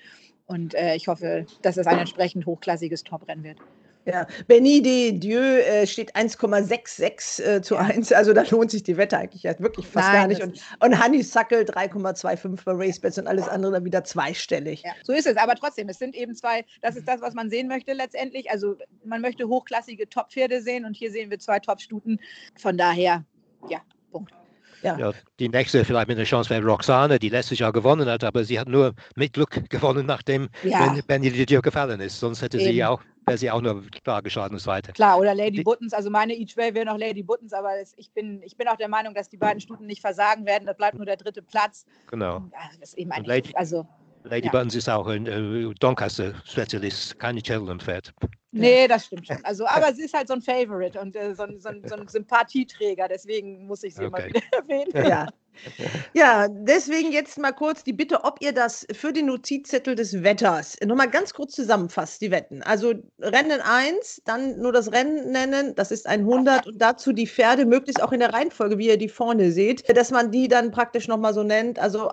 und 0.46 0.74
äh, 0.76 0.96
ich 0.96 1.08
hoffe, 1.08 1.46
dass 1.62 1.78
es 1.78 1.88
ein 1.88 2.00
entsprechend 2.00 2.46
hochklassiges 2.46 3.04
Top-Rennen 3.04 3.44
wird. 3.44 3.60
Ja, 4.06 4.28
Benny 4.48 4.82
de 4.82 5.14
Dieu 5.14 5.40
äh, 5.40 5.88
steht 5.88 6.16
1,66 6.16 7.42
äh, 7.44 7.62
zu 7.62 7.78
1, 7.78 8.12
also 8.12 8.34
da 8.34 8.44
lohnt 8.50 8.72
sich 8.72 8.84
die 8.84 8.98
Wette 8.98 9.18
eigentlich 9.18 9.44
ja 9.44 9.58
wirklich 9.60 9.88
fast 9.88 10.08
Nein, 10.08 10.16
gar 10.22 10.28
nicht. 10.28 10.44
Und, 10.44 10.60
und 10.80 11.04
Honeysuckle 11.04 11.62
3,25 11.64 12.64
bei 12.66 12.72
RaceBets 12.88 13.18
und 13.20 13.28
alles 13.28 13.48
andere 13.48 13.72
dann 13.74 13.86
wieder 13.86 14.04
zweistellig. 14.04 14.84
Ja, 14.84 14.92
so 15.04 15.14
ist 15.14 15.26
es. 15.28 15.38
Aber 15.38 15.56
trotzdem, 15.56 15.88
es 15.90 16.00
sind 16.00 16.16
eben 16.16 16.36
zwei, 16.36 16.66
das 16.82 16.96
ist 16.96 17.08
das, 17.08 17.22
was 17.22 17.34
man 17.34 17.50
sehen 17.50 17.68
möchte 17.68 17.94
letztendlich. 17.94 18.52
Also 18.52 18.76
man 19.06 19.22
möchte 19.22 19.48
hochklassige 19.48 20.10
Top-Pferde 20.10 20.62
sehen 20.62 20.86
und 20.86 20.96
hier 20.96 21.12
sehen 21.12 21.30
wir 21.30 21.40
zwei 21.40 21.60
Top-Stuten. 21.60 22.20
Von 22.60 22.78
daher, 22.78 23.24
ja, 23.70 23.80
Punkt. 24.12 24.34
Ja. 24.82 24.98
Ja, 24.98 25.14
die 25.40 25.48
nächste 25.48 25.86
vielleicht 25.86 26.10
mit 26.10 26.18
einer 26.18 26.26
Chance 26.26 26.50
wäre 26.50 26.62
Roxane, 26.66 27.18
die 27.18 27.30
letztes 27.30 27.58
Jahr 27.60 27.72
gewonnen 27.72 28.10
hat, 28.10 28.26
aber 28.26 28.44
sie 28.44 28.60
hat 28.60 28.68
nur 28.68 28.94
mit 29.16 29.32
Glück 29.32 29.70
gewonnen, 29.70 30.06
nachdem 30.06 30.50
Ja. 30.64 30.92
Ben- 30.92 31.02
Benny 31.08 31.32
Didier 31.32 31.62
gefallen 31.62 32.02
ist. 32.02 32.20
Sonst 32.20 32.42
hätte 32.42 32.60
sie 32.60 32.66
Eben. 32.80 32.88
auch, 32.88 33.02
wäre 33.26 33.38
sie 33.38 33.50
auch 33.52 33.62
nur 33.62 33.84
klar 34.04 34.22
geschlagen 34.22 34.54
und 34.56 34.60
zweite. 34.60 34.92
Klar, 34.94 35.20
oder 35.20 35.34
Lady 35.36 35.58
Die- 35.58 35.64
Buttons. 35.64 35.94
Also 35.94 36.10
meine 36.10 36.34
Each 36.36 36.56
Way 36.58 36.74
wäre 36.74 36.86
noch 36.86 36.98
Lady 36.98 37.24
Buttons, 37.24 37.54
aber 37.54 37.80
es, 37.80 37.94
ich, 37.98 38.12
bin, 38.12 38.42
ich 38.44 38.58
bin 38.58 38.68
auch 38.68 38.78
der 38.78 38.90
Meinung, 38.90 39.14
dass 39.14 39.30
die 39.30 39.38
beiden 39.38 39.60
Stuten 39.62 39.86
nicht 39.86 40.02
versagen 40.02 40.46
werden. 40.46 40.66
Da 40.66 40.74
bleibt 40.74 40.96
nur 40.98 41.06
der 41.06 41.18
dritte 41.18 41.42
Platz. 41.42 41.86
Genau. 42.08 42.38
Und, 42.38 42.54
ah, 42.56 42.70
Das 42.80 42.90
ist 42.90 42.98
eben 42.98 43.12
Lady- 43.26 43.54
also, 43.56 43.88
Lady 44.26 44.46
Ja. 44.48 44.52
Buttons 44.52 44.76
ist 44.76 44.90
auch 44.90 45.08
ein 45.08 45.28
äh, 45.28 45.74
Doncaster-Spezialist, 45.80 47.20
keine 47.20 47.42
Cheltenham-Pferd. 47.42 48.14
nee, 48.52 48.88
das 48.88 49.06
stimmt 49.08 49.28
schon. 49.28 49.44
Also, 49.44 49.66
aber 49.68 49.94
sie 49.94 50.04
ist 50.04 50.14
halt 50.14 50.28
so 50.28 50.34
ein 50.34 50.42
Favorite 50.42 51.00
und 51.00 51.16
äh, 51.16 51.34
so, 51.36 51.44
ein, 51.44 51.60
so, 51.60 51.70
ein, 51.70 51.82
so 51.88 51.96
ein 51.96 52.08
Sympathieträger. 52.08 53.08
Deswegen 53.08 53.68
muss 53.68 53.84
ich 53.84 53.96
sie 53.96 54.06
immer 54.06 54.18
Okay. 54.20 54.30
wieder 54.30 54.42
erwähnen. 54.52 54.92
Ja. 55.10 55.28
ja, 56.14 56.48
deswegen 56.50 57.12
jetzt 57.12 57.38
mal 57.38 57.52
kurz 57.52 57.84
die 57.84 57.94
Bitte, 57.94 58.24
ob 58.24 58.42
ihr 58.42 58.54
das 58.54 58.86
für 58.94 59.14
den 59.14 59.28
Notizzettel 59.28 59.96
des 59.96 60.24
Wetters 60.24 60.78
nochmal 60.86 61.10
ganz 61.10 61.34
kurz 61.34 61.54
zusammenfasst, 61.54 62.22
die 62.22 62.32
Wetten. 62.32 62.62
Also 62.64 62.94
Rennen 63.20 63.62
1, 63.62 64.22
dann 64.26 64.60
nur 64.60 64.72
das 64.72 64.92
Rennen 64.92 65.32
nennen, 65.32 65.76
das 65.76 65.92
ist 65.92 66.08
ein 66.08 66.22
100 66.22 66.68
und 66.68 66.80
dazu 66.82 67.14
die 67.14 67.28
Pferde, 67.28 67.66
möglichst 67.66 68.02
auch 68.02 68.12
in 68.12 68.20
der 68.20 68.34
Reihenfolge, 68.34 68.78
wie 68.78 68.88
ihr 68.88 68.98
die 68.98 69.10
vorne 69.10 69.52
seht, 69.52 69.96
dass 69.96 70.12
man 70.12 70.32
die 70.32 70.48
dann 70.48 70.72
praktisch 70.72 71.08
nochmal 71.08 71.34
so 71.34 71.44
nennt, 71.44 71.80
also 71.80 72.10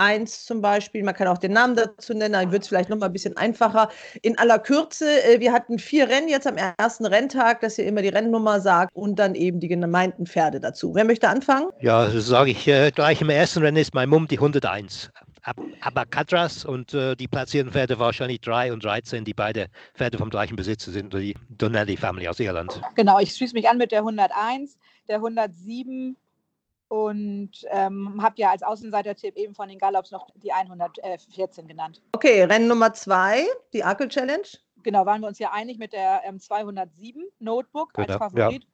101 0.00 0.46
zum 0.46 0.62
Beispiel, 0.62 1.02
man 1.02 1.14
kann 1.14 1.28
auch 1.28 1.38
den 1.38 1.52
Namen 1.52 1.76
dazu 1.76 2.14
nennen, 2.14 2.32
dann 2.32 2.52
wird 2.52 2.62
es 2.62 2.68
vielleicht 2.68 2.88
nochmal 2.88 3.10
ein 3.10 3.12
bisschen 3.12 3.36
einfacher. 3.36 3.90
In 4.22 4.38
aller 4.38 4.58
Kürze, 4.58 5.22
äh, 5.24 5.40
wir 5.40 5.52
hatten 5.52 5.78
vier 5.78 6.08
Rennen 6.08 6.28
jetzt 6.28 6.46
am 6.46 6.56
ersten 6.56 7.06
Renntag, 7.06 7.60
dass 7.60 7.78
ihr 7.78 7.86
immer 7.86 8.02
die 8.02 8.08
Rennnummer 8.08 8.60
sagt 8.60 8.94
und 8.94 9.18
dann 9.18 9.34
eben 9.34 9.60
die 9.60 9.68
gemeinten 9.68 10.26
Pferde 10.26 10.60
dazu. 10.60 10.94
Wer 10.94 11.04
möchte 11.04 11.28
anfangen? 11.28 11.68
Ja, 11.80 12.06
das 12.06 12.26
sage 12.26 12.50
ich 12.50 12.66
äh, 12.66 12.90
gleich 12.90 13.20
im 13.20 13.30
ersten 13.30 13.60
Rennen 13.62 13.76
ist 13.76 13.94
mein 13.94 14.08
Mumm 14.08 14.26
die 14.26 14.38
101. 14.38 15.10
Ab 15.42 15.56
Abacatras 15.80 16.66
und 16.66 16.92
äh, 16.92 17.16
die 17.16 17.26
platzierten 17.26 17.72
Pferde 17.72 17.98
wahrscheinlich 17.98 18.42
3 18.42 18.74
und 18.74 18.84
13, 18.84 19.24
die 19.24 19.32
beide 19.32 19.68
Pferde 19.94 20.18
vom 20.18 20.28
gleichen 20.28 20.54
Besitzer 20.54 20.90
sind, 20.90 21.14
die 21.14 21.34
Donnelly 21.48 21.96
Family 21.96 22.28
aus 22.28 22.40
Irland. 22.40 22.80
Genau, 22.94 23.18
ich 23.18 23.34
schließe 23.34 23.54
mich 23.54 23.66
an 23.66 23.78
mit 23.78 23.90
der 23.90 24.00
101, 24.00 24.78
der 25.08 25.16
107 25.16 26.16
und 26.90 27.52
ähm, 27.68 28.20
habe 28.20 28.34
ja 28.38 28.50
als 28.50 28.64
Außenseiter-Tipp 28.64 29.36
eben 29.36 29.54
von 29.54 29.68
den 29.68 29.78
Gallops 29.78 30.10
noch 30.10 30.26
die 30.42 30.52
114 30.52 31.68
genannt. 31.68 32.02
Okay, 32.12 32.42
Rennen 32.42 32.66
Nummer 32.66 32.92
zwei, 32.92 33.46
die 33.72 33.84
Akel 33.84 34.08
Challenge. 34.08 34.42
Genau, 34.82 35.06
waren 35.06 35.20
wir 35.20 35.28
uns 35.28 35.38
ja 35.38 35.52
einig 35.52 35.78
mit 35.78 35.92
der 35.92 36.22
ähm, 36.24 36.40
207 36.40 37.22
Notebook 37.38 37.96
als 37.96 38.08
Genau, 38.08 38.18
ja. 38.18 38.18
Favorit. 38.18 38.66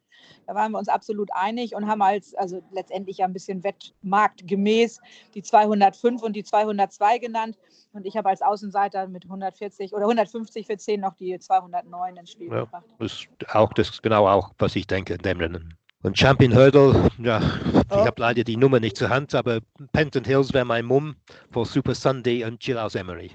Da 0.46 0.54
waren 0.54 0.72
wir 0.72 0.78
uns 0.78 0.88
absolut 0.88 1.28
einig 1.34 1.74
und 1.74 1.86
haben 1.86 2.00
als, 2.00 2.34
also 2.34 2.62
letztendlich 2.72 3.18
ja 3.18 3.26
ein 3.26 3.34
bisschen 3.34 3.62
wettmarktgemäß 3.62 4.98
die 5.34 5.42
205 5.42 6.22
und 6.22 6.32
die 6.34 6.42
202 6.42 7.18
genannt. 7.18 7.58
Und 7.92 8.06
ich 8.06 8.16
habe 8.16 8.30
als 8.30 8.40
Außenseiter 8.40 9.08
mit 9.08 9.24
140 9.24 9.92
oder 9.92 10.04
150 10.04 10.66
für 10.66 10.78
10 10.78 11.00
noch 11.00 11.14
die 11.16 11.38
209 11.38 12.16
ins 12.16 12.30
Spiel 12.30 12.50
Ja. 12.50 12.60
gebracht. 12.60 12.86
Das 12.98 13.12
ist 13.12 13.28
auch 13.54 13.74
das 13.74 13.90
ist 13.90 14.02
genau 14.02 14.26
auch, 14.26 14.52
was 14.58 14.74
ich 14.74 14.86
denke 14.86 15.14
in 15.14 15.20
dem 15.22 15.38
Rennen. 15.38 15.76
Und 16.06 16.16
Champion 16.16 16.54
Hurdle, 16.54 17.10
ja, 17.18 17.40
ich 17.90 17.96
habe 17.96 18.20
leider 18.20 18.44
die 18.44 18.56
Nummer 18.56 18.78
nicht 18.78 18.96
zur 18.96 19.08
Hand, 19.08 19.34
aber 19.34 19.58
Penton 19.92 20.22
Hills 20.22 20.54
wäre 20.54 20.64
mein 20.64 20.84
Mumm 20.84 21.16
vor 21.50 21.66
Super 21.66 21.96
Sunday 21.96 22.44
und 22.44 22.64
Jill 22.64 22.78
aus 22.78 22.94
Emery. 22.94 23.32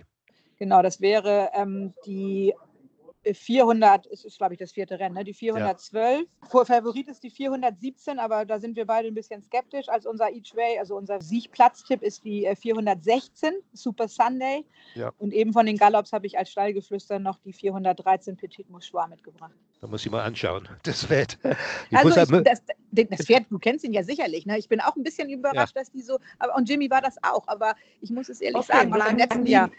Genau, 0.57 0.81
das 0.81 1.01
wäre 1.01 1.49
ähm, 1.53 1.93
die 2.05 2.53
400, 3.25 4.07
es 4.07 4.25
ist 4.25 4.37
glaube 4.37 4.53
ich 4.53 4.59
das 4.59 4.71
vierte 4.71 4.99
Rennen, 4.99 5.15
ne? 5.15 5.23
die 5.23 5.33
412. 5.33 6.25
Vor 6.49 6.65
Favorit 6.65 7.07
ist 7.07 7.23
die 7.23 7.29
417, 7.29 8.19
aber 8.19 8.45
da 8.45 8.59
sind 8.59 8.75
wir 8.75 8.85
beide 8.85 9.07
ein 9.07 9.13
bisschen 9.13 9.41
skeptisch. 9.43 9.89
Als 9.89 10.05
unser 10.05 10.31
Each 10.31 10.55
Way, 10.55 10.79
also 10.79 10.95
unser 10.95 11.21
Siegplatztipp 11.21 12.01
ist 12.01 12.23
die 12.23 12.45
äh, 12.45 12.55
416, 12.55 13.53
Super 13.73 14.07
Sunday. 14.07 14.65
Ja. 14.95 15.11
Und 15.19 15.33
eben 15.33 15.53
von 15.53 15.65
den 15.65 15.77
Gallops 15.77 16.13
habe 16.13 16.25
ich 16.27 16.37
als 16.37 16.49
Stallgeflüster 16.51 17.19
noch 17.19 17.39
die 17.39 17.53
413 17.53 18.37
Petit 18.37 18.69
Mouchoir 18.69 19.07
mitgebracht. 19.07 19.53
Da 19.81 19.87
muss 19.87 20.05
ich 20.05 20.11
mal 20.11 20.23
anschauen. 20.23 20.67
Das 20.83 21.05
Pferd. 21.05 21.37
Ich 21.89 22.03
muss 22.03 22.17
Also 22.17 22.33
halt, 22.35 22.47
ich, 22.47 22.51
das, 22.51 22.61
den- 22.91 23.09
das 23.09 23.25
Pferd, 23.25 23.45
du 23.49 23.59
kennst 23.59 23.85
ihn 23.85 23.93
ja 23.93 24.03
sicherlich. 24.03 24.45
Ne? 24.45 24.57
Ich 24.57 24.67
bin 24.69 24.79
auch 24.81 24.95
ein 24.95 25.03
bisschen 25.03 25.29
überrascht, 25.29 25.75
dass 25.75 25.91
die 25.91 26.01
so, 26.01 26.19
aber, 26.39 26.55
und 26.55 26.67
Jimmy 26.69 26.89
war 26.89 27.01
das 27.01 27.15
auch, 27.23 27.47
aber 27.47 27.75
ich 28.01 28.09
muss 28.09 28.29
es 28.29 28.41
ehrlich 28.41 28.63
sagen, 28.65 28.91
was 28.91 29.09
im 29.11 29.17
letzten 29.17 29.45
Jahr, 29.45 29.69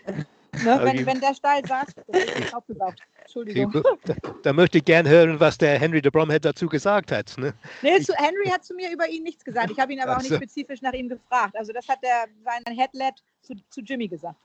ne, 0.65 0.75
Okay. 0.75 0.85
wenn, 0.99 1.07
wenn 1.07 1.21
der 1.21 1.35
Stall 1.35 1.65
sagt, 1.67 1.95
das 2.09 2.25
ist 2.25 2.39
nicht 2.39 2.55
aufgebaut. 2.55 2.95
Entschuldigung. 3.21 3.73
da, 4.05 4.15
da 4.43 4.53
möchte 4.53 4.79
ich 4.79 4.85
gern 4.85 5.09
hören, 5.09 5.41
was 5.41 5.57
der 5.59 5.79
Henry 5.79 6.03
de 6.03 6.11
Bromhead 6.11 6.45
dazu 6.45 6.67
gesagt 6.69 7.11
hat. 7.13 7.35
Ne? 7.39 7.55
Nee, 7.83 8.01
zu 8.01 8.13
Henry 8.15 8.49
hat 8.51 8.65
zu 8.65 8.75
mir 8.75 8.91
über 8.93 9.09
ihn 9.09 9.23
nichts 9.23 9.45
gesagt. 9.45 9.71
Ich 9.71 9.79
habe 9.79 9.93
ihn 9.93 10.01
aber 10.01 10.13
Ach 10.13 10.17
auch 10.19 10.23
nicht 10.23 10.31
so. 10.31 10.37
spezifisch 10.37 10.83
nach 10.83 10.93
ihm 10.93 11.09
gefragt. 11.09 11.57
Also 11.57 11.73
das 11.73 11.89
hat 11.89 11.99
der 12.03 12.27
sein 12.45 12.77
Headlet 12.77 13.15
zu, 13.43 13.55
zu 13.71 13.81
Jimmy 13.81 14.09
gesagt. 14.09 14.37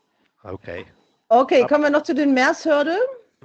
Okay. 0.44 0.86
Okay, 1.30 1.66
kommen 1.68 1.84
wir 1.84 1.90
noch 1.90 2.04
zu 2.04 2.16
den 2.16 2.34
Meershürde. 2.34 2.98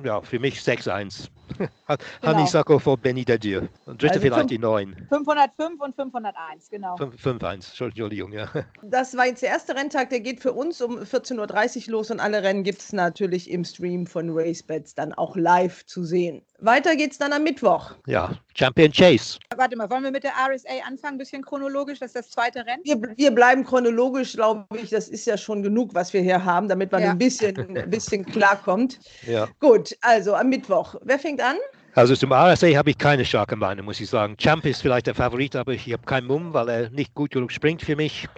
Ja, 0.05 0.21
für 0.23 0.39
mich 0.39 0.59
6-1. 0.61 1.29
Genau. 2.23 2.35
Honeysuckle 2.35 2.81
vor 2.81 2.97
Benny 2.97 3.25
Dadier. 3.25 3.69
Und 3.87 4.01
dritte 4.03 4.15
Also 4.15 4.21
vielleicht 4.21 4.39
fünf- 4.41 4.51
die 4.51 4.59
9. 4.59 5.07
505 5.09 5.81
und 5.81 5.95
501, 5.97 6.71
genau. 6.71 6.95
5-1. 6.97 7.53
Entschuldigung, 7.89 8.33
ja. 8.33 8.49
Das 8.83 9.17
war 9.17 9.27
jetzt 9.27 9.43
der 9.43 9.51
erste 9.51 9.75
Renntag, 9.75 10.11
der 10.11 10.21
geht 10.21 10.41
für 10.41 10.53
uns 10.53 10.81
um 10.81 10.99
14.30 10.99 11.87
Uhr 11.87 11.93
los 11.93 12.11
und 12.11 12.21
alle 12.21 12.43
Rennen 12.43 12.63
gibt 12.65 12.81
es 12.81 12.93
natürlich 12.93 13.51
im 13.51 13.65
Stream 13.65 14.07
von 14.07 14.31
RaceBets 14.31 14.95
dann 14.95 15.13
auch 15.13 15.37
live 15.37 15.85
zu 15.87 16.05
sehen. 16.05 16.43
Weiter 16.65 16.95
geht's 16.95 17.19
dann 17.19 17.33
am 17.33 17.43
Mittwoch. 17.43 17.91
Ja, 18.07 18.31
Champion 18.55 18.93
Chase. 18.93 19.39
Warte 19.57 19.77
mal, 19.77 19.91
wollen 19.91 20.05
wir 20.05 20.13
mit 20.13 20.23
der 20.23 20.31
RSA 20.31 20.87
anfangen? 20.87 21.15
Ein 21.15 21.19
bisschen 21.19 21.43
chronologisch, 21.43 21.99
das 21.99 22.11
ist 22.11 22.17
das 22.17 22.31
zweite 22.31 22.61
Rennen. 22.61 22.83
Wir, 22.85 23.01
wir 23.17 23.31
bleiben 23.33 23.65
chronologisch, 23.65 24.35
glaube 24.35 24.65
ich. 24.81 24.91
Das 24.91 25.09
ist 25.09 25.27
ja 25.27 25.37
schon 25.37 25.65
genug, 25.65 25.93
was 25.95 26.13
wir 26.13 26.21
hier 26.21 26.45
haben, 26.45 26.69
damit 26.69 26.93
man 26.93 27.03
Ja. 27.03 27.11
ein 27.11 27.19
bisschen, 27.19 27.77
ein 27.77 27.91
bisschen 27.91 28.25
klarkommt. 28.25 29.01
Ja. 29.27 29.49
Gut, 29.59 29.97
also 30.03 30.35
am 30.35 30.49
Mittwoch. 30.51 30.95
Wer 31.03 31.19
fängt 31.19 31.41
an? 31.41 31.57
Also 31.95 32.15
zum 32.15 32.33
RSA 32.33 32.69
habe 32.77 32.91
ich 32.91 32.99
keine 32.99 33.25
starke 33.25 33.57
Meinung, 33.57 33.87
muss 33.87 34.01
ich 34.01 34.09
sagen. 34.09 34.37
Champ 34.37 34.65
ist 34.65 34.83
vielleicht 34.83 35.09
der 35.09 35.15
Favorit, 35.17 35.57
aber 35.57 35.73
ich 35.73 35.93
habe 35.93 36.05
keinen 36.05 36.29
Mumm, 36.29 36.55
weil 36.55 36.69
er 36.69 36.91
nicht 36.91 37.13
gut 37.15 37.33
genug 37.33 37.51
springt 37.51 37.83
für 37.83 37.97
mich. 37.97 38.29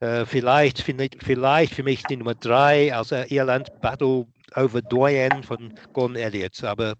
Äh, 0.00 0.26
vielleicht, 0.26 0.82
vielleicht 0.82 1.74
für 1.74 1.82
mich 1.82 2.02
die 2.04 2.16
Nummer 2.16 2.34
3 2.34 2.94
aus 2.94 3.08
der 3.08 3.30
Irland 3.30 3.80
Battle 3.80 4.26
over 4.56 4.82
Doyen 4.82 5.42
von 5.42 5.72
Gordon 5.94 6.16
Elliott, 6.16 6.62
aber 6.62 6.94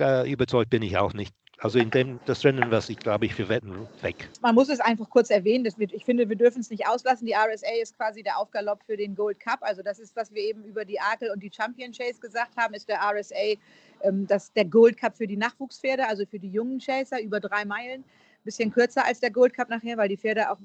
äh, 0.00 0.30
überzeugt 0.30 0.70
bin 0.70 0.82
ich 0.82 0.96
auch 0.96 1.12
nicht. 1.12 1.34
Also 1.58 1.78
in 1.78 1.90
dem 1.90 2.20
das 2.26 2.44
Rennen, 2.44 2.70
was 2.70 2.88
ich 2.88 2.98
glaube 2.98 3.26
ich 3.26 3.34
für 3.34 3.48
Wetten 3.48 3.88
weg. 4.02 4.28
Man 4.42 4.54
muss 4.54 4.68
es 4.68 4.80
einfach 4.80 5.08
kurz 5.08 5.30
erwähnen. 5.30 5.64
Wird, 5.76 5.92
ich 5.92 6.04
finde, 6.04 6.28
wir 6.28 6.36
dürfen 6.36 6.60
es 6.60 6.68
nicht 6.68 6.86
auslassen. 6.86 7.26
Die 7.26 7.32
RSA 7.34 7.80
ist 7.80 7.96
quasi 7.96 8.22
der 8.22 8.38
Aufgalopp 8.38 8.82
für 8.84 8.96
den 8.96 9.14
Gold 9.14 9.40
Cup. 9.40 9.60
Also 9.62 9.82
das 9.82 9.98
ist, 9.98 10.14
was 10.16 10.34
wir 10.34 10.42
eben 10.42 10.64
über 10.64 10.84
die 10.84 11.00
Arkel 11.00 11.30
und 11.30 11.42
die 11.42 11.50
Champion 11.50 11.92
Chase 11.92 12.20
gesagt 12.20 12.56
haben, 12.56 12.74
ist 12.74 12.88
der 12.88 12.98
RSA 12.98 13.56
ähm, 14.02 14.26
das, 14.26 14.52
der 14.52 14.64
Gold 14.64 14.98
Cup 14.98 15.16
für 15.16 15.26
die 15.26 15.36
Nachwuchspferde, 15.36 16.06
also 16.06 16.26
für 16.26 16.38
die 16.38 16.50
jungen 16.50 16.80
Chaser 16.80 17.22
über 17.22 17.40
drei 17.40 17.64
Meilen 17.64 18.04
bisschen 18.44 18.70
kürzer 18.70 19.04
als 19.06 19.20
der 19.20 19.30
Gold 19.30 19.54
Cup 19.54 19.70
nachher, 19.70 19.96
weil 19.96 20.08
die 20.08 20.16
Pferde 20.16 20.50
auch 20.50 20.58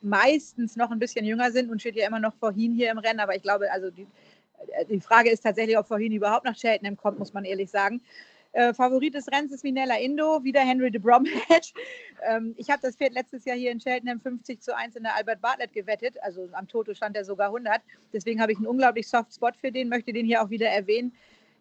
meistens 0.00 0.76
noch 0.76 0.90
ein 0.90 0.98
bisschen 0.98 1.24
jünger 1.24 1.52
sind 1.52 1.70
und 1.70 1.80
steht 1.80 1.96
ja 1.96 2.06
immer 2.06 2.18
noch 2.18 2.34
vorhin 2.34 2.72
hier 2.72 2.90
im 2.90 2.98
Rennen. 2.98 3.20
Aber 3.20 3.36
ich 3.36 3.42
glaube, 3.42 3.70
also 3.70 3.90
die, 3.90 4.06
äh, 4.72 4.86
die 4.86 5.00
Frage 5.00 5.30
ist 5.30 5.42
tatsächlich, 5.42 5.78
ob 5.78 5.86
vorhin 5.86 6.12
überhaupt 6.12 6.44
nach 6.44 6.56
Cheltenham 6.56 6.96
kommt, 6.96 7.18
muss 7.18 7.34
man 7.34 7.44
ehrlich 7.44 7.70
sagen. 7.70 8.00
Äh, 8.56 8.72
Favorit 8.72 9.12
des 9.12 9.30
Rennens 9.30 9.52
ist 9.52 9.64
Minella 9.64 9.98
Indo, 9.98 10.42
wieder 10.42 10.60
Henry 10.60 10.90
de 10.90 11.00
Bromhead. 11.00 11.74
Ähm, 12.26 12.54
ich 12.56 12.70
habe 12.70 12.80
das 12.80 12.96
Pferd 12.96 13.12
letztes 13.12 13.44
Jahr 13.44 13.56
hier 13.56 13.70
in 13.70 13.78
Cheltenham 13.78 14.18
50 14.18 14.62
zu 14.62 14.74
1 14.74 14.96
in 14.96 15.02
der 15.02 15.14
Albert 15.14 15.42
Bartlett 15.42 15.74
gewettet. 15.74 16.16
Also 16.22 16.48
am 16.52 16.66
Toto 16.66 16.94
stand 16.94 17.14
er 17.14 17.26
sogar 17.26 17.48
100. 17.48 17.82
Deswegen 18.14 18.40
habe 18.40 18.52
ich 18.52 18.58
einen 18.58 18.66
unglaublich 18.66 19.06
soft 19.06 19.34
Spot 19.34 19.52
für 19.52 19.70
den, 19.70 19.90
möchte 19.90 20.14
den 20.14 20.24
hier 20.24 20.42
auch 20.42 20.48
wieder 20.48 20.68
erwähnen 20.68 21.12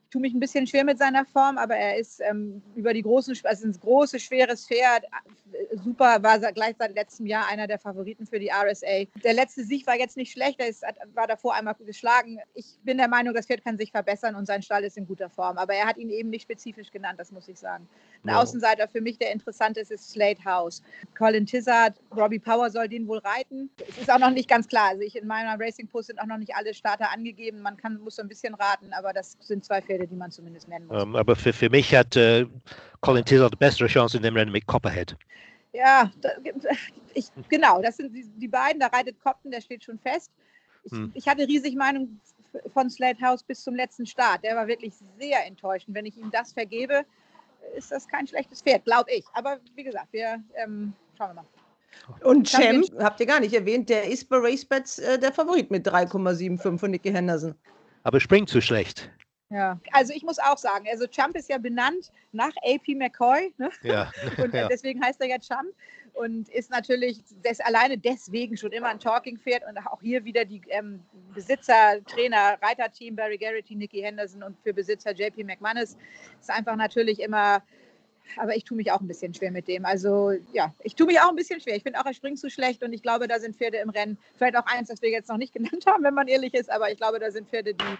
tue 0.09 0.21
mich 0.21 0.33
ein 0.33 0.39
bisschen 0.39 0.67
schwer 0.67 0.83
mit 0.83 0.97
seiner 0.97 1.25
Form, 1.25 1.57
aber 1.57 1.75
er 1.75 1.97
ist 1.97 2.21
ähm, 2.21 2.61
über 2.75 2.93
die 2.93 3.01
großen, 3.01 3.37
also 3.43 3.67
ein 3.67 3.73
großes, 3.73 4.21
schweres 4.21 4.67
Pferd, 4.67 5.03
äh, 5.03 5.77
super, 5.83 6.21
war 6.21 6.39
gleich 6.53 6.75
seit 6.77 6.95
letztem 6.95 7.25
Jahr 7.25 7.47
einer 7.47 7.67
der 7.67 7.79
Favoriten 7.79 8.25
für 8.25 8.39
die 8.39 8.49
RSA. 8.49 9.05
Der 9.23 9.33
letzte 9.33 9.63
Sieg 9.63 9.85
war 9.87 9.97
jetzt 9.97 10.17
nicht 10.17 10.31
schlecht, 10.31 10.59
er 10.59 10.67
ist, 10.67 10.83
war 11.13 11.27
davor 11.27 11.55
einmal 11.55 11.75
geschlagen. 11.85 12.39
Ich 12.53 12.65
bin 12.83 12.97
der 12.97 13.07
Meinung, 13.07 13.33
das 13.33 13.45
Pferd 13.45 13.63
kann 13.63 13.77
sich 13.77 13.91
verbessern 13.91 14.35
und 14.35 14.45
sein 14.45 14.61
Stall 14.61 14.83
ist 14.83 14.97
in 14.97 15.07
guter 15.07 15.29
Form, 15.29 15.57
aber 15.57 15.73
er 15.73 15.85
hat 15.85 15.97
ihn 15.97 16.09
eben 16.09 16.29
nicht 16.29 16.43
spezifisch 16.43 16.91
genannt, 16.91 17.19
das 17.19 17.31
muss 17.31 17.47
ich 17.47 17.57
sagen. 17.57 17.87
Ein 18.23 18.29
ja. 18.29 18.41
Außenseiter 18.41 18.87
für 18.87 19.01
mich, 19.01 19.17
der 19.17 19.31
interessant 19.31 19.77
ist, 19.77 19.91
ist 19.91 20.09
Slade 20.09 20.43
House. 20.45 20.81
Colin 21.17 21.45
Tizard, 21.45 21.95
Robbie 22.15 22.39
Power 22.39 22.69
soll 22.69 22.87
den 22.87 23.07
wohl 23.07 23.19
reiten. 23.19 23.69
Es 23.89 23.97
ist 23.97 24.11
auch 24.11 24.19
noch 24.19 24.31
nicht 24.31 24.49
ganz 24.49 24.67
klar, 24.67 24.89
also 24.89 25.01
ich 25.01 25.15
in 25.15 25.27
meiner 25.27 25.59
Racing 25.59 25.87
Post 25.87 26.07
sind 26.07 26.19
auch 26.19 26.25
noch 26.25 26.37
nicht 26.37 26.55
alle 26.55 26.73
Starter 26.73 27.11
angegeben, 27.11 27.61
man 27.61 27.77
kann, 27.77 27.99
muss 28.01 28.15
so 28.15 28.21
ein 28.21 28.27
bisschen 28.27 28.53
raten, 28.55 28.93
aber 28.93 29.13
das 29.13 29.37
sind 29.41 29.63
zwei 29.63 29.81
Pferde, 29.81 29.94
Pferde, 29.95 30.07
die 30.07 30.15
man 30.15 30.31
zumindest 30.31 30.67
nennen 30.67 30.87
muss. 30.87 31.01
Um, 31.01 31.09
ähm, 31.09 31.15
aber 31.15 31.35
für, 31.35 31.53
für 31.53 31.69
mich 31.69 31.93
hat 31.95 32.15
äh, 32.15 32.45
Colin 33.01 33.25
Tizard 33.25 33.53
die 33.53 33.57
bessere 33.57 33.87
Chance 33.87 34.17
in 34.17 34.23
dem 34.23 34.35
Rennen 34.35 34.51
mit 34.51 34.65
Copperhead. 34.65 35.15
Ja, 35.73 36.11
da, 36.21 36.29
ich, 37.13 37.27
genau, 37.49 37.81
das 37.81 37.97
sind 37.97 38.13
die, 38.13 38.25
die, 38.35 38.47
beiden. 38.47 38.79
Da 38.79 38.87
reitet 38.87 39.19
Copton, 39.21 39.51
der 39.51 39.61
steht 39.61 39.83
schon 39.83 39.99
fest. 39.99 40.31
Ich, 40.83 40.91
hm. 40.91 41.11
ich 41.13 41.27
hatte 41.27 41.47
riesig 41.47 41.75
Meinung 41.75 42.19
von 42.73 42.89
Slate 42.89 43.21
House 43.21 43.43
bis 43.43 43.63
zum 43.63 43.75
letzten 43.75 44.05
Start. 44.05 44.43
Der 44.43 44.55
war 44.55 44.67
wirklich 44.67 44.93
sehr 45.19 45.45
enttäuschend. 45.45 45.95
Wenn 45.95 46.05
ich 46.05 46.17
ihm 46.17 46.31
das 46.31 46.53
vergebe, 46.53 47.05
ist 47.75 47.91
das 47.91 48.07
kein 48.07 48.27
schlechtes 48.27 48.61
Pferd, 48.61 48.85
glaube 48.85 49.11
ich. 49.11 49.25
Aber 49.33 49.59
wie 49.75 49.83
gesagt, 49.83 50.07
wir 50.11 50.41
ähm, 50.55 50.93
schauen 51.17 51.29
wir 51.29 51.33
mal. 51.35 51.45
Und 52.21 52.47
Champ, 52.47 52.85
habt 52.99 53.19
ihr 53.21 53.25
gar 53.25 53.39
nicht 53.39 53.53
erwähnt, 53.53 53.89
der 53.89 54.09
ist 54.09 54.27
bei 54.29 54.37
RaceBets 54.37 54.99
äh, 54.99 55.17
der 55.17 55.31
Favorit 55.31 55.71
mit 55.71 55.87
3,75 55.87 56.77
von 56.77 56.91
Nicky 56.91 57.11
Henderson. 57.11 57.55
Aber 58.03 58.19
springt 58.19 58.49
zu 58.49 58.61
schlecht. 58.61 59.09
Ja, 59.49 59.79
also 59.91 60.11
ich 60.13 60.23
muss 60.23 60.39
auch 60.39 60.57
sagen, 60.57 60.85
also 60.91 61.05
Chump 61.05 61.35
ist 61.35 61.49
ja 61.49 61.57
benannt 61.57 62.11
nach 62.31 62.51
AP 62.63 62.95
McCoy. 62.95 63.53
Ne? 63.57 63.69
Ja. 63.83 64.11
Und 64.43 64.53
ja. 64.53 64.67
deswegen 64.67 65.03
heißt 65.03 65.21
er 65.21 65.27
ja 65.27 65.39
Chump 65.39 65.73
und 66.13 66.47
ist 66.47 66.71
natürlich 66.71 67.21
des, 67.43 67.59
alleine 67.59 67.97
deswegen 67.97 68.55
schon 68.55 68.71
immer 68.71 68.87
ein 68.87 68.99
Talking-Pferd 68.99 69.63
und 69.67 69.77
auch 69.85 70.01
hier 70.01 70.23
wieder 70.23 70.45
die 70.45 70.61
ähm, 70.69 71.01
Besitzer, 71.33 72.01
Trainer, 72.07 72.57
Reiterteam 72.61 73.17
Barry 73.17 73.37
Garrity, 73.37 73.75
Nicky 73.75 73.99
Henderson 73.99 74.41
und 74.41 74.57
für 74.63 74.73
Besitzer 74.73 75.11
JP 75.11 75.43
McManus 75.43 75.97
ist 76.39 76.49
einfach 76.49 76.77
natürlich 76.77 77.19
immer 77.19 77.61
aber 78.37 78.55
ich 78.55 78.63
tue 78.63 78.77
mich 78.77 78.91
auch 78.91 79.01
ein 79.01 79.07
bisschen 79.07 79.33
schwer 79.33 79.51
mit 79.51 79.67
dem. 79.67 79.85
Also 79.85 80.31
ja, 80.53 80.73
ich 80.83 80.95
tue 80.95 81.07
mich 81.07 81.19
auch 81.19 81.29
ein 81.29 81.35
bisschen 81.35 81.61
schwer. 81.61 81.75
Ich 81.75 81.83
finde 81.83 81.99
auch, 81.99 82.05
er 82.05 82.13
springt 82.13 82.39
zu 82.39 82.49
schlecht 82.49 82.83
und 82.83 82.91
ich 82.93 83.01
glaube, 83.01 83.27
da 83.27 83.39
sind 83.39 83.55
Pferde 83.55 83.77
im 83.77 83.89
Rennen. 83.89 84.17
Vielleicht 84.37 84.57
auch 84.57 84.65
eins, 84.65 84.89
das 84.89 85.01
wir 85.01 85.09
jetzt 85.09 85.29
noch 85.29 85.37
nicht 85.37 85.53
genannt 85.53 85.85
haben, 85.87 86.03
wenn 86.03 86.13
man 86.13 86.27
ehrlich 86.27 86.53
ist, 86.53 86.69
aber 86.69 86.91
ich 86.91 86.97
glaube, 86.97 87.19
da 87.19 87.31
sind 87.31 87.49
Pferde, 87.49 87.73
die 87.73 87.97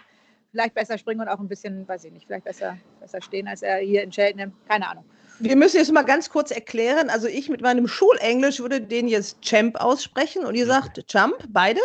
vielleicht 0.56 0.74
besser 0.74 0.96
springen 0.96 1.20
und 1.20 1.28
auch 1.28 1.38
ein 1.38 1.48
bisschen, 1.48 1.86
weiß 1.86 2.04
ich 2.04 2.12
nicht, 2.12 2.26
vielleicht 2.26 2.44
besser, 2.44 2.78
besser 2.98 3.20
stehen 3.20 3.46
als 3.46 3.60
er 3.60 3.76
hier 3.76 4.02
in 4.02 4.10
Cheltenham. 4.10 4.52
Keine 4.66 4.88
Ahnung. 4.88 5.04
Wir 5.38 5.54
müssen 5.54 5.76
jetzt 5.76 5.92
mal 5.92 6.02
ganz 6.02 6.30
kurz 6.30 6.50
erklären. 6.50 7.10
Also 7.10 7.28
ich 7.28 7.50
mit 7.50 7.60
meinem 7.60 7.86
Schulenglisch 7.86 8.58
würde 8.58 8.80
den 8.80 9.06
jetzt 9.06 9.42
Champ 9.42 9.78
aussprechen 9.78 10.46
und 10.46 10.54
ihr 10.54 10.64
sagt 10.64 11.04
Jump, 11.12 11.36
beide? 11.50 11.80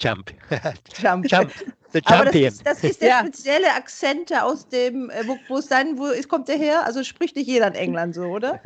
Jump. 0.00 0.32
Jump. 1.00 1.30
Jump. 1.30 1.52
The 1.92 2.00
Champion. 2.04 2.20
Aber 2.20 2.24
das 2.24 2.34
ist, 2.34 2.66
das 2.66 2.84
ist 2.84 3.00
der 3.00 3.08
ja. 3.08 3.20
spezielle 3.20 3.72
Akzent 3.74 4.32
aus 4.32 4.68
dem, 4.68 5.08
äh, 5.10 5.26
wo, 5.26 5.36
wo 5.48 5.58
ist 5.58 5.70
dann, 5.70 5.98
wo 5.98 6.06
ist, 6.06 6.28
kommt 6.28 6.48
der 6.48 6.56
her? 6.56 6.84
Also 6.84 7.04
spricht 7.04 7.36
nicht 7.36 7.46
jeder 7.46 7.68
in 7.68 7.74
England 7.74 8.16
so, 8.16 8.22
oder? 8.22 8.60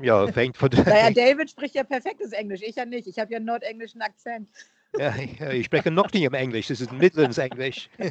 Ja, 0.00 0.26
fängt 0.28 0.56
von 0.56 0.70
der. 0.70 0.84
Naja, 0.84 1.10
David 1.10 1.50
spricht 1.50 1.74
ja 1.74 1.82
perfektes 1.82 2.32
Englisch, 2.32 2.60
ich 2.62 2.76
ja 2.76 2.84
nicht. 2.84 3.06
Ich 3.06 3.18
habe 3.18 3.32
ja 3.32 3.36
einen 3.36 3.46
nordenglischen 3.46 4.02
Akzent. 4.02 4.48
Ja, 4.98 5.14
ich 5.50 5.66
spreche 5.66 5.90
noch 5.90 6.12
nicht 6.12 6.22
im 6.22 6.34
Englisch, 6.34 6.68
das 6.68 6.80
ist 6.80 6.92
Midlands 6.92 7.38
Englisch. 7.38 7.88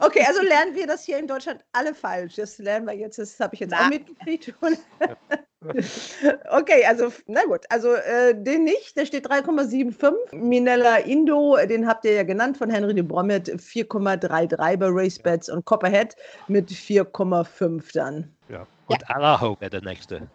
Okay, 0.00 0.24
also 0.26 0.40
lernen 0.42 0.74
wir 0.74 0.86
das 0.86 1.04
hier 1.04 1.18
in 1.18 1.26
Deutschland 1.26 1.62
alle 1.72 1.94
falsch. 1.94 2.36
Das 2.36 2.58
lernen 2.58 2.86
wir 2.86 2.94
jetzt, 2.94 3.18
das 3.18 3.38
habe 3.38 3.54
ich 3.54 3.60
jetzt 3.60 3.72
na. 3.72 3.84
auch 3.84 3.88
mitgekriegt. 3.90 4.54
okay, 6.50 6.84
also, 6.86 7.12
na 7.26 7.44
gut, 7.44 7.60
also 7.68 7.94
äh, 7.94 8.34
den 8.34 8.64
nicht, 8.64 8.96
der 8.96 9.06
steht 9.06 9.30
3,75. 9.30 10.34
Minella 10.34 10.96
Indo, 10.96 11.56
den 11.68 11.86
habt 11.86 12.04
ihr 12.04 12.14
ja 12.14 12.22
genannt 12.24 12.56
von 12.56 12.70
Henry 12.70 12.94
de 12.94 13.04
Brommet, 13.04 13.48
4,33 13.48 14.76
bei 14.76 14.86
RaceBets 14.88 15.48
und 15.50 15.64
Copperhead 15.64 16.16
mit 16.48 16.70
4,5 16.70 17.92
dann. 17.92 18.34
Ja, 18.48 18.66
und 18.86 19.02
ja. 19.02 19.14
Alaho 19.14 19.56
wäre 19.60 19.70
der 19.70 19.82
nächste. 19.82 20.28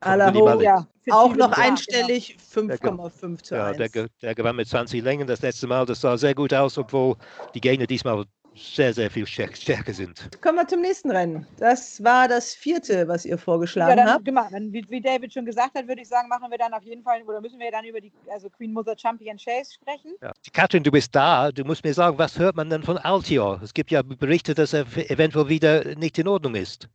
Alaho, 0.00 0.60
ja. 0.60 0.86
Auch 1.10 1.34
noch 1.34 1.52
einstellig, 1.52 2.36
5,5 2.54 3.42
zu 3.42 3.54
1. 3.54 3.78
Ja, 3.78 3.88
der, 3.88 4.08
der 4.22 4.34
gewann 4.34 4.56
mit 4.56 4.68
20 4.68 5.02
Längen 5.02 5.26
das 5.26 5.42
letzte 5.42 5.66
Mal. 5.66 5.86
Das 5.86 6.00
sah 6.00 6.16
sehr 6.16 6.34
gut 6.34 6.52
aus, 6.52 6.76
obwohl 6.78 7.16
die 7.54 7.60
Gegner 7.60 7.86
diesmal 7.86 8.24
sehr, 8.58 8.92
sehr 8.92 9.10
viel 9.10 9.26
stärker 9.26 9.92
sind. 9.92 10.28
Kommen 10.42 10.58
wir 10.58 10.66
zum 10.66 10.80
nächsten 10.80 11.10
Rennen. 11.10 11.46
Das 11.58 12.02
war 12.02 12.28
das 12.28 12.54
vierte, 12.54 13.06
was 13.06 13.24
ihr 13.24 13.38
vorgeschlagen 13.38 13.90
ja, 13.90 13.96
dann, 13.96 14.14
habt. 14.14 14.24
Genau, 14.24 14.46
wie, 14.50 14.84
wie, 14.88 15.00
David 15.00 15.32
schon 15.32 15.44
gesagt 15.44 15.76
hat, 15.76 15.86
würde 15.86 16.02
ich 16.02 16.08
sagen, 16.08 16.28
machen 16.28 16.50
wir 16.50 16.58
dann 16.58 16.72
auf 16.74 16.82
jeden 16.82 17.02
Fall, 17.02 17.22
oder 17.22 17.40
müssen 17.40 17.58
wir 17.58 17.70
dann 17.70 17.84
über 17.84 18.00
die 18.00 18.12
also 18.30 18.50
Queen 18.50 18.72
Mother 18.72 18.96
Champion 18.98 19.36
Chase 19.36 19.74
sprechen. 19.74 20.12
Ja. 20.20 20.32
Katrin, 20.52 20.82
du 20.82 20.90
bist 20.90 21.14
da. 21.14 21.52
Du 21.52 21.64
musst 21.64 21.84
mir 21.84 21.94
sagen, 21.94 22.18
was 22.18 22.38
hört 22.38 22.56
man 22.56 22.68
denn 22.68 22.82
von 22.82 22.98
Altior? 22.98 23.60
Es 23.62 23.74
gibt 23.74 23.90
ja 23.90 24.02
Berichte, 24.02 24.54
dass 24.54 24.72
er 24.72 24.86
eventuell 25.10 25.48
wieder 25.48 25.94
nicht 25.96 26.18
in 26.18 26.28
Ordnung 26.28 26.54
ist. 26.54 26.88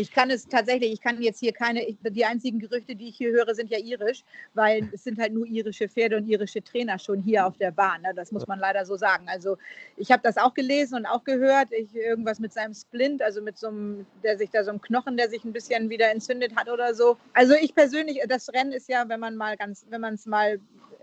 Ich 0.00 0.10
kann 0.10 0.30
es 0.30 0.48
tatsächlich, 0.48 0.94
ich 0.94 1.00
kann 1.02 1.20
jetzt 1.20 1.40
hier 1.40 1.52
keine, 1.52 1.84
die 2.02 2.24
einzigen 2.24 2.58
Gerüchte, 2.58 2.96
die 2.96 3.10
ich 3.10 3.18
hier 3.18 3.32
höre, 3.32 3.54
sind 3.54 3.70
ja 3.70 3.78
irisch, 3.78 4.24
weil 4.54 4.88
es 4.94 5.04
sind 5.04 5.20
halt 5.20 5.34
nur 5.34 5.46
irische 5.46 5.90
Pferde 5.90 6.16
und 6.16 6.26
irische 6.26 6.64
Trainer 6.64 6.98
schon 6.98 7.20
hier 7.20 7.46
auf 7.46 7.58
der 7.58 7.70
Bahn. 7.70 8.00
Ne? 8.00 8.14
Das 8.16 8.32
muss 8.32 8.46
man 8.46 8.58
leider 8.58 8.86
so 8.86 8.96
sagen. 8.96 9.28
Also 9.28 9.58
ich 9.98 10.10
habe 10.10 10.22
das 10.22 10.38
auch 10.38 10.54
gelesen 10.54 10.94
und 10.94 11.04
auch 11.04 11.22
gehört, 11.22 11.70
ich, 11.72 11.94
irgendwas 11.94 12.38
mit 12.40 12.50
seinem 12.50 12.72
Splint, 12.72 13.20
also 13.20 13.42
mit 13.42 13.58
so 13.58 13.68
einem, 13.68 14.06
der 14.24 14.38
sich 14.38 14.48
da 14.48 14.64
so 14.64 14.70
einem 14.70 14.80
Knochen, 14.80 15.18
der 15.18 15.28
sich 15.28 15.44
ein 15.44 15.52
bisschen 15.52 15.90
wieder 15.90 16.10
entzündet 16.10 16.56
hat 16.56 16.70
oder 16.70 16.94
so. 16.94 17.18
Also 17.34 17.52
ich 17.60 17.74
persönlich, 17.74 18.22
das 18.26 18.50
Rennen 18.54 18.72
ist 18.72 18.88
ja, 18.88 19.06
wenn 19.06 19.20
man 19.20 19.36
mal 19.36 19.58
ganz, 19.58 19.84
wenn 19.90 20.00
man 20.00 20.14
es 20.14 20.24
mal 20.24 20.58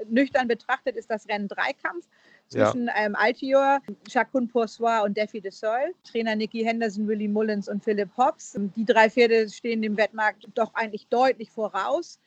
nüchtern 0.09 0.47
betrachtet, 0.47 0.95
ist 0.95 1.11
das 1.11 1.27
Rennen 1.27 1.47
Dreikampf 1.47 2.07
zwischen 2.47 2.87
ja. 2.87 2.93
ähm, 2.97 3.15
Altior, 3.15 3.79
Chacun 4.09 4.47
Poursoir 4.47 5.03
und 5.03 5.17
Daffy 5.17 5.41
de 5.41 5.51
Sol. 5.51 5.93
Trainer 6.09 6.35
Nicky 6.35 6.63
Henderson, 6.63 7.07
Willie 7.07 7.27
Mullins 7.27 7.67
und 7.67 7.83
Philipp 7.83 8.09
Hobbs. 8.17 8.57
Die 8.75 8.85
drei 8.85 9.09
Pferde 9.09 9.49
stehen 9.49 9.81
dem 9.81 9.97
Wettmarkt 9.97 10.47
doch 10.55 10.73
eigentlich 10.73 11.07
deutlich 11.07 11.49
voraus. 11.51 12.19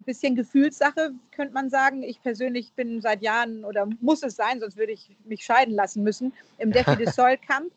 Ein 0.00 0.04
bisschen 0.04 0.36
Gefühlssache, 0.36 1.12
könnte 1.34 1.54
man 1.54 1.70
sagen. 1.70 2.02
Ich 2.02 2.22
persönlich 2.22 2.72
bin 2.74 3.00
seit 3.00 3.22
Jahren 3.22 3.64
oder 3.64 3.88
muss 4.00 4.22
es 4.22 4.36
sein, 4.36 4.60
sonst 4.60 4.76
würde 4.76 4.92
ich 4.92 5.16
mich 5.24 5.44
scheiden 5.44 5.74
lassen 5.74 6.02
müssen, 6.02 6.32
im 6.58 6.70
Daffy 6.70 6.96
de 6.96 7.06
Sol 7.10 7.36
Kampf. 7.38 7.72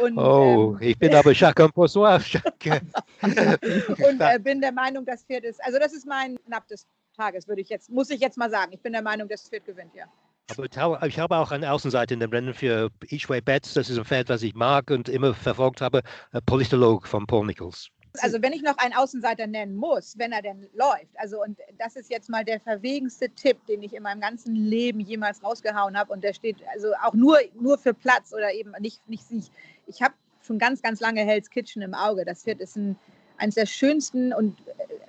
Und, 0.00 0.18
oh, 0.18 0.76
ähm, 0.80 0.88
ich 0.88 0.98
bin 0.98 1.14
aber 1.14 1.32
Chacun 1.32 1.72
Poursoir. 1.72 2.20
und 3.22 4.20
äh, 4.20 4.38
bin 4.38 4.60
der 4.60 4.72
Meinung, 4.72 5.04
das 5.06 5.24
Pferd 5.24 5.44
ist, 5.44 5.64
also 5.64 5.78
das 5.78 5.92
ist 5.94 6.06
mein 6.06 6.38
Knapp 6.44 6.68
des 6.68 6.86
Tages, 7.16 7.48
würde 7.48 7.62
ich 7.62 7.68
jetzt, 7.68 7.90
muss 7.90 8.10
ich 8.10 8.20
jetzt 8.20 8.36
mal 8.36 8.50
sagen. 8.50 8.72
Ich 8.72 8.80
bin 8.80 8.92
der 8.92 9.02
Meinung, 9.02 9.28
das 9.28 9.48
Pferd 9.48 9.64
gewinnt, 9.64 9.94
ja. 9.94 10.04
Aber 10.50 11.06
ich 11.06 11.18
habe 11.18 11.36
auch 11.36 11.50
eine 11.50 11.72
Außenseite 11.72 12.14
in 12.14 12.20
dem 12.20 12.30
Rennen 12.30 12.54
für 12.54 12.90
Each 13.08 13.28
Way 13.28 13.40
Bets. 13.40 13.74
Das 13.74 13.88
ist 13.88 13.98
ein 13.98 14.04
Pferd, 14.04 14.28
was 14.28 14.42
ich 14.42 14.54
mag 14.54 14.90
und 14.90 15.08
immer 15.08 15.34
verfolgt 15.34 15.80
habe. 15.80 16.02
Politolog 16.46 17.06
von 17.06 17.26
Paul 17.26 17.46
Nichols. 17.46 17.88
Also 18.20 18.42
wenn 18.42 18.52
ich 18.52 18.60
noch 18.60 18.76
einen 18.76 18.92
Außenseiter 18.92 19.46
nennen 19.46 19.74
muss, 19.74 20.18
wenn 20.18 20.32
er 20.32 20.42
denn 20.42 20.68
läuft, 20.74 21.16
also 21.16 21.42
und 21.42 21.58
das 21.78 21.96
ist 21.96 22.10
jetzt 22.10 22.28
mal 22.28 22.44
der 22.44 22.60
verwegenste 22.60 23.30
Tipp, 23.30 23.64
den 23.66 23.82
ich 23.82 23.94
in 23.94 24.02
meinem 24.02 24.20
ganzen 24.20 24.54
Leben 24.54 25.00
jemals 25.00 25.42
rausgehauen 25.42 25.96
habe 25.96 26.12
und 26.12 26.22
der 26.22 26.34
steht 26.34 26.56
also 26.74 26.92
auch 27.02 27.14
nur, 27.14 27.38
nur 27.58 27.78
für 27.78 27.94
Platz 27.94 28.34
oder 28.34 28.52
eben 28.52 28.72
nicht, 28.80 29.00
nicht 29.08 29.26
Sieg. 29.26 29.44
Ich 29.86 30.02
habe 30.02 30.12
schon 30.42 30.58
ganz, 30.58 30.82
ganz 30.82 31.00
lange 31.00 31.22
Hell's 31.22 31.48
Kitchen 31.48 31.80
im 31.80 31.94
Auge. 31.94 32.26
Das 32.26 32.42
Pferd 32.42 32.60
ist 32.60 32.76
ein, 32.76 32.96
eines 33.38 33.54
der 33.54 33.64
schönsten 33.64 34.34
und 34.34 34.58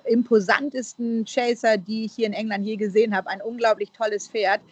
imposantesten 0.04 1.26
Chaser, 1.26 1.76
die 1.76 2.06
ich 2.06 2.14
hier 2.14 2.26
in 2.26 2.32
England 2.32 2.64
je 2.64 2.76
gesehen 2.76 3.14
habe. 3.14 3.28
Ein 3.28 3.42
unglaublich 3.42 3.90
tolles 3.90 4.28
Pferd 4.28 4.62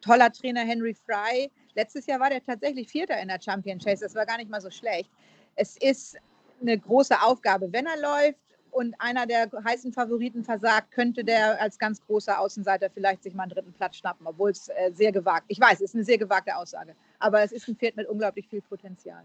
toller 0.00 0.32
Trainer 0.32 0.62
Henry 0.62 0.94
Fry. 0.94 1.50
Letztes 1.74 2.06
Jahr 2.06 2.20
war 2.20 2.30
der 2.30 2.42
tatsächlich 2.42 2.88
Vierter 2.88 3.20
in 3.20 3.28
der 3.28 3.40
Champion 3.40 3.78
Chase. 3.78 4.04
Das 4.04 4.14
war 4.14 4.26
gar 4.26 4.36
nicht 4.36 4.50
mal 4.50 4.60
so 4.60 4.70
schlecht. 4.70 5.10
Es 5.56 5.76
ist 5.78 6.16
eine 6.60 6.78
große 6.78 7.20
Aufgabe. 7.22 7.72
Wenn 7.72 7.86
er 7.86 8.00
läuft, 8.00 8.38
und 8.72 8.94
einer 8.98 9.26
der 9.26 9.50
heißen 9.64 9.92
Favoriten 9.92 10.44
versagt, 10.44 10.92
könnte 10.92 11.24
der 11.24 11.60
als 11.60 11.78
ganz 11.78 12.00
großer 12.06 12.38
Außenseiter 12.38 12.90
vielleicht 12.90 13.22
sich 13.22 13.34
mal 13.34 13.44
einen 13.44 13.52
dritten 13.52 13.72
Platz 13.72 13.96
schnappen, 13.96 14.26
obwohl 14.26 14.50
es 14.50 14.68
äh, 14.68 14.90
sehr 14.92 15.12
gewagt, 15.12 15.44
ich 15.48 15.60
weiß, 15.60 15.74
es 15.74 15.90
ist 15.90 15.94
eine 15.94 16.04
sehr 16.04 16.18
gewagte 16.18 16.54
Aussage, 16.56 16.94
aber 17.18 17.42
es 17.42 17.52
ist 17.52 17.68
ein 17.68 17.76
Pferd 17.76 17.96
mit 17.96 18.08
unglaublich 18.08 18.48
viel 18.48 18.62
Potenzial. 18.62 19.24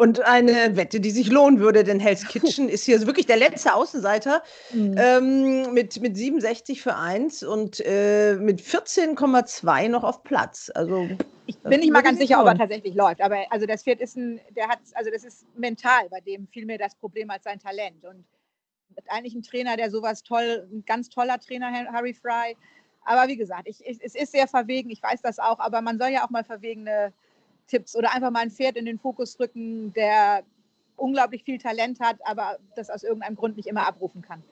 Und 0.00 0.22
eine 0.22 0.78
Wette, 0.78 0.98
die 0.98 1.10
sich 1.10 1.28
lohnen 1.30 1.60
würde, 1.60 1.84
denn 1.84 2.00
Hell's 2.00 2.24
Kitchen 2.28 2.70
ist 2.70 2.84
hier 2.84 3.06
wirklich 3.06 3.26
der 3.26 3.36
letzte 3.36 3.74
Außenseiter 3.74 4.42
mhm. 4.72 4.94
ähm, 4.96 5.74
mit, 5.74 6.00
mit 6.00 6.16
67 6.16 6.80
für 6.80 6.96
1 6.96 7.42
und 7.42 7.82
äh, 7.84 8.36
mit 8.36 8.62
14,2 8.62 9.88
noch 9.90 10.02
auf 10.02 10.22
Platz. 10.22 10.72
Also 10.74 11.06
ich 11.44 11.58
bin 11.58 11.80
nicht 11.80 11.92
mal 11.92 12.00
ganz 12.00 12.18
sicher, 12.18 12.40
ob 12.40 12.46
er 12.46 12.56
tatsächlich 12.56 12.94
läuft. 12.94 13.20
Aber 13.20 13.44
also 13.50 13.66
das 13.66 13.82
Pferd 13.82 14.00
ist 14.00 14.16
ein, 14.16 14.40
der 14.56 14.68
hat, 14.68 14.78
also 14.94 15.10
das 15.10 15.22
ist 15.22 15.44
mental 15.58 16.08
bei 16.08 16.20
dem 16.20 16.46
viel 16.46 16.64
mehr 16.64 16.78
das 16.78 16.94
Problem 16.94 17.28
als 17.28 17.44
sein 17.44 17.58
Talent. 17.58 18.02
Und 18.02 18.24
eigentlich 19.08 19.34
ein 19.34 19.42
Trainer, 19.42 19.76
der 19.76 19.90
sowas 19.90 20.22
toll, 20.22 20.66
ein 20.72 20.82
ganz 20.86 21.10
toller 21.10 21.38
Trainer, 21.38 21.70
Harry 21.92 22.14
Fry. 22.14 22.56
Aber 23.04 23.28
wie 23.28 23.36
gesagt, 23.36 23.68
ich, 23.68 23.84
ich, 23.84 23.98
es 24.02 24.14
ist 24.14 24.32
sehr 24.32 24.48
verwegen, 24.48 24.88
ich 24.88 25.02
weiß 25.02 25.20
das 25.20 25.38
auch, 25.38 25.58
aber 25.58 25.82
man 25.82 25.98
soll 25.98 26.08
ja 26.08 26.24
auch 26.24 26.30
mal 26.30 26.44
verwegene 26.44 27.12
Tipps 27.70 27.96
oder 27.96 28.12
einfach 28.14 28.30
mal 28.30 28.40
ein 28.40 28.50
Pferd 28.50 28.76
in 28.76 28.84
den 28.84 28.98
Fokus 28.98 29.38
rücken, 29.38 29.92
der 29.94 30.42
unglaublich 30.96 31.44
viel 31.44 31.58
Talent 31.58 32.00
hat, 32.00 32.16
aber 32.24 32.58
das 32.76 32.90
aus 32.90 33.02
irgendeinem 33.02 33.36
Grund 33.36 33.56
nicht 33.56 33.68
immer 33.68 33.86
abrufen 33.86 34.22
kann. 34.22 34.42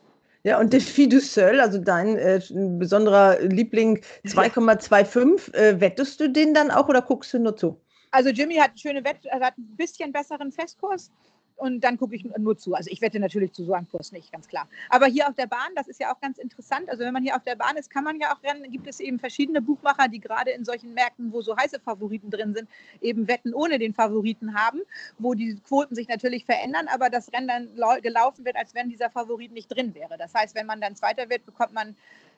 Ja, 0.44 0.58
und 0.60 0.72
Defi 0.72 1.08
du 1.08 1.20
Seul, 1.20 1.60
also 1.60 1.78
dein 1.78 2.16
äh, 2.16 2.40
besonderer 2.78 3.40
Liebling 3.40 3.98
2,25, 4.24 5.52
äh, 5.54 5.80
wettest 5.80 6.20
du 6.20 6.30
den 6.30 6.54
dann 6.54 6.70
auch 6.70 6.88
oder 6.88 7.02
guckst 7.02 7.34
du 7.34 7.38
nur 7.38 7.56
zu? 7.56 7.80
Also 8.12 8.30
Jimmy 8.30 8.54
hat 8.54 8.78
schöne 8.78 9.04
Wett, 9.04 9.18
hat 9.30 9.58
ein 9.58 9.76
bisschen 9.76 10.12
besseren 10.12 10.50
Festkurs 10.52 11.10
und 11.58 11.80
dann 11.80 11.98
gucke 11.98 12.14
ich 12.14 12.24
nur 12.38 12.56
zu. 12.56 12.74
Also 12.74 12.90
ich 12.90 13.00
wette 13.00 13.18
natürlich 13.18 13.52
zu 13.52 13.64
so 13.64 13.72
einem 13.72 13.88
Kurs 13.88 14.12
nicht, 14.12 14.32
ganz 14.32 14.48
klar. 14.48 14.68
Aber 14.88 15.06
hier 15.06 15.28
auf 15.28 15.34
der 15.34 15.46
Bahn, 15.46 15.74
das 15.74 15.88
ist 15.88 16.00
ja 16.00 16.12
auch 16.12 16.20
ganz 16.20 16.38
interessant. 16.38 16.88
Also 16.88 17.04
wenn 17.04 17.12
man 17.12 17.22
hier 17.22 17.36
auf 17.36 17.42
der 17.42 17.56
Bahn 17.56 17.76
ist, 17.76 17.90
kann 17.90 18.04
man 18.04 18.18
ja 18.20 18.32
auch 18.32 18.42
rennen. 18.42 18.70
Gibt 18.70 18.86
es 18.86 19.00
eben 19.00 19.18
verschiedene 19.18 19.60
Buchmacher, 19.60 20.08
die 20.08 20.20
gerade 20.20 20.52
in 20.52 20.64
solchen 20.64 20.94
Märkten, 20.94 21.32
wo 21.32 21.42
so 21.42 21.56
heiße 21.56 21.80
Favoriten 21.80 22.30
drin 22.30 22.54
sind, 22.54 22.68
eben 23.00 23.28
Wetten 23.28 23.52
ohne 23.54 23.78
den 23.78 23.92
Favoriten 23.92 24.54
haben, 24.54 24.80
wo 25.18 25.34
die 25.34 25.56
Quoten 25.66 25.94
sich 25.94 26.08
natürlich 26.08 26.44
verändern, 26.44 26.86
aber 26.88 27.10
das 27.10 27.32
Rennen 27.32 27.48
dann 27.48 28.02
gelaufen 28.02 28.44
wird, 28.44 28.56
als 28.56 28.74
wenn 28.74 28.88
dieser 28.88 29.10
Favorit 29.10 29.52
nicht 29.52 29.68
drin 29.68 29.94
wäre. 29.94 30.16
Das 30.16 30.34
heißt, 30.34 30.54
wenn 30.54 30.66
man 30.66 30.80
dann 30.80 30.94
Zweiter 30.94 31.28
wird, 31.28 31.44
bekommt 31.44 31.72
man 31.72 31.96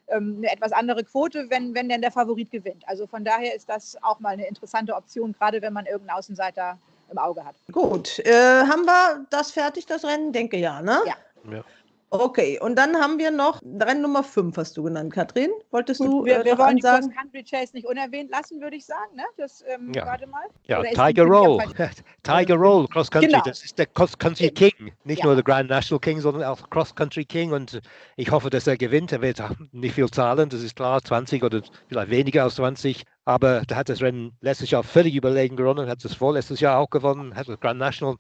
ähm, 0.09 0.37
eine 0.39 0.51
etwas 0.51 0.73
andere 0.73 1.05
Quote, 1.05 1.51
wenn, 1.51 1.75
wenn 1.75 1.89
denn 1.89 2.01
der 2.01 2.11
Favorit 2.11 2.51
gewinnt. 2.51 2.89
Also 2.89 3.07
von 3.07 3.25
daher 3.25 3.55
ist 3.55 3.69
das 3.69 4.03
auch 4.03 4.19
mal 4.21 4.31
eine 4.31 4.47
interessante 4.47 4.95
Option, 4.95 5.33
gerade 5.33 5.63
wenn 5.63 5.73
man 5.73 5.87
irgendeinen 5.87 6.19
Außenseiter 6.19 6.79
im 7.11 7.19
Auge 7.19 7.45
hat. 7.45 7.57
Gut, 7.73 8.19
äh, 8.21 8.33
haben 8.33 8.85
wir 8.85 9.27
das 9.31 9.51
fertig, 9.51 9.87
das 9.87 10.05
Rennen? 10.05 10.33
Denke 10.33 10.57
ja, 10.57 10.81
ne? 10.83 10.99
Ja. 11.07 11.15
ja. 11.53 11.65
Okay, 12.13 12.59
und 12.61 12.77
dann 12.77 12.97
haben 12.97 13.21
wir 13.21 13.31
noch 13.31 13.63
Rennen 13.63 14.03
Nummer 14.03 14.25
5, 14.25 14.57
hast 14.57 14.77
du 14.77 14.83
genannt, 14.83 15.13
Katrin. 15.13 15.51
Wolltest 15.71 16.01
Gut, 16.01 16.09
du 16.09 16.25
wir, 16.25 16.41
äh, 16.41 16.45
wir 16.45 16.59
wollen 16.59 16.81
sagen? 16.81 17.07
Cross 17.07 17.17
Country 17.17 17.45
Chase 17.45 17.73
nicht 17.73 17.87
unerwähnt 17.87 18.31
lassen, 18.33 18.61
würde 18.61 18.75
ich 18.75 18.85
sagen. 18.85 19.15
Ne? 19.15 19.23
Das, 19.37 19.65
ähm, 19.69 19.93
ja. 19.95 20.05
warte 20.07 20.27
mal. 20.27 20.43
Ja, 20.65 20.83
Tiger 20.83 21.23
Roll. 21.23 21.63
Tiger 22.25 22.57
Roll, 22.57 22.89
Cross 22.89 23.13
Country. 23.13 23.31
Genau. 23.31 23.45
Das 23.45 23.63
ist 23.63 23.79
der 23.79 23.87
Cross 23.87 24.19
Country 24.19 24.51
King. 24.51 24.93
Nicht 25.05 25.21
ja. 25.21 25.27
nur 25.27 25.37
der 25.37 25.45
Grand 25.45 25.71
National 25.71 26.01
King, 26.01 26.21
sondern 26.21 26.43
auch 26.43 26.69
Cross 26.69 26.97
Country 26.97 27.25
King. 27.25 27.53
Und 27.53 27.81
ich 28.17 28.33
hoffe, 28.33 28.51
dass 28.51 28.67
er 28.67 28.77
gewinnt. 28.77 29.13
Er 29.13 29.23
wird 29.23 29.41
nicht 29.71 29.95
viel 29.95 30.11
zahlen, 30.11 30.49
das 30.49 30.63
ist 30.63 30.75
klar, 30.75 31.01
20 31.01 31.45
oder 31.45 31.63
vielleicht 31.89 32.11
weniger 32.11 32.43
als 32.43 32.57
20. 32.57 33.05
Aber 33.31 33.61
der 33.63 33.77
hat 33.77 33.89
das 33.89 34.03
Rennen 34.03 34.33
letztes 34.41 34.71
Jahr 34.71 34.83
völlig 34.83 35.15
überlegen 35.15 35.57
gewonnen, 35.57 35.89
hat 35.89 36.05
es 36.05 36.15
vorletztes 36.15 36.59
Jahr 36.59 36.79
auch 36.79 36.91
gewonnen, 36.91 37.37
hat 37.37 37.49
das 37.49 37.61
Grand 37.61 37.79
National 37.79 38.17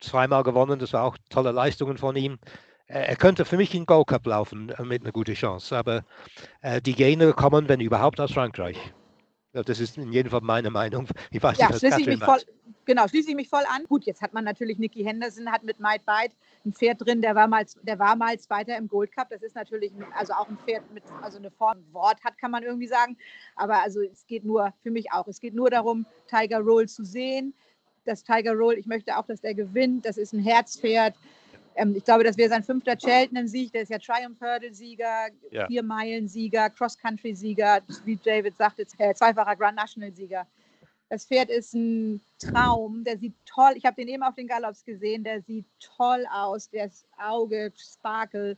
zweimal 0.00 0.44
gewonnen. 0.44 0.78
Das 0.78 0.92
war 0.92 1.02
auch 1.02 1.16
tolle 1.30 1.50
Leistungen 1.50 1.98
von 1.98 2.14
ihm 2.16 2.38
er 2.92 3.16
könnte 3.16 3.46
für 3.46 3.56
mich 3.56 3.74
in 3.74 3.86
Gold 3.86 4.08
Cup 4.08 4.26
laufen 4.26 4.68
äh, 4.70 4.82
mit 4.82 5.02
einer 5.02 5.12
guten 5.12 5.34
Chance. 5.34 5.76
Aber 5.76 6.04
äh, 6.60 6.80
die 6.82 6.94
Gene 6.94 7.32
kommen, 7.32 7.68
wenn 7.68 7.80
überhaupt, 7.80 8.20
aus 8.20 8.32
Frankreich. 8.32 8.76
Das 9.52 9.80
ist 9.80 9.98
in 9.98 10.12
jedem 10.12 10.30
Fall 10.30 10.40
meine 10.40 10.70
Meinung. 10.70 11.06
Ich 11.30 11.42
weiß 11.42 11.58
ja, 11.58 11.68
nicht, 11.68 11.80
schließe 11.80 12.00
ich 12.00 12.06
mich 12.06 12.24
voll, 12.24 12.40
genau, 12.86 13.06
schließe 13.06 13.30
ich 13.30 13.36
mich 13.36 13.50
voll 13.50 13.64
an. 13.68 13.84
Gut, 13.84 14.04
jetzt 14.04 14.22
hat 14.22 14.32
man 14.32 14.44
natürlich 14.44 14.78
Nicky 14.78 15.04
Henderson, 15.04 15.50
hat 15.52 15.62
mit 15.62 15.78
Might 15.78 16.06
Bite 16.06 16.34
ein 16.64 16.72
Pferd 16.72 17.04
drin, 17.04 17.20
der 17.20 17.34
war 17.34 17.48
mal, 17.48 17.66
der 17.82 17.98
war 17.98 18.16
mal 18.16 18.38
Zweiter 18.38 18.76
im 18.78 18.88
Gold 18.88 19.12
Cup. 19.12 19.28
Das 19.28 19.42
ist 19.42 19.54
natürlich 19.54 19.92
also 20.16 20.32
auch 20.32 20.48
ein 20.48 20.56
Pferd 20.56 20.90
mit, 20.94 21.02
also 21.20 21.36
eine 21.36 21.50
Form, 21.50 21.84
Wort 21.92 22.24
hat, 22.24 22.38
kann 22.38 22.50
man 22.50 22.62
irgendwie 22.62 22.86
sagen. 22.86 23.18
Aber 23.54 23.82
also 23.82 24.00
es 24.00 24.26
geht 24.26 24.44
nur, 24.44 24.72
für 24.82 24.90
mich 24.90 25.12
auch, 25.12 25.28
es 25.28 25.40
geht 25.40 25.54
nur 25.54 25.68
darum, 25.68 26.06
Tiger 26.28 26.60
Roll 26.60 26.88
zu 26.88 27.04
sehen. 27.04 27.52
Das 28.04 28.24
Tiger 28.24 28.54
Roll, 28.54 28.74
ich 28.78 28.86
möchte 28.86 29.16
auch, 29.18 29.26
dass 29.26 29.42
der 29.42 29.54
gewinnt. 29.54 30.06
Das 30.06 30.16
ist 30.16 30.32
ein 30.32 30.40
Herzpferd. 30.40 31.14
Ähm, 31.76 31.94
ich 31.96 32.04
glaube, 32.04 32.24
das 32.24 32.36
wäre 32.36 32.50
sein 32.50 32.62
fünfter 32.62 32.96
Cheltenham-Sieg. 32.96 33.72
Der 33.72 33.82
ist 33.82 33.90
ja 33.90 33.98
Triumph-Hurdle-Sieger, 33.98 35.28
ja. 35.50 35.66
Vier-Meilen-Sieger, 35.66 36.70
Cross-Country-Sieger, 36.70 37.80
wie 38.04 38.16
David 38.16 38.56
sagte, 38.56 38.86
äh, 38.98 39.14
zweifacher 39.14 39.56
Grand 39.56 39.76
National-Sieger. 39.76 40.46
Das 41.08 41.26
Pferd 41.26 41.50
ist 41.50 41.74
ein 41.74 42.22
Traum. 42.38 43.04
Der 43.04 43.18
sieht 43.18 43.34
toll. 43.44 43.74
Ich 43.76 43.84
habe 43.84 43.96
den 43.96 44.08
eben 44.08 44.22
auf 44.22 44.34
den 44.34 44.46
Galops 44.46 44.82
gesehen. 44.82 45.24
Der 45.24 45.42
sieht 45.42 45.66
toll 45.78 46.26
aus. 46.32 46.70
Der 46.70 46.86
ist 46.86 47.06
Auge, 47.18 47.70
Sparkle, 47.76 48.56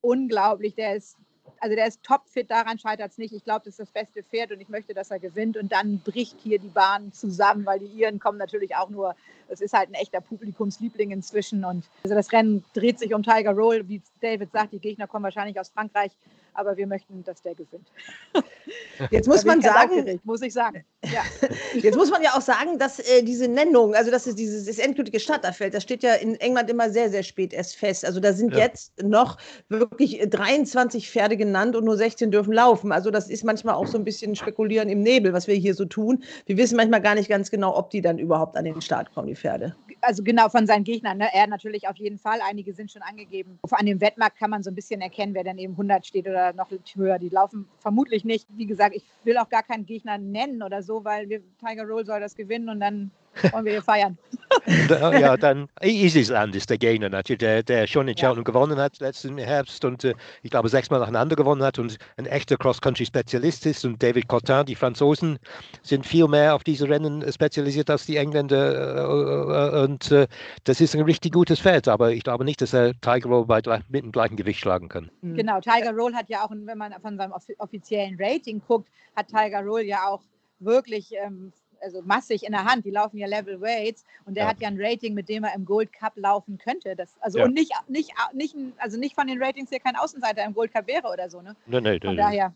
unglaublich. 0.00 0.74
Der 0.74 0.96
ist 0.96 1.16
also 1.60 1.76
der 1.76 1.86
ist 1.86 2.02
topfit, 2.02 2.50
daran 2.50 2.78
scheitert 2.78 3.10
es 3.10 3.18
nicht. 3.18 3.32
Ich 3.32 3.44
glaube, 3.44 3.62
das 3.64 3.78
ist 3.78 3.80
das 3.80 3.90
beste 3.90 4.22
Pferd 4.22 4.52
und 4.52 4.60
ich 4.60 4.68
möchte, 4.68 4.94
dass 4.94 5.10
er 5.10 5.18
gewinnt. 5.18 5.56
Und 5.56 5.72
dann 5.72 5.98
bricht 6.00 6.36
hier 6.42 6.58
die 6.58 6.68
Bahn 6.68 7.12
zusammen, 7.12 7.64
weil 7.66 7.78
die 7.78 7.86
Iren 7.86 8.18
kommen 8.18 8.38
natürlich 8.38 8.76
auch 8.76 8.90
nur, 8.90 9.14
es 9.48 9.60
ist 9.60 9.72
halt 9.72 9.88
ein 9.88 9.94
echter 9.94 10.20
Publikumsliebling 10.20 11.10
inzwischen. 11.10 11.64
Und 11.64 11.84
also 12.02 12.14
das 12.14 12.32
Rennen 12.32 12.64
dreht 12.74 12.98
sich 12.98 13.14
um 13.14 13.22
Tiger 13.22 13.52
Roll. 13.52 13.88
Wie 13.88 14.02
David 14.20 14.52
sagt, 14.52 14.72
die 14.72 14.78
Gegner 14.78 15.06
kommen 15.06 15.24
wahrscheinlich 15.24 15.58
aus 15.58 15.70
Frankreich 15.70 16.12
aber 16.54 16.76
wir 16.76 16.86
möchten, 16.86 17.22
dass 17.24 17.42
der 17.42 17.54
gewinnt. 17.54 17.88
Jetzt 19.10 19.28
muss 19.28 19.44
man 19.44 19.60
sagen, 19.60 20.20
muss 20.24 20.42
ich 20.42 20.52
sagen. 20.52 20.84
Ja. 21.04 21.22
Jetzt 21.74 21.96
muss 21.96 22.10
man 22.10 22.22
ja 22.22 22.30
auch 22.30 22.40
sagen, 22.40 22.78
dass 22.78 22.98
äh, 22.98 23.22
diese 23.22 23.48
Nennung, 23.48 23.94
also 23.94 24.10
dass 24.10 24.26
es 24.26 24.34
dieses 24.34 24.66
das 24.66 24.78
endgültige 24.78 25.20
Starterfeld, 25.20 25.74
das 25.74 25.82
steht 25.82 26.02
ja 26.02 26.14
in 26.14 26.36
England 26.36 26.70
immer 26.70 26.90
sehr, 26.90 27.10
sehr 27.10 27.22
spät 27.22 27.52
erst 27.52 27.76
fest. 27.76 28.04
Also 28.04 28.20
da 28.20 28.32
sind 28.32 28.52
ja. 28.52 28.60
jetzt 28.60 29.02
noch 29.02 29.38
wirklich 29.68 30.20
23 30.28 31.10
Pferde 31.10 31.36
genannt 31.36 31.76
und 31.76 31.84
nur 31.84 31.96
16 31.96 32.30
dürfen 32.30 32.52
laufen. 32.52 32.92
Also 32.92 33.10
das 33.10 33.28
ist 33.28 33.44
manchmal 33.44 33.74
auch 33.74 33.86
so 33.86 33.98
ein 33.98 34.04
bisschen 34.04 34.36
Spekulieren 34.36 34.88
im 34.88 35.02
Nebel, 35.02 35.32
was 35.32 35.46
wir 35.46 35.54
hier 35.54 35.74
so 35.74 35.84
tun. 35.84 36.22
Wir 36.46 36.56
wissen 36.56 36.76
manchmal 36.76 37.02
gar 37.02 37.14
nicht 37.14 37.28
ganz 37.28 37.50
genau, 37.50 37.76
ob 37.76 37.90
die 37.90 38.00
dann 38.00 38.18
überhaupt 38.18 38.56
an 38.56 38.64
den 38.64 38.80
Start 38.80 39.12
kommen, 39.14 39.28
die 39.28 39.36
Pferde. 39.36 39.74
Also 40.00 40.22
genau 40.22 40.48
von 40.48 40.66
seinen 40.66 40.84
Gegnern. 40.84 41.18
Ne? 41.18 41.28
Er 41.32 41.46
natürlich 41.46 41.88
auf 41.88 41.96
jeden 41.96 42.18
Fall. 42.18 42.38
Einige 42.46 42.74
sind 42.74 42.90
schon 42.90 43.02
angegeben. 43.02 43.58
An 43.70 43.86
dem 43.86 44.00
Wettmarkt 44.00 44.38
kann 44.38 44.50
man 44.50 44.62
so 44.62 44.70
ein 44.70 44.74
bisschen 44.74 45.00
erkennen, 45.00 45.34
wer 45.34 45.44
dann 45.44 45.58
eben 45.58 45.72
100 45.72 46.06
steht 46.06 46.26
oder 46.28 46.43
noch 46.52 46.70
höher. 46.94 47.18
Die 47.18 47.28
laufen 47.28 47.66
vermutlich 47.78 48.24
nicht. 48.24 48.46
Wie 48.50 48.66
gesagt, 48.66 48.94
ich 48.94 49.04
will 49.24 49.38
auch 49.38 49.48
gar 49.48 49.62
keinen 49.62 49.86
Gegner 49.86 50.18
nennen 50.18 50.62
oder 50.62 50.82
so, 50.82 51.04
weil 51.04 51.28
wir, 51.28 51.42
Tiger 51.58 51.84
Roll 51.84 52.04
soll 52.04 52.20
das 52.20 52.34
gewinnen 52.34 52.68
und 52.68 52.80
dann 52.80 53.10
wollen 53.52 53.64
wir 53.64 53.72
hier 53.72 53.82
feiern. 53.82 54.18
ja, 54.88 55.36
dann 55.36 55.68
Isisland 55.82 56.54
ist 56.54 56.70
der 56.70 56.78
Gegner 56.78 57.08
natürlich, 57.08 57.38
der, 57.38 57.62
der 57.62 57.86
schon 57.86 58.08
in 58.08 58.14
Cheltenham 58.14 58.38
ja. 58.38 58.44
gewonnen 58.44 58.78
hat 58.78 58.98
letzten 59.00 59.38
Herbst 59.38 59.84
und 59.84 60.04
äh, 60.04 60.14
ich 60.42 60.50
glaube 60.50 60.68
sechsmal 60.68 61.00
nacheinander 61.00 61.36
gewonnen 61.36 61.62
hat 61.62 61.78
und 61.78 61.98
ein 62.16 62.26
echter 62.26 62.56
Cross-Country-Spezialist 62.56 63.66
ist. 63.66 63.84
Und 63.84 64.02
David 64.02 64.28
Cotin, 64.28 64.64
die 64.66 64.74
Franzosen, 64.74 65.38
sind 65.82 66.06
viel 66.06 66.28
mehr 66.28 66.54
auf 66.54 66.64
diese 66.64 66.88
Rennen 66.88 67.30
spezialisiert 67.32 67.90
als 67.90 68.06
die 68.06 68.16
Engländer. 68.16 68.96
Äh, 68.96 69.80
äh, 69.80 69.84
und 69.84 70.10
äh, 70.10 70.26
das 70.64 70.80
ist 70.80 70.94
ein 70.94 71.02
richtig 71.02 71.32
gutes 71.32 71.60
Pferd, 71.60 71.88
aber 71.88 72.12
ich 72.12 72.22
glaube 72.22 72.44
nicht, 72.44 72.60
dass 72.60 72.72
er 72.72 72.92
Tiger 73.00 73.28
Roll 73.28 73.46
bei, 73.46 73.60
mit 73.88 74.04
dem 74.04 74.12
gleichen 74.12 74.36
Gewicht 74.36 74.60
schlagen 74.60 74.88
kann. 74.88 75.10
Mhm. 75.22 75.34
Genau, 75.34 75.60
Tiger 75.60 75.92
Roll 75.92 76.14
hat 76.14 76.28
ja 76.28 76.44
auch, 76.44 76.50
wenn 76.50 76.78
man 76.78 76.94
von 77.00 77.16
seinem 77.16 77.32
offiziellen 77.58 78.16
Rating 78.18 78.62
guckt, 78.66 78.88
hat 79.16 79.28
Tiger 79.28 79.62
Roll 79.62 79.82
ja 79.82 80.08
auch 80.08 80.22
wirklich 80.60 81.12
ähm, 81.22 81.52
also 81.84 82.02
massig 82.02 82.44
in 82.44 82.52
der 82.52 82.64
Hand. 82.64 82.84
Die 82.84 82.90
laufen 82.90 83.18
ja 83.18 83.26
Level 83.26 83.60
Weights 83.60 84.04
und 84.24 84.36
der 84.36 84.44
ja. 84.44 84.50
hat 84.50 84.60
ja 84.60 84.68
ein 84.68 84.76
Rating, 84.78 85.14
mit 85.14 85.28
dem 85.28 85.44
er 85.44 85.54
im 85.54 85.64
Gold 85.64 85.92
Cup 85.92 86.14
laufen 86.16 86.58
könnte. 86.58 86.96
Das, 86.96 87.10
also 87.20 87.38
ja. 87.38 87.44
und 87.44 87.54
nicht, 87.54 87.72
nicht, 87.88 88.12
nicht, 88.32 88.56
also 88.78 88.98
nicht 88.98 89.14
von 89.14 89.26
den 89.26 89.42
Ratings 89.42 89.70
hier 89.70 89.80
kein 89.80 89.96
Außenseiter 89.96 90.44
im 90.44 90.54
Gold 90.54 90.72
Cup 90.72 90.86
wäre 90.86 91.08
oder 91.08 91.30
so. 91.30 91.42
Ne? 91.42 91.54
Nee, 91.66 91.80
nee, 91.80 92.00
von 92.00 92.10
nee, 92.10 92.16
daher. 92.16 92.54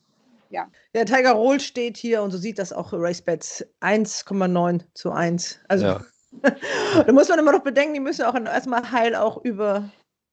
Ja. 0.51 0.70
Der 0.95 1.05
Tiger 1.05 1.33
Roll 1.33 1.61
steht 1.61 1.97
hier 1.97 2.22
und 2.22 2.31
so 2.31 2.39
sieht 2.39 2.59
das 2.59 2.72
auch 2.72 2.93
RaceBets 2.93 3.66
1,9 3.83 4.83
zu 4.95 5.12
1. 5.12 5.61
Also 5.68 5.87
ja. 5.87 6.01
da 7.07 7.12
muss 7.12 7.29
man 7.29 7.39
immer 7.39 7.53
noch 7.53 7.62
bedenken, 7.62 7.95
die 7.95 8.01
müssen 8.01 8.24
auch 8.24 8.35
erstmal 8.35 8.91
heil 8.91 9.14
auch 9.14 9.45
über 9.45 9.91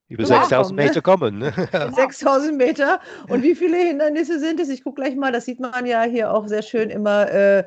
über 0.07 0.25
6000 0.25 0.77
Meter 0.77 1.01
kommen. 1.01 1.39
Ne? 1.39 1.53
6000 1.95 2.55
Meter. 2.55 2.99
Und 3.27 3.43
wie 3.43 3.55
viele 3.55 3.77
Hindernisse 3.77 4.39
sind 4.39 4.59
es? 4.59 4.69
Ich 4.69 4.83
gucke 4.83 5.01
gleich 5.01 5.15
mal, 5.15 5.31
das 5.31 5.45
sieht 5.45 5.59
man 5.59 5.85
ja 5.85 6.03
hier 6.03 6.31
auch 6.31 6.47
sehr 6.47 6.61
schön 6.61 6.89
immer. 6.89 7.31
Äh, 7.31 7.63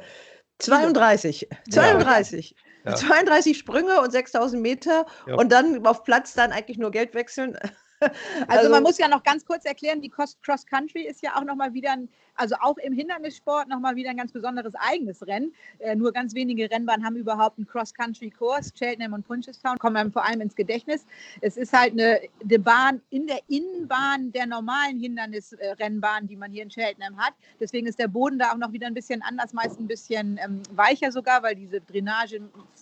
32. 0.59 1.48
32. 1.70 2.54
Ja. 2.84 2.94
32 2.94 3.59
Sprünge 3.59 4.00
und 4.00 4.11
6000 4.11 4.62
Meter 4.62 5.06
ja. 5.26 5.34
und 5.34 5.52
dann 5.52 5.86
auf 5.86 6.04
Platz 6.04 6.34
dann 6.34 6.52
eigentlich 6.52 6.78
nur 6.78 6.90
Geld 6.90 7.14
wechseln. 7.14 7.59
Also, 8.49 8.70
man 8.70 8.82
muss 8.82 8.99
ja 8.99 9.09
noch 9.09 9.22
ganz 9.22 9.44
kurz 9.44 9.64
erklären, 9.64 10.01
die 10.01 10.09
Cross 10.09 10.38
Cross 10.42 10.66
Country 10.66 11.03
ist 11.03 11.22
ja 11.22 11.36
auch 11.36 11.44
nochmal 11.44 11.74
wieder, 11.74 11.92
ein, 11.92 12.09
also 12.34 12.55
auch 12.61 12.78
im 12.78 12.92
Hindernissport 12.92 13.68
nochmal 13.68 13.96
wieder 13.96 14.11
ein 14.11 14.16
ganz 14.16 14.32
besonderes 14.32 14.74
eigenes 14.76 15.26
Rennen. 15.26 15.53
Äh, 15.78 15.96
nur 15.96 16.12
ganz 16.12 16.34
wenige 16.34 16.70
Rennbahnen 16.70 17.05
haben 17.05 17.16
überhaupt 17.16 17.59
einen 17.59 17.66
Cross 17.66 17.94
Country 17.94 18.30
Kurs. 18.30 18.72
Cheltenham 18.74 19.12
und 19.12 19.26
Punchestown 19.26 19.78
kommen 19.78 19.96
einem 19.96 20.12
vor 20.12 20.24
allem 20.24 20.40
ins 20.40 20.55
Gedächtnis. 20.55 21.05
Es 21.40 21.57
ist 21.57 21.72
halt 21.72 21.92
eine, 21.92 22.20
eine 22.42 22.59
Bahn 22.59 23.03
in 23.11 23.26
der 23.26 23.40
Innenbahn 23.49 24.32
der 24.32 24.46
normalen 24.46 24.99
Hindernisrennbahn, 24.99 26.26
die 26.28 26.36
man 26.36 26.53
hier 26.53 26.62
in 26.62 26.70
Cheltenham 26.70 27.18
hat. 27.18 27.34
Deswegen 27.61 27.86
ist 27.86 27.99
der 27.99 28.09
Boden 28.09 28.38
da 28.38 28.53
auch 28.53 28.59
noch 28.59 28.72
wieder 28.72 28.86
ein 28.86 28.94
bisschen 28.94 29.22
anders, 29.22 29.53
meist 29.53 29.78
ein 29.78 29.88
bisschen 29.88 30.38
ähm, 30.42 30.62
weicher 30.72 31.12
sogar, 31.12 31.42
weil 31.42 31.57
diese 31.57 31.80
Drainage 31.80 32.40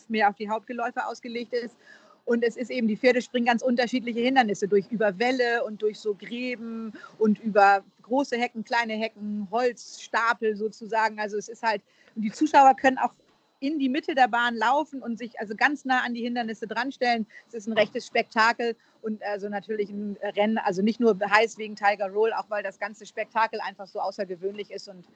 mehr 0.09 0.29
auf 0.29 0.37
die 0.37 0.49
Hauptgeläufe 0.49 1.05
ausgelegt 1.07 1.53
ist. 1.55 1.77
Und 2.27 2.43
es 2.43 2.57
ist 2.57 2.71
eben, 2.71 2.89
die 2.89 2.97
Pferde 2.97 3.23
springen 3.23 3.47
ganz 3.47 3.63
unterschiedliche 3.63 4.21
Hindernisse 4.21 4.67
durch 4.67 4.87
über 4.91 5.19
Wälle 5.19 5.65
und 5.65 5.81
durch 5.81 5.99
so 5.99 6.15
Gräben 6.15 6.93
und 7.19 7.39
über 7.39 7.85
große 8.03 8.37
Hecken, 8.37 8.65
kleine 8.65 8.95
Hecken, 8.95 9.47
Holzstapel 9.51 10.57
sozusagen. 10.57 11.21
Also 11.21 11.39
es 11.39 11.49
ist 11.49 11.63
halt, 11.63 11.83
und 12.17 12.23
die 12.23 12.33
Zuschauer 12.33 12.75
können 12.75 12.99
auch 12.99 13.13
in 13.61 13.79
die 13.79 13.89
Mitte 13.89 14.15
der 14.15 14.29
Bahn 14.29 14.57
laufen 14.57 15.03
und 15.03 15.19
sich 15.19 15.39
also 15.41 15.55
ganz 15.55 15.85
nah 15.85 16.03
an 16.03 16.15
die 16.15 16.23
Hindernisse 16.23 16.67
dranstellen. 16.67 17.27
Es 17.49 17.55
ist 17.55 17.69
ein 17.69 17.73
rechtes 17.73 18.07
Spektakel 18.07 18.77
und 19.03 19.23
also 19.23 19.49
natürlich 19.49 19.89
ein 19.89 20.19
Rennen, 20.21 20.59
also 20.59 20.83
nicht 20.83 21.01
nur 21.01 21.17
heiß 21.19 21.59
wegen 21.59 21.77
Tiger 21.77 22.09
Roll, 22.09 22.33
auch 22.33 22.51
weil 22.51 22.63
das 22.63 22.79
ganze 22.79 23.07
Spektakel 23.07 23.61
einfach 23.61 23.87
so 23.87 24.01
außergewöhnlich 24.01 24.73
ist 24.73 24.89
und 24.89 25.07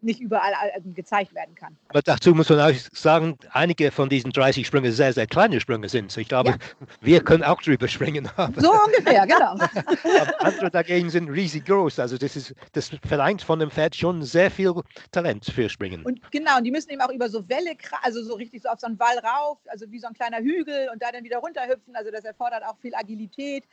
nicht 0.00 0.20
überall 0.20 0.52
äh, 0.74 0.80
gezeigt 0.94 1.34
werden 1.34 1.54
kann. 1.54 1.76
Aber 1.88 2.02
dazu 2.02 2.34
muss 2.34 2.48
man 2.48 2.60
auch 2.60 2.74
sagen, 2.92 3.36
einige 3.52 3.90
von 3.90 4.08
diesen 4.08 4.30
30 4.30 4.66
Sprünge 4.66 4.92
sehr, 4.92 5.12
sehr 5.12 5.26
kleine 5.26 5.60
Sprünge 5.60 5.88
sind. 5.88 6.16
Ich 6.16 6.28
glaube, 6.28 6.50
ja. 6.50 6.56
wir 7.00 7.22
können 7.22 7.42
auch 7.42 7.60
drüber 7.60 7.88
springen. 7.88 8.28
so 8.56 8.72
ungefähr, 8.72 9.26
genau. 9.26 9.52
aber 10.20 10.44
andere 10.44 10.70
dagegen 10.70 11.10
sind 11.10 11.28
riesig 11.28 11.64
groß. 11.64 11.98
Also 11.98 12.16
das, 12.16 12.36
ist, 12.36 12.54
das 12.72 12.90
verlangt 13.06 13.42
von 13.42 13.58
dem 13.58 13.70
Pferd 13.70 13.96
schon 13.96 14.22
sehr 14.22 14.50
viel 14.50 14.72
Talent 15.10 15.44
für 15.46 15.68
Springen. 15.68 16.02
Und 16.04 16.20
genau, 16.30 16.58
und 16.58 16.64
die 16.64 16.70
müssen 16.70 16.90
eben 16.90 17.00
auch 17.00 17.12
über 17.12 17.28
so 17.28 17.48
Wälle, 17.48 17.76
also 18.02 18.22
so 18.22 18.34
richtig 18.34 18.62
so 18.62 18.68
auf 18.68 18.80
so 18.80 18.86
einen 18.86 18.98
Wall 18.98 19.18
rauf, 19.18 19.58
also 19.66 19.90
wie 19.90 19.98
so 19.98 20.06
ein 20.06 20.14
kleiner 20.14 20.38
Hügel 20.38 20.88
und 20.92 21.02
da 21.02 21.10
dann 21.10 21.24
wieder 21.24 21.38
runterhüpfen. 21.38 21.96
Also 21.96 22.10
das 22.10 22.24
erfordert 22.24 22.62
auch 22.64 22.76
viel 22.78 22.94
Agilität. 22.94 23.64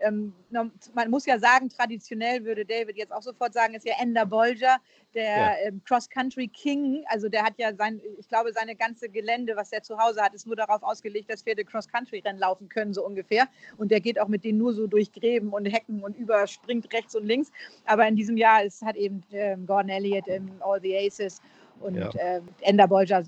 Ähm, 0.00 0.32
man 0.50 1.10
muss 1.10 1.26
ja 1.26 1.38
sagen, 1.38 1.68
traditionell 1.68 2.44
würde 2.44 2.64
David 2.64 2.96
jetzt 2.96 3.12
auch 3.12 3.22
sofort 3.22 3.52
sagen, 3.52 3.74
ist 3.74 3.86
ja 3.86 3.94
Ender 4.00 4.26
Bolger, 4.26 4.78
der 5.14 5.24
ja. 5.24 5.54
ähm, 5.66 5.80
Cross-Country 5.84 6.48
King. 6.48 7.04
Also 7.08 7.28
der 7.28 7.44
hat 7.44 7.54
ja 7.58 7.74
sein, 7.74 8.00
ich 8.18 8.28
glaube, 8.28 8.52
seine 8.52 8.74
ganze 8.74 9.08
Gelände, 9.08 9.56
was 9.56 9.72
er 9.72 9.82
zu 9.82 9.98
Hause 9.98 10.22
hat, 10.22 10.34
ist 10.34 10.46
nur 10.46 10.56
darauf 10.56 10.82
ausgelegt, 10.82 11.30
dass 11.30 11.42
Pferde 11.42 11.64
Cross-Country-Rennen 11.64 12.38
laufen 12.38 12.68
können, 12.68 12.92
so 12.92 13.04
ungefähr. 13.04 13.46
Und 13.76 13.90
der 13.90 14.00
geht 14.00 14.20
auch 14.20 14.28
mit 14.28 14.44
denen 14.44 14.58
nur 14.58 14.72
so 14.74 14.86
durch 14.86 15.12
Gräben 15.12 15.50
und 15.50 15.66
Hecken 15.66 16.02
und 16.02 16.16
überspringt 16.16 16.92
rechts 16.92 17.14
und 17.14 17.24
links. 17.24 17.52
Aber 17.86 18.06
in 18.06 18.16
diesem 18.16 18.36
Jahr 18.36 18.64
ist, 18.64 18.82
hat 18.82 18.96
eben 18.96 19.22
ähm, 19.32 19.66
Gordon 19.66 19.90
Elliott 19.90 20.26
im 20.26 20.50
All 20.60 20.80
the 20.80 20.96
Aces 20.96 21.40
und 21.84 21.96
ja. 21.96 22.08
äh, 22.14 22.40
Ender 22.62 22.88
Bolger 22.88 23.22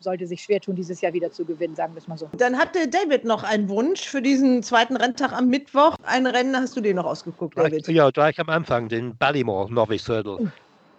sollte 0.00 0.26
sich 0.26 0.42
schwer 0.42 0.60
tun, 0.60 0.76
dieses 0.76 1.00
Jahr 1.00 1.12
wieder 1.12 1.32
zu 1.32 1.44
gewinnen, 1.44 1.74
sagen 1.74 1.94
wir 1.94 1.98
es 1.98 2.08
mal 2.08 2.18
so. 2.18 2.28
Dann 2.36 2.58
hatte 2.58 2.88
David 2.88 3.24
noch 3.24 3.42
einen 3.42 3.68
Wunsch 3.68 4.02
für 4.02 4.22
diesen 4.22 4.62
zweiten 4.62 4.96
Renntag 4.96 5.32
am 5.32 5.48
Mittwoch. 5.48 5.96
Ein 6.04 6.26
Rennen 6.26 6.54
hast 6.56 6.76
du 6.76 6.80
dir 6.80 6.94
noch 6.94 7.06
ausgeguckt, 7.06 7.56
David? 7.56 7.88
Ja, 7.88 8.10
gleich 8.10 8.38
am 8.38 8.48
Anfang, 8.48 8.88
den 8.88 9.16
Ballymore 9.16 9.72
Novice 9.72 10.08
Hurdle. 10.08 10.36
Oh. 10.40 10.48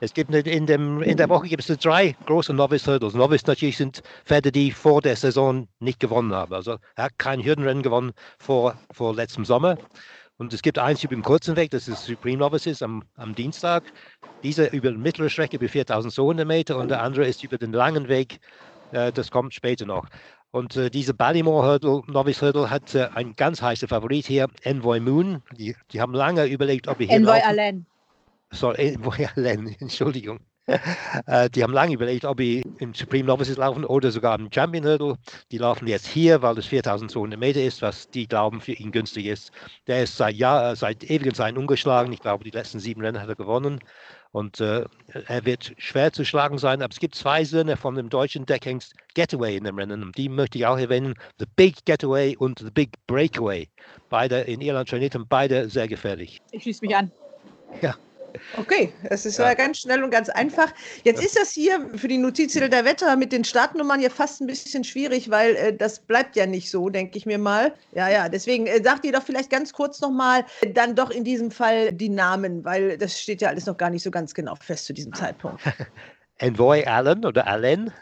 Es 0.02 0.14
gibt 0.14 0.34
in, 0.34 0.66
dem, 0.66 1.02
in 1.02 1.18
der 1.18 1.30
Woche 1.30 1.48
gibt 1.48 1.68
es 1.68 1.78
drei 1.80 2.16
große 2.26 2.54
Novice 2.54 2.86
Hurdles. 2.86 3.14
Novice 3.14 3.48
natürlich 3.48 3.78
sind 3.78 4.04
Pferde, 4.26 4.52
die 4.52 4.72
vor 4.72 5.02
der 5.02 5.16
Saison 5.16 5.68
nicht 5.80 6.00
gewonnen 6.00 6.34
haben. 6.34 6.54
Also 6.54 6.78
er 6.96 7.06
hat 7.06 7.18
kein 7.18 7.44
Hürdenrennen 7.44 7.82
gewonnen 7.82 8.12
vor, 8.38 8.76
vor 8.92 9.16
letztem 9.16 9.46
Sommer. 9.46 9.78
Und 10.38 10.54
es 10.54 10.62
gibt 10.62 10.78
eins 10.78 11.04
über 11.04 11.16
den 11.16 11.24
kurzen 11.24 11.56
Weg, 11.56 11.72
das 11.72 11.88
ist 11.88 12.04
Supreme 12.06 12.38
Novices 12.38 12.82
am, 12.82 13.04
am 13.16 13.34
Dienstag. 13.36 13.84
Dieser 14.44 14.74
über 14.74 14.92
die 14.92 14.98
mittlere 14.98 15.30
Strecke 15.30 15.56
über 15.56 15.70
4200 15.70 16.46
Meter 16.46 16.78
und 16.78 16.90
der 16.90 17.02
andere 17.02 17.26
ist 17.26 17.44
über 17.44 17.58
den 17.58 17.72
langen 17.72 18.10
Weg, 18.10 18.40
äh, 18.92 19.12
das 19.14 19.32
kommt 19.32 19.54
später 19.54 19.86
noch. 19.86 20.08
Und 20.52 20.76
äh, 20.76 20.90
diese 20.90 21.14
Ballymore 21.14 21.66
Hurdle, 21.66 22.02
Novice 22.08 22.42
Hurdle, 22.42 22.70
hat 22.70 22.96
äh, 22.96 23.10
einen 23.14 23.36
ganz 23.36 23.62
heißen 23.62 23.88
Favorit 23.88 24.26
hier, 24.26 24.48
Envoy 24.64 25.00
Moon. 25.00 25.42
Die, 25.58 25.76
die 25.92 26.02
haben 26.02 26.14
lange 26.14 26.46
überlegt, 26.46 26.88
ob 26.88 27.00
wir 27.00 27.08
hier. 27.08 27.16
Envoy 27.16 27.40
Allen. 27.42 27.86
Sorry, 28.52 28.94
Envoy 28.94 29.28
Allen, 29.36 29.76
Entschuldigung. 29.80 30.40
Äh, 31.28 31.50
die 31.50 31.64
haben 31.64 31.74
lange 31.74 31.94
überlegt, 31.94 32.26
ob 32.26 32.40
sie 32.40 32.64
im 32.80 32.94
Supreme 32.94 33.26
Novices 33.26 33.58
laufen 33.58 33.86
oder 33.86 34.12
sogar 34.12 34.38
im 34.38 34.50
Champion 34.52 34.86
Hurdle. 34.86 35.16
Die 35.52 35.58
laufen 35.58 35.88
jetzt 35.88 36.08
hier, 36.08 36.42
weil 36.42 36.58
es 36.58 36.66
4200 36.66 37.40
Meter 37.40 37.64
ist, 37.64 37.82
was 37.82 38.10
die 38.10 38.28
glauben 38.28 38.62
für 38.62 38.74
ihn 38.74 38.92
günstig 38.92 39.28
ist. 39.28 39.52
Der 39.88 40.04
ist 40.04 40.18
seit, 40.18 40.36
Jahr, 40.36 40.72
äh, 40.72 40.76
seit 40.76 41.04
ewigen 41.10 41.34
Zeiten 41.34 41.58
ungeschlagen. 41.58 42.12
Ich 42.14 42.20
glaube, 42.20 42.44
die 42.44 42.52
letzten 42.52 42.80
sieben 42.80 43.02
Rennen 43.02 43.22
hat 43.22 43.30
er 43.30 43.36
gewonnen. 43.36 43.80
Und 44.32 44.60
äh, 44.60 44.84
er 45.28 45.46
wird 45.46 45.74
schwer 45.78 46.12
zu 46.12 46.26
schlagen 46.26 46.58
sein. 46.58 46.82
Aber 46.82 46.92
es 46.92 47.00
gibt 47.00 47.16
zwei 47.16 47.46
Söhne 47.46 47.78
von 47.78 47.96
dem 47.96 48.10
deutschen 48.10 48.46
Deckhengst 48.46 48.94
Getaway 49.14 49.56
in 49.56 49.64
dem 49.64 49.78
Rennen. 49.78 50.04
Und 50.04 50.18
die 50.18 50.28
möchte 50.28 50.58
ich 50.58 50.66
auch 50.66 50.78
erwähnen. 50.78 51.14
The 51.40 51.46
Big 51.56 51.86
Getaway 51.86 52.36
und 52.36 52.60
The 52.60 52.72
Big 52.72 52.92
Breakaway. 53.08 53.70
Beide 54.10 54.42
in 54.42 54.62
Irland 54.62 54.90
trainiert 54.90 55.16
und 55.16 55.30
beide 55.30 55.70
sehr 55.70 55.88
gefährlich. 55.88 56.42
Ich 56.52 56.64
schließe 56.64 56.86
mich 56.86 56.96
an. 56.96 57.12
Ja. 57.82 57.96
Okay, 58.58 58.94
es 59.04 59.26
ist 59.26 59.38
ja. 59.38 59.54
ganz 59.54 59.80
schnell 59.80 60.04
und 60.04 60.12
ganz 60.12 60.30
einfach. 60.30 60.74
Jetzt 61.04 61.24
ist 61.24 61.38
das 61.38 61.52
hier 61.52 61.90
für 61.96 62.08
die 62.08 62.18
Notizzettel 62.18 62.70
der 62.70 62.86
Wetter 62.86 63.16
mit 63.16 63.32
den 63.32 63.44
Startnummern 63.44 64.02
ja 64.02 64.10
fast 64.10 64.42
ein 64.42 64.48
bisschen 64.48 64.84
schwierig, 64.84 65.30
weil 65.30 65.56
äh, 65.56 65.76
das 65.76 66.00
bleibt 66.00 66.36
ja 66.36 66.46
nicht 66.46 66.70
so, 66.70 66.90
denke 66.90 67.18
ich 67.18 67.26
mir 67.26 67.38
mal. 67.38 67.74
Ja, 67.94 68.10
ja, 68.10 68.30
deswegen 68.30 68.68
äh, 68.68 68.82
sagt 68.84 69.06
ihr 69.06 69.12
doch 69.12 69.24
vielleicht 69.24 69.50
ganz 69.50 69.74
kurz 69.74 70.02
nochmal 70.02 70.46
äh, 70.62 70.72
dann 70.72 70.96
doch 70.96 71.10
in 71.10 71.24
diesem 71.24 71.52
Fall 71.52 71.92
die 71.92 72.10
Namen, 72.10 72.64
weil 72.66 72.98
das 72.98 73.20
steht 73.20 73.42
ja 73.42 73.50
alles 73.50 73.66
noch 73.66 73.78
gar 73.78 73.90
nicht 73.90 74.04
so 74.04 74.12
ganz 74.12 74.34
genau 74.34 74.56
fest 74.56 74.86
zu 74.86 74.94
diesem 74.94 75.14
Zeitpunkt. 75.14 75.62
Envoy 76.38 76.84
Allen 76.84 77.26
oder 77.26 77.48
Allen? 77.48 77.94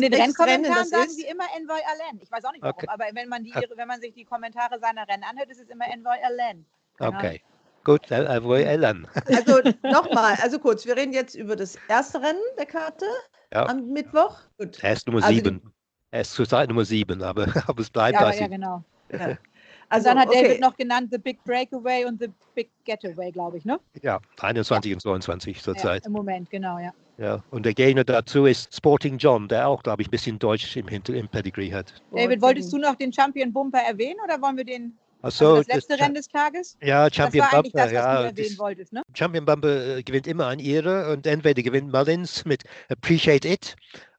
In 0.00 0.10
den 0.10 0.20
Rennkommentaren 0.20 0.86
sagen 0.86 1.10
sie 1.10 1.26
immer 1.26 1.44
Envoy 1.56 1.78
Allen. 1.86 2.20
Ich 2.20 2.30
weiß 2.30 2.44
auch 2.44 2.52
nicht 2.52 2.62
warum, 2.62 2.74
okay. 2.76 2.88
aber 2.88 3.04
wenn 3.12 3.28
man, 3.28 3.44
die, 3.44 3.52
wenn 3.52 3.88
man 3.88 4.00
sich 4.00 4.12
die 4.14 4.24
Kommentare 4.24 4.80
seiner 4.80 5.06
Rennen 5.06 5.22
anhört, 5.22 5.50
ist 5.50 5.60
es 5.60 5.68
immer 5.68 5.86
Envoy 5.86 6.16
Allen. 6.24 6.66
Genau. 6.98 7.16
Okay. 7.16 7.40
Gut, 7.88 8.10
Envoy 8.10 8.66
Allen. 8.66 9.08
Also 9.24 9.62
nochmal, 9.82 10.36
also 10.42 10.58
kurz, 10.58 10.84
wir 10.84 10.94
reden 10.94 11.14
jetzt 11.14 11.34
über 11.34 11.56
das 11.56 11.78
erste 11.88 12.20
Rennen 12.20 12.42
der 12.58 12.66
Karte 12.66 13.06
ja. 13.50 13.64
am 13.64 13.88
Mittwoch. 13.88 14.36
Gut. 14.58 14.78
Er 14.82 14.92
ist 14.92 15.06
Nummer 15.06 15.24
also 15.24 15.34
sieben. 15.34 15.72
Er 16.10 16.20
ist 16.20 16.34
zurzeit 16.34 16.68
Nummer 16.68 16.84
sieben, 16.84 17.22
aber, 17.22 17.46
aber 17.66 17.80
es 17.80 17.88
bleibt 17.88 18.20
ja, 18.20 18.30
ja, 18.30 18.46
genau. 18.46 18.84
Ja. 19.10 19.38
Also 19.90 20.10
dann 20.10 20.18
hat 20.18 20.28
okay. 20.28 20.42
David 20.42 20.60
noch 20.60 20.76
genannt 20.76 21.08
The 21.10 21.16
Big 21.16 21.42
Breakaway 21.44 22.04
und 22.04 22.20
The 22.20 22.28
Big 22.54 22.68
Getaway, 22.84 23.32
glaube 23.32 23.56
ich, 23.56 23.64
ne? 23.64 23.80
Ja, 24.02 24.20
21 24.38 24.90
ja. 24.90 24.94
und 24.94 25.00
22 25.00 25.62
zurzeit. 25.62 26.02
Ja, 26.02 26.08
Im 26.08 26.12
Moment, 26.12 26.50
genau, 26.50 26.78
ja. 26.78 26.92
Ja, 27.16 27.42
und 27.50 27.64
der 27.64 27.72
Gegner 27.72 28.04
dazu 28.04 28.44
ist 28.44 28.76
Sporting 28.76 29.16
John, 29.16 29.48
der 29.48 29.66
auch, 29.66 29.82
glaube 29.82 30.02
ich, 30.02 30.08
ein 30.08 30.10
bisschen 30.10 30.38
Deutsch 30.38 30.76
im, 30.76 30.88
im 30.88 31.28
Pedigree 31.28 31.72
hat. 31.72 32.02
David, 32.14 32.42
wolltest 32.42 32.70
du 32.70 32.76
noch 32.76 32.96
den 32.96 33.14
Champion 33.14 33.50
Bumper 33.50 33.78
erwähnen 33.78 34.18
oder 34.22 34.42
wollen 34.42 34.58
wir 34.58 34.64
den 34.64 34.94
also 35.22 35.56
das 35.56 35.66
letzte 35.66 35.96
das, 35.96 36.00
Rennen 36.00 36.14
des 36.14 36.28
Tages? 36.28 36.76
Ja, 36.82 37.12
Champion 37.12 37.44
das 37.44 37.52
war 37.52 37.62
Bumper. 37.62 37.78
Das, 37.78 37.92
ja, 37.92 38.24
erwähnen 38.24 38.58
wolltest, 38.58 38.92
ne? 38.92 39.02
Champion 39.14 39.44
Bumper 39.44 39.96
äh, 39.98 40.02
gewinnt 40.02 40.26
immer 40.26 40.46
ein 40.46 40.60
Ehre 40.60 41.12
und 41.12 41.26
entweder 41.26 41.62
gewinnt 41.62 41.92
Mullins 41.92 42.44
mit 42.44 42.64
Appreciate 42.88 43.46
It 43.48 43.76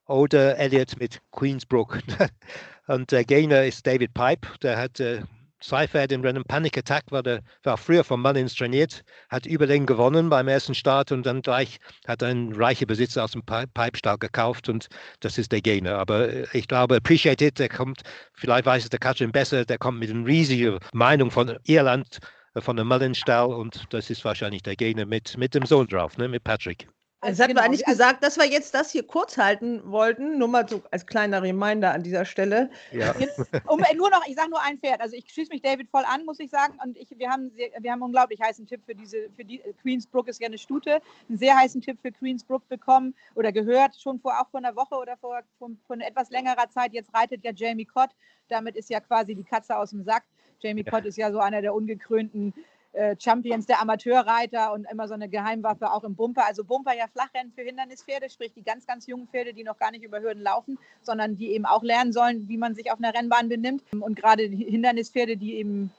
oder 0.08 0.58
Elliott 0.58 1.00
mit 1.00 1.22
Queensbrook. 1.32 2.00
und 2.88 3.12
der 3.12 3.24
Gegner 3.24 3.66
ist 3.66 3.86
David 3.88 4.14
Pipe, 4.14 4.48
der 4.62 4.78
hat 4.78 5.00
äh, 5.00 5.22
Seifert 5.62 6.12
im 6.12 6.22
Rennen 6.22 6.44
Panic 6.46 6.78
Attack 6.78 7.12
war, 7.12 7.22
der, 7.22 7.42
war 7.64 7.78
früher 7.78 8.04
von 8.04 8.22
Mullins 8.22 8.56
trainiert, 8.56 9.04
hat 9.30 9.46
überlegen 9.46 9.86
gewonnen 9.86 10.30
beim 10.30 10.48
ersten 10.48 10.74
Start 10.74 11.12
und 11.12 11.26
dann 11.26 11.42
gleich 11.42 11.80
hat 12.08 12.24
ein 12.24 12.54
reicher 12.54 12.86
Besitzer 12.86 13.26
aus 13.26 13.32
dem 13.32 13.44
Pipestall 13.44 14.18
gekauft 14.18 14.70
und 14.70 14.88
das 15.20 15.38
ist 15.38 15.52
der 15.52 15.62
Gegner. 15.62 15.98
Aber 15.98 16.30
äh, 16.30 16.48
ich 16.54 16.68
glaube, 16.68 16.96
Appreciate 16.96 17.44
It, 17.44 17.60
der 17.60 17.70
kommt, 17.70 18.02
vielleicht 18.34 18.66
weiß 18.66 18.84
es 18.84 18.90
der 18.90 19.00
Katrin 19.00 19.32
besser, 19.32 19.66
der 19.66 19.78
kommt 19.78 20.00
mit 20.00 20.10
einer 20.10 20.26
riesigen 20.26 20.80
Meinung 20.94 21.30
von 21.30 21.58
Irland, 21.66 22.20
äh, 22.54 22.62
von 22.62 22.78
dem 22.78 22.88
Mullins-Stall 22.88 23.48
und 23.54 23.86
das 23.92 24.10
ist 24.10 24.24
wahrscheinlich 24.24 24.64
der 24.64 24.76
Gegner 24.76 25.06
mit, 25.06 25.38
mit 25.38 25.56
dem 25.56 25.66
Sohn 25.66 25.88
drauf, 25.88 26.18
ne, 26.18 26.30
mit 26.30 26.44
Patrick. 26.44 26.88
Also 27.22 27.44
hatten 27.44 27.50
genau. 27.50 27.62
wir 27.62 27.66
eigentlich 27.66 27.86
gesagt, 27.86 28.24
dass 28.24 28.38
wir 28.38 28.46
jetzt 28.46 28.74
das 28.74 28.92
hier 28.92 29.06
kurz 29.06 29.38
halten 29.38 29.82
wollten. 29.92 30.38
Nur 30.38 30.48
mal 30.48 30.68
so 30.68 30.82
als 30.90 31.06
kleiner 31.06 31.42
Reminder 31.42 31.92
an 31.92 32.02
dieser 32.02 32.24
Stelle. 32.24 32.70
Ja. 32.92 33.14
um, 33.68 33.84
nur 33.96 34.10
noch, 34.10 34.26
ich 34.26 34.36
sage 34.36 34.50
nur 34.50 34.62
ein 34.62 34.78
Pferd. 34.78 35.02
Also 35.02 35.18
ich 35.18 35.30
schließe 35.30 35.52
mich 35.52 35.62
David 35.62 35.90
voll 35.90 36.06
an, 36.06 36.24
muss 36.24 36.40
ich 36.40 36.50
sagen. 36.50 36.78
Und 36.82 36.98
ich, 36.98 37.10
wir, 37.18 37.30
haben 37.30 37.52
sehr, 37.52 37.70
wir 37.78 37.92
haben 37.92 38.00
einen 38.00 38.04
unglaublich 38.04 38.40
heißen 38.40 38.66
Tipp 38.68 38.82
für 38.86 38.96
diese, 38.96 39.30
für 39.36 39.44
die 39.44 39.62
Queensbrook 39.82 40.30
ist 40.30 40.40
ja 40.40 40.48
eine 40.48 40.58
Stute, 40.58 41.02
einen 41.28 41.38
sehr 41.38 41.58
heißen 41.58 41.82
Tipp 41.82 41.98
für 42.02 42.12
Queensbrook 42.12 42.68
bekommen 42.70 43.14
oder 43.36 43.52
gehört, 43.52 44.00
schon 44.00 44.20
vor 44.22 44.40
auch 44.40 44.50
vor 44.50 44.60
einer 44.60 44.76
Woche 44.78 44.96
oder 44.96 45.18
vor, 45.18 45.42
vor, 45.58 45.70
vor 45.88 45.98
etwas 46.00 46.30
längerer 46.30 46.70
Zeit. 46.70 46.94
Jetzt 46.94 47.14
reitet 47.14 47.44
ja 47.44 47.52
Jamie 47.54 47.86
Cott. 47.86 48.12
Damit 48.48 48.78
ist 48.78 48.90
ja 48.90 49.02
quasi 49.02 49.36
die 49.36 49.44
Katze 49.44 49.76
aus 49.76 49.90
dem 49.90 50.04
Sack. 50.04 50.24
Jamie 50.62 50.84
Cott 50.86 51.06
ist 51.06 51.18
ja 51.18 51.32
so 51.32 51.40
einer 51.40 51.62
der 51.62 51.74
ungekrönten 51.74 52.54
äh, 52.94 53.16
Champions 53.20 53.66
der 53.66 53.82
Amateurreiter 53.82 54.74
und 54.74 54.86
immer 54.92 55.08
so 55.08 55.14
eine 55.14 55.30
Geheimwaffe 55.30 55.92
auch 55.92 56.04
im 56.04 56.16
Bumper. 56.16 56.46
Also 56.46 56.64
Bumper 56.64 56.96
ja 56.96 57.06
Flachrennen 57.08 57.52
für 57.52 57.62
Hindernispferde, 57.62 58.30
sprich 58.30 58.54
die 58.54 58.64
ganz, 58.64 58.88
ganz 58.88 59.06
jungen 59.06 59.28
Pferde, 59.28 59.54
die 59.54 59.64
noch 59.64 59.78
gar 59.78 59.92
nicht 59.92 60.04
über 60.04 60.22
Hürden 60.22 60.42
laufen, 60.42 60.80
sondern 61.02 61.36
die 61.36 61.52
eben 61.52 61.66
auch 61.66 61.84
lernen 61.84 62.14
sollen, 62.14 62.48
wie 62.48 62.58
man 62.58 62.76
sich 62.76 62.92
auf 62.92 62.98
einer 62.98 63.14
Rennbahn 63.14 63.48
benimmt. 63.50 63.84
Und 63.92 64.16
gerade 64.16 64.44
Hindernispferde, 64.44 65.38
die 65.38 65.56
eben 65.56 65.92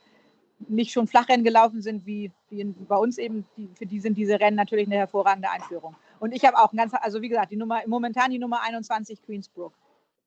nicht 0.67 0.91
schon 0.91 1.07
Flachrennen 1.07 1.43
gelaufen 1.43 1.81
sind, 1.81 2.05
wie, 2.05 2.31
wie 2.49 2.63
bei 2.63 2.97
uns 2.97 3.17
eben, 3.17 3.45
die, 3.57 3.69
für 3.75 3.85
die 3.85 3.99
sind 3.99 4.17
diese 4.17 4.39
Rennen 4.39 4.57
natürlich 4.57 4.87
eine 4.87 4.97
hervorragende 4.97 5.49
Einführung. 5.49 5.95
Und 6.19 6.33
ich 6.33 6.45
habe 6.45 6.57
auch 6.57 6.71
ganz, 6.71 6.93
also 6.93 7.21
wie 7.21 7.29
gesagt, 7.29 7.51
die 7.51 7.57
Nummer, 7.57 7.81
momentan 7.87 8.31
die 8.31 8.39
Nummer 8.39 8.61
21 8.61 9.23
Queensbrook. 9.23 9.73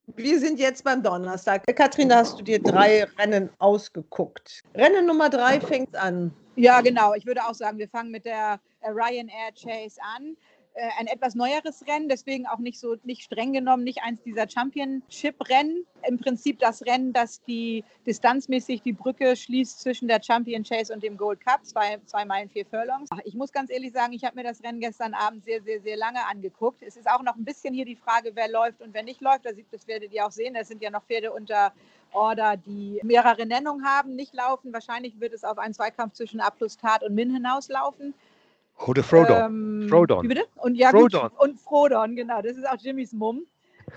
Wir 0.07 0.39
sind 0.39 0.59
jetzt 0.59 0.85
beim 0.85 1.03
Donnerstag. 1.03 1.63
Katrin, 1.77 2.11
da 2.11 2.17
hast 2.19 2.39
du 2.39 2.45
dir 2.45 2.63
drei 2.63 3.05
Rennen 3.19 3.49
ausgeguckt. 3.59 4.61
Rennen 4.75 5.07
Nummer 5.07 5.31
drei 5.31 5.61
fängt 5.61 5.97
an. 5.97 6.33
Ja, 6.57 6.81
genau. 6.83 7.15
Ich 7.15 7.27
würde 7.27 7.43
auch 7.45 7.55
sagen, 7.55 7.79
wir 7.79 7.89
fangen 7.89 8.11
mit 8.11 8.25
der 8.27 8.61
äh, 8.81 8.91
Ryanair 8.91 9.51
Chase 9.53 9.99
an. 10.17 10.37
Äh, 10.77 10.89
ein 10.99 11.07
etwas 11.07 11.37
neueres 11.37 11.87
Rennen, 11.87 12.09
deswegen 12.09 12.49
auch 12.49 12.59
nicht 12.59 12.81
so 12.81 12.97
nicht 13.05 13.23
streng 13.23 13.53
genommen, 13.53 13.85
nicht 13.85 14.03
eins 14.03 14.21
dieser 14.23 14.49
Championship-Rennen. 14.49 15.87
Im 16.09 16.19
Prinzip 16.19 16.59
das 16.59 16.85
Rennen, 16.85 17.13
das 17.13 17.45
die 17.45 17.85
distanzmäßig 18.07 18.83
die 18.83 18.93
Brücke 18.93 19.37
schließt 19.37 19.81
zwischen 19.81 20.09
der 20.09 20.21
Champion 20.21 20.65
Chase 20.65 20.93
und 20.93 21.05
dem 21.05 21.17
Gold 21.17 21.41
Cup, 21.41 21.65
zwei, 21.65 21.99
zwei 22.07 22.25
Meilen, 22.25 22.51
vier 22.51 22.67
Furlongs. 22.67 23.09
Ich 23.25 23.35
muss 23.35 23.53
ganz 23.53 23.71
ehrlich 23.71 23.93
sagen, 23.93 24.15
ich 24.15 24.25
habe 24.25 24.35
mir 24.35 24.43
das 24.43 24.65
Rennen 24.65 24.81
gestern 24.81 25.15
Abend 25.15 25.45
sehr, 25.45 25.63
sehr, 25.63 25.81
sehr 25.81 25.97
lange 25.97 26.27
angeguckt. 26.27 26.83
Es 26.83 26.97
ist 26.97 27.09
auch 27.09 27.23
noch 27.23 27.37
ein 27.37 27.45
bisschen 27.45 27.73
hier 27.73 27.85
die 27.85 27.95
Frage, 27.95 28.33
wer 28.35 28.51
läuft 28.51 28.83
und 28.83 28.93
wer 28.95 29.05
nicht 29.05 29.21
läuft. 29.21 29.47
Das 29.71 29.87
werdet 29.87 30.13
ihr 30.13 30.27
auch 30.27 30.33
sehen. 30.33 30.57
Es 30.57 30.67
sind 30.67 30.83
ja 30.83 30.91
noch 30.91 31.05
Pferde 31.05 31.33
unter 31.33 31.73
Order, 32.13 32.57
die 32.57 32.99
mehrere 33.05 33.47
Nennungen 33.47 33.87
haben, 33.87 34.17
nicht 34.17 34.35
laufen. 34.35 34.73
Wahrscheinlich 34.73 35.21
wird 35.21 35.35
es 35.35 35.45
auf 35.45 35.59
einen 35.59 35.75
Zweikampf 35.75 36.15
zwischen 36.15 36.41
A 36.41 36.51
plus 36.51 36.77
Tat 36.77 37.05
und 37.05 37.15
Min 37.15 37.33
hinauslaufen. 37.33 38.13
Oder 38.79 39.03
Frodon. 39.03 39.43
Ähm, 39.43 39.89
Frodon. 39.89 40.29
Bitte? 40.29 40.45
Und, 40.57 40.75
ja, 40.75 40.91
Frodon. 40.91 41.31
Und 41.39 41.59
Frodon, 41.59 42.17
genau. 42.17 42.43
Das 42.43 42.57
ist 42.57 42.69
auch 42.69 42.79
Jimmys 42.79 43.13
Mumm. 43.13 43.47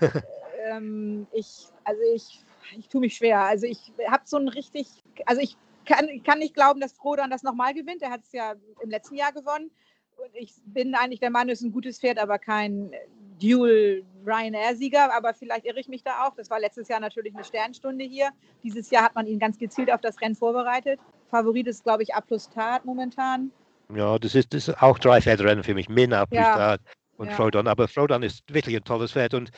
ähm, 0.70 1.26
ich, 1.32 1.66
also 1.84 2.00
ich, 2.14 2.44
ich 2.76 2.88
tue 2.88 3.00
mich 3.00 3.16
schwer. 3.16 3.40
Also 3.40 3.66
ich 3.66 3.92
habe 4.08 4.22
so 4.24 4.36
ein 4.36 4.48
richtig, 4.48 4.88
also 5.26 5.40
ich 5.40 5.56
kann, 5.84 6.06
kann 6.22 6.38
nicht 6.38 6.54
glauben, 6.54 6.80
dass 6.80 6.92
Frodon 6.92 7.30
das 7.30 7.42
nochmal 7.42 7.74
gewinnt. 7.74 8.02
Er 8.02 8.10
hat 8.10 8.22
es 8.22 8.32
ja 8.32 8.54
im 8.80 8.90
letzten 8.90 9.16
Jahr 9.16 9.32
gewonnen. 9.32 9.70
Und 10.16 10.30
ich 10.34 10.54
bin 10.64 10.94
eigentlich 10.94 11.20
der 11.20 11.30
Meinung, 11.30 11.52
es 11.52 11.60
ist 11.60 11.66
ein 11.66 11.72
gutes 11.72 11.98
Pferd, 11.98 12.18
aber 12.18 12.38
kein 12.38 12.92
Dual 13.40 14.02
Ryanair-Sieger. 14.26 15.14
Aber 15.14 15.34
vielleicht 15.34 15.64
irre 15.64 15.80
ich 15.80 15.88
mich 15.88 16.02
da 16.02 16.26
auch. 16.26 16.34
Das 16.34 16.50
war 16.50 16.60
letztes 16.60 16.88
Jahr 16.88 17.00
natürlich 17.00 17.34
eine 17.34 17.44
Sternstunde 17.44 18.04
hier. 18.04 18.30
Dieses 18.62 18.90
Jahr 18.90 19.04
hat 19.04 19.14
man 19.14 19.26
ihn 19.26 19.38
ganz 19.38 19.58
gezielt 19.58 19.92
auf 19.92 20.00
das 20.00 20.20
Rennen 20.20 20.34
vorbereitet. 20.34 21.00
Favorit 21.30 21.66
ist, 21.66 21.84
glaube 21.84 22.02
ich, 22.02 22.14
A 22.14 22.20
plus 22.20 22.48
Tat 22.50 22.84
momentan. 22.84 23.52
Ja, 23.94 24.18
das 24.18 24.34
ist, 24.34 24.52
das 24.52 24.68
ist 24.68 24.82
auch 24.82 24.98
drei 24.98 25.20
Pferderennen 25.20 25.64
für 25.64 25.74
mich. 25.74 25.88
Min, 25.88 26.10
Ja. 26.10 26.76
und 27.16 27.28
Ja. 27.28 27.34
Frodon. 27.34 27.66
Aber 27.66 27.88
Frodon 27.88 28.22
ist 28.22 28.42
wirklich 28.52 28.76
ein 28.76 28.84
tolles 28.84 29.12
Pferd 29.12 29.34
und 29.34 29.50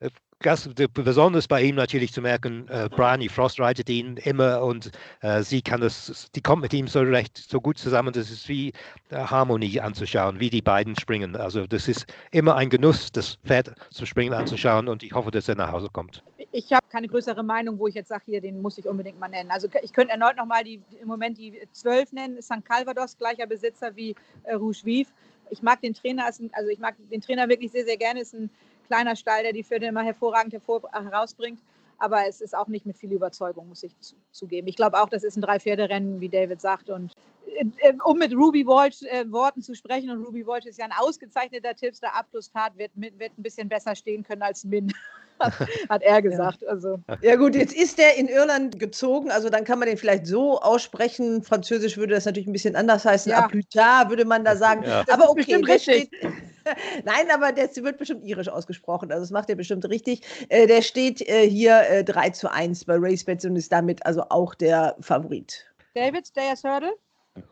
äh, 0.00 0.10
ganz, 0.40 0.68
besonders 0.92 1.48
bei 1.48 1.62
ihm 1.62 1.76
natürlich 1.76 2.12
zu 2.12 2.20
merken, 2.20 2.68
äh, 2.68 2.88
Bryony 2.90 3.28
Frost 3.28 3.58
reitet 3.58 3.88
ihn 3.88 4.16
immer 4.18 4.62
und 4.62 4.90
äh, 5.22 5.42
sie 5.42 5.62
kann 5.62 5.80
das, 5.80 6.30
die 6.34 6.40
kommt 6.40 6.62
mit 6.62 6.74
ihm 6.74 6.88
so 6.88 7.00
recht, 7.00 7.36
so 7.36 7.60
gut 7.60 7.78
zusammen, 7.78 8.12
das 8.12 8.30
ist 8.30 8.48
wie 8.48 8.72
äh, 9.10 9.16
Harmonie 9.16 9.80
anzuschauen, 9.80 10.38
wie 10.40 10.50
die 10.50 10.62
beiden 10.62 10.96
springen. 10.96 11.36
Also 11.36 11.66
das 11.66 11.88
ist 11.88 12.06
immer 12.30 12.56
ein 12.56 12.70
Genuss, 12.70 13.10
das 13.12 13.36
Pferd 13.46 13.74
zu 13.90 14.06
springen 14.06 14.34
anzuschauen 14.34 14.88
und 14.88 15.02
ich 15.02 15.12
hoffe, 15.12 15.30
dass 15.30 15.48
er 15.48 15.56
nach 15.56 15.72
Hause 15.72 15.88
kommt. 15.92 16.22
Ich 16.52 16.72
habe 16.72 16.86
keine 16.90 17.08
größere 17.08 17.42
Meinung, 17.42 17.78
wo 17.78 17.86
ich 17.86 17.94
jetzt 17.94 18.08
sage, 18.08 18.24
hier, 18.26 18.40
den 18.40 18.60
muss 18.60 18.78
ich 18.78 18.86
unbedingt 18.86 19.18
mal 19.18 19.28
nennen. 19.28 19.50
Also 19.50 19.68
ich 19.82 19.92
könnte 19.92 20.12
erneut 20.12 20.36
nochmal 20.36 20.64
die, 20.64 20.80
im 21.00 21.08
Moment 21.08 21.38
die 21.38 21.60
zwölf 21.72 22.12
nennen. 22.12 22.40
St. 22.40 22.64
Calvados, 22.64 23.16
gleicher 23.18 23.46
Besitzer 23.46 23.94
wie 23.96 24.14
äh, 24.44 24.54
Rouge 24.54 24.84
Vive. 24.84 25.10
Ich 25.50 25.62
mag 25.62 25.80
den 25.80 25.94
Trainer, 25.94 26.24
also 26.24 26.68
ich 26.70 26.78
mag 26.78 26.96
den 27.10 27.20
Trainer 27.20 27.48
wirklich 27.48 27.70
sehr, 27.70 27.84
sehr 27.84 27.96
gerne. 27.96 28.20
Ist 28.20 28.34
ein 28.34 28.50
kleiner 28.86 29.16
Stall, 29.16 29.42
der 29.42 29.52
die 29.52 29.64
Pferde 29.64 29.86
immer 29.86 30.02
hervorragend 30.02 30.52
hervor, 30.52 30.82
herausbringt. 30.92 31.60
Aber 31.98 32.26
es 32.28 32.42
ist 32.42 32.54
auch 32.54 32.66
nicht 32.68 32.84
mit 32.84 32.96
viel 32.98 33.12
Überzeugung, 33.12 33.68
muss 33.68 33.82
ich 33.82 33.98
zu, 34.00 34.14
zugeben. 34.30 34.68
Ich 34.68 34.76
glaube 34.76 35.00
auch, 35.00 35.08
das 35.08 35.24
ist 35.24 35.36
ein 35.36 35.40
Drei-Pferde-Rennen, 35.40 36.20
wie 36.20 36.28
David 36.28 36.60
sagt. 36.60 36.90
Und 36.90 37.12
äh, 37.46 37.64
äh, 37.78 37.94
um 38.04 38.18
mit 38.18 38.34
Ruby 38.34 38.66
Walsh 38.66 39.00
äh, 39.02 39.24
Worten 39.32 39.62
zu 39.62 39.74
sprechen, 39.74 40.10
und 40.10 40.22
Ruby 40.22 40.46
Walsh 40.46 40.66
ist 40.66 40.78
ja 40.78 40.84
ein 40.84 40.92
ausgezeichneter 40.98 41.74
Tipster, 41.74 42.08
A 42.14 42.22
plus 42.22 42.50
Tat 42.50 42.76
wird, 42.76 42.94
mit- 42.96 43.18
wird 43.18 43.32
ein 43.38 43.42
bisschen 43.42 43.66
besser 43.68 43.96
stehen 43.96 44.22
können 44.24 44.42
als 44.42 44.62
Min, 44.64 44.92
hat 45.88 46.02
er 46.02 46.20
gesagt. 46.20 46.66
Also 46.66 47.00
Ja 47.22 47.36
gut, 47.36 47.54
jetzt 47.54 47.74
ist 47.74 47.96
der 47.96 48.16
in 48.18 48.28
Irland 48.28 48.78
gezogen, 48.78 49.30
also 49.30 49.48
dann 49.48 49.64
kann 49.64 49.78
man 49.78 49.88
den 49.88 49.96
vielleicht 49.96 50.26
so 50.26 50.60
aussprechen. 50.60 51.42
Französisch 51.42 51.96
würde 51.96 52.14
das 52.14 52.26
natürlich 52.26 52.46
ein 52.46 52.52
bisschen 52.52 52.76
anders 52.76 53.06
heißen. 53.06 53.32
Ja. 53.32 53.44
A 53.44 53.48
plus 53.48 53.64
tard 53.70 54.10
würde 54.10 54.26
man 54.26 54.44
da 54.44 54.54
sagen. 54.54 54.82
Ja. 54.84 55.02
Aber 55.10 55.30
okay, 55.30 55.62
der 55.62 55.66
richtig. 55.66 56.08
steht, 56.08 56.32
Nein, 57.04 57.30
aber 57.32 57.52
der 57.52 57.68
wird 57.76 57.98
bestimmt 57.98 58.24
irisch 58.24 58.48
ausgesprochen. 58.48 59.10
Also 59.10 59.22
das 59.22 59.30
macht 59.30 59.48
er 59.50 59.56
bestimmt 59.56 59.88
richtig. 59.88 60.22
Äh, 60.48 60.66
der 60.66 60.82
steht 60.82 61.26
äh, 61.28 61.48
hier 61.48 61.80
äh, 61.88 62.04
3 62.04 62.30
zu 62.30 62.50
1 62.50 62.84
bei 62.84 62.96
RaceBets 62.96 63.44
und 63.44 63.56
ist 63.56 63.72
damit 63.72 64.04
also 64.04 64.22
auch 64.30 64.54
der 64.54 64.96
Favorit. 65.00 65.64
David, 65.94 66.26
Stayers 66.26 66.62
Hurdle? 66.62 66.94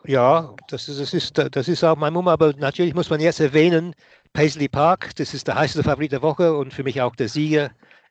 Ja, 0.07 0.55
das 0.69 0.89
ist, 0.89 1.01
das 1.01 1.13
ist, 1.13 1.39
das 1.39 1.69
ist 1.69 1.85
auch 1.85 1.97
mein 1.97 2.13
Mumm, 2.13 2.29
aber 2.29 2.55
natürlich 2.55 2.95
muss 2.95 3.11
man 3.11 3.21
jetzt 3.21 3.41
erwähnen, 3.41 3.95
Paisley 4.33 4.69
Park, 4.69 5.15
das 5.17 5.35
ist 5.35 5.47
der 5.47 5.57
heißeste 5.57 5.83
Favorit 5.83 6.13
der 6.13 6.23
Woche 6.23 6.57
und 6.57 6.73
für 6.73 6.83
mich 6.83 7.01
auch 7.01 7.15
der 7.17 7.29
Sieger 7.29 7.71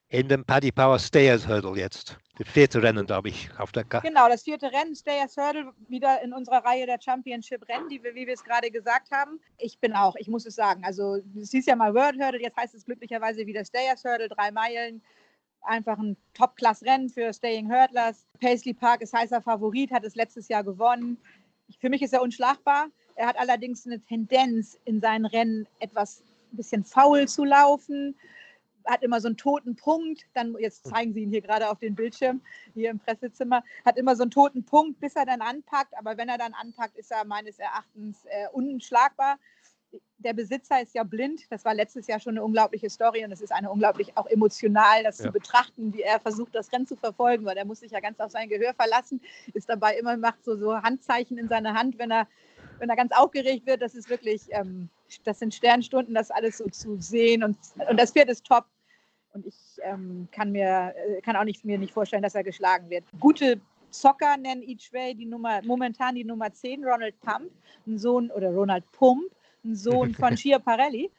in 0.10 0.28
dem 0.28 0.46
Paddy 0.46 0.72
Power 0.72 1.00
Stayers 1.00 1.48
Hurdle 1.48 1.76
jetzt. 1.76 2.18
Das 2.38 2.48
vierte 2.48 2.82
Rennen, 2.82 3.06
glaube 3.06 3.30
ich, 3.30 3.50
auf 3.60 3.72
der 3.72 3.84
Karte. 3.84 4.08
Genau, 4.08 4.28
das 4.28 4.44
vierte 4.44 4.72
Rennen, 4.72 4.96
Stayers 4.96 5.38
Hurdle, 5.38 5.72
wieder 5.88 6.20
in 6.24 6.34
unserer 6.34 6.66
Reihe 6.66 6.88
der 6.88 7.00
Championship-Rennen, 7.00 7.90
die 7.90 8.04
wir, 8.04 8.16
wie 8.16 8.26
wir 8.26 8.34
es 8.34 8.44
gerade 8.44 8.72
gesagt 8.72 9.12
haben. 9.12 9.40
Ich 9.60 9.78
bin 9.78 9.94
auch, 9.94 10.16
ich 10.16 10.28
muss 10.28 10.48
es 10.48 10.56
sagen, 10.56 10.84
also 10.84 11.18
es 11.40 11.52
hieß 11.52 11.68
ja 11.68 11.76
mal 11.76 11.94
World 11.94 12.20
Hurdle, 12.20 12.42
jetzt 12.42 12.58
heißt 12.58 12.74
es 12.74 12.86
glücklicherweise 12.86 13.46
wieder 13.46 13.64
Stayers 13.64 14.04
Hurdle, 14.04 14.30
drei 14.30 14.50
Meilen. 14.52 15.04
Einfach 15.62 16.00
ein 16.00 16.18
Top-Class-Rennen 16.34 17.10
für 17.10 17.32
Staying 17.32 17.72
Hurdlers. 17.72 18.26
Paisley 18.40 18.74
Park 18.74 19.02
ist 19.02 19.14
heißer 19.14 19.42
Favorit, 19.42 19.92
hat 19.92 20.04
es 20.04 20.16
letztes 20.16 20.48
Jahr 20.48 20.64
gewonnen. 20.64 21.18
Für 21.80 21.90
mich 21.90 22.02
ist 22.02 22.14
er 22.14 22.24
unschlagbar. 22.24 22.88
Er 23.16 23.28
hat 23.28 23.38
allerdings 23.38 23.86
eine 23.86 24.00
Tendenz, 24.02 24.80
in 24.86 25.00
seinen 25.00 25.26
Rennen 25.26 25.68
etwas 25.80 26.24
ein 26.52 26.58
bisschen 26.58 26.84
faul 26.84 27.28
zu 27.28 27.46
laufen. 27.46 28.16
Hat 28.86 29.04
immer 29.04 29.22
so 29.22 29.28
einen 29.28 29.38
toten 29.38 29.76
Punkt. 29.76 30.26
Dann, 30.34 30.56
jetzt 30.60 30.88
zeigen 30.88 31.14
Sie 31.14 31.22
ihn 31.24 31.30
hier 31.30 31.42
gerade 31.42 31.70
auf 31.70 31.80
den 31.80 31.96
Bildschirm, 31.96 32.42
hier 32.74 32.92
im 32.92 33.00
Pressezimmer. 33.00 33.64
Hat 33.86 33.98
immer 33.98 34.16
so 34.16 34.24
einen 34.24 34.32
toten 34.32 34.64
Punkt, 34.64 35.00
bis 35.00 35.16
er 35.16 35.26
dann 35.26 35.42
anpackt. 35.42 35.98
Aber 35.98 36.18
wenn 36.18 36.30
er 36.30 36.38
dann 36.38 36.54
anpackt, 36.54 36.98
ist 36.98 37.12
er 37.12 37.26
meines 37.26 37.60
Erachtens 37.60 38.26
äh, 38.26 38.48
unschlagbar. 38.52 39.38
Der 40.18 40.34
Besitzer 40.34 40.82
ist 40.82 40.96
ja 40.96 41.04
blind. 41.04 41.42
Das 41.52 41.66
war 41.66 41.76
letztes 41.76 42.08
Jahr 42.08 42.20
schon 42.20 42.34
eine 42.34 42.44
unglaubliche 42.44 42.90
Story 42.90 43.24
und 43.24 43.32
es 43.32 43.42
ist 43.42 43.52
eine 43.52 43.70
unglaublich 43.70 44.18
auch 44.18 44.26
emotional, 44.26 45.04
das 45.04 45.20
Ja. 45.20 45.26
zu 45.26 45.32
betrachten, 45.32 45.94
wie 45.94 46.02
er 46.02 46.20
versucht, 46.20 46.56
das 46.56 46.72
Rennen 46.72 46.88
zu 46.88 46.96
verfolgen, 46.96 47.46
weil 47.46 47.58
er 47.58 47.66
muss 47.66 47.82
sich 47.82 47.92
ja 47.92 48.00
ganz 48.00 48.20
auf 48.20 48.32
sein 48.32 48.50
Gehör 48.50 48.74
verlassen, 48.74 49.22
ist 49.54 49.70
dabei 49.70 49.98
immer, 49.98 50.18
macht 50.18 50.44
so, 50.44 50.56
so 50.58 50.76
Handzeichen 50.76 51.38
in 51.38 51.48
seiner 51.48 51.76
Hand, 51.76 52.00
wenn 52.00 52.10
er, 52.10 52.28
wenn 52.80 52.90
er 52.90 52.96
ganz 52.96 53.12
aufgeregt 53.12 53.68
wird. 53.68 53.84
Das 53.84 53.94
ist 53.94 54.10
wirklich, 54.10 54.42
ähm, 54.50 54.90
das 55.26 55.38
sind 55.38 55.54
Sternstunden, 55.54 56.16
das 56.16 56.32
alles 56.32 56.58
so 56.58 56.66
zu 56.70 57.00
sehen 57.00 57.44
und, 57.44 57.58
und 57.88 58.00
das 58.00 58.12
Pferd 58.14 58.30
ist 58.30 58.46
top. 58.46 58.66
Und 59.34 59.46
ich 59.48 59.56
ähm, 59.82 60.28
kann 60.32 60.52
mir 60.52 60.94
äh, 60.96 61.22
kann 61.22 61.36
auch 61.36 61.44
nicht, 61.44 61.66
mir 61.66 61.78
nicht 61.78 61.94
vorstellen, 61.94 62.24
dass 62.24 62.36
er 62.36 62.44
geschlagen 62.44 62.90
wird. 62.90 63.04
Gute 63.20 63.60
Zocker 63.90 64.38
nennen 64.38 64.62
Each 64.64 64.92
Way 64.94 65.16
die 65.16 65.26
Nummer, 65.26 65.62
momentan 65.64 66.16
die 66.16 66.24
Nummer 66.24 66.52
10, 66.52 66.84
Ronald 66.84 67.20
Pump, 67.22 67.52
ein 67.88 67.98
Sohn 67.98 68.32
oder 68.32 68.52
Ronald 68.52 68.84
Pump, 68.92 69.32
ein 69.64 69.76
Sohn 69.76 70.14
von 70.14 70.38
Schiaparelli, 70.38 71.12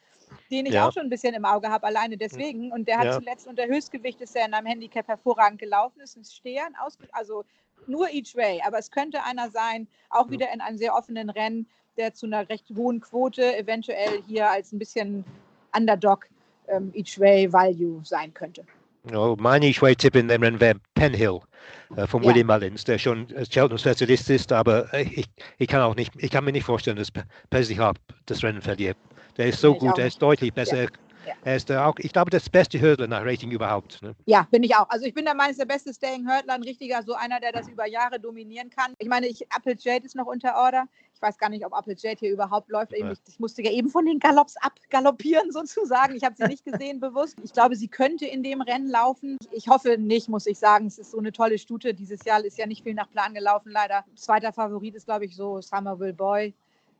den 0.50 0.66
ich 0.66 0.74
Ja. 0.74 0.86
auch 0.88 0.92
schon 0.92 1.04
ein 1.04 1.10
bisschen 1.10 1.34
im 1.34 1.44
Auge 1.44 1.68
habe, 1.68 1.86
alleine 1.86 2.16
deswegen. 2.16 2.72
Und 2.72 2.86
der 2.88 2.98
hat 2.98 3.06
Ja. 3.06 3.18
zuletzt 3.18 3.46
unter 3.46 3.66
Höchstgewicht 3.66 4.20
ist 4.20 4.36
er 4.36 4.46
in 4.46 4.54
einem 4.54 4.66
Handicap 4.66 5.06
hervorragend 5.08 5.60
gelaufen, 5.60 6.00
ist 6.00 6.16
ein 6.16 6.24
Steher, 6.24 6.66
ein 6.66 6.76
Ausge 6.76 7.06
also 7.12 7.44
nur 7.86 8.08
Each 8.10 8.34
Way, 8.34 8.62
aber 8.64 8.78
es 8.78 8.90
könnte 8.90 9.22
einer 9.24 9.50
sein, 9.50 9.86
auch 10.08 10.30
wieder 10.30 10.50
in 10.52 10.60
einem 10.60 10.78
sehr 10.78 10.94
offenen 10.94 11.30
Rennen, 11.30 11.68
der 11.96 12.14
zu 12.14 12.26
einer 12.26 12.48
recht 12.48 12.70
hohen 12.74 13.00
Quote 13.00 13.56
eventuell 13.56 14.22
hier 14.22 14.48
als 14.50 14.72
ein 14.72 14.78
bisschen 14.78 15.24
Underdog 15.76 16.26
ähm, 16.68 16.90
Each 16.94 17.18
Way 17.18 17.52
Value 17.52 18.00
sein 18.04 18.32
könnte. 18.34 18.64
Ja, 19.10 19.34
mein 19.38 19.62
Ich-Way-Tipp 19.62 20.16
in 20.16 20.28
dem 20.28 20.42
Rennen 20.42 20.60
wäre 20.60 20.76
Penhill 20.94 21.40
äh, 21.96 22.06
von 22.06 22.22
Ja. 22.22 22.28
William 22.30 22.46
Mullins, 22.46 22.84
der 22.84 22.98
schon 22.98 23.28
äh, 23.30 23.44
Cheltenham-Spezialist 23.44 24.30
ist, 24.30 24.50
aber 24.52 24.92
äh, 24.94 25.02
ich, 25.02 25.26
ich 25.58 25.68
kann 25.68 25.82
auch 25.82 25.94
nicht, 25.94 26.12
ich 26.16 26.30
kann 26.30 26.44
mir 26.44 26.52
nicht 26.52 26.64
vorstellen, 26.64 26.96
dass 26.96 27.10
Pe- 27.10 27.24
Paisley 27.50 27.76
Harp 27.76 27.98
das 28.26 28.42
Rennen 28.42 28.62
verliert. 28.62 28.96
Der 29.36 29.46
ist 29.46 29.60
so 29.60 29.72
ich 29.72 29.78
gut, 29.78 29.98
er 29.98 30.06
ist 30.06 30.22
deutlich 30.22 30.54
besser. 30.54 30.82
Ja. 30.84 30.88
Er 31.44 31.56
ist 31.56 31.70
äh, 31.70 31.76
auch, 31.76 31.94
ich 31.98 32.12
glaube, 32.12 32.30
das 32.30 32.48
beste 32.48 32.80
Hurdler 32.80 33.06
nach 33.06 33.24
Rating 33.24 33.50
überhaupt. 33.50 34.02
Ne? 34.02 34.14
Ja, 34.26 34.46
bin 34.50 34.62
ich 34.62 34.74
auch. 34.74 34.88
Also 34.88 35.06
ich 35.06 35.14
bin 35.14 35.24
der 35.24 35.34
Meinung, 35.34 35.50
ist 35.50 35.60
der 35.60 35.66
beste 35.66 35.92
Staying 35.92 36.28
Hurdler, 36.28 36.54
ein 36.54 36.62
richtiger, 36.62 37.02
so 37.02 37.14
einer, 37.14 37.40
der 37.40 37.52
das 37.52 37.68
über 37.68 37.86
Jahre 37.86 38.18
dominieren 38.20 38.70
kann. 38.70 38.94
Ich 38.98 39.08
meine, 39.08 39.26
ich, 39.26 39.42
Apple 39.56 39.76
Jade 39.78 40.04
ist 40.04 40.14
noch 40.14 40.26
unter 40.26 40.56
Order. 40.56 40.86
Ich 41.14 41.22
weiß 41.22 41.38
gar 41.38 41.48
nicht, 41.48 41.64
ob 41.64 41.72
Apple 41.76 41.94
Jade 41.96 42.18
hier 42.18 42.32
überhaupt 42.32 42.70
läuft. 42.70 42.92
Ja. 42.92 43.10
Ich, 43.10 43.18
ich 43.26 43.40
musste 43.40 43.62
ja 43.62 43.70
eben 43.70 43.88
von 43.88 44.04
den 44.04 44.18
Galopps 44.18 44.56
abgaloppieren 44.56 45.50
sozusagen. 45.52 46.16
Ich 46.16 46.24
habe 46.24 46.34
sie 46.36 46.44
nicht 46.44 46.64
gesehen 46.64 47.00
bewusst. 47.00 47.36
Ich 47.42 47.52
glaube, 47.52 47.76
sie 47.76 47.88
könnte 47.88 48.26
in 48.26 48.42
dem 48.42 48.60
Rennen 48.60 48.88
laufen. 48.88 49.38
Ich 49.52 49.68
hoffe 49.68 49.96
nicht, 49.98 50.28
muss 50.28 50.46
ich 50.46 50.58
sagen. 50.58 50.86
Es 50.86 50.98
ist 50.98 51.10
so 51.10 51.18
eine 51.18 51.32
tolle 51.32 51.58
Stute. 51.58 51.94
Dieses 51.94 52.24
Jahr 52.24 52.44
ist 52.44 52.58
ja 52.58 52.66
nicht 52.66 52.82
viel 52.82 52.94
nach 52.94 53.10
Plan 53.10 53.34
gelaufen, 53.34 53.70
leider. 53.70 54.04
Zweiter 54.16 54.52
Favorit 54.52 54.94
ist, 54.94 55.06
glaube 55.06 55.24
ich, 55.24 55.36
so 55.36 55.60
Somerville 55.60 56.14
Boy. 56.14 56.54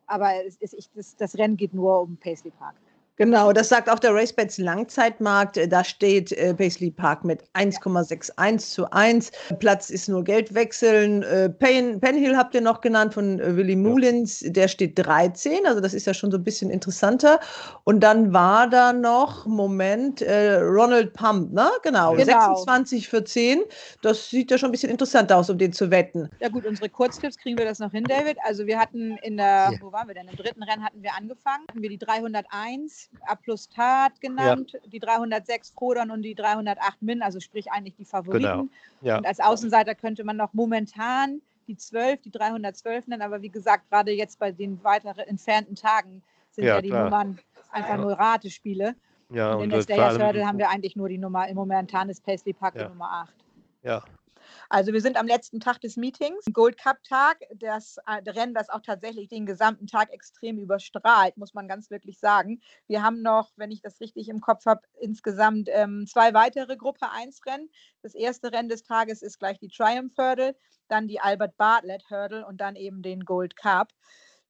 Aber 0.07 0.43
ist, 0.43 0.63
ich, 0.75 0.91
das, 0.95 1.17
das 1.17 1.37
Rennen 1.37 1.57
geht 1.57 1.75
nur 1.75 2.01
um 2.03 2.17
Paisley 2.17 2.51
Park. 2.51 2.77
Genau, 3.17 3.53
das 3.53 3.69
sagt 3.69 3.89
auch 3.89 4.01
der 4.01 4.13
RaceBets 4.13 4.59
Langzeitmarkt. 4.59 5.61
Da 5.71 5.85
steht 5.85 6.33
äh, 6.33 6.53
Paisley 6.53 6.91
Park 6.91 7.25
mit 7.25 7.45
1,61 7.55 8.59
zu 8.59 8.91
1. 8.91 9.31
Platz 9.61 9.89
ist 9.91 10.09
nur 10.09 10.25
Geld 10.25 10.53
wechseln. 10.53 11.23
Äh, 11.23 11.49
Pen, 11.49 12.01
Penhill 12.01 12.37
habt 12.37 12.57
ihr 12.57 12.61
noch 12.61 12.81
genannt 12.81 13.15
von 13.15 13.39
äh, 13.39 13.57
Willie 13.57 13.77
Mullins. 13.77 14.41
Der 14.45 14.67
steht 14.67 14.99
13, 14.99 15.65
also 15.65 15.81
das 15.81 15.95
ist 15.95 16.07
ja 16.09 16.15
schon 16.15 16.33
so 16.33 16.39
ein 16.39 16.43
bisschen 16.45 16.71
interessanter. 16.71 17.39
Und 17.85 18.01
dann 18.01 18.33
war 18.33 18.69
da 18.69 18.93
noch, 18.93 19.47
Moment, 19.47 20.21
äh, 20.21 20.55
Ronald 20.57 21.13
Pump, 21.13 21.53
ne? 21.53 21.71
Genau, 21.85 22.15
Genau. 22.17 22.25
26 22.57 23.09
für 23.09 23.23
10. 23.23 23.63
Das 24.03 24.29
sieht 24.29 24.51
ja 24.51 24.59
schon 24.59 24.71
ein 24.71 24.73
bisschen 24.73 24.91
interessanter 24.91 25.37
aus, 25.37 25.49
um 25.51 25.59
den 25.59 25.73
zu 25.73 25.91
wetten. 25.93 26.29
Ja 26.41 26.49
gut, 26.49 26.67
unsere 26.67 26.89
Kurztipps 26.89 27.39
kriegen 27.39 27.59
wir 27.59 27.65
das 27.65 27.79
noch 27.79 27.93
hin, 27.93 28.05
David. 28.05 28.39
Also 28.43 28.67
wir 28.67 28.79
hatten 28.81 29.17
in 29.23 29.37
der, 29.37 29.71
Ja. 29.71 29.79
wo 29.81 29.93
waren 29.93 30.09
wir 30.09 30.15
denn? 30.15 30.27
Im 30.27 30.37
dritten 30.37 30.65
Rennen 30.65 30.85
hatten 30.85 31.01
wir 31.03 31.15
angefangen. 31.15 31.65
Hatten 31.69 31.81
wir 31.83 31.91
die 31.91 31.99
301 31.99 33.04
A 33.27 33.35
plus 33.35 33.69
Tat 33.69 34.21
genannt, 34.21 34.77
die 34.87 34.99
306 34.99 35.73
Prodon 35.73 36.11
und 36.11 36.23
die 36.23 36.35
308 36.35 37.03
Min, 37.03 37.23
also 37.23 37.41
sprich 37.41 37.71
eigentlich 37.71 37.95
die 37.97 38.05
Favoriten. 38.05 38.43
Genau. 38.43 38.69
Ja. 39.01 39.19
Und 39.19 39.27
als 39.27 39.41
Außenseiter 39.41 39.95
könnte 39.95 40.25
man 40.25 40.37
noch 40.37 40.53
momentan 40.53 41.41
die 41.67 41.77
12, 41.77 42.23
die 42.23 42.31
312 42.31 43.09
nennen, 43.09 43.23
aber 43.23 43.43
wie 43.43 43.49
gesagt, 43.49 43.89
gerade 43.91 44.13
jetzt 44.13 44.39
bei 44.39 44.53
den 44.53 44.83
weiter 44.85 45.15
entfernten 45.27 45.75
Tagen 45.77 46.23
sind 46.51 46.65
ja, 46.65 46.77
Ja, 46.77 46.83
die 46.83 46.89
klar. 46.89 47.05
Nummern 47.05 47.39
einfach 47.71 47.97
nur 47.97 48.13
Ratespiele. 48.13 48.95
Ja, 49.31 49.55
und 49.55 49.65
in 49.65 49.71
der 49.71 49.83
Stayers 49.83 50.19
Hurdle 50.19 50.47
haben 50.47 50.59
wir 50.59 50.69
eigentlich 50.69 50.97
nur 50.97 51.09
die 51.09 51.19
Nummer, 51.19 51.49
im 51.49 51.57
momentan 51.57 52.09
ist 52.09 52.25
Paisley 52.25 52.53
Park 52.53 52.75
Ja. 52.77 52.85
die 52.85 52.89
Nummer 52.91 53.11
8. 53.11 53.35
Ja, 53.83 54.05
Also 54.69 54.93
wir 54.93 55.01
sind 55.01 55.17
am 55.17 55.27
letzten 55.27 55.61
Tag 55.61 55.81
des 55.81 55.97
Meetings, 55.97 56.45
Gold 56.53 56.79
Cup 56.79 57.03
Tag, 57.03 57.39
das 57.57 57.97
äh, 58.07 58.31
Rennen, 58.31 58.55
das 58.55 58.69
auch 58.69 58.81
tatsächlich 58.81 59.29
den 59.29 59.47
gesamten 59.47 59.87
Tag 59.87 60.13
extrem 60.13 60.59
überstrahlt, 60.59 61.37
muss 61.37 61.55
man 61.55 61.69
ganz 61.69 61.91
wirklich 61.91 62.19
sagen. 62.19 62.61
Wir 62.87 63.03
haben 63.03 63.23
noch, 63.23 63.53
wenn 63.57 63.71
ich 63.71 63.81
das 63.81 64.01
richtig 64.01 64.29
im 64.29 64.41
Kopf 64.41 64.67
habe, 64.67 64.83
insgesamt 65.01 65.69
ähm, 65.73 66.07
zwei 66.07 66.35
weitere 66.35 66.77
Gruppe 66.77 67.11
1 67.11 67.41
Rennen. 67.47 67.71
Das 68.03 68.15
erste 68.15 68.53
Rennen 68.53 68.69
des 68.69 68.83
Tages 68.83 69.23
ist 69.23 69.39
gleich 69.39 69.59
die 69.59 69.69
Triumph 69.69 70.13
Hurdle, 70.19 70.57
dann 70.89 71.09
die 71.09 71.21
Albert 71.21 71.57
Bartlett 71.57 72.09
Hurdle 72.11 72.47
und 72.47 72.61
dann 72.61 72.77
eben 72.77 73.03
den 73.03 73.25
Gold 73.25 73.57
Cup. 73.57 73.93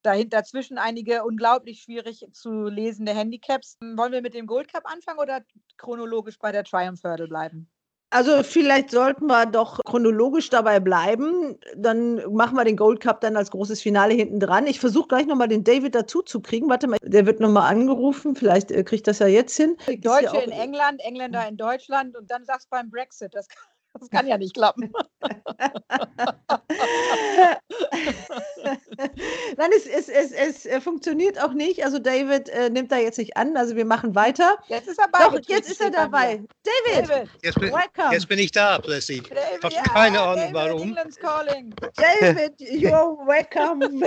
Dahinter 0.05 0.37
dazwischen 0.37 0.77
einige 0.77 1.25
unglaublich 1.25 1.81
schwierig 1.81 2.27
zu 2.33 2.65
lesende 2.65 3.15
Handicaps. 3.15 3.79
Wollen 3.81 4.13
wir 4.13 4.21
mit 4.21 4.35
dem 4.35 4.47
Gold 4.47 4.71
Cup 4.71 4.85
anfangen 4.85 5.19
oder 5.19 5.43
chronologisch 5.79 6.39
bei 6.39 6.53
der 6.53 6.65
Triumph 6.65 7.03
Hurdle 7.03 7.27
bleiben? 7.27 7.71
Also 8.15 8.45
vielleicht 8.45 8.93
sollten 8.93 9.27
wir 9.27 9.45
doch 9.47 9.81
chronologisch 9.85 10.49
dabei 10.49 10.79
bleiben. 10.79 11.59
Dann 11.77 12.23
machen 12.33 12.57
wir 12.57 12.63
den 12.65 12.77
Gold 12.77 13.01
Cup 13.01 13.21
dann 13.21 13.37
als 13.37 13.51
großes 13.51 13.83
Finale 13.83 14.15
hinten 14.15 14.39
dran. 14.39 14.69
Ich 14.69 14.79
versuche 14.79 15.09
gleich 15.09 15.27
nochmal 15.27 15.49
den 15.49 15.65
David 15.65 15.97
dazu 15.97 16.23
zu 16.23 16.39
kriegen. 16.41 16.69
Warte 16.69 16.87
mal, 16.87 16.99
der 17.03 17.27
wird 17.27 17.41
nochmal 17.41 17.69
angerufen. 17.69 18.37
Vielleicht 18.37 18.71
äh, 18.71 18.85
kriegt 18.85 19.09
das 19.09 19.19
ja 19.19 19.27
jetzt 19.27 19.57
hin. 19.57 19.77
Ja 19.89 19.97
Deutsche 19.97 20.31
auch- 20.33 20.43
in 20.45 20.53
England, 20.53 21.01
Engländer 21.05 21.49
in 21.49 21.57
Deutschland 21.57 22.17
und 22.17 22.31
dann 22.31 22.45
sagst 22.45 22.67
du 22.67 22.71
beim 22.77 22.89
Brexit. 22.89 23.35
Das, 23.35 23.49
kann- 23.49 23.59
das 23.99 24.11
kann 24.11 24.27
ja 24.27 24.37
nicht 24.39 24.55
klappen. 24.55 24.93
Nein, 29.57 29.71
es, 29.77 29.87
es, 29.87 30.09
es, 30.09 30.33
es 30.33 30.67
äh, 30.67 30.81
funktioniert 30.81 31.41
auch 31.43 31.53
nicht. 31.53 31.85
Also 31.85 31.99
David 31.99 32.49
äh, 32.49 32.71
nimmt 32.71 32.91
da 32.93 32.97
jetzt 32.97 33.19
nicht 33.19 33.37
an. 33.37 33.57
Also 33.57 33.77
wir 33.77 33.85
machen 33.85 34.15
weiter. 34.15 34.57
Jetzt 34.69 34.89
ist 34.89 34.99
er 34.99 35.09
bei. 35.09 35.19
Doch, 35.25 35.39
jetzt 35.47 35.71
ist 35.71 35.81
er 35.81 35.91
dabei. 35.91 36.43
David, 36.63 37.09
David, 37.09 37.29
jetzt 37.43 37.61
bin, 37.61 37.73
welcome. 37.73 38.13
jetzt 38.13 38.29
bin 38.29 38.39
ich 38.39 38.51
da 38.53 38.79
plötzlich. 38.79 39.23
David, 39.23 39.43
Ich 39.59 39.65
habe 39.65 39.75
ja, 39.75 39.83
keine 39.83 40.21
Ahnung 40.21 40.37
David, 40.53 40.55
warum. 40.55 40.83
England's 40.83 41.17
calling. 41.17 41.75
David, 41.97 42.59
you're 42.61 43.17
welcome. 43.27 43.85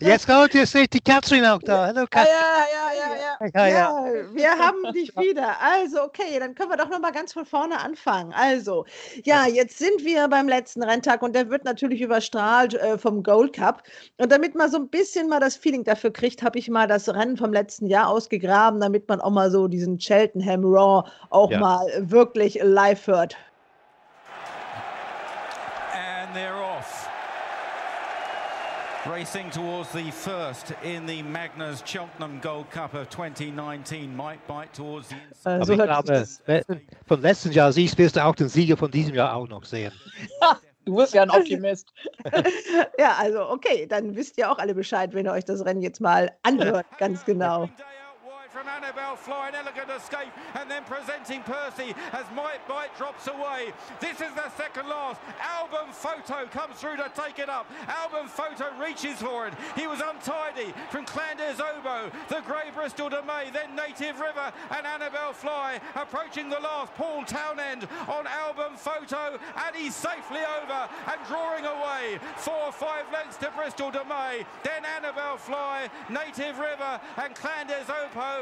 Jetzt 0.00 0.26
kommt 0.26 0.54
jetzt 0.54 0.72
seht 0.72 0.92
die 0.92 1.00
Catherine 1.00 1.52
auch 1.54 1.60
da. 1.62 1.86
Hallo 1.86 2.00
Ja, 2.00 2.06
Catherine. 2.06 2.38
ja, 2.38 2.66
ja, 2.72 2.90
ja, 2.94 3.16
ja. 3.16 3.50
Ja, 3.54 3.66
ja. 3.66 3.72
Ja, 4.06 4.34
wir 4.34 4.50
haben 4.50 4.92
dich 4.92 5.14
wieder. 5.16 5.56
Also, 5.60 6.02
okay, 6.02 6.38
dann 6.38 6.54
können 6.54 6.70
wir 6.70 6.76
doch 6.76 6.88
noch 6.88 7.00
mal 7.00 7.12
ganz 7.12 7.32
von 7.32 7.44
vorne 7.46 7.78
anfangen. 7.80 8.32
Also, 8.32 8.61
ja, 9.24 9.46
jetzt 9.46 9.78
sind 9.78 10.04
wir 10.04 10.28
beim 10.28 10.48
letzten 10.48 10.82
Renntag 10.82 11.22
und 11.22 11.34
der 11.34 11.50
wird 11.50 11.64
natürlich 11.64 12.00
überstrahlt 12.00 12.74
äh, 12.74 12.96
vom 12.98 13.22
Gold 13.22 13.52
Cup. 13.54 13.82
Und 14.18 14.30
damit 14.32 14.54
man 14.54 14.70
so 14.70 14.78
ein 14.78 14.88
bisschen 14.88 15.28
mal 15.28 15.40
das 15.40 15.56
Feeling 15.56 15.84
dafür 15.84 16.12
kriegt, 16.12 16.42
habe 16.42 16.58
ich 16.58 16.68
mal 16.68 16.86
das 16.86 17.08
Rennen 17.08 17.36
vom 17.36 17.52
letzten 17.52 17.86
Jahr 17.86 18.08
ausgegraben, 18.08 18.80
damit 18.80 19.08
man 19.08 19.20
auch 19.20 19.30
mal 19.30 19.50
so 19.50 19.68
diesen 19.68 19.98
Cheltenham 19.98 20.64
Raw 20.64 21.08
auch 21.30 21.50
Ja. 21.50 21.58
mal 21.60 21.86
wirklich 21.98 22.58
live 22.62 23.06
hört. 23.06 23.36
and 25.94 26.34
they're. 26.34 26.61
Racing 29.04 29.50
towards 29.50 29.90
the 29.92 30.12
first 30.12 30.72
in 30.84 31.06
the 31.06 31.24
Magners 31.24 31.84
Cheltenham 31.84 32.38
Gold 32.40 32.70
Cup 32.70 32.94
of 32.94 33.08
2019. 33.08 34.14
Might 34.14 34.46
bite 34.46 34.72
towards 34.72 35.08
the 35.08 35.16
inside. 35.28 35.58
Äh, 35.58 35.62
Aber 35.62 35.72
ich 35.72 36.44
glaube, 36.46 36.84
von 37.06 37.20
letzten 37.20 37.50
Jahr 37.50 37.72
siehst, 37.72 37.98
wirst 37.98 38.14
du 38.14 38.24
auch 38.24 38.36
den 38.36 38.48
Sieger 38.48 38.76
von 38.76 38.92
diesem 38.92 39.16
Jahr 39.16 39.34
auch 39.34 39.48
noch 39.48 39.64
sehen. 39.64 39.92
Du 40.84 40.96
bist 40.96 41.14
ja 41.14 41.22
ein 41.22 41.30
Optimist. 41.30 41.92
Ja, 42.98 43.14
also, 43.18 43.48
okay, 43.50 43.86
dann 43.86 44.16
wisst 44.16 44.36
ihr 44.36 44.50
auch 44.50 44.58
alle 44.58 44.74
Bescheid, 44.74 45.14
wenn 45.14 45.26
ihr 45.26 45.32
euch 45.32 45.44
das 45.44 45.64
Rennen 45.64 45.80
jetzt 45.80 46.00
mal 46.00 46.32
anhört, 46.42 46.86
ganz 46.98 47.24
genau. 47.24 47.68
From 48.52 48.68
Annabelle 48.68 49.16
Fly, 49.16 49.48
an 49.48 49.54
elegant 49.54 49.88
escape, 49.88 50.30
and 50.60 50.70
then 50.70 50.84
presenting 50.84 51.40
Percy 51.42 51.94
as 52.12 52.26
Might 52.36 52.60
Bite 52.68 52.94
drops 52.98 53.26
away. 53.26 53.72
This 53.98 54.20
is 54.20 54.34
the 54.34 54.50
second 54.50 54.90
last. 54.90 55.22
Album 55.40 55.90
Photo 55.90 56.44
comes 56.46 56.76
through 56.76 56.96
to 56.98 57.10
take 57.16 57.38
it 57.38 57.48
up. 57.48 57.66
Album 57.88 58.28
Photo 58.28 58.66
reaches 58.78 59.22
for 59.22 59.46
it. 59.46 59.54
He 59.74 59.86
was 59.86 60.02
untidy 60.04 60.74
from 60.90 61.06
Clanders 61.06 61.60
Obo, 61.60 62.10
the 62.28 62.42
Grey 62.44 62.70
Bristol 62.74 63.08
de 63.08 63.22
May, 63.22 63.48
then 63.50 63.74
Native 63.74 64.20
River, 64.20 64.52
and 64.70 64.86
Annabelle 64.86 65.32
Fly 65.32 65.80
approaching 65.94 66.50
the 66.50 66.60
last. 66.60 66.92
Paul 66.94 67.24
Townend 67.24 67.88
on 68.06 68.26
Album 68.26 68.76
Photo, 68.76 69.38
and 69.64 69.74
he's 69.74 69.94
safely 69.94 70.40
over 70.60 70.88
and 71.08 71.20
drawing 71.26 71.64
away. 71.64 72.18
Four 72.36 72.66
or 72.66 72.72
five 72.72 73.06
lengths 73.12 73.38
to 73.38 73.50
Bristol 73.56 73.90
de 73.90 74.04
May, 74.04 74.44
then 74.62 74.84
Annabelle 74.84 75.38
Fly, 75.38 75.88
Native 76.10 76.58
River, 76.58 77.00
and 77.16 77.34
Clanders 77.34 77.88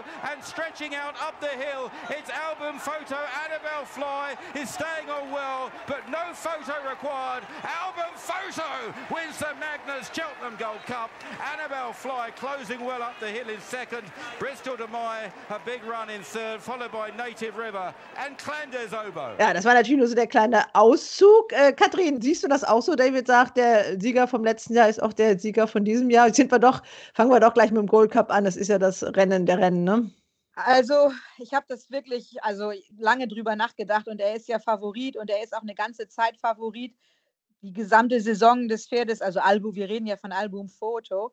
Opo, 0.00 0.30
and 0.32 0.42
stretching 0.42 0.94
out 0.94 1.14
up 1.20 1.40
the 1.40 1.48
hill. 1.48 1.90
It's 2.10 2.30
Album 2.30 2.78
Photo. 2.78 3.16
Annabelle 3.44 3.84
Fly 3.84 4.36
is 4.54 4.70
staying 4.70 5.08
on 5.10 5.30
well, 5.30 5.70
but 5.86 6.08
no 6.10 6.32
photo 6.34 6.74
required. 6.88 7.44
Album 7.64 8.12
Photo 8.16 8.94
wins 9.12 9.38
the 9.38 9.48
Magnus 9.58 10.10
Cheltenham 10.12 10.56
Gold 10.58 10.82
Cup. 10.86 11.10
Annabelle 11.52 11.92
Fly 11.92 12.30
closing 12.36 12.84
well 12.84 13.02
up 13.02 13.18
the 13.20 13.28
hill 13.28 13.48
in 13.48 13.60
second. 13.60 14.02
Bristol 14.38 14.76
de 14.76 14.84
a 14.84 15.58
big 15.64 15.84
run 15.84 16.10
in 16.10 16.22
third, 16.22 16.60
followed 16.60 16.92
by 16.92 17.10
Native 17.16 17.56
River 17.56 17.94
and 18.16 18.36
Clanders 18.38 18.92
Obo. 18.92 19.34
Ja, 19.38 19.52
das 19.52 19.64
war 19.64 19.74
natürlich 19.74 19.98
nur 19.98 20.08
so 20.08 20.14
der 20.14 20.26
kleine 20.26 20.64
Auszug. 20.74 21.52
Äh, 21.52 21.72
Kathrin, 21.72 22.20
siehst 22.20 22.42
du 22.42 22.48
das 22.48 22.64
auch 22.64 22.82
so? 22.82 22.94
David 22.94 23.26
sagt, 23.26 23.56
der 23.56 24.00
Sieger 24.00 24.26
vom 24.26 24.44
letzten 24.44 24.74
Jahr 24.74 24.88
ist 24.88 25.02
auch 25.02 25.12
der 25.12 25.38
Sieger 25.38 25.66
von 25.66 25.84
diesem 25.84 26.10
Jahr. 26.10 26.26
Jetzt 26.26 26.36
sind 26.36 26.50
wir 26.50 26.58
doch, 26.58 26.82
fangen 27.14 27.30
wir 27.30 27.40
doch 27.40 27.54
gleich 27.54 27.70
mit 27.70 27.78
dem 27.78 27.86
Gold 27.86 28.10
Cup 28.10 28.30
an. 28.30 28.44
Das 28.44 28.56
ist 28.56 28.68
ja 28.68 28.78
das 28.78 29.02
Rennen 29.02 29.46
der 29.46 29.58
Rennen, 29.58 29.84
ne? 29.90 30.10
Also, 30.54 31.12
ich 31.38 31.54
habe 31.54 31.66
das 31.68 31.90
wirklich 31.90 32.42
also 32.42 32.72
lange 32.98 33.28
drüber 33.28 33.56
nachgedacht 33.56 34.08
und 34.08 34.20
er 34.20 34.34
ist 34.34 34.48
ja 34.48 34.58
Favorit 34.58 35.16
und 35.16 35.30
er 35.30 35.42
ist 35.42 35.54
auch 35.54 35.62
eine 35.62 35.74
ganze 35.74 36.08
Zeit 36.08 36.36
Favorit. 36.38 36.96
Die 37.62 37.72
gesamte 37.72 38.20
Saison 38.20 38.68
des 38.68 38.86
Pferdes, 38.86 39.20
also 39.20 39.40
Album, 39.40 39.74
wir 39.74 39.88
reden 39.88 40.06
ja 40.06 40.16
von 40.16 40.32
Album 40.32 40.68
Photo, 40.68 41.30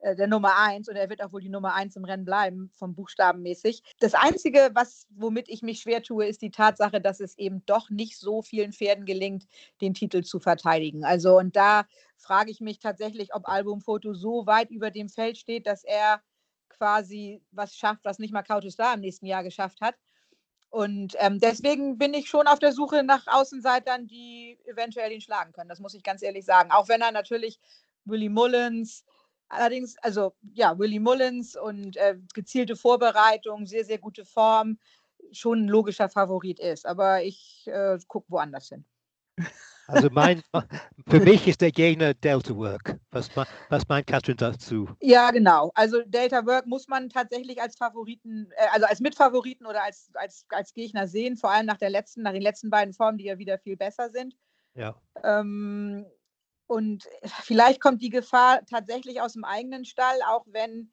äh, 0.00 0.14
der 0.14 0.26
Nummer 0.26 0.56
1 0.58 0.88
und 0.88 0.96
er 0.96 1.08
wird 1.08 1.22
auch 1.22 1.32
wohl 1.32 1.40
die 1.40 1.48
Nummer 1.48 1.74
1 1.74 1.96
im 1.96 2.04
Rennen 2.04 2.24
bleiben, 2.24 2.70
vom 2.74 2.94
Buchstaben 2.94 3.42
mäßig. 3.42 3.82
Das 4.00 4.14
Einzige, 4.14 4.70
was, 4.74 5.06
womit 5.10 5.48
ich 5.48 5.62
mich 5.62 5.80
schwer 5.80 6.02
tue, 6.02 6.26
ist 6.26 6.42
die 6.42 6.50
Tatsache, 6.50 7.00
dass 7.00 7.20
es 7.20 7.36
eben 7.38 7.64
doch 7.66 7.90
nicht 7.90 8.18
so 8.18 8.42
vielen 8.42 8.72
Pferden 8.72 9.06
gelingt, 9.06 9.46
den 9.80 9.94
Titel 9.94 10.22
zu 10.22 10.40
verteidigen. 10.40 11.04
Also, 11.04 11.38
und 11.38 11.56
da 11.56 11.84
frage 12.16 12.50
ich 12.50 12.60
mich 12.60 12.78
tatsächlich, 12.78 13.34
ob 13.34 13.48
Album 13.48 13.80
Photo 13.80 14.14
so 14.14 14.46
weit 14.46 14.70
über 14.70 14.90
dem 14.90 15.08
Feld 15.08 15.38
steht, 15.38 15.66
dass 15.66 15.84
er 15.84 16.20
quasi 16.68 17.42
was 17.50 17.76
schafft, 17.76 18.04
was 18.04 18.18
nicht 18.18 18.32
mal 18.32 18.42
Kautus 18.42 18.76
da 18.76 18.94
im 18.94 19.00
nächsten 19.00 19.26
Jahr 19.26 19.42
geschafft 19.42 19.80
hat. 19.80 19.94
Und 20.70 21.14
ähm, 21.18 21.40
deswegen 21.40 21.96
bin 21.96 22.12
ich 22.12 22.28
schon 22.28 22.46
auf 22.46 22.58
der 22.58 22.72
Suche 22.72 23.02
nach 23.02 23.26
Außenseitern, 23.26 24.06
die 24.06 24.58
eventuell 24.64 25.12
ihn 25.12 25.20
schlagen 25.20 25.52
können. 25.52 25.70
Das 25.70 25.80
muss 25.80 25.94
ich 25.94 26.02
ganz 26.02 26.22
ehrlich 26.22 26.44
sagen. 26.44 26.70
Auch 26.70 26.88
wenn 26.88 27.00
er 27.00 27.12
natürlich 27.12 27.58
Willie 28.04 28.28
Mullins, 28.28 29.04
allerdings, 29.48 29.96
also 30.02 30.34
ja, 30.52 30.78
Willie 30.78 31.00
Mullins 31.00 31.56
und 31.56 31.96
äh, 31.96 32.16
gezielte 32.34 32.76
Vorbereitung, 32.76 33.66
sehr, 33.66 33.84
sehr 33.84 33.98
gute 33.98 34.26
Form, 34.26 34.78
schon 35.32 35.64
ein 35.64 35.68
logischer 35.68 36.10
Favorit 36.10 36.60
ist. 36.60 36.86
Aber 36.86 37.22
ich 37.22 37.66
äh, 37.66 37.98
gucke 38.06 38.30
woanders 38.30 38.68
hin. 38.68 38.84
Also 39.88 40.08
mein, 40.12 40.42
für 41.08 41.20
mich 41.20 41.48
ist 41.48 41.62
der 41.62 41.70
Gegner 41.70 42.12
Delta 42.12 42.54
Work. 42.54 42.98
Was, 43.10 43.30
was 43.34 43.88
meint 43.88 44.06
Katrin 44.06 44.36
dazu? 44.36 44.86
Ja, 45.00 45.30
genau. 45.30 45.72
Also 45.74 46.02
Delta 46.04 46.44
Work 46.44 46.66
muss 46.66 46.88
man 46.88 47.08
tatsächlich 47.08 47.60
als 47.60 47.76
Favoriten, 47.76 48.50
äh, 48.56 48.66
also 48.72 48.86
als 48.86 49.00
Mitfavoriten 49.00 49.66
oder 49.66 49.82
als, 49.82 50.10
als, 50.14 50.44
als 50.50 50.74
Gegner 50.74 51.08
sehen, 51.08 51.38
vor 51.38 51.50
allem 51.50 51.64
nach 51.64 51.78
der 51.78 51.88
letzten, 51.88 52.22
nach 52.22 52.32
den 52.32 52.42
letzten 52.42 52.68
beiden 52.68 52.92
Formen, 52.92 53.16
die 53.16 53.24
ja 53.24 53.38
wieder 53.38 53.58
viel 53.58 53.78
besser 53.78 54.10
sind. 54.10 54.36
Ja. 54.74 54.94
Ähm, 55.24 56.04
und 56.66 57.08
vielleicht 57.42 57.80
kommt 57.80 58.02
die 58.02 58.10
Gefahr 58.10 58.60
tatsächlich 58.66 59.22
aus 59.22 59.32
dem 59.32 59.44
eigenen 59.44 59.86
Stall, 59.86 60.18
auch 60.28 60.44
wenn 60.50 60.92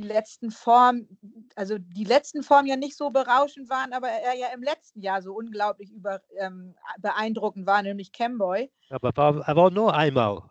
die 0.00 0.08
letzten 0.08 0.50
Formen, 0.50 1.18
also 1.54 1.78
die 1.78 2.04
letzten 2.04 2.42
Formen 2.42 2.66
ja 2.66 2.76
nicht 2.76 2.96
so 2.96 3.10
berauschend 3.10 3.68
waren, 3.68 3.92
aber 3.92 4.08
er 4.08 4.34
ja 4.34 4.48
im 4.54 4.62
letzten 4.62 5.00
Jahr 5.00 5.22
so 5.22 5.34
unglaublich 5.34 5.92
über, 5.92 6.20
ähm, 6.38 6.74
beeindruckend 6.98 7.66
war, 7.66 7.82
nämlich 7.82 8.12
Camboy. 8.12 8.70
Aber 8.90 9.10
war, 9.14 9.46
er 9.46 9.56
war 9.56 9.70
nur 9.70 9.94
einmal 9.94 10.42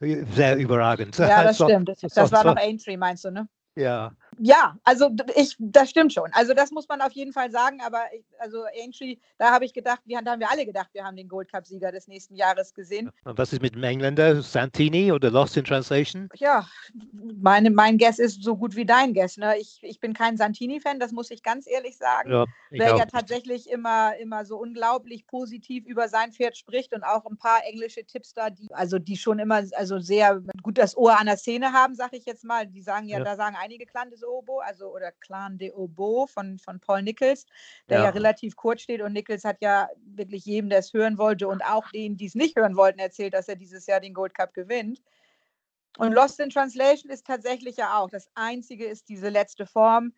sehr 0.00 0.56
überragend. 0.56 1.16
Ja, 1.18 1.44
das 1.44 1.56
stimmt. 1.62 1.88
Das, 1.88 2.00
das 2.00 2.32
war 2.32 2.44
noch 2.44 2.56
Aintree, 2.56 2.96
meinst 2.96 3.24
du, 3.24 3.30
ne? 3.30 3.48
Ja. 3.76 4.12
Ja, 4.42 4.78
also 4.84 5.10
ich, 5.36 5.54
das 5.58 5.90
stimmt 5.90 6.14
schon. 6.14 6.30
Also 6.32 6.54
das 6.54 6.70
muss 6.70 6.88
man 6.88 7.02
auf 7.02 7.12
jeden 7.12 7.32
Fall 7.32 7.50
sagen. 7.50 7.80
Aber 7.84 8.00
ich, 8.14 8.24
also 8.38 8.64
Aintree, 8.74 9.16
da 9.36 9.50
habe 9.50 9.66
ich 9.66 9.74
gedacht, 9.74 10.00
wir, 10.06 10.20
da 10.22 10.32
haben 10.32 10.40
wir 10.40 10.50
alle 10.50 10.64
gedacht, 10.64 10.88
wir 10.92 11.04
haben 11.04 11.16
den 11.16 11.28
Gold 11.28 11.50
Cup-Sieger 11.50 11.92
des 11.92 12.08
nächsten 12.08 12.34
Jahres 12.34 12.72
gesehen. 12.72 13.10
Und 13.24 13.36
was 13.36 13.52
ist 13.52 13.60
mit 13.60 13.74
dem 13.74 13.84
Engländer 13.84 14.40
Santini 14.40 15.12
oder 15.12 15.30
Lost 15.30 15.58
in 15.58 15.64
Translation? 15.64 16.30
Ja, 16.36 16.66
meine, 17.12 17.70
mein 17.70 17.98
Guess 17.98 18.18
ist 18.18 18.42
so 18.42 18.56
gut 18.56 18.76
wie 18.76 18.86
dein 18.86 19.12
Guess. 19.12 19.36
Ne? 19.36 19.58
Ich, 19.58 19.78
ich 19.82 20.00
bin 20.00 20.14
kein 20.14 20.38
Santini-Fan, 20.38 20.98
das 20.98 21.12
muss 21.12 21.30
ich 21.30 21.42
ganz 21.42 21.66
ehrlich 21.66 21.98
sagen. 21.98 22.32
Ja, 22.32 22.46
Wer 22.70 22.96
ja 22.96 23.04
tatsächlich 23.04 23.68
immer, 23.68 24.16
immer 24.16 24.46
so 24.46 24.56
unglaublich 24.56 25.26
positiv 25.26 25.84
über 25.84 26.08
sein 26.08 26.32
Pferd 26.32 26.56
spricht 26.56 26.94
und 26.94 27.02
auch 27.02 27.26
ein 27.26 27.36
paar 27.36 27.60
englische 27.66 28.04
Tipps 28.04 28.32
da, 28.32 28.48
die, 28.48 28.68
also 28.72 28.98
die 28.98 29.18
schon 29.18 29.38
immer 29.38 29.62
also 29.72 29.98
sehr 29.98 30.40
gut 30.62 30.78
das 30.78 30.96
Ohr 30.96 31.18
an 31.18 31.26
der 31.26 31.36
Szene 31.36 31.72
haben, 31.72 31.94
sage 31.94 32.16
ich 32.16 32.24
jetzt 32.24 32.44
mal. 32.44 32.66
Die 32.66 32.80
sagen 32.80 33.06
ja, 33.06 33.18
ja. 33.18 33.24
da 33.24 33.36
sagen 33.36 33.56
einige 33.60 33.84
Clan 33.84 34.08
des 34.30 34.36
Obo, 34.36 34.60
also 34.60 34.92
oder 34.94 35.12
Clan 35.12 35.58
de 35.58 35.72
Obo 35.72 36.26
von, 36.26 36.58
von 36.58 36.80
Paul 36.80 37.02
Nichols, 37.02 37.46
der 37.88 37.98
ja. 37.98 38.04
ja. 38.04 38.10
relativ 38.10 38.56
kurz 38.56 38.82
steht 38.82 39.02
und 39.02 39.12
Nichols 39.12 39.44
hat 39.44 39.58
ja 39.60 39.88
wirklich 40.04 40.44
jedem, 40.44 40.70
der 40.70 40.78
es 40.78 40.92
hören 40.92 41.18
wollte 41.18 41.48
und 41.48 41.62
auch 41.62 41.90
denen, 41.90 42.16
die 42.16 42.26
es 42.26 42.34
nicht 42.34 42.56
hören 42.56 42.76
wollten, 42.76 42.98
erzählt, 42.98 43.34
dass 43.34 43.48
er 43.48 43.56
dieses 43.56 43.86
Jahr 43.86 44.00
den 44.00 44.14
Gold 44.14 44.34
Cup 44.34 44.54
gewinnt. 44.54 45.02
Und 45.98 46.12
Lost 46.12 46.38
in 46.38 46.50
Translation 46.50 47.10
ist 47.10 47.26
tatsächlich 47.26 47.76
ja 47.76 47.98
auch. 47.98 48.08
Das 48.08 48.28
Einzige 48.34 48.86
ist 48.86 49.08
diese 49.08 49.28
letzte 49.28 49.66
Form 49.66 50.12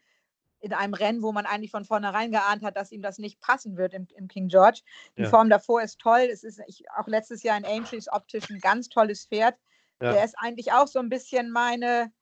in 0.60 0.72
einem 0.72 0.94
Rennen, 0.94 1.22
wo 1.22 1.32
man 1.32 1.46
eigentlich 1.46 1.72
von 1.72 1.84
vornherein 1.84 2.30
geahnt 2.30 2.62
hat, 2.62 2.76
dass 2.76 2.92
ihm 2.92 3.02
das 3.02 3.18
nicht 3.18 3.40
passen 3.40 3.76
wird 3.76 3.94
im, 3.94 4.06
im 4.14 4.28
King 4.28 4.48
George. 4.48 4.82
Die 5.16 5.22
ja. 5.22 5.28
Form 5.28 5.48
davor 5.48 5.82
ist 5.82 5.98
toll. 5.98 6.28
Es 6.30 6.44
ist 6.44 6.60
ich, 6.68 6.84
auch 6.96 7.08
letztes 7.08 7.42
Jahr 7.42 7.56
in 7.56 7.64
Aintree 7.64 7.98
optisch 8.12 8.48
ein 8.50 8.60
ganz 8.60 8.88
tolles 8.88 9.26
Pferd. 9.26 9.56
Ja. 10.00 10.12
Der 10.12 10.24
ist 10.24 10.36
eigentlich 10.38 10.72
auch 10.72 10.86
so 10.86 10.98
ein 10.98 11.08
bisschen 11.08 11.50
meine, 11.50 12.12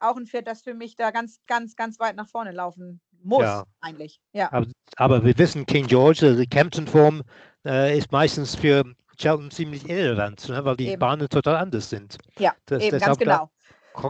auch 0.00 0.16
ein 0.16 0.26
Pferd, 0.26 0.46
das 0.46 0.62
für 0.62 0.74
mich 0.74 0.96
da 0.96 1.10
ganz, 1.10 1.40
ganz, 1.46 1.76
ganz 1.76 1.98
weit 1.98 2.16
nach 2.16 2.28
vorne 2.28 2.52
laufen 2.52 3.00
muss, 3.22 3.42
ja. 3.42 3.64
eigentlich. 3.80 4.20
Ja. 4.32 4.52
Aber, 4.52 4.66
aber, 4.96 5.24
wir 5.24 5.36
wissen, 5.38 5.66
King 5.66 5.86
George, 5.86 6.26
also 6.26 6.40
die 6.40 6.46
Kempton-Form 6.46 7.22
äh, 7.64 7.96
ist 7.96 8.12
meistens 8.12 8.54
für 8.54 8.84
Cheltenham 9.16 9.50
ziemlich 9.50 9.88
irrelevant, 9.88 10.48
ne, 10.48 10.64
weil 10.64 10.76
die 10.76 10.88
eben. 10.88 10.98
Bahnen 10.98 11.28
total 11.28 11.56
anders 11.56 11.90
sind. 11.90 12.18
Ja, 12.38 12.54
das, 12.66 12.82
eben, 12.82 12.98
ganz 12.98 13.18
genau. 13.18 13.50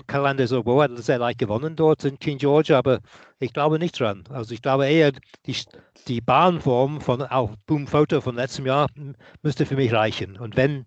Kalender 0.06 0.46
so 0.46 0.64
hat 0.82 0.96
sehr 0.96 1.18
leicht 1.18 1.38
gewonnen 1.38 1.76
dort 1.76 2.04
in 2.04 2.18
King 2.18 2.38
George, 2.38 2.74
aber 2.74 3.00
ich 3.38 3.52
glaube 3.52 3.78
nicht 3.78 4.00
dran. 4.00 4.24
Also 4.30 4.54
ich 4.54 4.62
glaube 4.62 4.86
eher, 4.86 5.12
die, 5.44 5.56
die 6.08 6.22
Bahnform 6.22 7.02
von 7.02 7.20
auch 7.22 7.54
Boom 7.66 7.86
Photo 7.86 8.22
von 8.22 8.34
letztem 8.34 8.64
Jahr 8.64 8.88
müsste 9.42 9.66
für 9.66 9.76
mich 9.76 9.92
reichen. 9.92 10.38
Und 10.38 10.56
wenn 10.56 10.86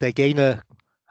der 0.00 0.12
Gegner 0.12 0.62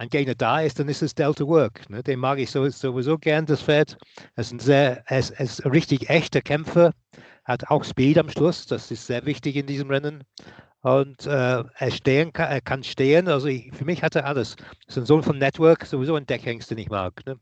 ein 0.02 0.10
Gegner 0.10 0.34
da 0.34 0.62
ist, 0.62 0.80
dann 0.80 0.90
ist 0.90 1.04
es 1.04 1.14
Delta 1.14 1.46
Work. 1.46 1.88
Ne? 1.90 2.02
Den 2.02 2.20
mag 2.20 2.40
ich 2.40 2.50
sowieso 2.50 3.18
gern, 3.20 3.46
das 3.46 3.62
Pferd. 3.62 3.98
Er 4.36 4.42
ist 4.42 4.52
ein 4.52 4.60
sehr, 4.60 5.04
er 5.06 5.20
ist, 5.20 5.30
er 5.32 5.46
ist 5.46 5.64
ein 5.64 5.72
richtig 5.72 6.10
echter 6.10 6.42
Kämpfer, 6.42 6.92
hat 7.46 7.70
auch 7.70 7.84
Speed 7.84 8.18
am 8.18 8.30
Schluss, 8.30 8.66
das 8.66 8.90
ist 8.90 9.06
sehr 9.06 9.26
wichtig 9.26 9.56
in 9.56 9.68
diesem 9.68 9.90
Rennen. 9.92 10.24
Und 10.82 11.28
äh, 11.28 11.64
er, 11.64 11.92
stehen 11.92 12.34
kann, 12.34 12.50
er 12.50 12.62
kann 12.62 12.84
stehen, 12.84 13.28
also 13.28 13.48
ich, 13.48 13.72
für 13.74 13.86
mich 13.86 14.02
hat 14.02 14.16
er 14.16 14.26
alles. 14.26 14.56
Ist 14.88 14.98
ein 14.98 15.06
Sohn 15.06 15.22
von 15.22 15.38
Network, 15.38 15.86
sowieso 15.86 16.16
ein 16.16 16.26
Deckhengst, 16.26 16.72
den 16.72 16.80
ich 16.80 16.90
mag. 16.90 17.24
Ne? 17.28 17.40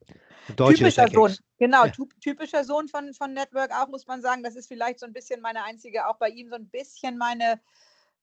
Typischer 0.57 1.07
Sohn, 1.07 1.33
genau, 1.59 1.85
ja. 1.85 1.93
typischer 2.21 2.65
Sohn 2.65 2.89
von, 2.89 3.13
von 3.13 3.31
Network 3.31 3.71
auch, 3.71 3.87
muss 3.87 4.05
man 4.05 4.21
sagen. 4.21 4.43
Das 4.43 4.57
ist 4.57 4.67
vielleicht 4.67 4.99
so 4.99 5.05
ein 5.05 5.13
bisschen 5.13 5.39
meine 5.39 5.63
einzige, 5.63 6.07
auch 6.07 6.17
bei 6.17 6.27
ihm 6.27 6.49
so 6.49 6.55
ein 6.55 6.67
bisschen 6.67 7.17
meine 7.17 7.61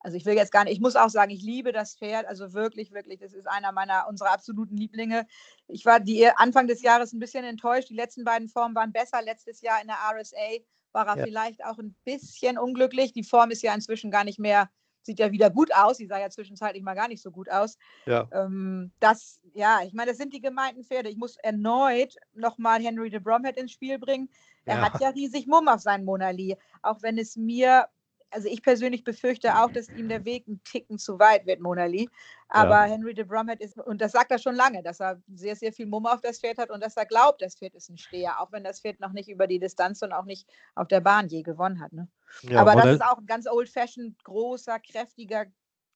also 0.06 0.16
ich 0.16 0.24
will 0.24 0.36
jetzt 0.36 0.52
gar 0.52 0.62
nicht, 0.62 0.74
ich 0.74 0.80
muss 0.80 0.94
auch 0.94 1.08
sagen, 1.08 1.32
ich 1.32 1.42
liebe 1.42 1.72
das 1.72 1.96
Pferd, 1.96 2.26
also 2.26 2.52
wirklich, 2.52 2.92
wirklich, 2.92 3.18
das 3.18 3.32
ist 3.32 3.48
einer 3.48 3.72
meiner, 3.72 4.06
unserer 4.08 4.30
absoluten 4.30 4.76
Lieblinge. 4.76 5.26
Ich 5.66 5.84
war 5.84 5.98
die 5.98 6.28
Anfang 6.28 6.68
des 6.68 6.80
Jahres 6.80 7.12
ein 7.12 7.18
bisschen 7.18 7.44
enttäuscht, 7.44 7.90
die 7.90 7.96
letzten 7.96 8.22
beiden 8.22 8.48
Formen 8.48 8.76
waren 8.76 8.92
besser. 8.92 9.20
Letztes 9.20 9.62
Jahr 9.62 9.82
in 9.82 9.88
der 9.88 9.96
RSA 9.96 10.62
war 10.92 11.08
er 11.08 11.18
ja. 11.18 11.24
vielleicht 11.24 11.64
auch 11.64 11.78
ein 11.78 11.96
bisschen 12.04 12.56
unglücklich. 12.56 13.14
Die 13.14 13.24
Form 13.24 13.50
ist 13.50 13.64
ja 13.64 13.74
inzwischen 13.74 14.12
gar 14.12 14.22
nicht 14.22 14.38
mehr, 14.38 14.70
sieht 15.02 15.18
ja 15.18 15.32
wieder 15.32 15.50
gut 15.50 15.74
aus. 15.74 15.96
Die 15.96 16.06
sah 16.06 16.20
ja 16.20 16.30
zwischenzeitlich 16.30 16.84
mal 16.84 16.94
gar 16.94 17.08
nicht 17.08 17.20
so 17.20 17.32
gut 17.32 17.50
aus. 17.50 17.76
Ja. 18.04 18.28
Ähm, 18.30 18.92
das, 19.00 19.40
ja, 19.54 19.80
ich 19.84 19.92
meine, 19.92 20.12
das 20.12 20.18
sind 20.18 20.32
die 20.32 20.40
gemeinten 20.40 20.84
Pferde. 20.84 21.08
Ich 21.08 21.16
muss 21.16 21.36
erneut 21.38 22.14
nochmal 22.32 22.80
Henry 22.80 23.10
de 23.10 23.18
Bromhead 23.18 23.56
ins 23.56 23.72
Spiel 23.72 23.98
bringen. 23.98 24.30
Er 24.66 24.76
ja. 24.76 24.82
hat 24.82 25.00
ja 25.00 25.08
riesig 25.08 25.48
Mumm 25.48 25.66
auf 25.66 25.80
seinen 25.80 26.04
Monali. 26.04 26.56
Auch 26.82 27.02
wenn 27.02 27.18
es 27.18 27.34
mir 27.34 27.88
also 28.30 28.48
ich 28.48 28.62
persönlich 28.62 29.04
befürchte 29.04 29.56
auch, 29.56 29.70
dass 29.70 29.88
ihm 29.88 30.08
der 30.08 30.24
Weg 30.24 30.46
ein 30.46 30.60
Ticken 30.64 30.98
zu 30.98 31.18
weit 31.18 31.46
wird, 31.46 31.60
Monali. 31.60 32.08
Aber 32.48 32.84
ja. 32.86 32.92
Henry 32.92 33.14
de 33.14 33.24
Bromhead 33.24 33.60
ist, 33.60 33.78
und 33.78 34.00
das 34.00 34.12
sagt 34.12 34.30
er 34.30 34.38
schon 34.38 34.54
lange, 34.54 34.82
dass 34.82 35.00
er 35.00 35.20
sehr, 35.34 35.56
sehr 35.56 35.72
viel 35.72 35.86
Mumm 35.86 36.06
auf 36.06 36.20
das 36.20 36.40
Pferd 36.40 36.58
hat 36.58 36.70
und 36.70 36.82
dass 36.82 36.96
er 36.96 37.06
glaubt, 37.06 37.42
das 37.42 37.56
Pferd 37.56 37.74
ist 37.74 37.88
ein 37.88 37.98
Steher, 37.98 38.40
auch 38.40 38.52
wenn 38.52 38.64
das 38.64 38.80
Pferd 38.80 39.00
noch 39.00 39.12
nicht 39.12 39.28
über 39.28 39.46
die 39.46 39.58
Distanz 39.58 40.02
und 40.02 40.12
auch 40.12 40.24
nicht 40.24 40.48
auf 40.74 40.88
der 40.88 41.00
Bahn 41.00 41.28
je 41.28 41.42
gewonnen 41.42 41.80
hat. 41.80 41.92
Ne? 41.92 42.08
Ja, 42.42 42.60
Aber 42.60 42.74
das 42.74 42.86
ist 42.86 43.04
auch 43.04 43.18
ein 43.18 43.26
ganz 43.26 43.46
old-fashioned, 43.48 44.22
großer, 44.24 44.78
kräftiger, 44.80 45.46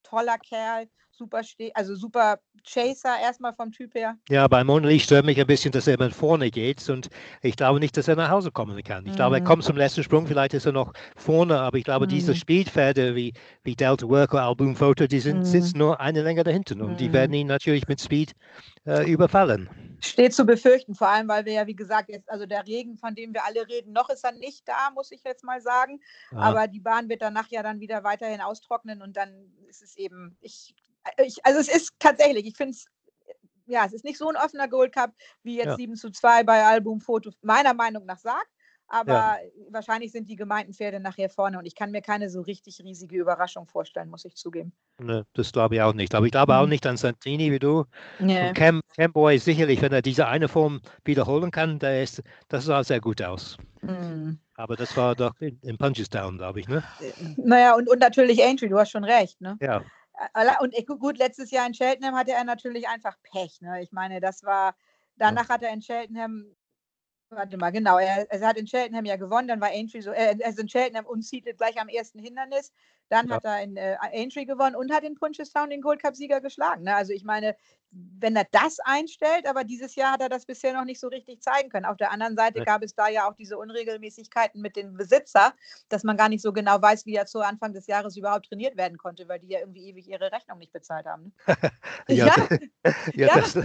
toller 0.02 0.38
Kerl, 0.38 0.88
super, 1.20 1.42
also 1.74 1.94
super 1.94 2.38
Chaser 2.64 3.14
erstmal 3.22 3.52
vom 3.52 3.72
Typ 3.72 3.94
her. 3.94 4.16
Ja, 4.28 4.48
bei 4.48 4.64
Monley 4.64 4.98
stört 5.00 5.24
mich 5.24 5.40
ein 5.40 5.46
bisschen, 5.46 5.72
dass 5.72 5.86
er 5.86 5.94
immer 5.94 6.10
vorne 6.10 6.50
geht 6.50 6.88
und 6.88 7.08
ich 7.42 7.56
glaube 7.56 7.80
nicht, 7.80 7.96
dass 7.96 8.08
er 8.08 8.16
nach 8.16 8.30
Hause 8.30 8.50
kommen 8.50 8.82
kann. 8.82 9.04
Ich 9.06 9.12
mhm. 9.12 9.16
glaube, 9.16 9.36
er 9.36 9.40
mhm. 9.40 9.46
kommt 9.46 9.64
zum 9.64 9.76
letzten 9.76 10.02
Sprung, 10.02 10.26
vielleicht 10.26 10.54
ist 10.54 10.66
er 10.66 10.72
noch 10.72 10.92
vorne, 11.16 11.58
aber 11.60 11.78
ich 11.78 11.84
glaube, 11.84 12.06
mhm. 12.06 12.10
diese 12.10 12.34
Speedpferde 12.34 13.14
wie, 13.14 13.32
wie 13.62 13.76
Delta 13.76 14.08
Worker, 14.08 14.42
Album 14.42 14.76
Photo, 14.76 15.06
die 15.06 15.20
sind, 15.20 15.38
mhm. 15.38 15.44
sitzen 15.44 15.78
nur 15.78 16.00
eine 16.00 16.22
Länge 16.22 16.42
dahinten 16.42 16.80
und 16.80 17.00
die 17.00 17.12
werden 17.12 17.32
mhm. 17.32 17.38
ihn 17.38 17.46
natürlich 17.46 17.86
mit 17.88 18.00
Speed 18.00 18.32
äh, 18.86 19.10
überfallen. 19.10 19.68
Steht 20.02 20.34
zu 20.34 20.46
befürchten, 20.46 20.94
vor 20.94 21.08
allem, 21.08 21.28
weil 21.28 21.44
wir 21.44 21.52
ja, 21.52 21.66
wie 21.66 21.76
gesagt, 21.76 22.08
jetzt, 22.08 22.30
also 22.30 22.46
der 22.46 22.66
Regen, 22.66 22.96
von 22.96 23.14
dem 23.14 23.34
wir 23.34 23.44
alle 23.44 23.68
reden, 23.68 23.92
noch 23.92 24.08
ist 24.08 24.24
er 24.24 24.32
nicht 24.32 24.66
da, 24.66 24.90
muss 24.94 25.12
ich 25.12 25.22
jetzt 25.24 25.44
mal 25.44 25.60
sagen. 25.60 26.00
Ah. 26.32 26.50
Aber 26.50 26.68
die 26.68 26.80
Bahn 26.80 27.08
wird 27.08 27.20
danach 27.20 27.48
ja 27.48 27.62
dann 27.62 27.80
wieder 27.80 28.02
weiterhin 28.02 28.40
austrocknen 28.40 29.02
und 29.02 29.16
dann 29.16 29.52
ist 29.68 29.82
es 29.82 29.96
eben, 29.96 30.36
ich 30.40 30.74
ich, 31.18 31.44
also 31.44 31.60
es 31.60 31.68
ist 31.68 31.92
tatsächlich, 31.98 32.46
ich 32.46 32.56
finde 32.56 32.72
es, 32.72 32.86
ja, 33.66 33.84
es 33.86 33.92
ist 33.92 34.04
nicht 34.04 34.18
so 34.18 34.28
ein 34.28 34.36
offener 34.36 34.68
Gold 34.68 34.92
Cup, 34.92 35.12
wie 35.42 35.56
jetzt 35.56 35.66
ja. 35.66 35.76
7 35.76 35.94
zu 35.96 36.10
2 36.10 36.42
bei 36.44 36.64
Albumfoto 36.64 37.30
meiner 37.42 37.74
Meinung 37.74 38.04
nach 38.04 38.18
sagt. 38.18 38.48
Aber 38.92 39.12
ja. 39.12 39.38
wahrscheinlich 39.70 40.10
sind 40.10 40.28
die 40.28 40.34
gemeinten 40.34 40.74
Pferde 40.74 40.98
nachher 40.98 41.30
vorne 41.30 41.58
und 41.58 41.64
ich 41.64 41.76
kann 41.76 41.92
mir 41.92 42.02
keine 42.02 42.28
so 42.28 42.40
richtig 42.40 42.80
riesige 42.82 43.18
Überraschung 43.18 43.68
vorstellen, 43.68 44.10
muss 44.10 44.24
ich 44.24 44.34
zugeben. 44.34 44.72
Ne, 44.98 45.24
das 45.34 45.52
glaube 45.52 45.76
ich 45.76 45.80
auch 45.80 45.94
nicht. 45.94 46.12
Aber 46.12 46.26
ich 46.26 46.32
glaube 46.32 46.56
auch 46.56 46.64
mhm. 46.64 46.70
nicht 46.70 46.84
an 46.86 46.96
Santini 46.96 47.52
wie 47.52 47.60
du. 47.60 47.84
Nee. 48.18 48.48
Und 48.48 48.54
Cam, 48.54 48.80
Camboy 48.96 49.38
sicherlich, 49.38 49.80
wenn 49.80 49.92
er 49.92 50.02
diese 50.02 50.26
eine 50.26 50.48
Form 50.48 50.80
wiederholen 51.04 51.52
kann, 51.52 51.78
der 51.78 52.02
ist, 52.02 52.20
das 52.48 52.64
sah 52.64 52.82
sehr 52.82 53.00
gut 53.00 53.22
aus. 53.22 53.56
Mhm. 53.82 54.40
Aber 54.56 54.74
das 54.74 54.96
war 54.96 55.14
doch 55.14 55.40
in, 55.40 55.60
in 55.62 55.78
Punchestown, 55.78 56.38
glaube 56.38 56.58
ich, 56.58 56.66
ne? 56.66 56.82
Naja, 57.36 57.76
und, 57.76 57.88
und 57.88 58.00
natürlich 58.00 58.42
Aintree, 58.42 58.68
du 58.68 58.78
hast 58.78 58.90
schon 58.90 59.04
recht, 59.04 59.40
ne? 59.40 59.56
Ja. 59.60 59.84
Und 60.60 60.74
gut, 60.98 61.18
letztes 61.18 61.50
Jahr 61.50 61.66
in 61.66 61.72
Cheltenham 61.72 62.14
hatte 62.14 62.32
er 62.32 62.44
natürlich 62.44 62.88
einfach 62.88 63.16
Pech. 63.22 63.60
Ne? 63.60 63.82
Ich 63.82 63.92
meine, 63.92 64.20
das 64.20 64.42
war, 64.42 64.74
danach 65.16 65.48
hat 65.48 65.62
er 65.62 65.72
in 65.72 65.80
Cheltenham, 65.80 66.54
warte 67.30 67.56
mal, 67.56 67.70
genau, 67.70 67.98
er, 67.98 68.30
er 68.30 68.46
hat 68.46 68.56
in 68.56 68.66
Cheltenham 68.66 69.04
ja 69.04 69.16
gewonnen, 69.16 69.48
dann 69.48 69.60
war 69.60 69.68
Aintree 69.68 70.00
so, 70.00 70.10
äh, 70.10 70.36
also 70.44 70.62
in 70.62 70.68
Cheltenham 70.68 71.06
unseated 71.06 71.56
gleich 71.58 71.80
am 71.80 71.88
ersten 71.88 72.18
Hindernis. 72.18 72.72
Dann 73.08 73.28
ja. 73.28 73.36
hat 73.36 73.44
er 73.44 73.62
in 73.62 73.76
äh, 73.76 73.96
Aintree 74.00 74.44
gewonnen 74.44 74.76
und 74.76 74.92
hat 74.92 75.02
in 75.02 75.16
Punchestown 75.16 75.70
den 75.70 75.80
Gold 75.80 76.00
Cup-Sieger 76.00 76.40
geschlagen. 76.40 76.84
Ne? 76.84 76.94
Also 76.94 77.12
ich 77.12 77.24
meine, 77.24 77.56
wenn 77.90 78.36
er 78.36 78.46
das 78.52 78.78
einstellt, 78.80 79.46
aber 79.46 79.64
dieses 79.64 79.96
Jahr 79.96 80.12
hat 80.12 80.20
er 80.20 80.28
das 80.28 80.46
bisher 80.46 80.72
noch 80.74 80.84
nicht 80.84 81.00
so 81.00 81.08
richtig 81.08 81.42
zeigen 81.42 81.70
können. 81.70 81.86
Auf 81.86 81.96
der 81.96 82.12
anderen 82.12 82.36
Seite 82.36 82.62
gab 82.64 82.82
es 82.82 82.94
da 82.94 83.08
ja 83.08 83.28
auch 83.28 83.34
diese 83.34 83.58
Unregelmäßigkeiten 83.58 84.60
mit 84.60 84.76
dem 84.76 84.96
Besitzer, 84.96 85.54
dass 85.88 86.04
man 86.04 86.16
gar 86.16 86.28
nicht 86.28 86.42
so 86.42 86.52
genau 86.52 86.80
weiß, 86.80 87.04
wie 87.06 87.16
er 87.16 87.26
zu 87.26 87.40
Anfang 87.40 87.72
des 87.72 87.88
Jahres 87.88 88.16
überhaupt 88.16 88.46
trainiert 88.46 88.76
werden 88.76 88.96
konnte, 88.96 89.26
weil 89.28 89.40
die 89.40 89.48
ja 89.48 89.58
irgendwie 89.58 89.88
ewig 89.88 90.08
ihre 90.08 90.30
Rechnung 90.30 90.58
nicht 90.58 90.72
bezahlt 90.72 91.06
haben. 91.06 91.34
Ne? 91.46 91.56
ja, 92.08 92.26
ja. 93.12 93.26
ja, 93.26 93.40
das, 93.40 93.58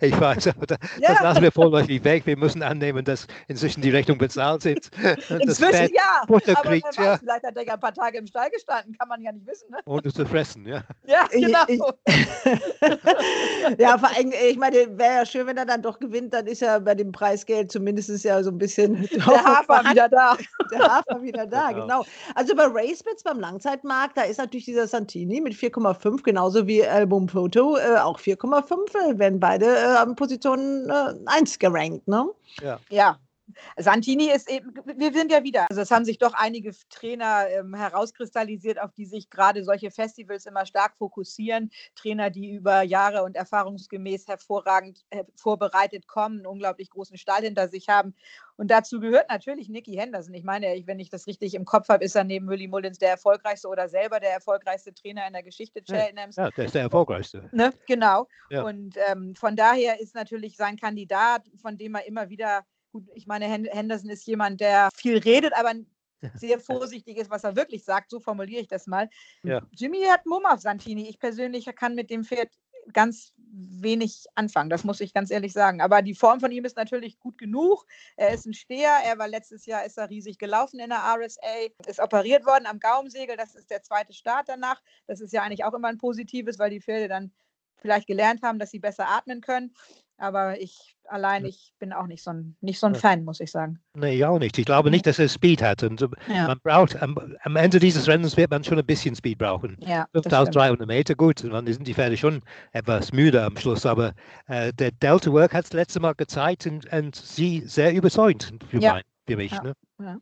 ich 0.00 0.20
weiß, 0.20 0.48
aber 0.48 0.66
das, 0.66 0.78
ja. 1.00 1.12
das 1.12 1.22
lassen 1.22 1.42
wir 1.42 1.52
vorläufig 1.52 2.02
weg. 2.04 2.26
Wir 2.26 2.36
müssen 2.36 2.62
annehmen, 2.62 3.04
dass 3.04 3.26
inzwischen 3.48 3.82
die 3.82 3.90
Rechnungen 3.90 4.18
bezahlt 4.18 4.62
sind. 4.62 4.90
Inzwischen 5.28 5.88
ja, 5.94 6.24
Butter 6.26 6.58
aber 6.58 6.70
kriegt, 6.70 6.96
ja. 6.96 7.18
vielleicht 7.18 7.44
hat 7.44 7.56
er 7.56 7.66
ja 7.66 7.74
ein 7.74 7.80
paar 7.80 7.94
Tage 7.94 8.18
im 8.18 8.26
Stall 8.26 8.50
gestanden, 8.50 8.96
kann 8.98 9.08
man 9.08 9.22
ja 9.22 9.32
nicht 9.32 9.46
wissen. 9.46 9.70
Ne? 9.70 9.78
Ohne 9.86 10.12
zu 10.12 10.24
fressen, 10.26 10.66
ja. 10.66 10.82
Ja, 11.06 11.26
genau. 11.30 11.64
Ich, 11.68 11.80
ich, 12.06 13.78
ja, 13.78 13.98
vor 13.98 14.08
allem, 14.14 14.32
ich 14.48 14.56
meine, 14.56 14.98
wäre 14.98 15.14
ja 15.16 15.26
schön, 15.26 15.46
wenn 15.46 15.56
er 15.56 15.66
dann 15.66 15.82
doch 15.82 15.98
gewinnt, 15.98 16.32
dann 16.34 16.46
ist 16.46 16.60
ja 16.60 16.78
bei 16.78 16.94
dem 16.94 17.12
Preisgeld 17.12 17.70
zumindest 17.70 18.24
ja 18.24 18.42
so 18.42 18.50
ein 18.50 18.58
bisschen 18.58 19.08
der 19.12 19.26
Hafer 19.44 19.90
wieder 19.90 20.08
da. 20.08 20.36
Der 20.70 20.80
Hafer 20.80 21.22
wieder 21.22 21.46
da, 21.46 21.72
genau. 21.72 21.82
genau. 21.82 22.04
Also 22.34 22.54
bei 22.54 22.64
Racebits 22.64 23.22
beim 23.22 23.40
Langzeitmarkt, 23.40 24.16
da 24.16 24.22
ist 24.22 24.38
natürlich 24.38 24.64
dieser 24.66 24.86
Santini 24.86 25.40
mit 25.40 25.54
4,5, 25.54 26.22
genauso 26.22 26.66
wie 26.66 26.84
Album 26.86 27.28
Photo, 27.28 27.76
äh, 27.76 27.98
auch 27.98 28.18
4,5, 28.20 29.18
wenn 29.18 29.40
beide 29.40 29.65
beide 29.66 30.10
äh, 30.10 30.14
Position 30.14 30.88
äh, 30.88 31.14
1 31.26 31.58
gerankt, 31.58 32.06
ne? 32.08 32.26
Ja. 32.60 32.78
ja. 32.88 33.18
Santini 33.76 34.30
ist 34.30 34.50
eben, 34.50 34.74
wir 34.96 35.12
sind 35.12 35.30
ja 35.30 35.42
wieder, 35.42 35.66
also 35.70 35.82
es 35.82 35.90
haben 35.90 36.04
sich 36.04 36.18
doch 36.18 36.34
einige 36.34 36.72
Trainer 36.90 37.46
ähm, 37.48 37.74
herauskristallisiert, 37.74 38.80
auf 38.80 38.92
die 38.92 39.06
sich 39.06 39.30
gerade 39.30 39.64
solche 39.64 39.90
Festivals 39.90 40.46
immer 40.46 40.66
stark 40.66 40.96
fokussieren. 40.96 41.70
Trainer, 41.94 42.30
die 42.30 42.50
über 42.50 42.82
Jahre 42.82 43.22
und 43.22 43.36
erfahrungsgemäß 43.36 44.26
hervorragend 44.28 45.04
äh, 45.10 45.24
vorbereitet 45.36 46.06
kommen, 46.06 46.38
einen 46.38 46.46
unglaublich 46.46 46.90
großen 46.90 47.18
Stall 47.18 47.42
hinter 47.42 47.68
sich 47.68 47.88
haben. 47.88 48.14
Und 48.56 48.70
dazu 48.70 49.00
gehört 49.00 49.28
natürlich 49.28 49.68
Nicky 49.68 49.94
Henderson. 49.94 50.34
Ich 50.34 50.44
meine, 50.44 50.82
wenn 50.86 50.98
ich 50.98 51.10
das 51.10 51.26
richtig 51.26 51.54
im 51.54 51.64
Kopf 51.64 51.88
habe, 51.88 52.04
ist 52.04 52.16
er 52.16 52.24
neben 52.24 52.48
Willy 52.48 52.68
Mullins 52.68 52.98
der 52.98 53.10
erfolgreichste 53.10 53.68
oder 53.68 53.88
selber 53.88 54.18
der 54.18 54.32
erfolgreichste 54.32 54.94
Trainer 54.94 55.26
in 55.26 55.34
der 55.34 55.42
Geschichte 55.42 55.82
Cheltenhams. 55.82 56.36
Ja, 56.36 56.50
der 56.50 56.64
ist 56.64 56.74
der 56.74 56.82
erfolgreichste. 56.82 57.48
Ne? 57.52 57.72
Genau. 57.86 58.26
Ja. 58.50 58.62
Und 58.62 58.96
ähm, 59.08 59.34
von 59.34 59.56
daher 59.56 60.00
ist 60.00 60.14
natürlich 60.14 60.56
sein 60.56 60.76
Kandidat, 60.76 61.42
von 61.60 61.76
dem 61.76 61.94
er 61.96 62.06
immer 62.06 62.30
wieder, 62.30 62.64
gut, 62.96 63.08
ich 63.14 63.26
meine, 63.26 63.46
Hen- 63.46 63.68
Henderson 63.70 64.10
ist 64.10 64.26
jemand, 64.26 64.60
der 64.60 64.88
viel 64.94 65.18
redet, 65.18 65.52
aber 65.54 65.74
sehr 66.34 66.58
vorsichtig 66.58 67.18
ist, 67.18 67.30
was 67.30 67.44
er 67.44 67.56
wirklich 67.56 67.84
sagt. 67.84 68.10
So 68.10 68.20
formuliere 68.20 68.62
ich 68.62 68.68
das 68.68 68.86
mal. 68.86 69.08
Ja. 69.42 69.62
Jimmy 69.70 70.04
hat 70.04 70.24
Mumm 70.26 70.46
auf 70.46 70.60
Santini. 70.60 71.08
Ich 71.08 71.18
persönlich 71.18 71.66
kann 71.76 71.94
mit 71.94 72.10
dem 72.10 72.24
Pferd 72.24 72.50
ganz 72.92 73.32
wenig 73.36 74.26
anfangen, 74.36 74.70
das 74.70 74.84
muss 74.84 75.00
ich 75.00 75.12
ganz 75.12 75.30
ehrlich 75.30 75.52
sagen. 75.52 75.80
Aber 75.80 76.02
die 76.02 76.14
Form 76.14 76.38
von 76.40 76.52
ihm 76.52 76.64
ist 76.64 76.76
natürlich 76.76 77.18
gut 77.18 77.36
genug. 77.36 77.84
Er 78.16 78.32
ist 78.32 78.46
ein 78.46 78.54
Steher. 78.54 78.92
Er 79.04 79.18
war 79.18 79.28
letztes 79.28 79.66
Jahr 79.66 79.84
ist 79.84 79.98
er 79.98 80.08
riesig 80.08 80.38
gelaufen 80.38 80.78
in 80.78 80.90
der 80.90 81.00
RSA, 81.00 81.68
ist 81.86 82.00
operiert 82.00 82.46
worden 82.46 82.66
am 82.66 82.78
Gaumensegel. 82.78 83.36
Das 83.36 83.54
ist 83.54 83.70
der 83.70 83.82
zweite 83.82 84.12
Start 84.12 84.48
danach. 84.48 84.80
Das 85.06 85.20
ist 85.20 85.32
ja 85.32 85.42
eigentlich 85.42 85.64
auch 85.64 85.74
immer 85.74 85.88
ein 85.88 85.98
positives, 85.98 86.58
weil 86.58 86.70
die 86.70 86.80
Pferde 86.80 87.08
dann 87.08 87.32
vielleicht 87.76 88.06
gelernt 88.06 88.42
haben, 88.42 88.58
dass 88.58 88.70
sie 88.70 88.78
besser 88.78 89.08
atmen 89.08 89.40
können. 89.40 89.74
Aber 90.18 90.58
ich 90.60 90.96
allein, 91.08 91.44
ich 91.44 91.72
bin 91.78 91.92
auch 91.92 92.06
nicht 92.06 92.22
so 92.22 92.30
ein, 92.30 92.56
nicht 92.60 92.80
so 92.80 92.86
ein. 92.86 92.94
Fan, 92.94 93.24
muss 93.24 93.40
ich 93.40 93.50
sagen. 93.50 93.80
Nee, 93.94 94.16
ich 94.16 94.24
auch 94.24 94.38
nicht. 94.38 94.58
Ich 94.58 94.64
glaube 94.64 94.90
nicht, 94.90 95.06
dass 95.06 95.18
er 95.18 95.28
Speed 95.28 95.62
hat. 95.62 95.82
Und 95.82 96.00
Ja. 96.28 96.46
man 96.48 96.58
braucht, 96.62 97.00
am, 97.02 97.16
am 97.42 97.56
Ende 97.56 97.78
dieses 97.78 98.08
Rennens 98.08 98.36
wird 98.36 98.50
man 98.50 98.64
schon 98.64 98.78
ein 98.78 98.86
bisschen 98.86 99.14
Speed 99.14 99.38
brauchen. 99.38 99.76
Ja, 99.80 100.06
das 100.12 100.22
stimmt. 100.22 100.32
5300 100.32 100.88
Meter, 100.88 101.14
gut, 101.14 101.44
und 101.44 101.50
dann 101.50 101.66
sind 101.66 101.86
die 101.86 101.94
Pferde 101.94 102.16
schon 102.16 102.42
etwas 102.72 103.12
müde 103.12 103.42
am 103.44 103.56
Schluss, 103.56 103.84
aber 103.86 104.14
äh, 104.46 104.72
der 104.72 104.90
Delta 104.90 105.30
Work 105.32 105.52
hat 105.54 105.66
es 105.66 105.72
letzte 105.72 106.00
Mal 106.00 106.14
gezeigt 106.14 106.66
und, 106.66 106.90
und 106.92 107.14
sie 107.14 107.60
sehr 107.66 107.92
überzeugend 107.94 108.64
für, 108.68 108.78
Ja. 108.78 108.94
mein, 108.94 109.02
mich. 109.34 109.50
Ja. 109.50 109.62
Ne? 109.98 110.20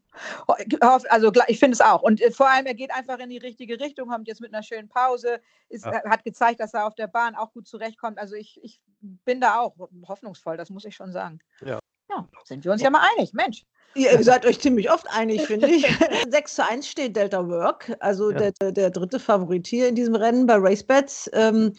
Ho- 0.48 0.54
hoff- 0.82 1.04
Also 1.10 1.28
gla- 1.28 1.44
ich 1.48 1.58
finde 1.58 1.74
es 1.74 1.80
auch. 1.82 2.00
Und 2.00 2.22
äh, 2.22 2.30
vor 2.30 2.48
allem, 2.48 2.64
er 2.64 2.74
geht 2.74 2.90
einfach 2.94 3.18
in 3.18 3.28
die 3.28 3.36
richtige 3.38 3.78
Richtung, 3.80 4.08
kommt 4.08 4.28
jetzt 4.28 4.40
mit 4.40 4.54
einer 4.54 4.62
schönen 4.62 4.88
Pause, 4.88 5.40
ist, 5.68 5.84
Ja. 5.84 5.92
äh, 5.92 6.08
hat 6.08 6.24
gezeigt, 6.24 6.60
dass 6.60 6.72
er 6.72 6.86
auf 6.86 6.94
der 6.94 7.08
Bahn 7.08 7.34
auch 7.34 7.52
gut 7.52 7.66
zurechtkommt. 7.66 8.18
Also 8.18 8.34
ich, 8.36 8.58
ich 8.62 8.80
bin 9.00 9.40
da 9.42 9.60
auch 9.60 9.74
hoffnungsvoll, 10.08 10.56
das 10.56 10.70
muss 10.70 10.86
ich 10.86 10.94
schon 10.96 11.12
sagen. 11.12 11.40
Ja. 11.62 11.78
Ja, 12.10 12.28
sind 12.44 12.64
wir 12.64 12.70
uns 12.72 12.82
ja 12.82 12.90
mal 12.90 13.02
einig, 13.16 13.32
Mensch. 13.32 13.64
Ihr 13.94 14.22
seid 14.22 14.44
euch 14.44 14.60
ziemlich 14.60 14.90
oft 14.90 15.06
einig, 15.10 15.42
finde 15.46 15.68
ich. 15.68 15.84
6 16.30 16.54
zu 16.54 16.66
1 16.68 16.86
steht 16.86 17.16
Delta 17.16 17.46
Work, 17.48 17.96
also 18.00 18.30
Ja. 18.30 18.50
der, 18.50 18.72
der 18.72 18.90
dritte 18.90 19.18
Favorit 19.18 19.66
hier 19.66 19.88
in 19.88 19.94
diesem 19.94 20.14
Rennen 20.14 20.46
bei 20.46 20.54
RaceBets. 20.56 21.30
Ähm, 21.32 21.72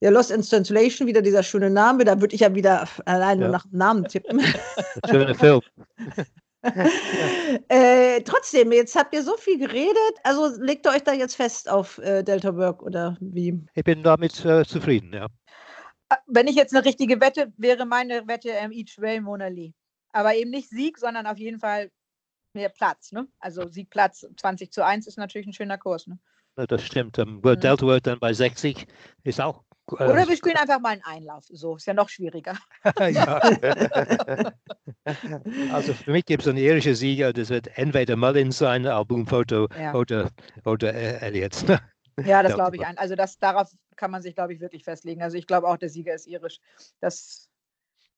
ja, 0.00 0.10
Lost 0.10 0.32
in 0.32 0.42
Translation, 0.42 1.06
wieder 1.06 1.22
dieser 1.22 1.42
schöne 1.44 1.70
Name. 1.70 2.04
Da 2.04 2.20
würde 2.20 2.34
ich 2.34 2.40
ja 2.42 2.54
wieder 2.54 2.86
allein 3.06 3.38
nur 3.38 3.46
Ja. 3.48 3.52
nach 3.52 3.62
dem 3.66 3.78
Namen 3.78 4.04
tippen. 4.04 4.40
Ein 4.40 4.44
schöner 5.10 5.34
Film. 5.36 5.60
äh, 7.68 8.22
trotzdem, 8.22 8.72
jetzt 8.72 8.96
habt 8.96 9.14
ihr 9.14 9.22
so 9.22 9.36
viel 9.36 9.58
geredet. 9.58 10.14
Also 10.22 10.50
legt 10.60 10.86
ihr 10.86 10.92
euch 10.92 11.04
da 11.04 11.12
jetzt 11.12 11.36
fest 11.36 11.68
auf 11.68 11.98
äh, 11.98 12.22
Delta 12.22 12.56
Work 12.56 12.82
oder 12.82 13.16
wie? 13.20 13.60
Ich 13.74 13.84
bin 13.84 14.02
damit 14.02 14.44
äh, 14.44 14.64
zufrieden, 14.64 15.12
ja. 15.12 15.26
Äh, 16.08 16.16
Wenn 16.26 16.46
ich 16.46 16.56
jetzt 16.56 16.74
eine 16.74 16.84
richtige 16.84 17.20
Wette, 17.20 17.52
wäre 17.56 17.86
meine 17.86 18.26
Wette 18.26 18.50
ähm, 18.50 18.72
Each 18.72 18.98
Way 18.98 19.20
Mona 19.20 19.48
Lee. 19.48 19.72
Aber 20.12 20.34
eben 20.34 20.50
nicht 20.50 20.70
Sieg, 20.70 20.98
sondern 20.98 21.26
auf 21.26 21.38
jeden 21.38 21.58
Fall 21.58 21.90
mehr 22.54 22.68
Platz. 22.68 23.12
Ne? 23.12 23.26
Also 23.40 23.68
Siegplatz 23.68 24.26
20 24.36 24.72
zu 24.72 24.84
1 24.84 25.06
ist 25.06 25.18
natürlich 25.18 25.46
ein 25.46 25.52
schöner 25.52 25.78
Kurs. 25.78 26.06
Ne? 26.06 26.18
Das 26.56 26.82
stimmt. 26.84 27.18
Ähm, 27.18 27.42
World 27.42 27.58
Mhm. 27.58 27.62
Delta 27.62 27.86
Work 27.86 28.02
dann 28.04 28.20
bei 28.20 28.32
60 28.32 28.86
ist 29.24 29.40
auch. 29.40 29.63
Oder 29.86 30.26
wir 30.28 30.36
spielen 30.36 30.56
einfach 30.56 30.80
mal 30.80 30.90
einen 30.90 31.02
Einlauf. 31.02 31.44
So, 31.48 31.76
ist 31.76 31.86
ja 31.86 31.94
noch 31.94 32.08
schwieriger. 32.08 32.56
ja. 32.98 33.38
also 35.72 35.92
für 35.92 36.12
mich 36.12 36.24
gibt 36.24 36.42
es 36.42 36.48
einen 36.48 36.58
irischen 36.58 36.94
Sieger, 36.94 37.32
das 37.32 37.50
wird 37.50 37.76
entweder 37.76 38.16
Mullins 38.16 38.58
sein, 38.58 38.86
Albumfoto 38.86 39.68
Ja. 39.78 39.94
oder, 39.94 40.30
oder 40.64 40.94
äh, 40.94 41.18
Elliott. 41.18 41.64
Ja, 42.24 42.44
das 42.44 42.54
glaube 42.54 42.76
ich. 42.76 42.86
Ein. 42.86 42.96
Also 42.96 43.16
das, 43.16 43.40
darauf 43.40 43.72
kann 43.96 44.12
man 44.12 44.22
sich, 44.22 44.36
glaube 44.36 44.54
ich, 44.54 44.60
wirklich 44.60 44.84
festlegen. 44.84 45.20
Also 45.20 45.36
ich 45.36 45.48
glaube 45.48 45.66
auch, 45.66 45.76
der 45.76 45.88
Sieger 45.88 46.14
ist 46.14 46.28
irisch. 46.28 46.60
Das 47.00 47.48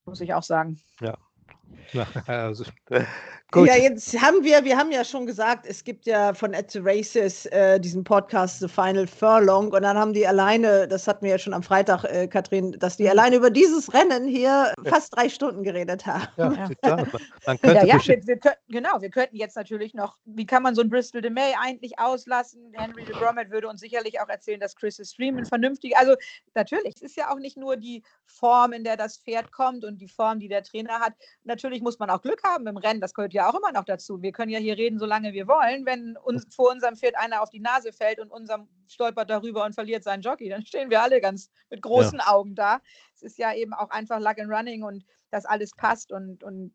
muss 0.05 0.21
ich 0.21 0.35
auch 0.35 0.43
sagen. 0.43 0.79
Ja, 1.01 1.17
also, 2.27 2.65
gut. 3.51 3.69
Ja, 3.69 3.77
jetzt 3.77 4.21
haben 4.21 4.43
wir, 4.43 4.65
wir 4.65 4.77
haben 4.77 4.91
ja 4.91 5.05
schon 5.05 5.27
gesagt, 5.27 5.67
es 5.67 5.85
gibt 5.85 6.07
ja 6.07 6.35
von 6.35 6.55
At 6.55 6.71
the 6.71 6.81
Races 6.83 7.47
äh, 7.47 7.79
diesen 7.81 8.05
Podcast 8.05 8.61
The 8.61 8.69
Final 8.69 9.07
Furlong 9.07 9.73
und 9.73 9.83
dann 9.83 9.97
haben 9.97 10.13
die 10.13 10.27
alleine, 10.27 10.89
das 10.89 11.07
hatten 11.07 11.25
wir 11.25 11.33
ja 11.33 11.39
schon 11.39 11.55
am 11.55 11.63
Freitag, 11.63 12.05
äh, 12.05 12.27
Katrin, 12.29 12.73
dass 12.79 12.97
die 12.97 13.09
alleine 13.09 13.37
über 13.37 13.51
dieses 13.51 13.93
Rennen 13.93 14.27
hier 14.27 14.73
fast 14.85 15.17
drei 15.17 15.29
Stunden 15.29 15.63
geredet 15.63 16.07
haben. 16.07 16.27
ja, 16.37 16.53
Ja. 16.53 16.69
klar. 16.83 17.07
Man, 17.47 17.59
Ja, 17.63 17.85
ja, 17.85 17.99
wir, 18.07 18.27
wir 18.27 18.39
könnten, 18.39 18.61
genau, 18.69 19.01
wir 19.01 19.11
könnten 19.11 19.37
jetzt 19.37 19.57
natürlich 19.57 19.95
noch, 19.95 20.17
wie 20.25 20.47
kann 20.47 20.63
man 20.63 20.75
so 20.75 20.83
ein 20.83 20.91
Bristol 20.91 21.21
de 21.21 21.31
May 21.31 21.55
eigentlich 21.61 21.99
auslassen? 21.99 22.73
Henry 22.75 23.05
de 23.05 23.15
Bromhead 23.15 23.51
würde 23.51 23.69
uns 23.69 23.81
sicherlich 23.81 24.21
auch 24.21 24.29
erzählen, 24.29 24.61
dass 24.61 24.77
Chris 24.77 25.01
Stream 25.03 25.39
ein 25.39 25.45
vernünftiger, 25.45 25.99
also 25.99 26.15
natürlich, 26.55 26.97
es 26.97 27.03
ist 27.03 27.17
ja 27.17 27.31
auch 27.31 27.39
nicht 27.39 27.57
nur 27.57 27.77
die 27.77 28.03
Form, 28.25 28.73
in 28.73 28.85
der 28.85 28.97
das 28.97 29.19
Pferd 29.19 29.53
kommt 29.53 29.85
und 29.85 29.99
die 29.99 30.09
Form, 30.09 30.41
die 30.41 30.49
der 30.49 30.63
Trainer 30.63 31.01
hat. 31.01 31.15
Natürlich 31.45 31.83
muss 31.83 31.99
man 31.99 32.11
auch 32.11 32.23
Glück 32.23 32.43
haben 32.45 32.67
im 32.67 32.77
Rennen, 32.77 33.01
das 33.01 33.15
gehört 33.15 33.33
ja 33.37 33.49
auch 33.51 33.55
immer 33.55 33.73
noch 33.73 33.85
dazu. 33.85 34.21
Wir 34.23 34.33
können 34.33 34.51
ja 34.51 34.59
hier 34.59 34.77
reden, 34.77 34.99
solange 34.99 35.33
wir 35.33 35.47
wollen. 35.47 35.87
Wenn 35.87 36.17
uns 36.17 36.47
vor 36.55 36.71
unserem 36.71 36.97
Pferd 36.97 37.17
einer 37.17 37.43
auf 37.43 37.51
die 37.51 37.61
Nase 37.61 37.93
fällt 37.93 38.19
und 38.19 38.31
unserem 38.31 38.69
stolpert 38.89 39.31
darüber 39.31 39.65
und 39.65 39.75
verliert 39.75 40.05
seinen 40.05 40.23
Jockey, 40.23 40.49
dann 40.49 40.65
stehen 40.67 40.91
wir 40.91 41.03
alle 41.03 41.21
ganz 41.21 41.51
mit 41.71 41.83
großen 41.83 42.21
Augen 42.21 42.55
da. 42.55 42.81
Es 43.15 43.23
ist 43.23 43.39
ja 43.39 43.55
eben 43.55 43.73
auch 43.73 43.91
einfach 43.91 44.19
Luck 44.21 44.39
and 44.39 44.51
Running 44.51 44.83
und 44.83 45.05
dass 45.31 45.45
alles 45.45 45.71
passt 45.73 46.13
und, 46.13 46.43
und 46.43 46.73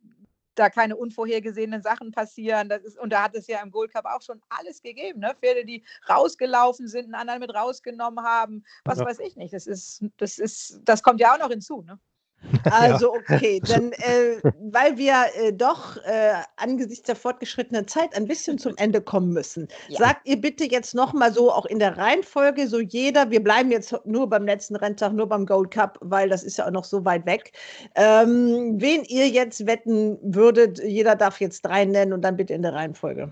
da 0.55 0.69
keine 0.69 0.95
unvorhergesehenen 0.97 1.81
Sachen 1.81 2.11
passieren. 2.11 2.69
Das 2.69 2.83
ist, 2.83 2.99
und 2.99 3.11
da 3.11 3.23
hat 3.23 3.35
es 3.35 3.47
ja 3.47 3.61
im 3.61 3.71
Gold 3.71 3.93
Cup 3.93 4.05
auch 4.05 4.21
schon 4.21 4.41
alles 4.49 4.81
gegeben. 4.81 5.19
Ne? 5.21 5.33
Pferde, 5.39 5.65
die 5.65 5.83
rausgelaufen 6.09 6.87
sind, 6.87 7.05
einen 7.05 7.15
anderen 7.15 7.39
mit 7.39 7.53
rausgenommen 7.53 8.23
haben, 8.23 8.63
was 8.83 8.99
Ja. 8.99 9.05
weiß 9.05 9.19
ich 9.19 9.35
nicht. 9.35 9.53
Das 9.53 9.67
ist, 9.67 10.03
das 10.17 10.37
ist, 10.37 10.81
das 10.83 11.03
kommt 11.03 11.19
ja 11.19 11.33
auch 11.33 11.39
noch 11.39 11.49
hinzu. 11.49 11.81
Ne? 11.81 11.99
Also 12.71 13.13
okay, 13.13 13.61
dann, 13.65 13.91
äh, 13.93 14.41
weil 14.71 14.97
wir 14.97 15.25
äh, 15.35 15.53
doch 15.53 15.97
äh, 15.97 16.33
angesichts 16.57 17.05
der 17.05 17.15
fortgeschrittenen 17.15 17.87
Zeit 17.87 18.15
ein 18.15 18.27
bisschen 18.27 18.57
zum 18.57 18.75
Ende 18.77 19.01
kommen 19.01 19.29
müssen, 19.29 19.67
Ja. 19.87 19.99
sagt 19.99 20.27
ihr 20.27 20.39
bitte 20.39 20.65
jetzt 20.65 20.95
nochmal 20.95 21.33
so, 21.33 21.51
auch 21.51 21.65
in 21.65 21.79
der 21.79 21.97
Reihenfolge, 21.97 22.67
so 22.67 22.79
jeder, 22.79 23.29
wir 23.29 23.43
bleiben 23.43 23.71
jetzt 23.71 23.93
nur 24.05 24.27
beim 24.29 24.45
letzten 24.45 24.75
Renntag, 24.75 25.13
nur 25.13 25.27
beim 25.27 25.45
Gold 25.45 25.71
Cup, 25.71 25.97
weil 26.01 26.29
das 26.29 26.43
ist 26.43 26.57
ja 26.57 26.67
auch 26.67 26.71
noch 26.71 26.83
so 26.85 27.05
weit 27.05 27.25
weg, 27.25 27.53
ähm, 27.95 28.75
wen 28.81 29.03
ihr 29.03 29.27
jetzt 29.29 29.65
wetten 29.67 30.17
würdet, 30.21 30.79
jeder 30.83 31.15
darf 31.15 31.39
jetzt 31.39 31.61
drei 31.61 31.85
nennen 31.85 32.13
und 32.13 32.21
dann 32.21 32.37
bitte 32.37 32.53
in 32.53 32.61
der 32.63 32.73
Reihenfolge. 32.73 33.31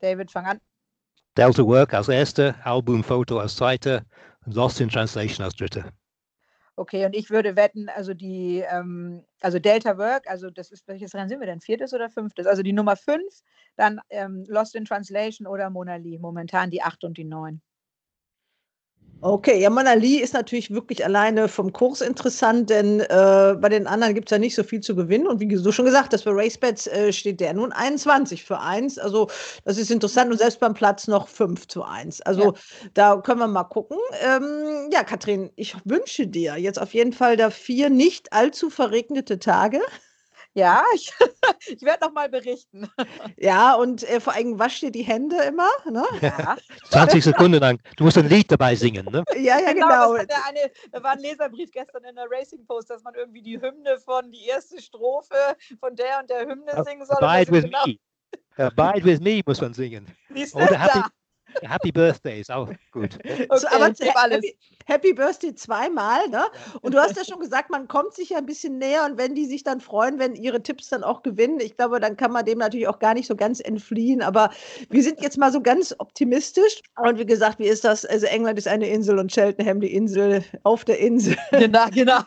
David, 0.00 0.30
fang 0.30 0.46
an. 0.46 0.60
Delta 1.36 1.64
Work 1.64 1.94
als 1.94 2.08
erster, 2.08 2.54
Albumfoto 2.64 3.38
als 3.38 3.56
zweiter 3.56 4.02
und 4.46 4.54
Lost 4.54 4.80
in 4.80 4.88
Translation 4.88 5.44
als 5.44 5.54
dritter. 5.54 5.84
Okay, 6.80 7.04
und 7.04 7.14
ich 7.14 7.28
würde 7.28 7.56
wetten, 7.56 7.90
also 7.90 8.14
die, 8.14 8.64
ähm, 8.66 9.22
also 9.42 9.58
Delta 9.58 9.98
Work, 9.98 10.26
also 10.30 10.48
das 10.48 10.70
ist, 10.70 10.88
welches 10.88 11.12
Rennen 11.14 11.28
sind 11.28 11.38
wir 11.40 11.46
denn? 11.46 11.60
Viertes 11.60 11.92
oder 11.92 12.08
fünftes? 12.08 12.46
Also 12.46 12.62
die 12.62 12.72
Nummer 12.72 12.96
fünf, 12.96 13.42
dann 13.76 14.00
ähm, 14.08 14.46
Lost 14.48 14.74
in 14.74 14.86
Translation 14.86 15.46
oder 15.46 15.68
Mona 15.68 15.96
Lee, 15.96 16.18
momentan 16.18 16.70
die 16.70 16.80
acht 16.82 17.04
und 17.04 17.18
die 17.18 17.24
neun. 17.24 17.60
Okay, 19.22 19.60
ja, 19.60 19.68
Mona 19.68 19.92
Lee 19.92 20.16
ist 20.16 20.32
natürlich 20.32 20.70
wirklich 20.70 21.04
alleine 21.04 21.48
vom 21.48 21.74
Kurs 21.74 22.00
interessant, 22.00 22.70
denn 22.70 23.00
äh, 23.00 23.54
bei 23.60 23.68
den 23.68 23.86
anderen 23.86 24.14
gibt 24.14 24.30
es 24.30 24.32
ja 24.34 24.38
nicht 24.38 24.54
so 24.54 24.62
viel 24.62 24.80
zu 24.80 24.96
gewinnen. 24.96 25.26
Und 25.26 25.40
wie 25.40 25.46
du 25.48 25.72
schon 25.72 25.84
gesagt 25.84 26.14
hast, 26.14 26.24
bei 26.24 26.30
RaceBets 26.30 26.86
äh, 26.86 27.12
steht 27.12 27.38
der 27.40 27.52
nun 27.52 27.70
21 27.70 28.42
für 28.42 28.60
1. 28.60 28.98
Also 28.98 29.28
das 29.66 29.76
ist 29.76 29.90
interessant 29.90 30.30
und 30.30 30.38
selbst 30.38 30.58
beim 30.60 30.72
Platz 30.72 31.06
noch 31.06 31.28
5 31.28 31.68
zu 31.68 31.82
1. 31.84 32.22
Also 32.22 32.54
Ja. 32.54 32.88
da 32.94 33.16
können 33.18 33.40
wir 33.40 33.46
mal 33.48 33.64
gucken. 33.64 33.98
Ähm, 34.24 34.88
ja, 34.90 35.04
Katrin, 35.04 35.50
ich 35.54 35.76
wünsche 35.84 36.26
dir 36.26 36.56
jetzt 36.56 36.80
auf 36.80 36.94
jeden 36.94 37.12
Fall 37.12 37.36
da 37.36 37.50
vier 37.50 37.90
nicht 37.90 38.32
allzu 38.32 38.70
verregnete 38.70 39.38
Tage. 39.38 39.80
Ja, 40.54 40.82
ich, 40.94 41.12
ich 41.66 41.82
werde 41.82 42.06
noch 42.06 42.12
mal 42.12 42.28
berichten. 42.28 42.88
Ja, 43.36 43.74
und 43.74 44.02
äh, 44.08 44.20
vor 44.20 44.34
allem 44.34 44.58
wasch 44.58 44.80
dir 44.80 44.90
die 44.90 45.02
Hände 45.02 45.36
immer. 45.44 45.68
Ne? 45.90 46.04
Ja, 46.20 46.56
20 46.90 47.24
Sekunden 47.24 47.58
lang. 47.58 47.78
Du 47.96 48.04
musst 48.04 48.18
ein 48.18 48.28
Lied 48.28 48.50
dabei 48.50 48.74
singen, 48.74 49.06
ne? 49.06 49.24
Ja, 49.36 49.58
ja, 49.58 49.72
genau. 49.72 50.12
genau. 50.12 50.16
Das 50.16 50.44
eine, 50.46 50.70
da 50.92 51.02
war 51.02 51.12
ein 51.12 51.20
Leserbrief 51.20 51.70
gestern 51.70 52.04
in 52.04 52.16
der 52.16 52.26
Racing 52.30 52.66
Post, 52.66 52.90
dass 52.90 53.02
man 53.02 53.14
irgendwie 53.14 53.42
die 53.42 53.60
Hymne 53.60 53.98
von, 54.04 54.30
die 54.30 54.46
erste 54.46 54.80
Strophe 54.80 55.34
von 55.78 55.96
der 55.96 56.20
und 56.20 56.28
der 56.28 56.46
Hymne 56.46 56.84
singen 56.84 57.06
soll. 57.06 57.16
Abide 57.22 57.52
with 57.52 57.64
genau- 57.64 57.86
me. 57.86 57.96
Abide 58.56 59.04
with 59.04 59.20
me 59.20 59.40
muss 59.46 59.60
man 59.60 59.72
singen. 59.72 60.06
Oder 60.52 60.78
Happy, 60.78 61.00
da. 61.00 61.08
Happy 61.62 61.92
Birthday 61.92 62.40
ist 62.40 62.50
auch 62.50 62.68
gut. 62.92 63.18
So, 63.56 63.66
aber. 63.68 63.86
Happy, 63.86 64.56
Happy 64.86 65.12
Birthday 65.12 65.54
zweimal, 65.54 66.28
ne? 66.28 66.44
Und 66.82 66.94
du 66.94 66.98
hast 66.98 67.16
ja 67.16 67.24
schon 67.24 67.40
gesagt, 67.40 67.70
man 67.70 67.88
kommt 67.88 68.14
sich 68.14 68.30
ja 68.30 68.38
ein 68.38 68.46
bisschen 68.46 68.78
näher 68.78 69.04
und 69.04 69.18
wenn 69.18 69.34
die 69.34 69.46
sich 69.46 69.62
dann 69.62 69.80
freuen, 69.80 70.18
wenn 70.18 70.34
ihre 70.34 70.62
Tipps 70.62 70.88
dann 70.88 71.04
auch 71.04 71.22
gewinnen, 71.22 71.60
ich 71.60 71.76
glaube, 71.76 72.00
dann 72.00 72.16
kann 72.16 72.32
man 72.32 72.44
dem 72.44 72.58
natürlich 72.58 72.88
auch 72.88 72.98
gar 72.98 73.14
nicht 73.14 73.26
so 73.26 73.36
ganz 73.36 73.60
entfliehen. 73.60 74.22
Aber 74.22 74.50
wir 74.88 75.02
sind 75.02 75.20
jetzt 75.20 75.38
mal 75.38 75.52
so 75.52 75.60
ganz 75.60 75.94
optimistisch. 75.98 76.80
Und 76.96 77.18
wie 77.18 77.26
gesagt, 77.26 77.58
wie 77.58 77.66
ist 77.66 77.84
das? 77.84 78.04
Also 78.04 78.26
England 78.26 78.58
ist 78.58 78.68
eine 78.68 78.88
Insel 78.88 79.18
und 79.18 79.32
Cheltenham 79.32 79.80
die 79.80 79.92
Insel 79.92 80.44
auf 80.62 80.84
der 80.84 80.98
Insel. 80.98 81.36
Genau, 81.50 81.86
genau. 81.92 82.22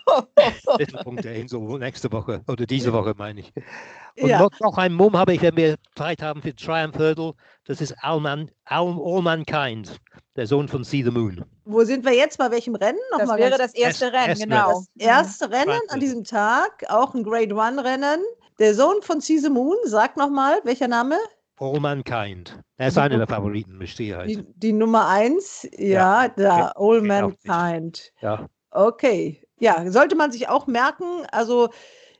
Mittelpunkt 0.77 1.23
der 1.23 1.35
Insel 1.35 1.59
nächste 1.79 2.11
Woche 2.11 2.41
oder 2.47 2.65
diese 2.65 2.93
Woche, 2.93 3.13
meine 3.17 3.41
ich. 3.41 3.51
Und 4.19 4.29
Ja. 4.29 4.39
noch, 4.39 4.51
noch 4.59 4.77
ein 4.77 4.93
Mumm 4.93 5.17
habe 5.17 5.33
ich, 5.33 5.41
wenn 5.41 5.55
wir 5.57 5.75
Zeit 5.95 6.21
haben 6.21 6.41
für 6.41 6.55
Triumph 6.55 6.97
Hurdle. 6.97 7.33
Das 7.65 7.81
ist 7.81 7.95
Allman, 8.01 8.51
All, 8.65 8.95
All 9.03 9.21
Mankind, 9.21 9.99
der 10.35 10.45
Sohn 10.47 10.67
von 10.67 10.83
See 10.83 11.01
the 11.03 11.09
Moon. 11.11 11.43
Wo 11.65 11.83
sind 11.83 12.05
wir 12.05 12.13
jetzt? 12.13 12.37
Bei 12.37 12.51
welchem 12.51 12.75
Rennen? 12.75 12.99
Noch 13.11 13.19
Das 13.19 13.27
mal 13.29 13.39
wäre 13.39 13.57
ganz- 13.57 13.71
das 13.71 13.73
erste 13.73 14.11
Rennen, 14.13 14.31
es- 14.33 14.39
genau. 14.39 14.83
Das 14.95 15.07
erste 15.07 15.49
Rennen 15.51 15.79
an 15.89 15.99
diesem 15.99 16.23
Tag, 16.23 16.83
auch 16.89 17.13
ein 17.15 17.23
Grade 17.23 17.55
One 17.55 17.83
Rennen. 17.83 18.19
Der 18.59 18.75
Sohn 18.75 19.01
von 19.01 19.19
Caesar 19.19 19.49
Moon, 19.49 19.77
sag 19.85 20.15
nochmal, 20.17 20.59
welcher 20.63 20.87
Name? 20.87 21.17
All 21.57 21.79
Mankind. 21.79 22.59
Er 22.77 22.89
ist 22.89 22.97
einer 22.97 23.17
der 23.17 23.27
Favoriten 23.27 23.77
mit 23.77 23.87
Sicherheit. 23.89 24.29
Die, 24.29 24.43
die 24.55 24.73
Nummer 24.73 25.07
eins, 25.07 25.67
ja, 25.77 26.23
Ja, 26.25 26.27
da, 26.29 26.57
geht- 26.57 26.77
All 26.77 27.01
nicht. 27.01 27.07
Mankind. 27.47 28.11
Ja. 28.21 28.47
Okay, 28.69 29.41
ja, 29.59 29.89
sollte 29.89 30.15
man 30.15 30.31
sich 30.31 30.49
auch 30.49 30.67
merken. 30.67 31.25
Also 31.31 31.69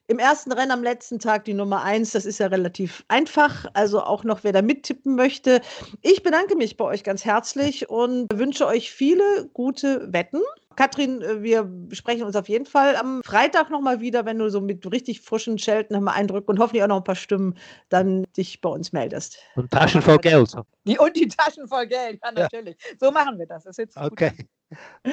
im 0.08 0.20
ersten 0.20 0.52
Rennen 0.52 0.72
am 0.72 0.84
letzten 0.84 1.20
Tag 1.20 1.46
die 1.46 1.54
Nummer 1.54 1.82
eins, 1.84 2.12
das 2.12 2.26
ist 2.26 2.40
ja 2.40 2.48
relativ 2.48 3.06
einfach. 3.08 3.66
Also 3.74 4.02
auch 4.02 4.24
noch, 4.24 4.44
wer 4.44 4.52
da 4.52 4.62
mittippen 4.62 5.16
möchte. 5.16 5.62
Ich 6.02 6.24
bedanke 6.24 6.56
mich 6.56 6.78
bei 6.78 6.86
euch 6.86 7.04
ganz 7.04 7.24
herzlich 7.24 7.90
und 7.90 8.28
wünsche 8.34 8.68
euch 8.68 8.92
viele 8.92 9.50
gute 9.54 10.12
Wetten. 10.12 10.42
Katrin, 10.76 11.22
äh, 11.22 11.42
wir 11.42 11.72
sprechen 11.92 12.24
uns 12.24 12.36
auf 12.36 12.50
jeden 12.50 12.66
Fall 12.66 12.96
am 12.96 13.22
Freitag 13.24 13.70
nochmal 13.70 14.02
wieder, 14.02 14.26
wenn 14.26 14.40
du 14.40 14.50
so 14.50 14.60
mit 14.60 14.92
richtig 14.92 15.22
frischen 15.22 15.58
Shelton 15.58 16.08
Eindrücken 16.08 16.50
und 16.50 16.60
hoffentlich 16.60 16.84
auch 16.84 16.88
noch 16.88 16.98
ein 16.98 17.04
paar 17.04 17.16
Stimmen 17.16 17.58
dann 17.90 18.26
dich 18.36 18.60
bei 18.60 18.70
uns 18.70 18.92
meldest. 18.92 19.38
Und 19.56 19.72
Taschen 19.72 20.02
voll 20.02 20.18
Geld. 20.18 20.54
Die, 20.86 20.98
und 20.98 21.16
die 21.16 21.28
Taschen 21.28 21.68
voll 21.68 21.88
Geld, 21.88 22.20
ja, 22.24 22.32
natürlich. 22.32 22.76
So 23.00 23.12
machen 23.12 23.38
wir 23.38 23.46
das. 23.46 23.64
das 23.64 23.76
sich 23.76 23.94
gut 23.94 24.12
Okay. 24.12 24.32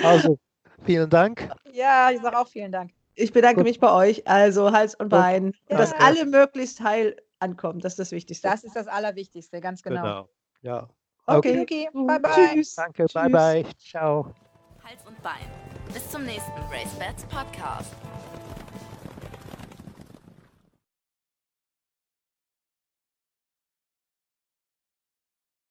Also, 0.02 0.38
vielen 0.84 1.10
Dank. 1.10 1.42
an. 1.42 1.72
Ja, 1.72 2.10
ich 2.10 2.20
sage 2.20 2.38
auch 2.38 2.48
vielen 2.48 2.72
Dank. 2.72 2.92
Ich 3.20 3.32
bedanke 3.32 3.56
Gut. 3.56 3.64
mich 3.64 3.80
bei 3.80 3.92
euch. 3.92 4.26
Also 4.26 4.72
Hals 4.72 4.94
und. 4.94 5.08
Bein. 5.08 5.46
Und 5.46 5.54
dass 5.68 5.90
Danke. 5.90 6.04
alle 6.04 6.26
möglichst 6.26 6.80
heil 6.80 7.16
ankommen. 7.38 7.80
Das 7.80 7.92
ist 7.94 7.98
das 7.98 8.12
Wichtigste. 8.12 8.48
Das 8.48 8.64
ist 8.64 8.76
das 8.76 8.86
Allerwichtigste, 8.86 9.60
ganz 9.60 9.82
genau. 9.82 10.28
Ja. 10.62 10.88
okay. 11.26 11.62
Okay, 11.62 11.88
Gut. 11.92 12.06
bye 12.06 12.20
bye. 12.20 12.32
Tschüss. 12.54 12.74
Danke. 12.74 13.06
Bye 13.12 13.22
Tschüss. 13.24 13.32
bye. 13.32 13.64
Ciao. 13.78 14.34
Hals 14.84 15.06
und 15.06 15.22
Bein. 15.22 15.46
Bis 15.92 16.08
zum 16.10 16.24
nächsten 16.24 16.60
Race 16.70 16.94
Bats 16.98 17.24
Podcast. 17.24 17.94